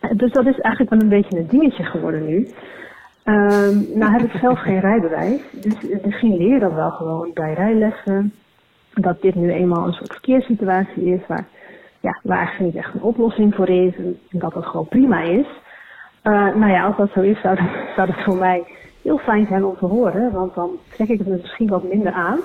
Eh, 0.00 0.10
Dus 0.16 0.32
dat 0.32 0.46
is 0.46 0.58
eigenlijk 0.60 0.90
wel 0.90 1.00
een 1.00 1.20
beetje 1.20 1.38
een 1.38 1.48
dingetje 1.48 1.84
geworden 1.84 2.26
nu. 2.26 2.48
Ehm, 3.24 3.98
nou 3.98 4.12
heb 4.12 4.20
ik 4.20 4.40
zelf 4.40 4.58
geen 4.58 4.80
rijbewijs, 4.90 5.40
dus 5.52 5.74
misschien 6.04 6.36
leer 6.36 6.52
je 6.52 6.58
dat 6.58 6.74
wel 6.74 6.90
gewoon 6.90 7.30
bij 7.34 7.54
rijlessen. 7.54 8.32
Dat 8.94 9.22
dit 9.22 9.34
nu 9.34 9.52
eenmaal 9.52 9.86
een 9.86 9.92
soort 9.92 10.12
verkeerssituatie 10.12 11.04
is 11.14 11.26
waar, 11.26 11.46
ja, 12.00 12.18
waar 12.22 12.38
eigenlijk 12.38 12.74
niet 12.74 12.84
echt 12.84 12.94
een 12.94 13.02
oplossing 13.02 13.54
voor 13.54 13.68
is 13.68 13.96
en 13.96 14.18
dat 14.30 14.52
dat 14.52 14.66
gewoon 14.66 14.88
prima 14.88 15.20
is. 15.22 15.46
Eh, 16.22 16.32
nou 16.32 16.68
ja, 16.70 16.84
als 16.84 16.96
dat 16.96 17.10
zo 17.14 17.20
is, 17.20 17.40
zou 17.40 17.56
dat, 17.56 17.66
zou 17.96 18.06
dat 18.06 18.24
voor 18.24 18.36
mij 18.36 18.78
heel 19.02 19.18
fijn 19.18 19.46
zijn 19.46 19.64
om 19.64 19.76
te 19.76 19.86
horen, 19.86 20.32
want 20.32 20.54
dan 20.54 20.70
trek 20.92 21.08
ik 21.08 21.18
het 21.18 21.28
misschien 21.28 21.68
wat 21.68 21.82
minder 21.82 22.12
aan. 22.12 22.38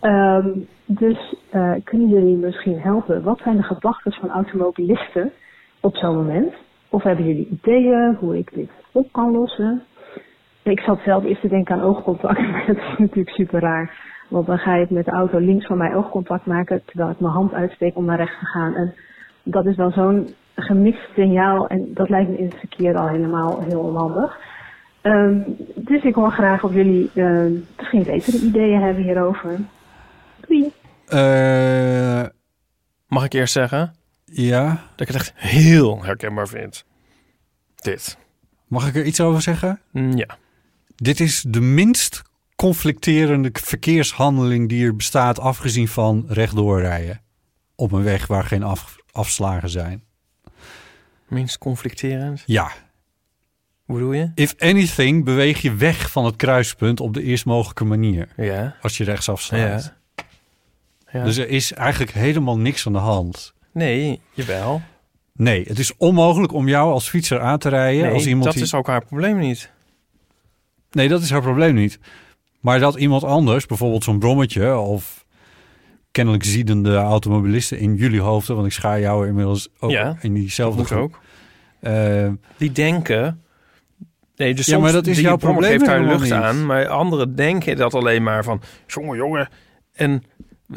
Ehm, 0.00 0.48
dus 0.84 1.34
eh, 1.50 1.72
kunnen 1.84 2.08
jullie 2.08 2.36
misschien 2.36 2.80
helpen? 2.80 3.22
Wat 3.22 3.38
zijn 3.38 3.56
de 3.56 3.62
gedachten 3.62 4.12
van 4.12 4.30
automobilisten 4.30 5.30
op 5.80 5.96
zo'n 5.96 6.16
moment? 6.16 6.54
Of 6.88 7.02
hebben 7.02 7.26
jullie 7.26 7.48
ideeën 7.50 8.16
hoe 8.20 8.38
ik 8.38 8.54
dit 8.54 8.70
op 8.92 9.12
kan 9.12 9.30
lossen? 9.30 9.82
Ik 10.62 10.80
zat 10.80 11.00
zelf 11.04 11.24
eerst 11.24 11.40
te 11.40 11.48
denken 11.48 11.74
aan 11.74 11.82
oogcontact, 11.82 12.40
maar 12.50 12.64
dat 12.66 12.76
is 12.76 12.98
natuurlijk 12.98 13.36
super 13.36 13.60
raar. 13.60 14.10
Want 14.28 14.46
dan 14.46 14.58
ga 14.58 14.74
ik 14.74 14.90
met 14.90 15.04
de 15.04 15.10
auto 15.10 15.38
links 15.38 15.66
van 15.66 15.78
mij 15.78 15.94
oogcontact 15.94 16.46
maken, 16.46 16.82
terwijl 16.84 17.10
ik 17.10 17.20
mijn 17.20 17.32
hand 17.32 17.52
uitsteek 17.52 17.96
om 17.96 18.04
naar 18.04 18.16
rechts 18.16 18.38
te 18.38 18.46
gaan. 18.46 18.74
En 18.74 18.94
dat 19.42 19.66
is 19.66 19.76
dan 19.76 19.92
zo'n 19.92 20.28
gemixt 20.54 21.12
signaal 21.14 21.66
en 21.68 21.94
dat 21.94 22.08
lijkt 22.08 22.30
me 22.30 22.38
in 22.38 22.44
het 22.44 22.58
verkeer 22.58 22.96
al 22.96 23.08
helemaal 23.08 23.60
heel 23.60 23.80
onhandig. 23.80 24.38
Ehm, 25.02 25.38
dus 25.74 26.02
ik 26.02 26.14
hoor 26.14 26.32
graag 26.32 26.62
of 26.64 26.74
jullie 26.74 27.10
eh, 27.14 27.46
misschien 27.76 28.02
betere 28.02 28.38
ideeën 28.38 28.80
hebben 28.82 29.02
hierover. 29.02 29.60
Doei! 30.46 30.72
Eh, 31.06 32.24
Mag 33.08 33.24
ik 33.24 33.32
eerst 33.32 33.52
zeggen? 33.52 33.94
Ja. 34.24 34.68
Dat 34.68 35.00
ik 35.00 35.06
het 35.06 35.16
echt 35.16 35.32
heel 35.36 36.02
herkenbaar 36.04 36.48
vind. 36.48 36.84
Dit. 37.76 38.18
Mag 38.66 38.88
ik 38.88 38.94
er 38.96 39.04
iets 39.04 39.20
over 39.20 39.42
zeggen? 39.42 39.80
Mm, 39.90 40.16
Ja. 40.16 40.36
Dit 40.96 41.20
is 41.20 41.44
de 41.48 41.60
minst 41.60 42.22
conflicterende 42.56 43.48
verkeershandeling 43.52 44.68
die 44.68 44.86
er 44.86 44.96
bestaat, 44.96 45.38
afgezien 45.38 45.88
van 45.88 46.24
rechtdoor 46.28 46.80
rijden. 46.80 47.20
Op 47.74 47.92
een 47.92 48.02
weg 48.02 48.26
waar 48.26 48.44
geen 48.44 48.62
af, 48.62 48.96
afslagen 49.12 49.68
zijn. 49.70 50.02
Minst 51.28 51.58
conflicterend? 51.58 52.42
Ja. 52.46 52.70
Hoe 53.92 54.00
bedoel 54.00 54.12
je? 54.16 54.30
If 54.34 54.54
anything, 54.58 55.24
beweeg 55.24 55.62
je 55.62 55.74
weg 55.74 56.10
van 56.10 56.24
het 56.24 56.36
kruispunt 56.36 57.00
op 57.00 57.14
de 57.14 57.22
eerst 57.22 57.44
mogelijke 57.44 57.84
manier. 57.84 58.28
Ja. 58.36 58.76
Als 58.82 58.96
je 58.96 59.04
rechtsaf 59.04 59.40
slaat. 59.40 59.94
Ja. 61.12 61.24
Dus 61.24 61.36
er 61.36 61.48
is 61.48 61.72
eigenlijk 61.72 62.12
helemaal 62.12 62.58
niks 62.58 62.86
aan 62.86 62.92
de 62.92 62.98
hand. 62.98 63.54
Nee, 63.72 64.20
jawel. 64.32 64.82
Nee, 65.32 65.64
het 65.68 65.78
is 65.78 65.96
onmogelijk 65.96 66.52
om 66.52 66.68
jou 66.68 66.92
als 66.92 67.08
fietser 67.08 67.40
aan 67.40 67.58
te 67.58 67.68
rijden. 67.68 68.02
Nee, 68.02 68.12
als 68.12 68.26
iemand 68.26 68.44
dat 68.44 68.54
die... 68.54 68.62
is 68.62 68.74
ook 68.74 68.86
haar 68.86 69.04
probleem 69.04 69.38
niet. 69.38 69.70
Nee, 70.90 71.08
dat 71.08 71.22
is 71.22 71.30
haar 71.30 71.42
probleem 71.42 71.74
niet. 71.74 71.98
Maar 72.60 72.80
dat 72.80 72.94
iemand 72.94 73.24
anders, 73.24 73.66
bijvoorbeeld 73.66 74.04
zo'n 74.04 74.18
brommetje 74.18 74.76
of 74.76 75.24
kennelijk 76.10 76.44
ziedende 76.44 76.96
automobilisten 76.96 77.78
in 77.78 77.94
jullie 77.94 78.20
hoofden, 78.20 78.54
want 78.54 78.66
ik 78.66 78.72
schaar 78.72 79.00
jou 79.00 79.26
inmiddels 79.26 79.68
ook 79.78 79.90
Ja, 79.90 80.16
in 80.20 80.34
diezelfde 80.34 80.84
groep. 80.84 81.00
ook. 81.02 81.20
Eh, 81.80 82.28
Die 82.56 82.72
denken... 82.72 83.41
Nee, 84.36 84.54
dus 84.54 84.66
Ja, 84.66 84.72
soms 84.72 84.84
maar 84.84 84.92
dat 84.92 85.06
is 85.06 85.20
jouw 85.20 85.36
probleem 85.36 85.70
geeft 85.70 85.84
daar 85.84 85.94
helemaal 85.94 86.14
lucht 86.18 86.24
niet. 86.30 86.40
aan. 86.42 86.66
Maar 86.66 86.88
anderen 86.88 87.36
denken 87.36 87.76
dat 87.76 87.94
alleen 87.94 88.22
maar 88.22 88.44
van... 88.44 88.60
Jongen, 88.86 89.16
jongen. 89.16 89.48
En, 89.92 90.22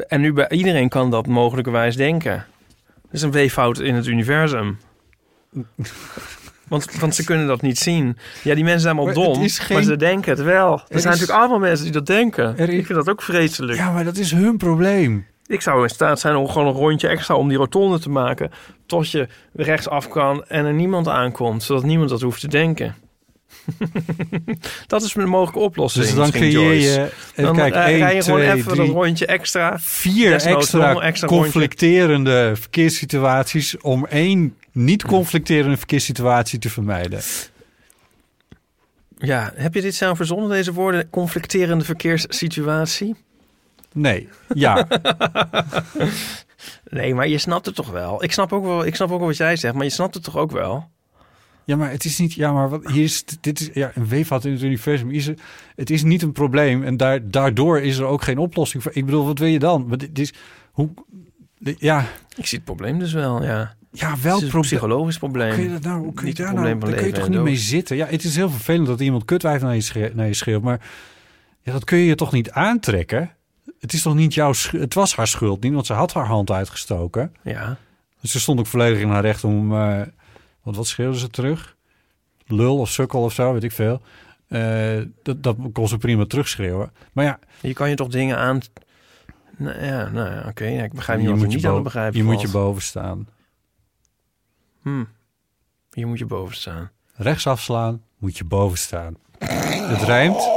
en 0.08 0.20
nu 0.20 0.32
bij 0.32 0.48
iedereen 0.48 0.88
kan 0.88 1.10
dat 1.10 1.26
mogelijkerwijs 1.26 1.96
denken. 1.96 2.44
Dat 3.02 3.12
is 3.12 3.22
een 3.22 3.30
weeffout 3.30 3.78
in 3.80 3.94
het 3.94 4.06
universum. 4.06 4.78
Want, 6.68 6.98
want 7.00 7.14
ze 7.14 7.24
kunnen 7.24 7.46
dat 7.46 7.62
niet 7.62 7.78
zien. 7.78 8.16
Ja, 8.42 8.54
die 8.54 8.62
mensen 8.64 8.82
zijn 8.82 8.96
allemaal 8.96 9.14
Maar 9.14 9.24
dom, 9.34 9.48
geen- 9.48 9.76
maar 9.76 9.84
ze 9.84 9.96
denken 9.96 10.30
het 10.30 10.42
wel. 10.42 10.72
Er, 10.72 10.78
Er 10.78 10.84
zijn 10.88 10.98
is- 10.98 11.04
natuurlijk 11.04 11.38
allemaal 11.38 11.58
mensen 11.58 11.84
die 11.84 11.92
dat 11.94 12.06
denken. 12.06 12.58
Er 12.58 12.68
is- 12.68 12.78
Ik 12.78 12.86
vind 12.86 12.98
dat 12.98 13.08
ook 13.08 13.22
vreselijk. 13.22 13.78
ja, 13.78 13.90
maar 13.92 14.04
dat 14.04 14.16
is 14.16 14.30
hun 14.30 14.56
probleem. 14.56 15.26
Ik 15.46 15.60
zou 15.60 15.82
in 15.82 15.88
staat 15.88 16.20
zijn 16.20 16.36
om 16.36 16.48
gewoon 16.48 16.66
een 16.66 16.72
rondje 16.74 17.08
extra 17.08 17.34
om 17.34 17.48
die 17.48 17.56
rotonde 17.58 17.98
te 17.98 18.10
maken. 18.10 18.50
Tot 18.86 19.10
je 19.10 19.28
rechtsaf 19.52 20.08
kan 20.08 20.44
en 20.44 20.64
er 20.64 20.72
niemand 20.74 21.08
aankomt. 21.08 21.62
Zodat 21.62 21.84
niemand 21.84 22.10
dat 22.10 22.20
hoeft 22.20 22.40
te 22.40 22.48
denken. 22.48 22.94
dat 24.86 25.02
is 25.02 25.14
een 25.14 25.28
mogelijke 25.28 25.58
oplossing. 25.58 26.04
Dus 26.04 26.14
dan 26.14 26.30
creëer 26.30 26.72
je- 26.72 27.10
even 27.34 27.54
Dan 27.54 27.58
eh, 27.58 27.86
één, 27.86 27.98
rij 27.98 28.14
je 28.14 28.22
gewoon 28.22 28.40
twee, 28.40 28.52
even 28.52 28.72
drie, 28.72 28.86
een 28.88 28.94
rondje 28.94 29.26
extra. 29.26 29.78
Vier 29.78 30.32
extra, 30.32 30.50
extra 31.00 31.28
rondje. 31.28 31.42
conflicterende 31.42 32.52
verkeerssituaties 32.54 33.80
om 33.80 34.06
één 34.06 34.56
niet 34.72 35.04
conflicterende 35.04 35.76
verkeerssituatie 35.76 36.58
te 36.58 36.70
vermijden. 36.70 37.20
Ja, 39.18 39.52
heb 39.54 39.74
je 39.74 39.80
dit 39.80 39.94
zelf 39.94 40.16
verzonnen, 40.16 40.48
deze 40.50 40.72
woorden? 40.72 41.10
Conflicterende 41.10 41.84
verkeerssituatie? 41.84 43.14
Nee, 43.92 44.28
ja. 44.54 44.86
nee, 46.90 47.14
maar 47.14 47.28
je 47.28 47.38
snapt 47.38 47.66
het 47.66 47.74
toch 47.74 47.90
wel? 47.90 48.24
Ik 48.24 48.32
snap 48.32 48.52
ook 48.52 48.64
wel, 48.64 48.86
ik 48.86 48.94
snap 48.94 49.10
ook 49.10 49.18
wel 49.18 49.26
wat 49.28 49.36
jij 49.36 49.56
zegt, 49.56 49.74
maar 49.74 49.84
je 49.84 49.90
snapt 49.90 50.14
het 50.14 50.24
toch 50.24 50.36
ook 50.36 50.50
wel? 50.50 50.90
Ja, 51.66 51.76
maar 51.76 51.90
het 51.90 52.04
is 52.04 52.18
niet. 52.18 52.32
Ja, 52.32 52.52
maar 52.52 52.68
wat 52.68 52.90
hier 52.90 53.02
is. 53.02 53.24
Dit 53.40 53.60
is 53.60 53.70
ja, 53.72 53.90
een 53.94 54.06
weefvat 54.08 54.44
in 54.44 54.52
het 54.52 54.62
universum. 54.62 55.10
Is 55.10 55.26
er, 55.26 55.34
het 55.74 55.90
is 55.90 56.02
niet 56.02 56.22
een 56.22 56.32
probleem. 56.32 56.82
En 56.84 56.96
daar, 56.96 57.30
daardoor 57.30 57.80
is 57.80 57.98
er 57.98 58.04
ook 58.04 58.22
geen 58.22 58.38
oplossing 58.38 58.82
voor. 58.82 58.92
Ik 58.94 59.04
bedoel, 59.04 59.24
wat 59.24 59.38
wil 59.38 59.48
je 59.48 59.58
dan? 59.58 59.86
Maar 59.86 59.98
dit 59.98 60.18
is. 60.18 60.32
Hoe. 60.72 60.88
Ja. 61.58 62.06
Ik 62.36 62.46
zie 62.46 62.56
het 62.58 62.66
probleem 62.66 62.98
dus 62.98 63.12
wel, 63.12 63.42
ja. 63.42 63.74
Ja, 63.90 64.14
probleem? 64.22 64.60
psychologisch 64.60 65.18
probleem. 65.18 65.54
Kun 65.54 65.62
je 65.62 65.70
dat 65.70 65.82
nou? 65.82 66.02
Hoe 66.02 66.12
kun 66.12 66.26
je 66.26 66.34
daar 66.34 66.54
nou? 66.54 66.78
Daar 66.78 66.94
kun 66.94 67.06
je 67.06 67.12
toch 67.12 67.28
niet 67.28 67.40
mee 67.40 67.56
zitten? 67.56 67.96
Ja, 67.96 68.06
het 68.06 68.24
is 68.24 68.36
heel 68.36 68.50
vervelend 68.50 68.86
dat 68.86 69.00
iemand 69.00 69.24
kutwijf 69.24 69.62
naar 69.62 69.74
je, 69.74 69.80
schreeuwt, 69.80 70.14
naar 70.14 70.26
je 70.26 70.34
schreeuwt. 70.34 70.62
Maar 70.62 70.80
ja, 71.62 71.72
dat 71.72 71.84
kun 71.84 71.98
je 71.98 72.04
je 72.04 72.14
toch 72.14 72.32
niet 72.32 72.50
aantrekken? 72.50 73.30
Het 73.80 73.92
is 73.92 74.02
toch 74.02 74.14
niet 74.14 74.34
jouw 74.34 74.52
schuld? 74.52 74.82
Het 74.82 74.94
was 74.94 75.16
haar 75.16 75.26
schuld 75.26 75.62
niet, 75.62 75.72
want 75.72 75.86
ze 75.86 75.92
had 75.92 76.12
haar 76.12 76.26
hand 76.26 76.50
uitgestoken. 76.50 77.32
Ja. 77.42 77.76
Dus 78.20 78.30
ze 78.30 78.40
stond 78.40 78.58
ook 78.58 78.66
volledig 78.66 79.00
in 79.00 79.08
haar 79.08 79.22
recht 79.22 79.44
om... 79.44 79.72
eh, 79.72 80.00
wat, 80.66 80.76
wat 80.76 80.86
schreeuwde 80.86 81.18
ze 81.18 81.28
terug? 81.28 81.76
Lul 82.46 82.78
of 82.78 82.90
sukkel 82.90 83.22
of 83.22 83.32
zo, 83.32 83.52
weet 83.52 83.64
ik 83.64 83.72
veel. 83.72 84.00
Eh, 84.48 84.98
dat, 85.22 85.42
dat 85.42 85.56
kon 85.72 85.88
ze 85.88 85.98
prima 85.98 86.24
terugschreeuwen. 86.24 86.92
Maar 87.12 87.24
ja... 87.24 87.38
Je 87.60 87.72
kan 87.72 87.88
je 87.88 87.94
toch 87.94 88.08
dingen 88.08 88.36
aan... 88.38 88.60
Nou 89.56 89.84
ja, 89.84 90.08
nou 90.08 90.30
ja, 90.30 90.44
oké. 90.48 90.64
Ja, 90.64 90.82
ik 90.82 90.92
begrijp 90.92 91.18
niet 91.18 91.28
je 91.28 91.34
wat 91.36 91.50
je, 91.50 91.56
niet 91.56 91.66
aan 91.66 91.82
begrijpen 91.82 92.18
je 92.18 92.24
moet 92.24 92.40
je 92.40 92.48
boven 92.48 92.82
staan. 92.82 93.28
Hm. 94.82 95.04
Hier 95.92 96.06
moet 96.06 96.18
je 96.18 96.26
boven 96.26 96.56
staan. 96.56 96.90
Rechts 97.14 97.46
afslaan, 97.46 98.02
moet 98.18 98.38
je 98.38 98.44
boven 98.44 98.78
staan. 98.78 99.16
Het 99.38 100.02
rijmt. 100.02 100.48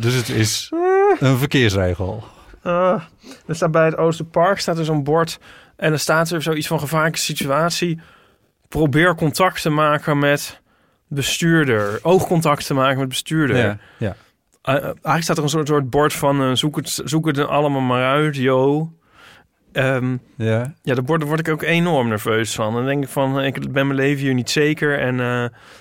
Dus 0.00 0.14
het 0.14 0.28
is 0.28 0.72
een 1.18 1.38
verkeersregel. 1.38 2.24
Ah, 2.62 3.02
er 3.46 3.54
staat 3.54 3.70
bij 3.70 3.84
het 3.84 3.96
Oosterpark 3.96 4.58
staat 4.58 4.78
er 4.78 4.84
zo'n 4.84 5.04
bord 5.04 5.38
en 5.76 5.92
er 5.92 5.98
staat 5.98 6.30
er 6.30 6.42
zoiets 6.42 6.66
van 6.66 6.80
gevaarlijke 6.80 7.18
situatie. 7.18 8.00
Probeer 8.68 9.14
contact 9.14 9.62
te 9.62 9.70
maken 9.70 10.18
met 10.18 10.60
bestuurder. 11.06 11.98
Oogcontact 12.02 12.66
te 12.66 12.74
maken 12.74 12.98
met 12.98 13.08
bestuurder. 13.08 13.56
Ja, 13.56 13.78
ja. 13.98 14.16
Eh, 14.62 14.74
eh, 14.74 14.82
eigenlijk 14.84 15.22
staat 15.22 15.36
er 15.36 15.42
een 15.42 15.48
soort, 15.48 15.68
soort 15.68 15.90
bord 15.90 16.12
van 16.12 16.42
eh, 16.42 16.50
zoek, 16.54 16.76
het, 16.76 17.00
zoek 17.04 17.26
het 17.26 17.38
er 17.38 17.46
allemaal 17.46 17.80
maar 17.80 18.04
uit, 18.04 18.36
yo. 18.36 18.92
Ehm, 19.72 20.16
Ja. 20.36 20.74
ja, 20.82 20.94
daar 20.94 21.04
word, 21.04 21.20
daar 21.20 21.28
word 21.28 21.40
ik 21.40 21.48
ook 21.48 21.62
enorm 21.62 22.08
nerveus 22.08 22.54
van. 22.54 22.72
Dan 22.72 22.84
denk 22.84 23.02
ik 23.02 23.08
van, 23.08 23.40
ik 23.40 23.72
ben 23.72 23.86
mijn 23.86 23.98
leven 23.98 24.24
hier 24.24 24.34
niet 24.34 24.50
zeker. 24.50 24.98
En, 24.98 25.20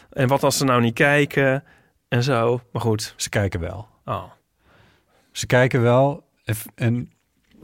en 0.10 0.28
wat 0.28 0.44
als 0.44 0.58
ze 0.58 0.64
nou 0.64 0.82
niet 0.82 0.94
kijken 0.94 1.64
en 2.08 2.24
zo. 2.24 2.62
Maar 2.72 2.82
goed. 2.82 3.14
Ze 3.16 3.30
kijken 3.30 3.60
wel. 3.60 3.88
Oh. 4.06 4.24
Ze 5.32 5.46
kijken 5.46 5.82
wel. 5.82 6.24
En, 6.76 7.12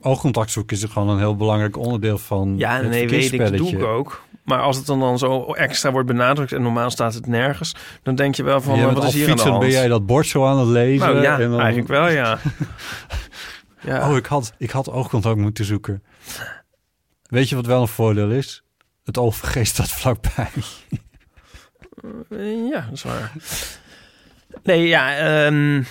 oogcontact 0.02 0.52
zoeken 0.52 0.78
is 0.78 0.84
gewoon 0.84 1.10
een 1.10 1.18
heel 1.18 1.36
belangrijk 1.36 1.78
onderdeel 1.78 2.18
van 2.18 2.58
Ja, 2.58 2.76
het 2.76 2.90
nee, 2.90 3.10
weet 3.10 3.34
ik, 3.34 3.40
dat 3.40 3.58
doe 3.58 3.70
ik 3.70 3.84
ook. 3.84 4.24
Maar 4.44 4.60
als 4.60 4.78
het 4.78 4.86
dan, 4.86 5.00
dan 5.00 5.18
zo 5.18 5.54
extra 5.54 5.92
wordt 5.92 6.08
benadrukt 6.08 6.52
en 6.52 6.62
normaal 6.62 6.90
staat 6.90 7.14
het 7.14 7.28
nergens, 7.28 7.76
dan 8.04 8.16
denk 8.16 8.36
je 8.36 8.44
wel 8.44 8.62
van, 8.62 8.76
Jij 8.76 8.88
eh, 8.88 8.94
wat 8.94 9.04
is 9.04 9.14
hier 9.14 9.22
aan 9.22 9.26
de 9.26 9.32
fietsend, 9.32 9.50
hand? 9.56 9.64
ben 9.64 9.72
jij 9.74 9.88
dat 9.88 10.06
bord 10.06 10.28
zo 10.28 10.46
aan 10.46 10.60
het 10.60 10.68
lezen? 10.68 11.08
Nou 11.08 11.22
ja, 11.22 11.40
en 11.40 11.50
dan- 11.50 11.60
eigenlijk 11.60 11.88
wel, 11.90 12.10
ja. 12.10 12.38
ja. 13.90 14.10
Oh, 14.10 14.16
ik 14.18 14.26
had, 14.26 14.54
ik 14.58 14.70
had 14.72 14.90
oogcontact 14.92 15.38
moeten 15.38 15.66
zoeken. 15.66 16.04
Weet 17.24 17.50
je 17.50 17.56
wat 17.56 17.66
wel 17.66 17.82
een 17.82 17.88
voordeel 17.88 18.30
is? 18.30 18.64
Het 19.04 19.18
OVG 19.18 19.66
staat 19.68 19.92
vlakbij. 19.92 20.50
Eh, 22.30 22.68
Ja, 22.70 22.82
dat 22.82 22.92
is 22.94 23.04
waar. 23.04 23.32
Nee, 24.64 24.88
ja, 24.88 25.16
ehm, 25.18 25.84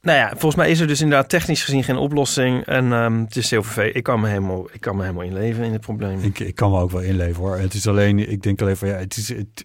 nou 0.00 0.18
ja, 0.18 0.28
volgens 0.28 0.54
mij 0.54 0.70
is 0.70 0.80
er 0.80 0.86
dus 0.86 1.00
inderdaad 1.00 1.28
technisch 1.28 1.64
gezien 1.64 1.84
geen 1.84 1.96
oplossing. 1.96 2.64
En 2.64 2.92
ehm, 2.92 3.20
het 3.20 3.36
is 3.36 3.50
heel 3.50 3.62
vervelend. 3.62 3.96
Ik 3.96 4.02
kan 4.02 4.20
me 4.20 4.28
helemaal, 4.28 4.68
ik 4.72 4.80
kan 4.80 4.96
me 4.96 5.02
helemaal 5.02 5.24
inleven 5.24 5.64
in 5.64 5.72
het 5.72 5.80
probleem. 5.80 6.20
Ik, 6.20 6.38
ik 6.38 6.54
kan 6.54 6.70
me 6.70 6.80
ook 6.80 6.90
wel 6.90 7.00
inleven 7.00 7.42
hoor. 7.42 7.56
Het 7.56 7.74
is 7.74 7.86
alleen, 7.86 8.30
ik 8.30 8.42
denk 8.42 8.60
alleen 8.60 8.76
van 8.76 8.88
ja, 8.88 8.94
het 8.94 9.16
is, 9.16 9.28
het, 9.28 9.64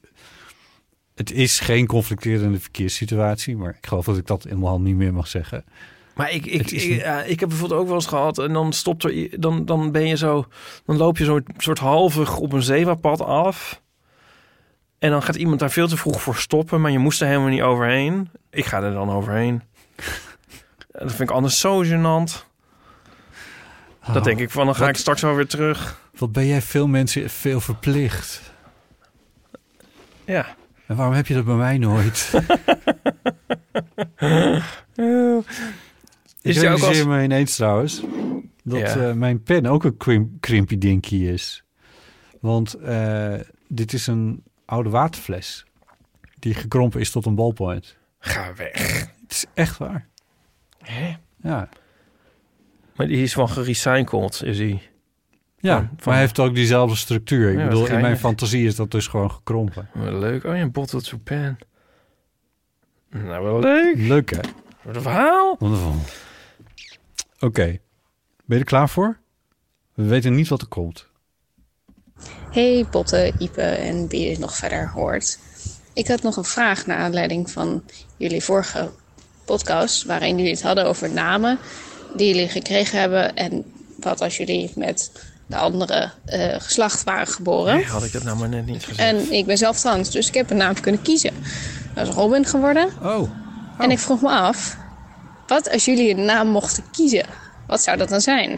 het 1.15 1.31
is 1.31 1.59
geen 1.59 1.87
conflicterende 1.87 2.59
verkeerssituatie. 2.59 3.57
Maar 3.57 3.75
ik 3.77 3.87
geloof 3.87 4.05
dat 4.05 4.17
ik 4.17 4.27
dat 4.27 4.43
helemaal 4.43 4.81
niet 4.81 4.95
meer 4.95 5.13
mag 5.13 5.27
zeggen. 5.27 5.63
Maar 6.15 6.31
ik, 6.31 6.45
ik, 6.45 6.71
ik, 6.71 7.01
ja, 7.01 7.23
ik 7.23 7.39
heb 7.39 7.49
bijvoorbeeld 7.49 7.79
ook 7.79 7.87
wel 7.87 7.95
eens 7.95 8.05
gehad 8.05 8.37
en 8.37 8.53
dan 8.53 8.73
stopt 8.73 9.03
er, 9.03 9.39
dan, 9.39 9.65
dan 9.65 9.91
ben 9.91 10.07
je 10.07 10.17
zo, 10.17 10.45
dan 10.85 10.97
loop 10.97 11.17
je 11.17 11.23
zo'n 11.23 11.45
soort 11.57 11.79
halvig 11.79 12.37
op 12.37 12.53
een 12.53 12.63
zebrapad 12.63 13.21
af. 13.21 13.81
En 14.99 15.09
dan 15.09 15.23
gaat 15.23 15.35
iemand 15.35 15.59
daar 15.59 15.71
veel 15.71 15.87
te 15.87 15.97
vroeg 15.97 16.21
voor 16.21 16.35
stoppen, 16.35 16.81
maar 16.81 16.91
je 16.91 16.99
moest 16.99 17.21
er 17.21 17.27
helemaal 17.27 17.49
niet 17.49 17.61
overheen. 17.61 18.29
Ik 18.49 18.65
ga 18.65 18.81
er 18.81 18.93
dan 18.93 19.09
overheen. 19.09 19.61
Dat 20.91 21.09
vind 21.13 21.19
ik 21.29 21.31
anders 21.31 21.59
zo 21.59 21.83
gênant. 21.83 22.43
Dat 24.13 24.23
denk 24.23 24.39
ik 24.39 24.49
van, 24.51 24.65
dan 24.65 24.75
ga 24.75 24.79
Wat- 24.81 24.89
ik 24.89 24.95
straks 24.95 25.21
wel 25.21 25.35
weer 25.35 25.47
terug. 25.47 25.99
Wat 26.17 26.31
ben 26.31 26.45
jij 26.47 26.61
veel 26.61 26.87
mensen 26.87 27.29
veel 27.29 27.61
verplicht? 27.61 28.41
Ja. 30.25 30.55
En 30.87 30.95
waarom 30.95 31.15
heb 31.15 31.27
je 31.27 31.33
dat 31.33 31.45
bij 31.45 31.55
mij 31.55 31.77
nooit? 31.77 32.31
Ik 36.41 36.51
Is 36.51 36.59
die 36.59 36.69
ook 36.69 36.81
als- 36.81 37.03
me 37.05 37.23
ineens 37.23 37.55
trouwens 37.55 38.01
dat 38.63 38.79
Ja. 38.79 38.95
eh, 38.95 39.13
mijn 39.13 39.43
pen 39.43 39.65
ook 39.65 39.83
een 39.83 39.97
krim, 39.97 40.37
krimpy 40.39 40.77
dinky 40.77 41.15
is. 41.15 41.63
Want 42.39 42.73
eh, 42.73 43.33
dit 43.67 43.93
is 43.93 44.07
een 44.07 44.43
oude 44.65 44.89
waterfles 44.89 45.65
die 46.39 46.53
gekrompen 46.53 46.99
is 46.99 47.11
tot 47.11 47.25
een 47.25 47.35
ballpoint. 47.35 47.97
Ga 48.19 48.53
weg. 48.55 49.07
Is 49.35 49.45
echt 49.53 49.77
waar. 49.77 50.07
Hè? 50.77 51.15
Ja. 51.41 51.69
Maar 52.95 53.07
die 53.07 53.23
is 53.23 53.33
van 53.33 53.49
gerecycled, 53.49 54.41
is 54.43 54.57
die. 54.57 54.81
Ja, 55.57 55.77
Van- 55.77 55.89
maar 56.03 56.13
hij 56.13 56.19
heeft 56.23 56.39
ook 56.39 56.55
diezelfde 56.55 56.95
structuur. 56.95 57.51
Ik 57.51 57.57
Ja, 57.57 57.63
bedoel, 57.67 57.87
in 57.87 58.01
mijn 58.01 58.17
fantasie 58.17 58.65
is 58.67 58.75
dat 58.75 58.91
dus 58.91 59.07
gewoon 59.07 59.31
gekrompen. 59.31 59.89
Wat 59.93 60.13
leuk. 60.13 60.43
Oh 60.43 60.55
ja, 60.55 60.61
een 60.61 60.71
bottle 60.71 61.17
pen. 61.17 61.57
Nou, 63.09 63.43
wel 63.43 63.59
leuk. 63.59 63.95
Leuk 63.97 64.29
hè? 64.29 64.39
Wat 64.81 64.95
een 64.95 65.01
verhaal. 65.01 65.55
Wonderful. 65.59 65.95
Oké, 67.39 67.65
ben 67.65 67.79
je 68.45 68.55
er 68.55 68.63
klaar 68.63 68.89
voor? 68.89 69.17
We 69.93 70.03
weten 70.03 70.35
niet 70.35 70.47
wat 70.47 70.61
er 70.61 70.67
komt. 70.67 71.07
Hey 72.51 72.85
Botte, 72.91 73.33
Ipe 73.39 73.61
en 73.61 74.07
wie 74.07 74.29
je 74.29 74.39
nog 74.39 74.55
verder 74.55 74.89
hoort. 74.89 75.39
Ik 75.93 76.07
had 76.07 76.21
nog 76.21 76.37
een 76.37 76.43
vraag 76.43 76.85
naar 76.85 76.97
aanleiding 76.97 77.51
van 77.51 77.83
jullie 78.17 78.43
vorige 78.43 78.91
podcast, 79.45 80.03
waarin 80.03 80.37
jullie 80.37 80.51
het 80.51 80.61
hadden 80.61 80.85
over 80.85 81.09
namen 81.09 81.59
die 82.15 82.27
jullie 82.33 82.49
gekregen 82.49 82.99
hebben 82.99 83.35
en 83.35 83.63
wat 83.99 84.21
als 84.21 84.37
jullie 84.37 84.71
met 84.75 85.11
de 85.47 85.55
andere 85.55 86.11
eh, 86.25 86.55
geslacht 86.57 87.03
waren 87.03 87.27
geboren. 87.27 87.75
Nee, 87.75 87.85
had 87.85 88.03
ik 88.03 88.11
dat 88.11 88.23
nou 88.23 88.37
maar 88.37 88.49
net 88.49 88.65
niet 88.65 88.85
gezegd. 88.85 88.99
En 88.99 89.31
ik 89.31 89.45
ben 89.45 89.57
zelf 89.57 89.79
trans, 89.79 90.11
dus 90.11 90.27
ik 90.27 90.33
heb 90.33 90.49
een 90.49 90.57
naam 90.57 90.79
kunnen 90.79 91.01
kiezen. 91.01 91.33
Dat 91.93 92.07
is 92.07 92.13
Robin 92.13 92.45
geworden. 92.45 92.89
Oh. 93.03 93.29
En 93.79 93.91
ik 93.91 93.99
vroeg 93.99 94.21
me 94.21 94.29
af, 94.29 94.77
wat 95.47 95.71
als 95.71 95.85
jullie 95.85 96.09
een 96.09 96.25
naam 96.25 96.47
mochten 96.47 96.83
kiezen? 96.91 97.25
Wat 97.67 97.81
zou 97.81 97.97
dat 97.97 98.09
dan 98.09 98.21
zijn? 98.21 98.51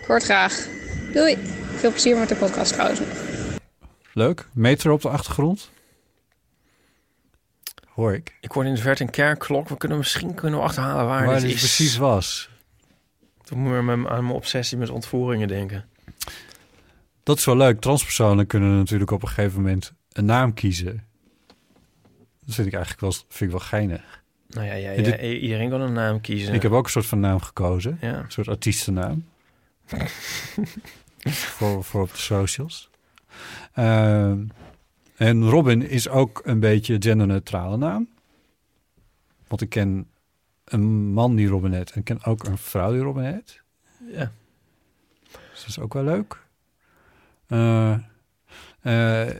Ik 0.00 0.04
hoor 0.06 0.16
het 0.16 0.24
graag. 0.24 0.66
Doei. 1.12 1.38
Veel 1.76 1.90
plezier 1.90 2.16
met 2.16 2.28
de 2.28 2.34
podcast 2.34 2.72
trouwens. 2.72 3.00
Leuk. 4.12 4.48
Meter 4.52 4.90
op 4.90 5.02
de 5.02 5.08
achtergrond. 5.08 5.70
Hoor 7.94 8.14
ik. 8.14 8.36
Ik 8.40 8.50
hoorde 8.52 8.68
in 8.68 8.74
de 8.74 8.80
verte 8.80 9.02
een 9.02 9.10
kerkklok. 9.10 9.68
We 9.68 9.76
kunnen 9.76 9.98
misschien 9.98 10.34
kunnen 10.34 10.58
we 10.58 10.64
achterhalen 10.64 11.06
waar, 11.06 11.24
Waar 11.26 11.34
dit 11.34 11.42
dit 11.44 11.52
is. 11.54 11.58
precies 11.58 11.96
was. 11.96 12.48
Toen 13.42 13.58
moet 13.58 13.72
ik 13.72 13.78
aan 13.78 14.00
mijn- 14.24 14.26
obsessie 14.30 14.78
met 14.78 14.90
ontvoeringen 14.90 15.48
denken. 15.48 15.84
Dat 17.22 17.38
is 17.38 17.44
wel 17.44 17.56
leuk. 17.56 17.80
Transpersonen 17.80 18.46
kunnen 18.46 18.76
natuurlijk 18.76 19.10
op 19.10 19.22
een 19.22 19.28
gegeven 19.28 19.60
moment 19.60 19.92
een 20.12 20.24
naam 20.24 20.54
kiezen. 20.54 21.04
Dat 22.44 22.54
vind 22.54 22.66
ik 22.66 22.72
eigenlijk 22.72 23.02
wel, 23.02 23.12
vind 23.12 23.40
ik 23.40 23.50
wel 23.50 23.66
geinig. 23.66 24.22
Nou 24.48 24.66
ja, 24.66 24.72
ja, 24.74 24.90
ja, 24.90 25.02
dit- 25.02 25.20
iedereen 25.20 25.70
kan 25.70 25.80
een 25.80 25.92
naam 25.92 26.20
kiezen. 26.20 26.54
Ik 26.54 26.62
heb 26.62 26.72
ook 26.72 26.84
een 26.84 26.90
soort 26.90 27.06
van 27.06 27.20
naam 27.20 27.40
gekozen. 27.40 27.98
Ja. 28.00 28.18
Een 28.18 28.24
soort 28.30 28.48
artiestennaam. 28.48 29.24
voor, 31.56 31.84
voor 31.84 32.02
op 32.02 32.10
de 32.12 32.18
socials. 32.18 32.90
Ehm, 33.74 34.38
en 35.16 35.48
Robin 35.48 35.88
is 35.88 36.08
ook 36.08 36.40
een 36.44 36.60
beetje 36.60 36.96
genderneutrale 36.98 37.76
naam. 37.76 38.08
Want 39.48 39.60
ik 39.60 39.68
ken 39.68 40.08
een 40.64 41.12
man 41.12 41.34
die 41.34 41.48
Robin 41.48 41.72
heet. 41.72 41.90
En 41.90 41.98
ik 41.98 42.04
ken 42.04 42.24
ook 42.24 42.44
een 42.44 42.58
vrouw 42.58 42.92
die 42.92 43.00
Robin 43.00 43.24
heet. 43.24 43.62
Ja. 44.12 44.32
Dus 45.30 45.60
dat 45.60 45.68
is 45.68 45.78
ook 45.78 45.92
wel 45.92 46.04
leuk. 46.04 46.42
Eh, 47.46 47.94
eh, 48.80 49.36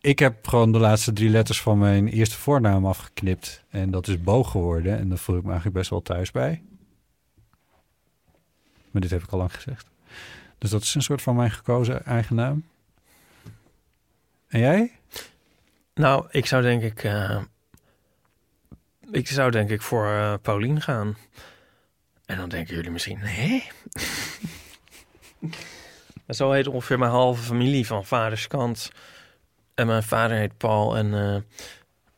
ik 0.00 0.18
heb 0.18 0.46
gewoon 0.46 0.72
de 0.72 0.78
laatste 0.78 1.12
drie 1.12 1.30
letters 1.30 1.62
van 1.62 1.78
mijn 1.78 2.08
eerste 2.08 2.36
voornaam 2.36 2.86
afgeknipt. 2.86 3.64
En 3.68 3.90
dat 3.90 4.08
is 4.08 4.22
Bo 4.22 4.44
geworden. 4.44 4.98
En 4.98 5.08
daar 5.08 5.18
voel 5.18 5.36
ik 5.36 5.42
me 5.42 5.48
eigenlijk 5.48 5.78
best 5.78 5.90
wel 5.90 6.02
thuis 6.02 6.30
bij. 6.30 6.62
Maar 8.90 9.02
dit 9.02 9.10
heb 9.10 9.22
ik 9.22 9.30
al 9.30 9.38
lang 9.38 9.54
gezegd. 9.54 9.86
Dus 10.58 10.70
dat 10.70 10.82
is 10.82 10.94
een 10.94 11.02
soort 11.02 11.22
van 11.22 11.36
mijn 11.36 11.50
gekozen 11.50 12.04
eigen 12.04 12.36
naam. 12.36 12.64
En 14.48 14.60
jij? 14.60 14.92
Nou, 15.94 16.26
ik 16.30 16.46
zou 16.46 16.62
denk 16.62 16.82
ik... 16.82 17.04
eh, 17.04 17.42
ik 19.10 19.28
zou 19.28 19.50
denk 19.50 19.70
ik 19.70 19.82
voor 19.82 20.06
eh 20.06 20.34
Paulien 20.42 20.80
gaan. 20.80 21.16
En 22.26 22.36
dan 22.36 22.48
denken 22.48 22.74
jullie 22.74 22.90
misschien... 22.90 23.18
Hè? 23.18 23.60
En 26.26 26.34
zo 26.34 26.50
heet 26.50 26.66
ongeveer 26.66 26.98
mijn 26.98 27.10
halve 27.10 27.42
familie 27.42 27.86
van 27.86 28.04
vaders 28.04 28.46
kant. 28.46 28.90
En 29.74 29.86
mijn 29.86 30.02
vader 30.02 30.36
heet 30.36 30.56
Paul. 30.56 30.96
En 30.96 31.14
eh 31.14 31.36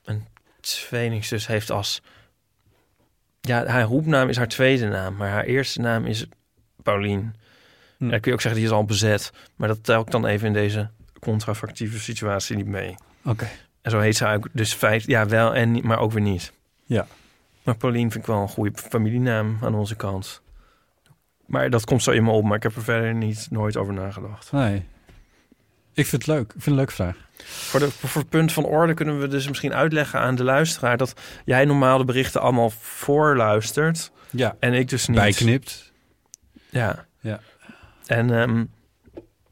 een 0.05 0.27
tweelingzus 0.61 1.47
heeft 1.47 1.70
als... 1.70 2.02
Ja, 3.40 3.66
haar 3.66 3.82
roepnaam 3.82 4.28
is 4.28 4.36
haar 4.36 4.48
tweede 4.48 4.86
naam. 4.89 5.16
Maar 5.16 5.31
haar 5.31 5.44
eerste 5.44 5.81
naam 5.81 6.07
is 6.07 6.27
Paulien. 6.82 7.35
Hm. 7.97 8.05
Ja, 8.05 8.19
kun 8.19 8.20
je 8.24 8.32
ook 8.32 8.40
zeggen, 8.40 8.61
die 8.61 8.70
is 8.70 8.77
al 8.77 8.85
bezet. 8.85 9.32
Maar 9.57 9.69
dat 9.69 9.85
tel 9.85 10.01
ik 10.01 10.11
dan 10.11 10.27
even 10.27 10.47
in 10.47 10.52
deze 10.52 10.90
contrafactieve 11.20 11.98
situatie 11.98 12.56
niet 12.56 12.66
mee. 12.66 12.94
Oké. 13.24 13.48
En 13.82 13.90
zo 13.90 14.01
heet 14.01 14.16
ze 14.16 14.26
ook. 14.26 14.48
Dus 14.52 14.72
feit, 14.72 15.05
ja, 15.05 15.26
wel 15.26 15.55
en 15.55 15.72
niet, 15.72 15.84
maar 15.84 15.98
ook 15.98 16.12
weer 16.12 16.22
niet. 16.22 16.52
Ja. 16.84 17.06
Maar 17.62 17.76
Paulien 17.76 18.10
vind 18.10 18.22
ik 18.24 18.30
wel 18.30 18.42
een 18.42 18.48
goede 18.48 18.72
familienaam 18.74 19.59
aan 19.62 19.74
onze 19.74 19.97
kant. 19.97 20.42
Maar 21.47 21.70
dat 21.70 21.84
komt 21.84 22.02
zo 22.02 22.10
in 22.10 22.24
me 22.24 22.30
op, 22.30 22.44
maar 22.44 22.56
ik 22.56 22.62
heb 22.62 22.76
er 22.76 22.82
verder 22.82 23.14
niet 23.14 23.47
nooit 23.51 23.76
over 23.76 23.94
nagedacht. 23.94 24.52
Nee. 24.52 24.84
Ik 25.92 26.06
vind 26.06 26.26
het 26.26 26.26
leuk. 26.26 26.42
Ik 26.44 26.51
vind 26.51 26.64
het 26.64 26.66
een 26.66 26.74
leuke 26.74 26.92
vraag. 26.92 27.16
Voor, 27.44 27.80
de, 27.80 27.90
voor 27.90 28.20
het 28.20 28.30
punt 28.30 28.52
van 28.52 28.64
orde 28.64 28.94
kunnen 28.94 29.20
we 29.20 29.28
dus 29.28 29.48
misschien 29.48 29.74
uitleggen 29.74 30.20
aan 30.20 30.34
de 30.34 30.44
luisteraar 30.44 30.97
dat 30.97 31.14
jij 31.44 31.64
normaal 31.64 31.98
de 31.98 32.05
berichten 32.05 32.40
allemaal 32.40 32.70
voorluistert. 32.70 34.12
Ja. 34.30 34.56
En 34.60 34.72
ik 34.72 34.88
dus 34.88 35.06
niet. 35.06 35.16
Bijknipt. 35.16 35.92
Ja. 36.68 37.06
Ja. 37.20 37.40
En, 38.06 38.30
ehm, 38.40 38.64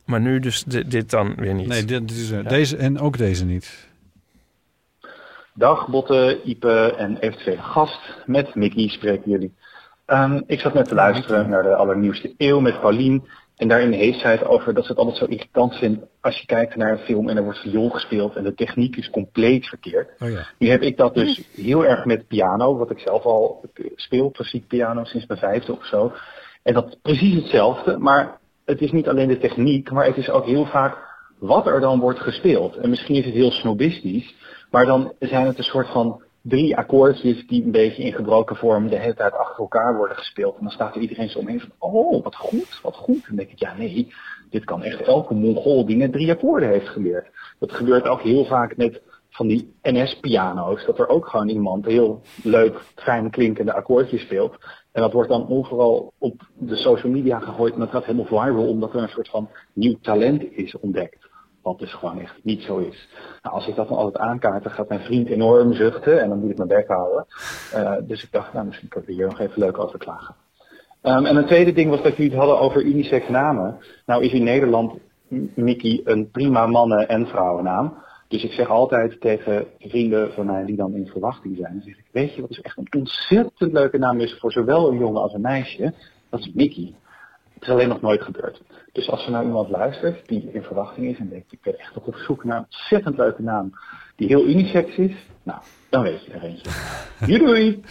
maar 0.09 0.21
nu 0.21 0.39
dus 0.41 0.65
di- 0.65 0.89
dit 0.89 1.11
dan 1.11 1.35
weer 1.37 1.55
niet. 1.55 1.67
Nee, 1.69 1.85
dit, 1.85 2.09
dit 2.09 2.17
is, 2.17 2.31
eh, 2.31 2.43
Ja. 2.43 2.49
deze 2.49 2.77
en 2.77 3.01
ook 3.01 3.19
deze 3.19 3.45
niet. 3.45 3.87
Dag 5.55 5.89
Botte, 5.89 6.41
Ipe 6.45 6.95
en 6.97 7.17
eventuele 7.19 7.63
gast. 7.63 8.01
Met 8.27 8.55
Mickey 8.55 8.89
spreken 8.89 9.31
jullie. 9.31 9.55
Ehm, 10.07 10.41
ik 10.47 10.61
zat 10.61 10.75
net 10.75 10.89
te 10.89 10.95
luisteren 10.95 11.49
naar 11.49 11.63
de 11.63 11.75
allernieuwste 11.75 12.35
eeuw 12.37 12.61
met 12.61 12.81
Paulien. 12.81 13.29
En 13.57 13.69
daarin 13.69 13.93
heeft 13.93 14.21
zij 14.21 14.33
het 14.33 14.45
over 14.45 14.75
dat 14.75 14.85
ze 14.85 14.91
het 14.91 14.99
altijd 14.99 15.17
zo 15.19 15.25
irritant 15.25 15.75
vindt 15.75 16.05
als 16.21 16.39
je 16.39 16.47
kijkt 16.47 16.77
naar 16.77 16.93
een 16.93 16.99
film 17.05 17.29
en 17.29 17.37
er 17.37 17.43
wordt 17.43 17.59
viool 17.59 17.89
gespeeld 17.89 18.37
en 18.37 18.43
de 18.45 18.55
techniek 18.55 18.97
is 18.97 19.11
compleet 19.11 19.67
verkeerd. 19.67 20.11
Oh 20.21 20.31
ja. 20.31 20.47
Nu 20.59 20.69
heb 20.69 20.83
ik 20.83 20.97
dat 20.97 21.15
dus 21.15 21.43
heel 21.55 21.85
erg 21.85 22.05
met 22.05 22.27
piano, 22.27 22.77
wat 22.77 22.91
ik 22.91 22.99
zelf 22.99 23.25
al 23.25 23.65
speel, 23.95 24.31
klassiek 24.31 24.67
piano 24.67 25.05
sinds 25.05 25.27
mijn 25.27 25.41
vijfde 25.41 25.73
of 25.73 25.87
zo. 25.87 26.13
En 26.63 26.75
dat 26.75 26.87
is 26.89 26.97
precies 27.03 27.35
hetzelfde, 27.35 27.99
maar 27.99 28.38
het 28.69 28.81
is 28.81 28.93
niet 28.93 29.09
alleen 29.09 29.29
de 29.29 29.39
techniek, 29.39 29.91
maar 29.91 30.05
het 30.05 30.17
is 30.17 30.31
ook 30.31 30.45
heel 30.45 30.67
vaak 30.67 30.97
wat 31.39 31.67
er 31.67 31.81
dan 31.81 32.01
wordt 32.01 32.21
gespeeld. 32.21 32.77
En 32.77 32.91
misschien 32.91 33.15
is 33.15 33.25
het 33.25 33.35
heel 33.35 33.51
snobistisch, 33.51 34.35
maar 34.71 34.87
dan 34.87 35.13
zijn 35.19 35.47
het 35.47 35.59
een 35.59 35.65
soort 35.65 35.89
van 35.89 36.23
drie 36.43 36.77
akkoordjes 36.77 37.47
die 37.47 37.65
een 37.65 37.71
beetje 37.71 38.03
in 38.03 38.13
gebroken 38.13 38.57
vorm 38.57 38.89
de 38.89 38.99
hele 38.99 39.15
tijd 39.15 39.33
achter 39.33 39.59
elkaar 39.59 39.97
worden 39.97 40.17
gespeeld. 40.17 40.57
En 40.57 40.63
dan 40.63 40.73
staat 40.73 40.95
er 40.95 41.01
iedereen 41.01 41.29
zo 41.29 41.39
omheen 41.39 41.61
van, 41.61 41.71
oh, 41.79 42.25
wat 42.25 42.37
goed, 42.37 42.81
wat 42.83 42.97
goed. 42.97 43.17
En 43.17 43.23
dan 43.27 43.37
denk 43.37 43.51
ik, 43.51 43.59
ja 43.59 43.75
nee, 43.77 44.13
dit 44.51 44.65
kan 44.65 44.83
echt 44.83 45.01
elke 45.01 45.35
mongool 45.35 45.87
die 45.87 45.97
net 45.97 46.13
drie 46.13 46.31
akkoorden 46.31 46.69
heeft 46.69 46.89
geleerd. 46.89 47.27
Dat 47.59 47.73
gebeurt 47.73 48.09
ook 48.09 48.21
heel 48.21 48.45
vaak 48.45 48.77
met 48.77 49.03
van 49.31 49.47
die 49.47 49.75
NS-piano's, 49.83 50.87
dat 50.87 50.99
er 50.99 51.09
ook 51.09 51.27
gewoon 51.27 51.49
iemand 51.49 51.85
heel 51.85 52.23
leuk, 52.43 52.81
fijn 52.95 53.31
klinkende 53.31 53.73
akkoordjes 53.73 54.23
speelt. 54.23 54.57
En 54.99 55.05
dat 55.05 55.13
wordt 55.13 55.29
dan 55.29 55.49
overal 55.49 56.13
op 56.19 56.43
de 56.55 56.77
social 56.77 57.13
media 57.13 57.39
gegooid 57.39 57.75
en 57.75 57.81
dat 57.81 57.91
gaat 57.91 58.05
helemaal 58.05 58.45
viral, 58.45 58.69
omdat 58.69 58.95
er 58.95 59.03
een 59.03 59.09
soort 59.09 59.29
van 59.29 59.49
nieuw 59.73 59.97
talent 60.01 60.43
is 60.53 60.79
ontdekt. 60.79 61.29
Wat 61.63 61.79
dus 61.79 61.95
gewoon 61.95 62.21
echt 62.21 62.35
niet 62.43 62.63
zo 62.63 62.79
is. 62.79 63.09
Nou, 63.43 63.55
als 63.55 63.67
ik 63.67 63.75
dat 63.75 63.89
dan 63.89 63.97
altijd 63.97 64.17
aankaart, 64.17 64.63
dan 64.63 64.73
gaat 64.73 64.89
mijn 64.89 65.01
vriend 65.01 65.29
enorm 65.29 65.73
zuchten 65.73 66.21
en 66.21 66.29
dan 66.29 66.39
moet 66.39 66.51
ik 66.51 66.57
mijn 66.57 66.69
bek 66.69 66.89
houden. 66.89 67.27
Eh, 67.73 67.97
dus 68.03 68.23
ik 68.23 68.33
dacht, 68.33 68.53
nou, 68.53 68.67
misschien 68.67 68.89
kan 68.89 69.03
ik 69.03 69.09
er 69.09 69.15
hier 69.15 69.27
nog 69.27 69.41
even 69.41 69.63
leuk 69.63 69.79
over 69.79 69.99
klagen. 69.99 70.35
Ehm, 71.01 71.25
en 71.25 71.37
een 71.37 71.47
tweede 71.47 71.73
ding 71.73 71.91
was 71.91 72.03
dat 72.03 72.17
jullie 72.17 72.31
het 72.31 72.41
hadden 72.41 72.61
over 72.61 72.83
unisex 72.83 73.29
namen. 73.29 73.79
Nou 74.07 74.25
is 74.25 74.33
in 74.33 74.45
Nederland 74.45 74.99
Mickey 75.55 76.01
een 76.05 76.31
prima 76.31 76.67
mannen- 76.67 77.09
en 77.09 77.27
vrouwennaam. 77.27 77.95
Dus 78.29 78.45
ik 78.45 78.53
zeg 78.53 78.69
altijd 78.69 79.21
tegen 79.21 79.67
vrienden 79.79 80.33
van 80.33 80.47
mij 80.47 80.65
die 80.65 80.77
dan 80.77 80.95
in 80.95 81.07
verwachting 81.07 81.57
zijn, 81.57 81.73
dan 81.73 81.83
zeg 81.83 81.99
ik, 81.99 82.05
weet 82.13 82.35
je 82.35 82.41
wat 82.41 82.51
is 82.51 82.61
echt 82.61 82.77
een 82.77 82.89
ontzettend 82.99 83.73
leuke 83.73 83.99
naam 83.99 84.21
is 84.21 84.39
voor 84.39 84.53
zowel 84.53 84.91
een 84.91 84.99
jongen 84.99 85.23
als 85.23 85.35
een 85.35 85.41
meisje? 85.41 85.95
Dat 86.29 86.41
is 86.41 86.53
Mickey. 86.55 86.95
Het 87.55 87.63
is 87.63 87.69
alleen 87.69 87.89
nog 87.89 88.01
nooit 88.01 88.23
gebeurd. 88.23 88.63
Dus 88.93 89.11
als 89.11 89.25
er 89.25 89.31
nou 89.31 89.45
iemand 89.45 89.69
luistert 89.69 90.29
die 90.29 90.51
in 90.53 90.63
verwachting 90.63 91.07
is 91.07 91.19
en 91.19 91.29
denkt, 91.29 91.53
ik 91.53 91.61
ben 91.63 91.79
echt 91.79 91.97
op 91.97 92.15
zoek 92.15 92.45
naar 92.45 92.57
een 92.57 92.65
ontzettend 92.65 93.17
leuke 93.17 93.43
naam 93.43 93.73
die 94.17 94.29
heel 94.29 94.47
unisex 94.47 94.97
is, 94.97 95.13
nou, 95.43 95.61
dan 95.89 96.03
weet 96.03 96.25
je 96.25 96.33
er 96.33 96.43
eentje. 96.43 96.71
Doei 97.27 97.39
doei! 97.39 97.83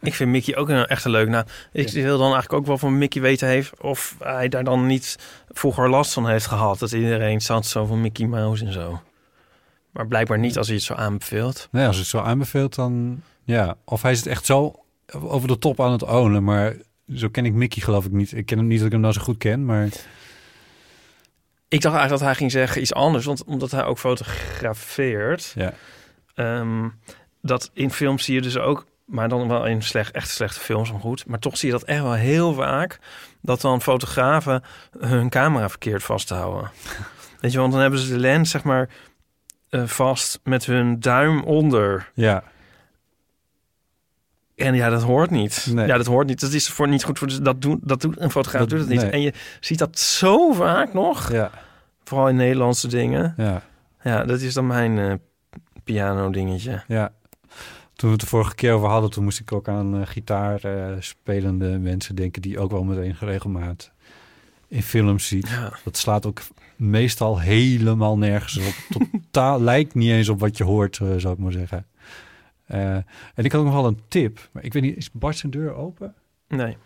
Ik 0.00 0.14
vind 0.14 0.30
Mickey 0.30 0.56
ook 0.56 0.68
een 0.68 0.86
echt 0.86 1.04
een 1.04 1.10
leuk 1.10 1.28
naam. 1.28 1.44
Ik 1.72 1.88
wil 1.88 2.18
dan 2.18 2.32
eigenlijk 2.32 2.52
ook 2.52 2.66
wel 2.66 2.78
van 2.78 2.98
Mickey 2.98 3.22
weten 3.22 3.48
heeft 3.48 3.80
of 3.80 4.16
hij 4.18 4.48
daar 4.48 4.64
dan 4.64 4.86
niet 4.86 5.18
vroeger 5.48 5.90
last 5.90 6.12
van 6.12 6.28
heeft 6.28 6.46
gehad. 6.46 6.78
Dat 6.78 6.92
iedereen 6.92 7.40
zat 7.40 7.66
zo 7.66 7.84
van 7.84 8.00
Mickey 8.00 8.26
Mouse 8.26 8.64
en 8.64 8.72
zo. 8.72 9.00
Maar 9.90 10.06
blijkbaar 10.06 10.38
niet 10.38 10.58
als 10.58 10.66
hij 10.66 10.76
het 10.76 10.84
zo 10.84 10.94
aanbeveelt. 10.94 11.68
Nee, 11.70 11.86
als 11.86 11.96
het 11.96 12.06
zo 12.06 12.18
aanbeveelt, 12.18 12.74
dan 12.74 13.22
ja. 13.44 13.76
Of 13.84 14.02
hij 14.02 14.12
is 14.12 14.18
het 14.18 14.26
echt 14.26 14.46
zo 14.46 14.74
over 15.10 15.48
de 15.48 15.58
top 15.58 15.80
aan 15.80 15.92
het 15.92 16.02
ownen, 16.02 16.44
maar 16.44 16.76
zo 17.14 17.28
ken 17.28 17.44
ik 17.44 17.52
Mickey 17.52 17.82
geloof 17.82 18.04
ik 18.04 18.12
niet. 18.12 18.32
Ik 18.32 18.46
ken 18.46 18.58
hem 18.58 18.66
niet 18.66 18.76
dat 18.76 18.86
ik 18.86 18.92
hem 18.92 19.00
nou 19.00 19.14
zo 19.14 19.20
goed 19.20 19.38
ken, 19.38 19.64
maar 19.64 19.84
Ik 21.68 21.80
dacht 21.80 21.96
eigenlijk 21.96 22.10
dat 22.10 22.20
hij 22.20 22.34
ging 22.34 22.50
zeggen 22.50 22.80
iets 22.80 22.94
anders, 22.94 23.24
want 23.24 23.44
omdat 23.44 23.70
hij 23.70 23.84
ook 23.84 23.98
fotografeert. 23.98 25.52
Ja. 25.54 25.72
Ehm, 26.34 26.88
dat 27.42 27.70
in 27.72 27.90
films 27.90 28.24
zie 28.24 28.34
je 28.34 28.42
dus 28.42 28.58
ook, 28.58 28.86
maar 29.04 29.28
dan 29.28 29.48
wel 29.48 29.66
in 29.66 29.82
slecht, 29.82 30.14
echt 30.14 30.30
slechte 30.30 30.60
films, 30.60 30.90
maar 30.92 31.00
goed. 31.00 31.26
Maar 31.26 31.38
toch 31.38 31.56
zie 31.56 31.68
je 31.68 31.78
dat 31.78 31.84
echt 31.84 32.02
wel 32.02 32.12
heel 32.12 32.54
vaak, 32.54 32.98
dat 33.42 33.60
dan 33.60 33.82
fotografen 33.82 34.62
hun 34.98 35.28
camera 35.28 35.68
verkeerd 35.68 36.02
vasthouden. 36.02 36.70
Weet 37.40 37.52
je, 37.52 37.58
want 37.58 37.72
dan 37.72 37.80
hebben 37.80 38.00
ze 38.00 38.12
de 38.12 38.18
lens 38.18 38.50
zeg 38.50 38.62
maar 38.62 38.88
eh, 39.70 39.86
vast 39.86 40.40
met 40.44 40.64
hun 40.66 41.00
duim 41.00 41.42
onder. 41.42 42.10
ja. 42.14 42.42
En 44.56 44.74
ja, 44.74 44.88
dat 44.90 45.02
hoort 45.02 45.30
niet. 45.30 45.66
Nee. 45.72 45.86
Ja, 45.86 45.96
dat 45.96 46.06
hoort 46.06 46.26
niet. 46.26 46.40
Dat 46.40 46.52
is 46.52 46.68
voor 46.68 46.88
niet 46.88 47.04
goed 47.04 47.18
voor. 47.18 47.42
Dat 47.42 47.62
doet, 47.62 47.78
dat 47.88 48.00
doet 48.00 48.20
een 48.20 48.30
fotograaf 48.30 48.60
Dat- 48.60 48.70
doet 48.70 48.78
het 48.80 48.88
niet. 48.88 49.00
nee. 49.00 49.10
En 49.10 49.20
je 49.20 49.32
ziet 49.60 49.78
dat 49.78 49.98
zo 49.98 50.52
vaak 50.52 50.92
nog. 50.92 51.32
Ja. 51.32 51.50
Vooral 52.04 52.28
in 52.28 52.36
Nederlandse 52.36 52.88
dingen. 52.88 53.34
Ja. 53.36 53.62
Ja, 54.02 54.24
dat 54.24 54.40
is 54.40 54.54
dan 54.54 54.66
mijn 54.66 54.98
eh, 54.98 55.12
piano 55.84 56.30
dingetje. 56.30 56.82
Ja. 56.88 57.12
Toen 57.94 58.08
we 58.08 58.14
het 58.16 58.20
de 58.20 58.26
vorige 58.26 58.54
keer 58.54 58.72
over 58.72 58.88
hadden, 58.88 59.10
toen 59.10 59.24
moest 59.24 59.40
ik 59.40 59.52
ook 59.52 59.68
aan 59.68 60.00
eh, 60.00 60.06
gitaar 60.06 60.60
spelende 60.98 61.78
mensen 61.78 62.14
denken 62.14 62.42
die 62.42 62.58
ook 62.58 62.70
wel 62.70 62.84
met 62.84 62.98
enige 62.98 63.24
regelmaat 63.24 63.90
in 64.68 64.82
films 64.82 65.26
ziet. 65.26 65.48
Ja. 65.48 65.72
Dat 65.84 65.96
slaat 65.96 66.26
ook 66.26 66.40
meestal 66.80 67.40
helemaal 67.40 68.18
nergens 68.18 68.58
op. 68.58 68.74
Totaal 69.30 69.60
lijkt 69.60 69.94
niet 69.94 70.10
eens 70.10 70.28
op 70.28 70.40
wat 70.40 70.56
je 70.56 70.64
hoort, 70.64 70.98
eh, 70.98 71.14
zou 71.16 71.34
ik 71.34 71.38
maar 71.40 71.52
zeggen. 71.52 71.86
Eh, 72.66 72.94
en 73.34 73.44
ik 73.44 73.52
had 73.52 73.64
nog 73.64 73.72
wel 73.72 73.86
een 73.86 74.00
tip, 74.08 74.48
maar 74.52 74.64
ik 74.64 74.72
weet 74.72 74.82
niet, 74.82 74.96
is 74.96 75.10
Bart 75.12 75.36
zijn 75.36 75.52
deur 75.52 75.74
open? 75.74 76.14
Nee. 76.48 76.76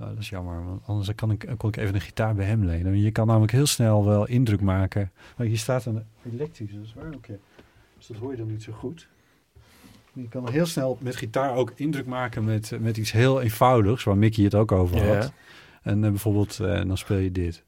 Oh, 0.00 0.08
dat 0.08 0.18
is 0.18 0.28
jammer, 0.28 0.64
want 0.64 0.80
anders 0.86 1.14
kan 1.14 1.30
ik, 1.30 1.48
kon 1.56 1.68
ik 1.68 1.76
even 1.76 1.94
een 1.94 2.00
gitaar 2.00 2.34
bij 2.34 2.46
hem 2.46 2.64
lenen. 2.64 3.00
Je 3.00 3.10
kan 3.10 3.26
namelijk 3.26 3.52
heel 3.52 3.66
snel 3.66 4.04
wel 4.04 4.26
indruk 4.26 4.60
maken. 4.60 5.10
Maar 5.36 5.46
hier 5.46 5.58
staat 5.58 5.84
een 5.84 6.02
elektrische, 6.32 6.76
dat 6.76 6.84
is 6.84 6.94
waar, 6.94 7.12
oké. 7.14 7.38
Dus 7.96 8.06
dat 8.06 8.16
hoor 8.16 8.30
je 8.30 8.36
dan 8.36 8.46
niet 8.50 8.62
zo 8.62 8.72
goed. 8.72 9.08
Je 10.12 10.28
kan 10.28 10.50
heel 10.50 10.66
snel 10.66 10.98
met 11.00 11.16
gitaar 11.16 11.54
ook 11.54 11.72
indruk 11.76 12.06
maken 12.06 12.44
met, 12.44 12.72
met 12.80 12.96
iets 12.96 13.12
heel 13.12 13.40
eenvoudigs, 13.40 14.04
waar 14.04 14.16
Mickey 14.16 14.44
het 14.44 14.54
ook 14.54 14.72
over 14.72 14.96
Ja. 15.04 15.14
had. 15.16 15.32
En 15.82 16.04
eh, 16.04 16.10
bijvoorbeeld, 16.10 16.56
dan 16.56 16.98
speel 16.98 17.18
je 17.18 17.32
dit. 17.32 17.64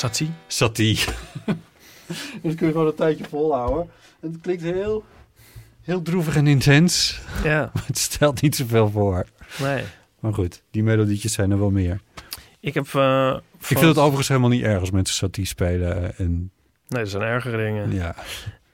Satie? 0.00 0.30
Satie. 0.46 0.98
dat 2.42 2.54
kun 2.54 2.66
je 2.66 2.72
gewoon 2.72 2.86
een 2.86 2.94
tijdje 2.94 3.24
volhouden. 3.28 3.90
En 4.20 4.32
het 4.32 4.40
klinkt 4.40 4.62
heel, 4.62 5.04
heel 5.82 6.02
droevig 6.02 6.36
en 6.36 6.46
intens. 6.46 7.20
Ja. 7.44 7.58
Maar 7.74 7.84
het 7.86 7.98
stelt 7.98 8.40
niet 8.42 8.56
zoveel 8.56 8.90
voor. 8.90 9.26
Nee. 9.62 9.84
Maar 10.20 10.34
goed, 10.34 10.62
die 10.70 10.82
melodietjes 10.82 11.32
zijn 11.32 11.50
er 11.50 11.58
wel 11.58 11.70
meer. 11.70 12.00
Ik 12.60 12.74
heb... 12.74 12.94
eh, 12.94 13.36
Ik 13.58 13.66
vind 13.66 13.80
het 13.80 13.98
overigens 13.98 14.28
helemaal 14.28 14.48
niet 14.50 14.62
erg 14.62 14.80
als 14.80 14.90
mensen 14.90 15.14
satie 15.16 15.44
spelen. 15.44 16.16
En 16.16 16.50
Nee, 16.88 17.02
dat 17.02 17.10
zijn 17.10 17.22
ergere 17.22 17.56
dingen. 17.64 17.92
ja. 17.92 18.14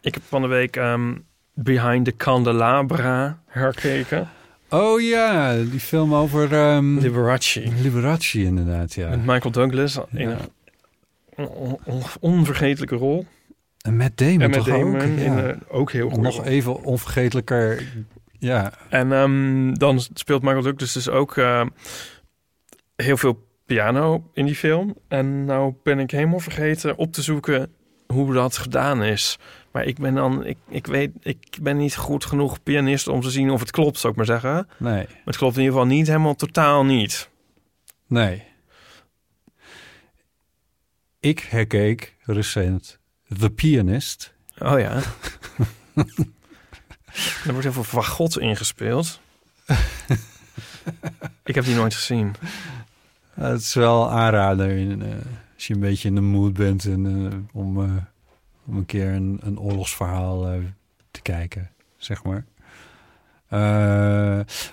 Ik 0.00 0.14
heb 0.14 0.22
van 0.28 0.42
de 0.42 0.48
week 0.48 0.76
ehm, 0.76 1.14
Behind 1.54 2.04
the 2.04 2.16
Candelabra 2.16 3.38
herkeken. 3.46 4.28
Oh 4.68 5.00
ja, 5.00 5.56
die 5.56 5.80
film 5.80 6.14
over... 6.14 6.52
ehm, 6.52 6.98
Liberace. 6.98 7.72
Liberace 7.82 8.42
inderdaad, 8.42 8.94
ja. 8.94 9.08
Met 9.08 9.24
Michael 9.26 9.50
Douglas 9.50 9.98
in 10.10 10.28
Ja. 10.28 10.30
een 10.30 10.38
on- 11.36 11.78
on- 11.84 12.02
onvergetelijke 12.20 12.96
rol. 12.96 13.26
En 13.80 13.96
met 13.96 14.16
Damon 14.18 14.40
en 14.40 14.50
met 14.50 14.52
toch 14.58 14.66
Damon 14.66 14.94
ook? 14.94 15.02
in, 15.02 15.18
Ja. 15.32 15.42
eh, 15.46 15.56
ook 15.68 15.92
heel 15.92 16.08
goed. 16.10 16.20
Nog 16.20 16.44
even 16.44 16.82
onvergetelijker. 16.82 17.82
Ja, 18.38 18.72
En 18.88 19.12
ehm, 19.12 19.74
dan 19.74 20.00
speelt 20.00 20.42
Michael 20.42 20.62
Douglas 20.62 20.92
dus 20.92 21.08
ook 21.08 21.36
eh, 21.36 21.66
heel 22.96 23.16
veel 23.16 23.44
piano 23.66 24.30
in 24.32 24.44
die 24.46 24.54
film. 24.54 24.94
En 25.08 25.44
nou 25.44 25.74
ben 25.82 25.98
ik 25.98 26.10
helemaal 26.10 26.38
vergeten 26.38 26.96
op 26.96 27.12
te 27.12 27.22
zoeken 27.22 27.72
hoe 28.06 28.32
dat 28.32 28.56
gedaan 28.56 29.02
is. 29.02 29.38
Maar 29.72 29.84
ik 29.84 29.98
ben 29.98 30.14
dan, 30.14 30.44
ik, 30.46 30.56
ik 30.68 30.86
weet, 30.86 31.10
ik 31.22 31.58
ben 31.62 31.76
niet 31.76 31.96
goed 31.96 32.24
genoeg 32.24 32.62
pianist 32.62 33.08
om 33.08 33.20
te 33.20 33.30
zien 33.30 33.50
of 33.50 33.60
het 33.60 33.70
klopt, 33.70 33.98
zou 33.98 34.12
ik 34.12 34.18
maar 34.18 34.26
zeggen. 34.40 34.68
Nee. 34.78 34.92
Maar 34.94 35.06
het 35.24 35.36
klopt 35.36 35.56
in 35.56 35.62
ieder 35.62 35.76
geval 35.78 35.90
niet 35.94 36.06
helemaal 36.06 36.34
totaal 36.34 36.84
niet. 36.84 37.30
Nee. 38.06 38.42
Ik 41.26 41.40
herkeek 41.40 42.16
recent 42.24 42.98
The 43.38 43.50
Pianist. 43.50 44.34
Oh 44.58 44.78
ja. 44.78 44.90
er 47.44 47.52
wordt 47.52 47.62
heel 47.62 47.72
veel 47.72 47.84
fagot 47.84 48.38
ingespeeld. 48.38 49.20
ik 51.44 51.54
heb 51.54 51.64
die 51.64 51.74
nooit 51.74 51.94
gezien. 51.94 52.34
Ja, 53.36 53.42
het 53.42 53.60
is 53.60 53.74
wel 53.74 54.10
aanrader 54.10 54.70
in, 54.70 55.02
eh, 55.02 55.08
als 55.54 55.66
je 55.66 55.74
een 55.74 55.80
beetje 55.80 56.08
in 56.08 56.14
de 56.14 56.20
mood 56.20 56.52
bent 56.52 56.84
en, 56.84 57.30
eh, 57.32 57.38
om, 57.60 57.82
eh, 57.82 57.96
om 58.66 58.76
een 58.76 58.86
keer 58.86 59.08
een, 59.08 59.38
een 59.42 59.58
oorlogsverhaal 59.58 60.60
te 61.10 61.22
kijken, 61.22 61.70
zeg 61.96 62.22
maar. 62.24 62.44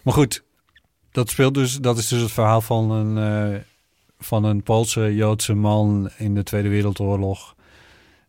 Maar 0.03 0.13
goed, 0.13 0.43
dat 1.11 1.29
speelt 1.29 1.53
dus, 1.53 1.77
dat 1.77 1.97
is 1.97 2.07
dus 2.07 2.21
het 2.21 2.31
verhaal 2.31 2.61
van 2.61 2.91
een, 2.91 3.63
van 4.23 4.43
een 4.43 4.63
Poolse 4.63 5.15
Joodse 5.15 5.53
man 5.53 6.09
in 6.17 6.35
de 6.35 6.43
Tweede 6.43 6.69
Wereldoorlog. 6.69 7.55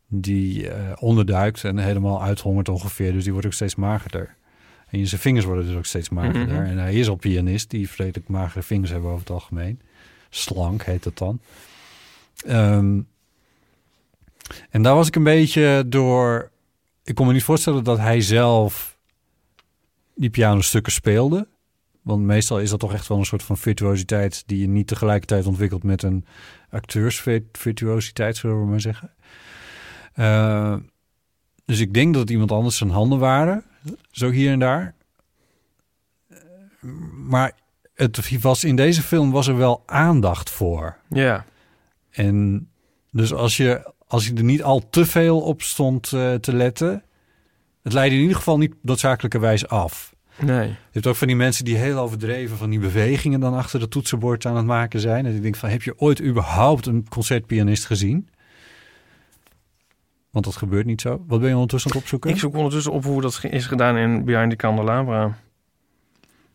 Die 0.09 0.69
eh, 0.69 0.93
onderduikt 0.99 1.65
en 1.65 1.79
helemaal 1.79 2.23
uithongert 2.23 2.69
ongeveer. 2.69 3.13
Dus 3.13 3.23
die 3.23 3.33
wordt 3.33 3.47
ook 3.47 3.53
steeds 3.53 3.75
magerder. 3.75 4.37
En 4.89 5.07
zijn 5.07 5.21
vingers 5.21 5.45
worden 5.45 5.67
dus 5.67 5.77
ook 5.77 5.87
steeds 5.87 6.09
magerder. 6.09 6.61
Mhm. 6.61 6.71
En 6.71 6.79
hij 6.79 6.95
is 6.95 7.09
al 7.09 7.15
pianist, 7.15 7.71
die 7.71 7.91
vredelijk 7.91 8.29
magere 8.29 8.63
vingers 8.63 8.91
hebben 8.91 9.11
over 9.11 9.23
het 9.23 9.31
algemeen. 9.31 9.81
Slank 10.31 10.83
heet 10.83 11.05
het 11.05 11.19
dan. 11.19 11.41
Ehm, 12.47 13.01
en 14.71 14.83
daar 14.83 14.95
was 14.95 15.07
ik 15.07 15.17
een 15.17 15.23
beetje 15.23 15.85
door. 15.87 16.51
Ik 17.05 17.15
kon 17.15 17.27
me 17.27 17.33
niet 17.33 17.43
voorstellen 17.43 17.85
dat 17.85 17.99
hij 17.99 18.21
zelf 18.21 18.99
die 20.15 20.31
pianostukken 20.31 20.93
speelde. 20.93 21.47
Want 22.05 22.23
meestal 22.23 22.61
is 22.61 22.71
dat 22.71 22.81
toch 22.81 22.93
echt 22.93 23.09
wel 23.09 23.19
een 23.19 23.25
soort 23.25 23.43
van 23.43 23.57
virtuositeit 23.57 24.43
die 24.47 24.61
je 24.61 24.69
niet 24.69 24.87
tegelijkertijd 24.87 25.47
ontwikkelt 25.47 25.83
met 25.83 26.03
een 26.03 26.25
acteursvirtuositeit, 26.71 28.37
zullen 28.37 28.61
we 28.61 28.67
maar 28.67 28.81
zeggen. 28.81 29.11
Eh, 30.13 30.77
dus 31.65 31.81
ik 31.81 31.95
denk 31.95 32.13
dat 32.13 32.23
het 32.23 32.31
iemand 32.31 32.53
anders 32.53 32.77
zijn 32.77 32.91
handen 32.91 33.19
waren, 33.19 33.65
zo 34.11 34.31
hier 34.31 34.53
en 34.53 34.59
daar. 34.59 34.95
Maar 37.13 37.53
het 37.95 38.41
was 38.41 38.65
in 38.65 38.77
deze 38.77 39.03
film 39.03 39.31
was 39.31 39.47
er 39.47 39.57
wel 39.57 39.83
aandacht 39.87 40.51
voor. 40.51 40.97
Ja. 41.09 41.45
En 42.11 42.69
dus 43.11 43.33
als 43.33 43.57
je, 43.57 43.93
als 44.07 44.27
je 44.27 44.35
er 44.35 44.45
niet 44.45 44.63
al 44.63 44.89
te 44.91 45.07
veel 45.07 45.41
op 45.41 45.63
stond 45.63 46.13
eh, 46.13 46.35
te 46.35 46.53
letten, 46.57 47.03
het 47.83 47.93
leidde 47.93 48.15
in 48.17 48.23
ieder 48.23 48.37
geval 48.37 48.59
niet 48.59 48.75
noodzakelijkerwijs 48.83 49.69
af. 49.69 50.14
Nee. 50.39 50.69
Je 50.69 50.77
hebt 50.91 51.07
ook 51.07 51.17
van 51.17 51.27
die 51.27 51.37
mensen 51.37 51.65
die 51.65 51.77
heel 51.77 51.99
overdreven 51.99 52.57
van 52.57 52.71
die 52.71 52.79
bewegingen 52.79 53.41
dan 53.41 53.55
achter 53.55 53.81
de 53.81 53.89
toetsenbord 53.89 54.47
aan 54.47 54.57
het 54.57 54.67
maken 54.67 55.01
zijn. 55.01 55.27
En 55.27 55.35
ik 55.35 55.43
denk 55.43 55.57
van, 55.57 55.69
heb 55.69 55.83
je 55.83 55.99
ooit 55.99 56.23
überhaupt 56.23 56.87
een 56.87 57.09
concertpianist 57.09 57.87
gezien? 57.87 58.29
Want 60.31 60.45
dat 60.45 60.57
gebeurt 60.57 60.87
niet 60.87 61.01
zo. 61.01 61.25
Wat 61.27 61.41
ben 61.41 61.49
je 61.49 61.55
ondertussen 61.55 61.91
aan 61.91 61.97
het 61.97 62.05
opzoeken? 62.05 62.31
Ik 62.31 62.39
zoek 62.39 62.55
ondertussen 62.55 62.93
op 62.93 63.05
hoe 63.05 63.21
dat 63.21 63.45
is 63.51 63.67
gedaan 63.67 63.97
in 63.97 64.25
Behind 64.25 64.51
the 64.51 64.57
Candelabra. 64.57 65.39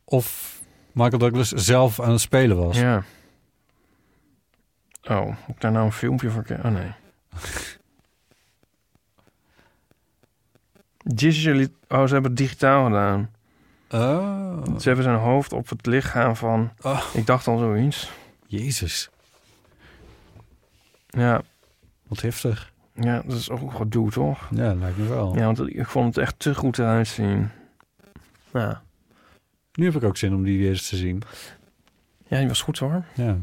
Of 0.03 0.57
Michael 0.91 1.18
Douglas 1.18 1.49
zelf 1.49 1.99
aan 1.99 2.11
het 2.11 2.22
spelen 2.22 2.57
was. 2.57 2.80
Ja. 2.80 3.03
Oh, 5.03 5.26
moet 5.26 5.35
ik 5.47 5.61
daar 5.61 5.72
nou 5.72 5.85
een 5.85 5.91
filmpje 5.91 6.30
voor? 6.30 6.45
Oh 6.64 6.72
nee. 6.72 6.91
Digitally, 11.15 11.68
oh, 11.88 12.06
ze 12.06 12.14
hebben 12.14 12.31
het 12.31 12.38
digitaal 12.38 12.85
gedaan. 12.85 13.30
Oh. 13.89 14.63
Ze 14.79 14.87
hebben 14.87 15.03
zijn 15.03 15.17
hoofd 15.17 15.53
op 15.53 15.69
het 15.69 15.85
lichaam 15.85 16.35
van... 16.35 16.71
Ik 17.13 17.25
dacht 17.25 17.47
al 17.47 17.57
zoiets. 17.57 18.11
Jezus. 18.47 19.09
Ja. 21.07 21.41
Wat 22.07 22.21
heftig. 22.21 22.73
Ja, 22.93 23.21
dat 23.25 23.37
is 23.37 23.49
ook 23.49 23.73
gedoe, 23.73 24.11
toch? 24.11 24.47
Ja, 24.51 24.73
lijkt 24.73 24.97
me 24.97 25.07
wel. 25.07 25.35
Ja, 25.35 25.45
want 25.45 25.59
ik 25.59 25.87
vond 25.87 26.15
het 26.15 26.23
echt 26.23 26.39
te 26.39 26.55
goed 26.55 26.79
eruit 26.79 27.07
zien. 27.07 27.49
Ja. 28.53 28.81
Nu 29.73 29.85
heb 29.85 29.95
ik 29.95 30.03
ook 30.03 30.17
zin 30.17 30.33
om 30.33 30.43
die 30.43 30.57
weer 30.57 30.69
eens 30.69 30.89
te 30.89 30.95
zien. 30.95 31.21
Ja, 32.27 32.37
die 32.37 32.47
was 32.47 32.61
goed 32.61 32.79
hoor. 32.79 33.03
Ja. 33.15 33.37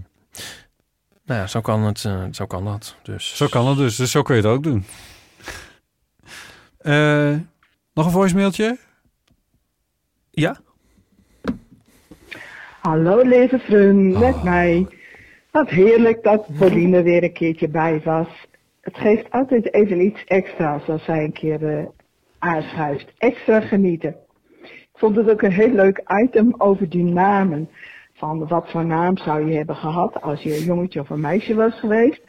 Nou 1.24 1.40
ja, 1.40 1.46
zo 1.46 1.60
kan, 1.60 1.82
het, 1.82 2.04
eh, 2.04 2.24
zo 2.30 2.46
kan 2.46 2.64
dat. 2.64 2.96
Dus. 3.02 3.36
Zo 3.36 3.46
kan 3.46 3.66
het 3.66 3.76
dus. 3.76 3.96
Dus 3.96 4.10
zo 4.10 4.22
kun 4.22 4.36
je 4.36 4.42
het 4.42 4.50
ook 4.50 4.62
doen. 4.62 4.84
Eh, 6.78 7.36
nog 7.94 8.06
een 8.06 8.12
voicemailtje? 8.12 8.78
Ja? 10.36 10.56
Hallo 12.80 13.22
lieve 13.22 13.58
vriend, 13.58 14.18
met 14.18 14.42
mij. 14.42 14.86
Wat 15.50 15.68
heerlijk 15.68 16.22
dat 16.22 16.46
Pauline 16.58 17.02
weer 17.02 17.22
een 17.22 17.32
keertje 17.32 17.68
bij 17.68 18.00
was. 18.04 18.28
Het 18.80 18.96
geeft 18.96 19.30
altijd 19.30 19.74
even 19.74 20.00
iets 20.00 20.24
extra's 20.24 20.88
als 20.88 21.04
zij 21.04 21.24
een 21.24 21.32
keer 21.32 21.78
eh 21.78 21.84
aanschuift. 22.38 23.12
Extra 23.18 23.60
genieten. 23.60 24.16
Ik 24.62 24.88
vond 24.94 25.16
het 25.16 25.30
ook 25.30 25.42
een 25.42 25.52
heel 25.52 25.72
leuk 25.72 26.02
item 26.22 26.54
over 26.58 26.88
die 26.88 27.04
namen. 27.04 27.68
Van 28.14 28.48
wat 28.48 28.70
voor 28.70 28.86
naam 28.86 29.16
zou 29.16 29.50
je 29.50 29.56
hebben 29.56 29.76
gehad 29.76 30.22
als 30.22 30.42
je 30.42 30.56
een 30.56 30.64
jongetje 30.64 31.00
of 31.00 31.10
een 31.10 31.20
meisje 31.20 31.54
was 31.54 31.78
geweest. 31.78 32.20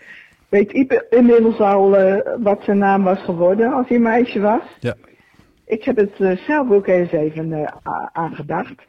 Weet 0.49 0.71
Ipe 0.71 1.05
inmiddels 1.09 1.59
al 1.59 1.97
eh, 1.97 2.35
wat 2.43 2.63
zijn 2.63 2.77
naam 2.77 3.03
was 3.03 3.19
geworden 3.19 3.73
als 3.73 3.87
hij 3.87 3.97
een 3.97 4.03
meisje 4.03 4.39
was? 4.39 4.77
Ja. 4.79 4.95
Ik 5.67 5.83
heb 5.83 5.95
het 5.95 6.19
eh, 6.19 6.37
zelf 6.37 6.71
ook 6.71 6.87
eens 6.87 7.11
even 7.11 7.53
eh, 7.53 7.73
aangedacht. 8.11 8.85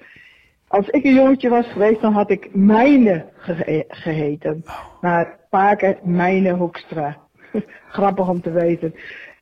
Als 0.68 0.88
ik 0.88 1.04
een 1.04 1.14
jongetje 1.14 1.48
was 1.48 1.66
geweest, 1.72 2.00
dan 2.00 2.12
had 2.12 2.30
ik 2.30 2.54
Mijne 2.54 3.24
ge- 3.36 3.84
geheten. 3.88 4.64
Maar 5.00 5.38
Paken 5.50 5.96
Mijne 6.02 6.52
Hoekstra. 6.54 7.16
Grappig 7.88 8.28
om 8.28 8.40
te 8.40 8.50
weten. 8.50 8.94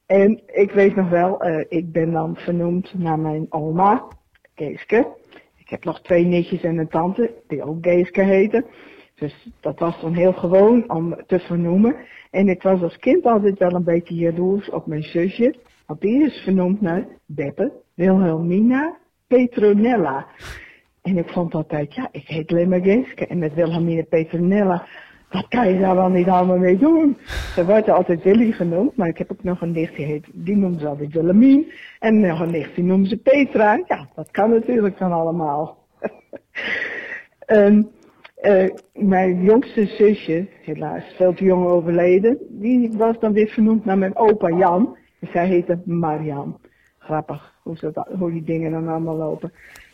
En 0.06 0.40
ik 0.46 0.70
weet 0.70 0.96
nog 0.96 1.08
wel, 1.08 1.40
eh, 1.40 1.64
ik 1.68 1.92
ben 1.92 2.12
dan 2.12 2.36
vernoemd 2.36 2.94
naar 2.94 3.18
mijn 3.18 3.46
oma, 3.48 4.04
Geeske. 4.54 5.06
Ik 5.56 5.68
heb 5.68 5.84
nog 5.84 6.00
twee 6.02 6.24
nichtjes 6.24 6.62
en 6.62 6.78
een 6.78 6.88
tante, 6.88 7.34
die 7.48 7.62
ook 7.64 7.78
Geeske 7.80 8.22
heten. 8.22 8.64
Dus 9.14 9.48
dat 9.60 9.78
was 9.78 10.00
dan 10.00 10.14
heel 10.14 10.32
gewoon 10.32 10.90
om 10.90 11.16
te 11.26 11.38
vernoemen. 11.38 11.96
En 12.30 12.48
ik 12.48 12.62
was 12.62 12.82
als 12.82 12.98
kind 12.98 13.24
altijd 13.24 13.58
wel 13.58 13.72
een 13.72 13.84
beetje 13.84 14.14
jaloers 14.14 14.70
op 14.70 14.86
mijn 14.86 15.02
zusje. 15.02 15.54
Want 15.86 16.04
is 16.04 16.42
vernoemd 16.44 16.80
naar 16.80 17.06
Beppe 17.26 17.72
Wilhelmina 17.94 18.96
Petronella. 19.26 20.26
En 21.02 21.18
ik 21.18 21.28
vond 21.28 21.54
altijd, 21.54 21.94
ja, 21.94 22.08
ik 22.12 22.26
heet 22.26 22.66
maar 22.66 22.80
Geeske. 22.80 23.26
En 23.26 23.38
met 23.38 23.54
Wilhelmina 23.54 24.02
Petronella, 24.02 24.86
wat 25.30 25.48
kan 25.48 25.68
je 25.68 25.78
daar 25.78 25.94
wel 25.94 26.08
niet 26.08 26.28
allemaal 26.28 26.58
mee 26.58 26.78
doen? 26.78 27.16
Ze 27.54 27.64
wordt 27.64 27.88
altijd 27.88 28.22
Willy 28.22 28.52
genoemd, 28.52 28.96
maar 28.96 29.08
ik 29.08 29.18
heb 29.18 29.32
ook 29.32 29.42
nog 29.42 29.60
een 29.60 29.72
nicht 29.72 29.96
die 29.96 30.06
heet, 30.06 30.26
die 30.32 30.56
noemen 30.56 30.80
ze 30.80 30.86
altijd 30.86 31.12
Wilhelmien. 31.12 31.72
En 31.98 32.20
nog 32.20 32.40
een 32.40 32.50
nicht 32.50 32.74
die 32.74 32.84
noemen 32.84 33.08
ze 33.08 33.16
Petra. 33.16 33.82
Ja, 33.86 34.08
dat 34.14 34.30
kan 34.30 34.50
natuurlijk 34.50 34.98
dan 34.98 35.12
allemaal. 35.12 35.78
En 37.46 37.90
eh, 38.34 38.70
mijn 38.92 39.42
jongste 39.42 39.86
zusje, 39.86 40.48
helaas 40.62 41.04
veel 41.16 41.34
te 41.34 41.44
jong 41.44 41.66
overleden, 41.66 42.38
die 42.48 42.92
was 42.96 43.18
dan 43.18 43.32
weer 43.32 43.48
vernoemd 43.48 43.84
naar 43.84 43.98
mijn 43.98 44.16
opa 44.16 44.50
Jan. 44.50 44.96
Zij 45.32 45.47
heette 45.47 45.81
Marian. 45.85 46.61
Grappig 46.98 47.55
hoe, 48.19 48.31
die 48.31 48.44
dingen 48.44 48.70
dan 48.70 48.89
allemaal 48.89 49.16
lopen. 49.16 49.53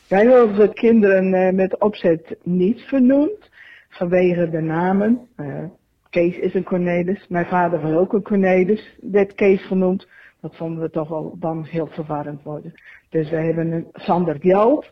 Wij 0.09 0.19
hebben 0.19 0.49
onze 0.49 0.73
kinderen 0.73 1.35
eh, 1.35 1.53
met 1.53 1.79
opzet 1.79 2.37
niet 2.43 2.81
vernoemd, 2.81 3.51
vanwege 3.89 4.51
de 4.51 4.61
namen. 4.61 5.29
Eh, 5.37 5.65
Kees 6.11 6.37
is 6.37 6.55
een 6.55 6.65
Cornelis, 6.65 7.27
mijn 7.29 7.47
vader 7.47 7.81
was 7.81 7.93
ook 7.93 8.13
een 8.13 8.23
Cornelis, 8.23 8.99
werd 9.01 9.35
Kees 9.35 9.63
genoemd. 9.67 10.09
Dat 10.41 10.57
vonden 10.57 10.83
we 10.83 10.91
toch 10.91 11.09
wel 11.09 11.37
dan 11.39 11.65
heel 11.65 11.87
verwarrend 11.87 12.43
worden. 12.43 12.75
Dus 13.09 13.31
we 13.31 13.37
hebben 13.37 13.73
een 13.73 13.87
Sander 13.93 14.37
Gjald, 14.41 14.91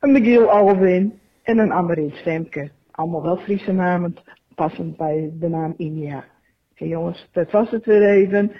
een 0.00 0.12
Michiel 0.12 0.50
Alwin 0.50 1.18
en 1.42 1.58
een 1.58 1.72
Amarin 1.72 2.12
Stemke. 2.14 2.70
Allemaal 2.90 3.22
wel 3.22 3.36
Friese 3.36 3.72
namen, 3.72 4.16
passend 4.54 4.96
bij 4.96 5.30
de 5.38 5.48
naam 5.48 5.74
India. 5.76 6.24
Oké 6.72 6.84
jongens, 6.84 7.28
dat 7.32 7.50
was 7.50 7.70
het 7.70 7.84
weer 7.84 8.02
even. 8.02 8.52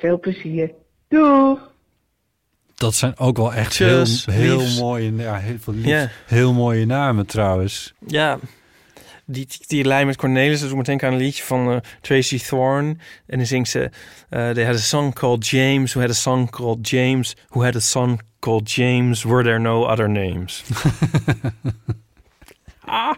Veel 0.00 0.18
plezier. 0.18 0.72
Doeg! 1.08 1.68
Dat 2.74 2.94
zijn 2.94 3.18
ook 3.18 3.36
wel 3.36 3.54
echt 3.54 3.70
Tjus, 3.72 4.26
heel, 4.26 4.60
heel 4.60 4.80
mooie, 4.80 5.16
ja, 5.16 5.36
heel, 5.36 5.58
veel 5.58 5.74
lief- 5.74 6.10
heel 6.26 6.52
mooie 6.52 6.86
namen 6.86 7.26
trouwens. 7.26 7.94
Ja, 8.06 8.38
die, 9.24 9.46
die, 9.46 9.58
die 9.66 9.84
lijn 9.84 10.06
met 10.06 10.16
Cornelis, 10.16 10.60
dat 10.60 10.68
doet 10.68 10.78
me 10.78 10.84
denken 10.84 11.08
aan 11.08 11.14
een 11.14 11.20
liedje 11.20 11.42
van 11.42 11.70
eh, 11.70 11.76
Tracy 12.00 12.38
Thorn. 12.38 13.00
En 13.26 13.38
dan 13.38 13.46
zingt 13.46 13.68
ze... 13.68 13.90
eh 14.28 14.50
they 14.50 14.64
had 14.64 14.74
a 14.74 14.78
song 14.78 15.12
called 15.12 15.46
James, 15.46 15.92
who 15.92 16.00
had 16.00 16.10
a 16.10 16.14
song 16.14 16.50
called 16.50 16.88
James, 16.88 17.36
who 17.48 17.64
had 17.64 17.76
a 17.76 17.80
song 17.80 18.20
called 18.38 18.70
James, 18.70 19.22
were 19.22 19.42
there 19.42 19.58
no 19.58 19.84
other 19.84 20.10
names. 20.10 20.64
ah. 22.84 23.14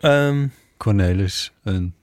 Ehm, 0.00 0.46
Cornelis, 0.76 1.52
een... 1.62 1.94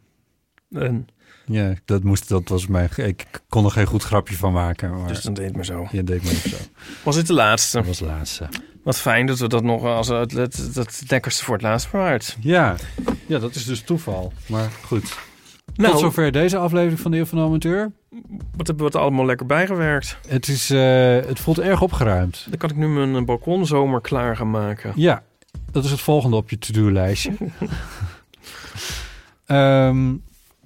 een, 0.69 1.07
Ja, 1.49 1.74
dat, 1.86 2.03
moest, 2.03 2.30
dat 2.30 2.48
was 2.49 2.68
mijn... 2.68 2.90
Ik 2.95 3.26
kon 3.49 3.65
er 3.65 3.72
geen 3.72 3.86
goed 3.86 4.03
grapje 4.03 4.36
van 4.36 4.53
maken. 4.53 4.98
Maar 4.98 5.07
Dus 5.07 5.22
dan 5.22 5.34
deed 5.34 5.56
maar 5.56 5.65
zo. 5.65 5.88
Je 5.91 6.03
deed 6.03 6.24
even 6.24 6.49
zo. 6.49 6.56
Was 7.03 7.15
dit 7.15 7.28
de 7.28 7.34
laatste? 7.34 7.78
Dat 7.78 7.86
was 7.88 7.98
de 7.98 8.06
laatste. 8.06 8.48
Wat 8.84 8.98
fijn 8.98 9.26
dat 9.26 9.40
we 9.40 9.48
dat 9.48 9.64
nog 9.64 9.84
als 9.84 10.07
het, 10.07 10.32
het, 10.32 10.57
het 10.74 11.03
lekkerste 11.07 11.44
voor 11.44 11.53
het 11.53 11.64
laatst 11.64 11.91
bewaard. 11.91 12.38
Ja. 12.40 12.76
ja, 13.26 13.40
dat 13.40 13.56
is 13.56 13.65
dus 13.65 13.82
toeval. 13.82 14.34
Maar 14.45 14.69
goed. 14.86 15.18
Nou- 15.76 15.91
Tot 15.91 16.02
zover 16.02 16.32
deze 16.32 16.57
aflevering 16.57 16.99
van 16.99 17.11
de 17.11 17.18
Eeuw 17.18 17.26
van 17.26 17.38
de 17.38 17.44
Amateur. 17.44 17.91
Wat 18.56 18.68
hebben 18.68 18.86
we 18.86 18.91
er 18.91 18.99
allemaal 18.99 19.26
lekker 19.26 19.45
bijgewerkt. 19.45 20.18
Het, 20.28 20.48
is, 20.48 20.69
eh, 20.69 20.80
het 21.15 21.40
voelt 21.40 21.60
erg 21.60 21.82
opgeruimd. 21.82 22.45
Dan 22.49 22.57
kan 22.57 22.69
ik 22.69 22.76
nu 22.76 22.88
mijn 22.88 23.26
balkonzomer 23.26 24.02
klaar 24.02 24.36
gaan 24.36 24.52
maken. 24.52 24.91
Ja, 24.95 25.24
dat 25.72 25.86
is 25.86 25.91
het 25.91 25.99
volgende 26.02 26.36
op 26.36 26.49
je 26.49 26.57
to-do-lijstje. 26.57 27.32
Ehm, 29.45 30.14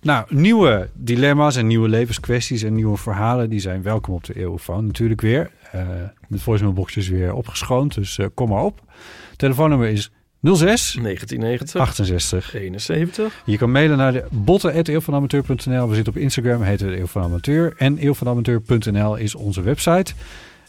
nou, 0.01 0.25
nieuwe 0.29 0.89
dilemma's 0.93 1.55
en 1.55 1.67
nieuwe 1.67 1.89
levenskwesties 1.89 2.63
en 2.63 2.73
nieuwe 2.73 2.97
verhalen... 2.97 3.49
die 3.49 3.59
zijn 3.59 3.81
welkom 3.81 4.13
op 4.13 4.23
de 4.23 4.35
Eeuwfoon 4.35 4.85
natuurlijk 4.85 5.21
weer. 5.21 5.51
Eh 5.71 5.81
de 6.31 6.39
voicemailbox 6.39 6.95
is 6.95 7.07
weer 7.07 7.33
opgeschoond, 7.33 7.93
dus 7.93 8.17
eh, 8.17 8.25
kom 8.33 8.49
maar 8.49 8.63
op. 8.63 8.81
Telefoonnummer 9.35 9.87
is 9.87 10.11
06 10.41 10.59
1990 11.01 11.81
68 11.81 12.53
71. 12.53 13.41
Je 13.45 13.57
kan 13.57 13.71
mailen 13.71 13.97
naar 13.97 14.13
de 14.13 14.25
botten.eeuwvanamateur.nl. 14.31 15.89
We 15.89 15.95
zitten 15.95 16.13
op 16.13 16.19
Instagram, 16.19 16.61
heten 16.61 16.87
we 16.87 16.97
Eeuw 16.97 17.07
van 17.07 17.23
Amateur. 17.23 17.73
En 17.77 17.97
eeuwvanamateur.nl 17.97 19.15
is 19.15 19.35
onze 19.35 19.61
website. 19.61 20.13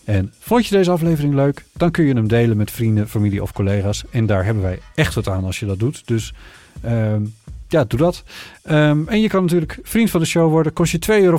En 0.04 0.32
vond 0.38 0.66
je 0.66 0.76
deze 0.76 0.90
aflevering 0.90 1.34
leuk? 1.34 1.64
Dan 1.72 1.90
kun 1.90 2.04
je 2.04 2.14
hem 2.14 2.28
delen 2.28 2.56
met 2.56 2.70
vrienden, 2.70 3.08
familie 3.08 3.42
of 3.42 3.52
collega's. 3.52 4.04
En 4.10 4.26
daar 4.26 4.44
hebben 4.44 4.62
wij 4.62 4.78
echt 4.94 5.14
wat 5.14 5.28
aan 5.28 5.44
als 5.44 5.60
je 5.60 5.66
dat 5.66 5.78
doet. 5.78 6.06
Dus 6.06 6.32
ehm, 6.82 7.22
ja, 7.72 7.84
doe 7.84 7.98
dat. 7.98 8.22
Ehm, 8.62 9.08
en 9.08 9.20
je 9.20 9.28
kan 9.28 9.42
natuurlijk 9.42 9.78
vriend 9.82 10.10
van 10.10 10.20
de 10.20 10.26
show 10.26 10.50
worden. 10.50 10.72
Kost 10.72 10.92
je 10.92 10.98
2,50 10.98 11.22
euro. 11.22 11.38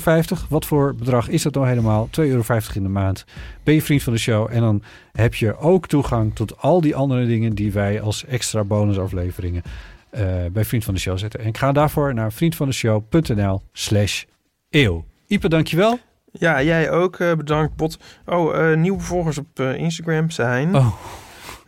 Wat 0.49 0.65
voor 0.65 0.95
bedrag 0.95 1.29
is 1.29 1.41
dat 1.41 1.53
nou 1.53 1.67
helemaal? 1.67 2.07
2,50 2.11 2.13
euro 2.15 2.43
in 2.73 2.83
de 2.83 2.89
maand. 2.89 3.25
Ben 3.63 3.73
je 3.73 3.81
vriend 3.81 4.03
van 4.03 4.13
de 4.13 4.19
show. 4.19 4.47
En 4.51 4.61
dan 4.61 4.83
heb 5.11 5.35
je 5.35 5.57
ook 5.57 5.87
toegang 5.87 6.35
tot 6.35 6.61
al 6.61 6.81
die 6.81 6.95
andere 6.95 7.25
dingen... 7.25 7.55
die 7.55 7.71
wij 7.71 8.01
als 8.01 8.25
extra 8.25 8.63
bonusafleveringen 8.63 9.63
eh, 10.09 10.25
bij 10.51 10.65
Vriend 10.65 10.83
van 10.83 10.93
de 10.93 10.99
Show 10.99 11.17
zetten. 11.17 11.39
En 11.39 11.55
ga 11.55 11.71
daarvoor 11.71 12.13
naar 12.13 12.31
vriendvandeshow.nl 12.31 13.61
slash 13.71 14.23
eeuw. 14.69 15.05
Ipe, 15.27 15.49
dankjewel. 15.49 15.99
Ja, 16.31 16.63
jij 16.63 16.91
ook. 16.91 17.19
eh, 17.19 17.33
bedankt, 17.33 17.75
Bot. 17.75 17.97
Oh, 18.25 18.71
eh, 18.71 18.77
nieuwe 18.77 19.01
volgers 19.01 19.37
op 19.37 19.59
Instagram 19.59 20.29
zijn... 20.29 20.75
Oh. 20.75 20.95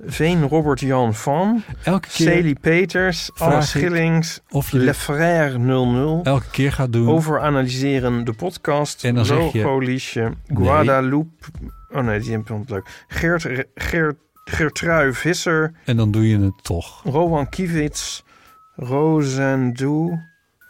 Veen 0.04 0.48
Robert 0.48 0.80
Jan 0.80 1.14
van. 1.14 1.64
Elke 1.84 2.08
keer 2.08 2.28
Celie 2.28 2.60
Peters. 2.62 3.32
Anne 3.38 3.56
ik 3.56 3.62
Schillings. 3.62 4.40
of 4.50 4.72
je 4.72 4.78
Le 4.78 4.86
dit 4.86 4.96
Frère 4.96 5.58
00. 5.58 6.20
elke 6.24 6.50
keer 6.52 6.72
gaat 6.72 6.94
doen. 6.94 7.10
Over 7.10 7.40
analyseren 7.40 8.26
de 8.26 8.34
podcast. 8.34 9.04
En 9.04 9.16
dan 9.16 9.26
zeg 9.26 9.52
je-. 9.52 9.64
Nee. 10.14 10.32
Guadalupe. 10.48 11.46
Oh 11.92 12.04
nee, 12.04 12.20
die 12.20 12.40
vond 12.44 12.64
ik 12.64 12.70
leuk. 12.70 13.06
Geert, 13.08 13.48
Geert, 13.76 14.16
Geertrui 14.44 15.14
Visser. 15.14 15.74
En 15.86 15.98
dan 15.98 16.12
doe 16.12 16.30
je 16.30 16.40
het 16.40 16.64
toch. 16.64 17.04
Rowan 17.04 17.50
Kiewits. 17.50 18.24
Rozendoe. 18.76 20.24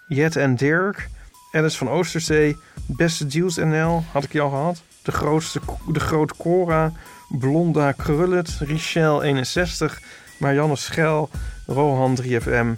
Jet 0.08 0.36
en 0.36 0.56
Dirk. 0.56 1.10
Alice 1.52 1.78
van 1.78 1.90
Oosterzee. 1.90 2.58
Beste 2.86 3.26
Deals 3.26 3.56
NL. 3.56 4.04
Had 4.12 4.24
ik 4.24 4.32
je 4.32 4.42
al 4.42 4.50
gehad. 4.50 4.84
De, 5.04 5.12
grootste, 5.12 5.60
de 5.92 6.00
Groot 6.00 6.38
Cora. 6.38 6.92
Blonda 7.30 7.92
Krullet. 7.92 8.50
Richel 8.60 9.24
61. 9.24 10.00
Marianne 10.40 10.76
Schel. 10.76 11.30
Rohan 11.68 12.18
3FM. 12.24 12.74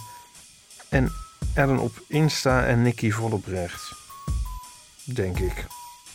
En 0.89 1.11
Ellen 1.53 1.77
op 1.79 1.91
Insta 2.07 2.65
en 2.65 2.81
Nicky 2.81 3.11
Vollebrecht. 3.11 3.91
Denk 5.03 5.39
ik. 5.39 5.65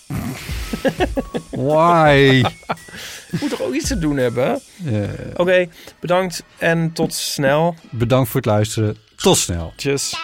Why? 1.51 2.45
Moet 3.41 3.51
toch 3.51 3.61
ook 3.61 3.75
iets 3.75 3.89
te 3.89 3.99
doen 3.99 4.17
hebben? 4.17 4.61
Eh, 4.85 5.03
Oké, 5.37 5.69
bedankt 6.01 6.43
en 6.59 6.93
tot 6.93 7.15
snel. 7.15 7.75
bedankt 7.91 8.29
voor 8.31 8.41
het 8.41 8.51
luisteren. 8.51 8.97
Tot 9.17 9.37
snel. 9.39 9.73
Tjus. 9.77 10.15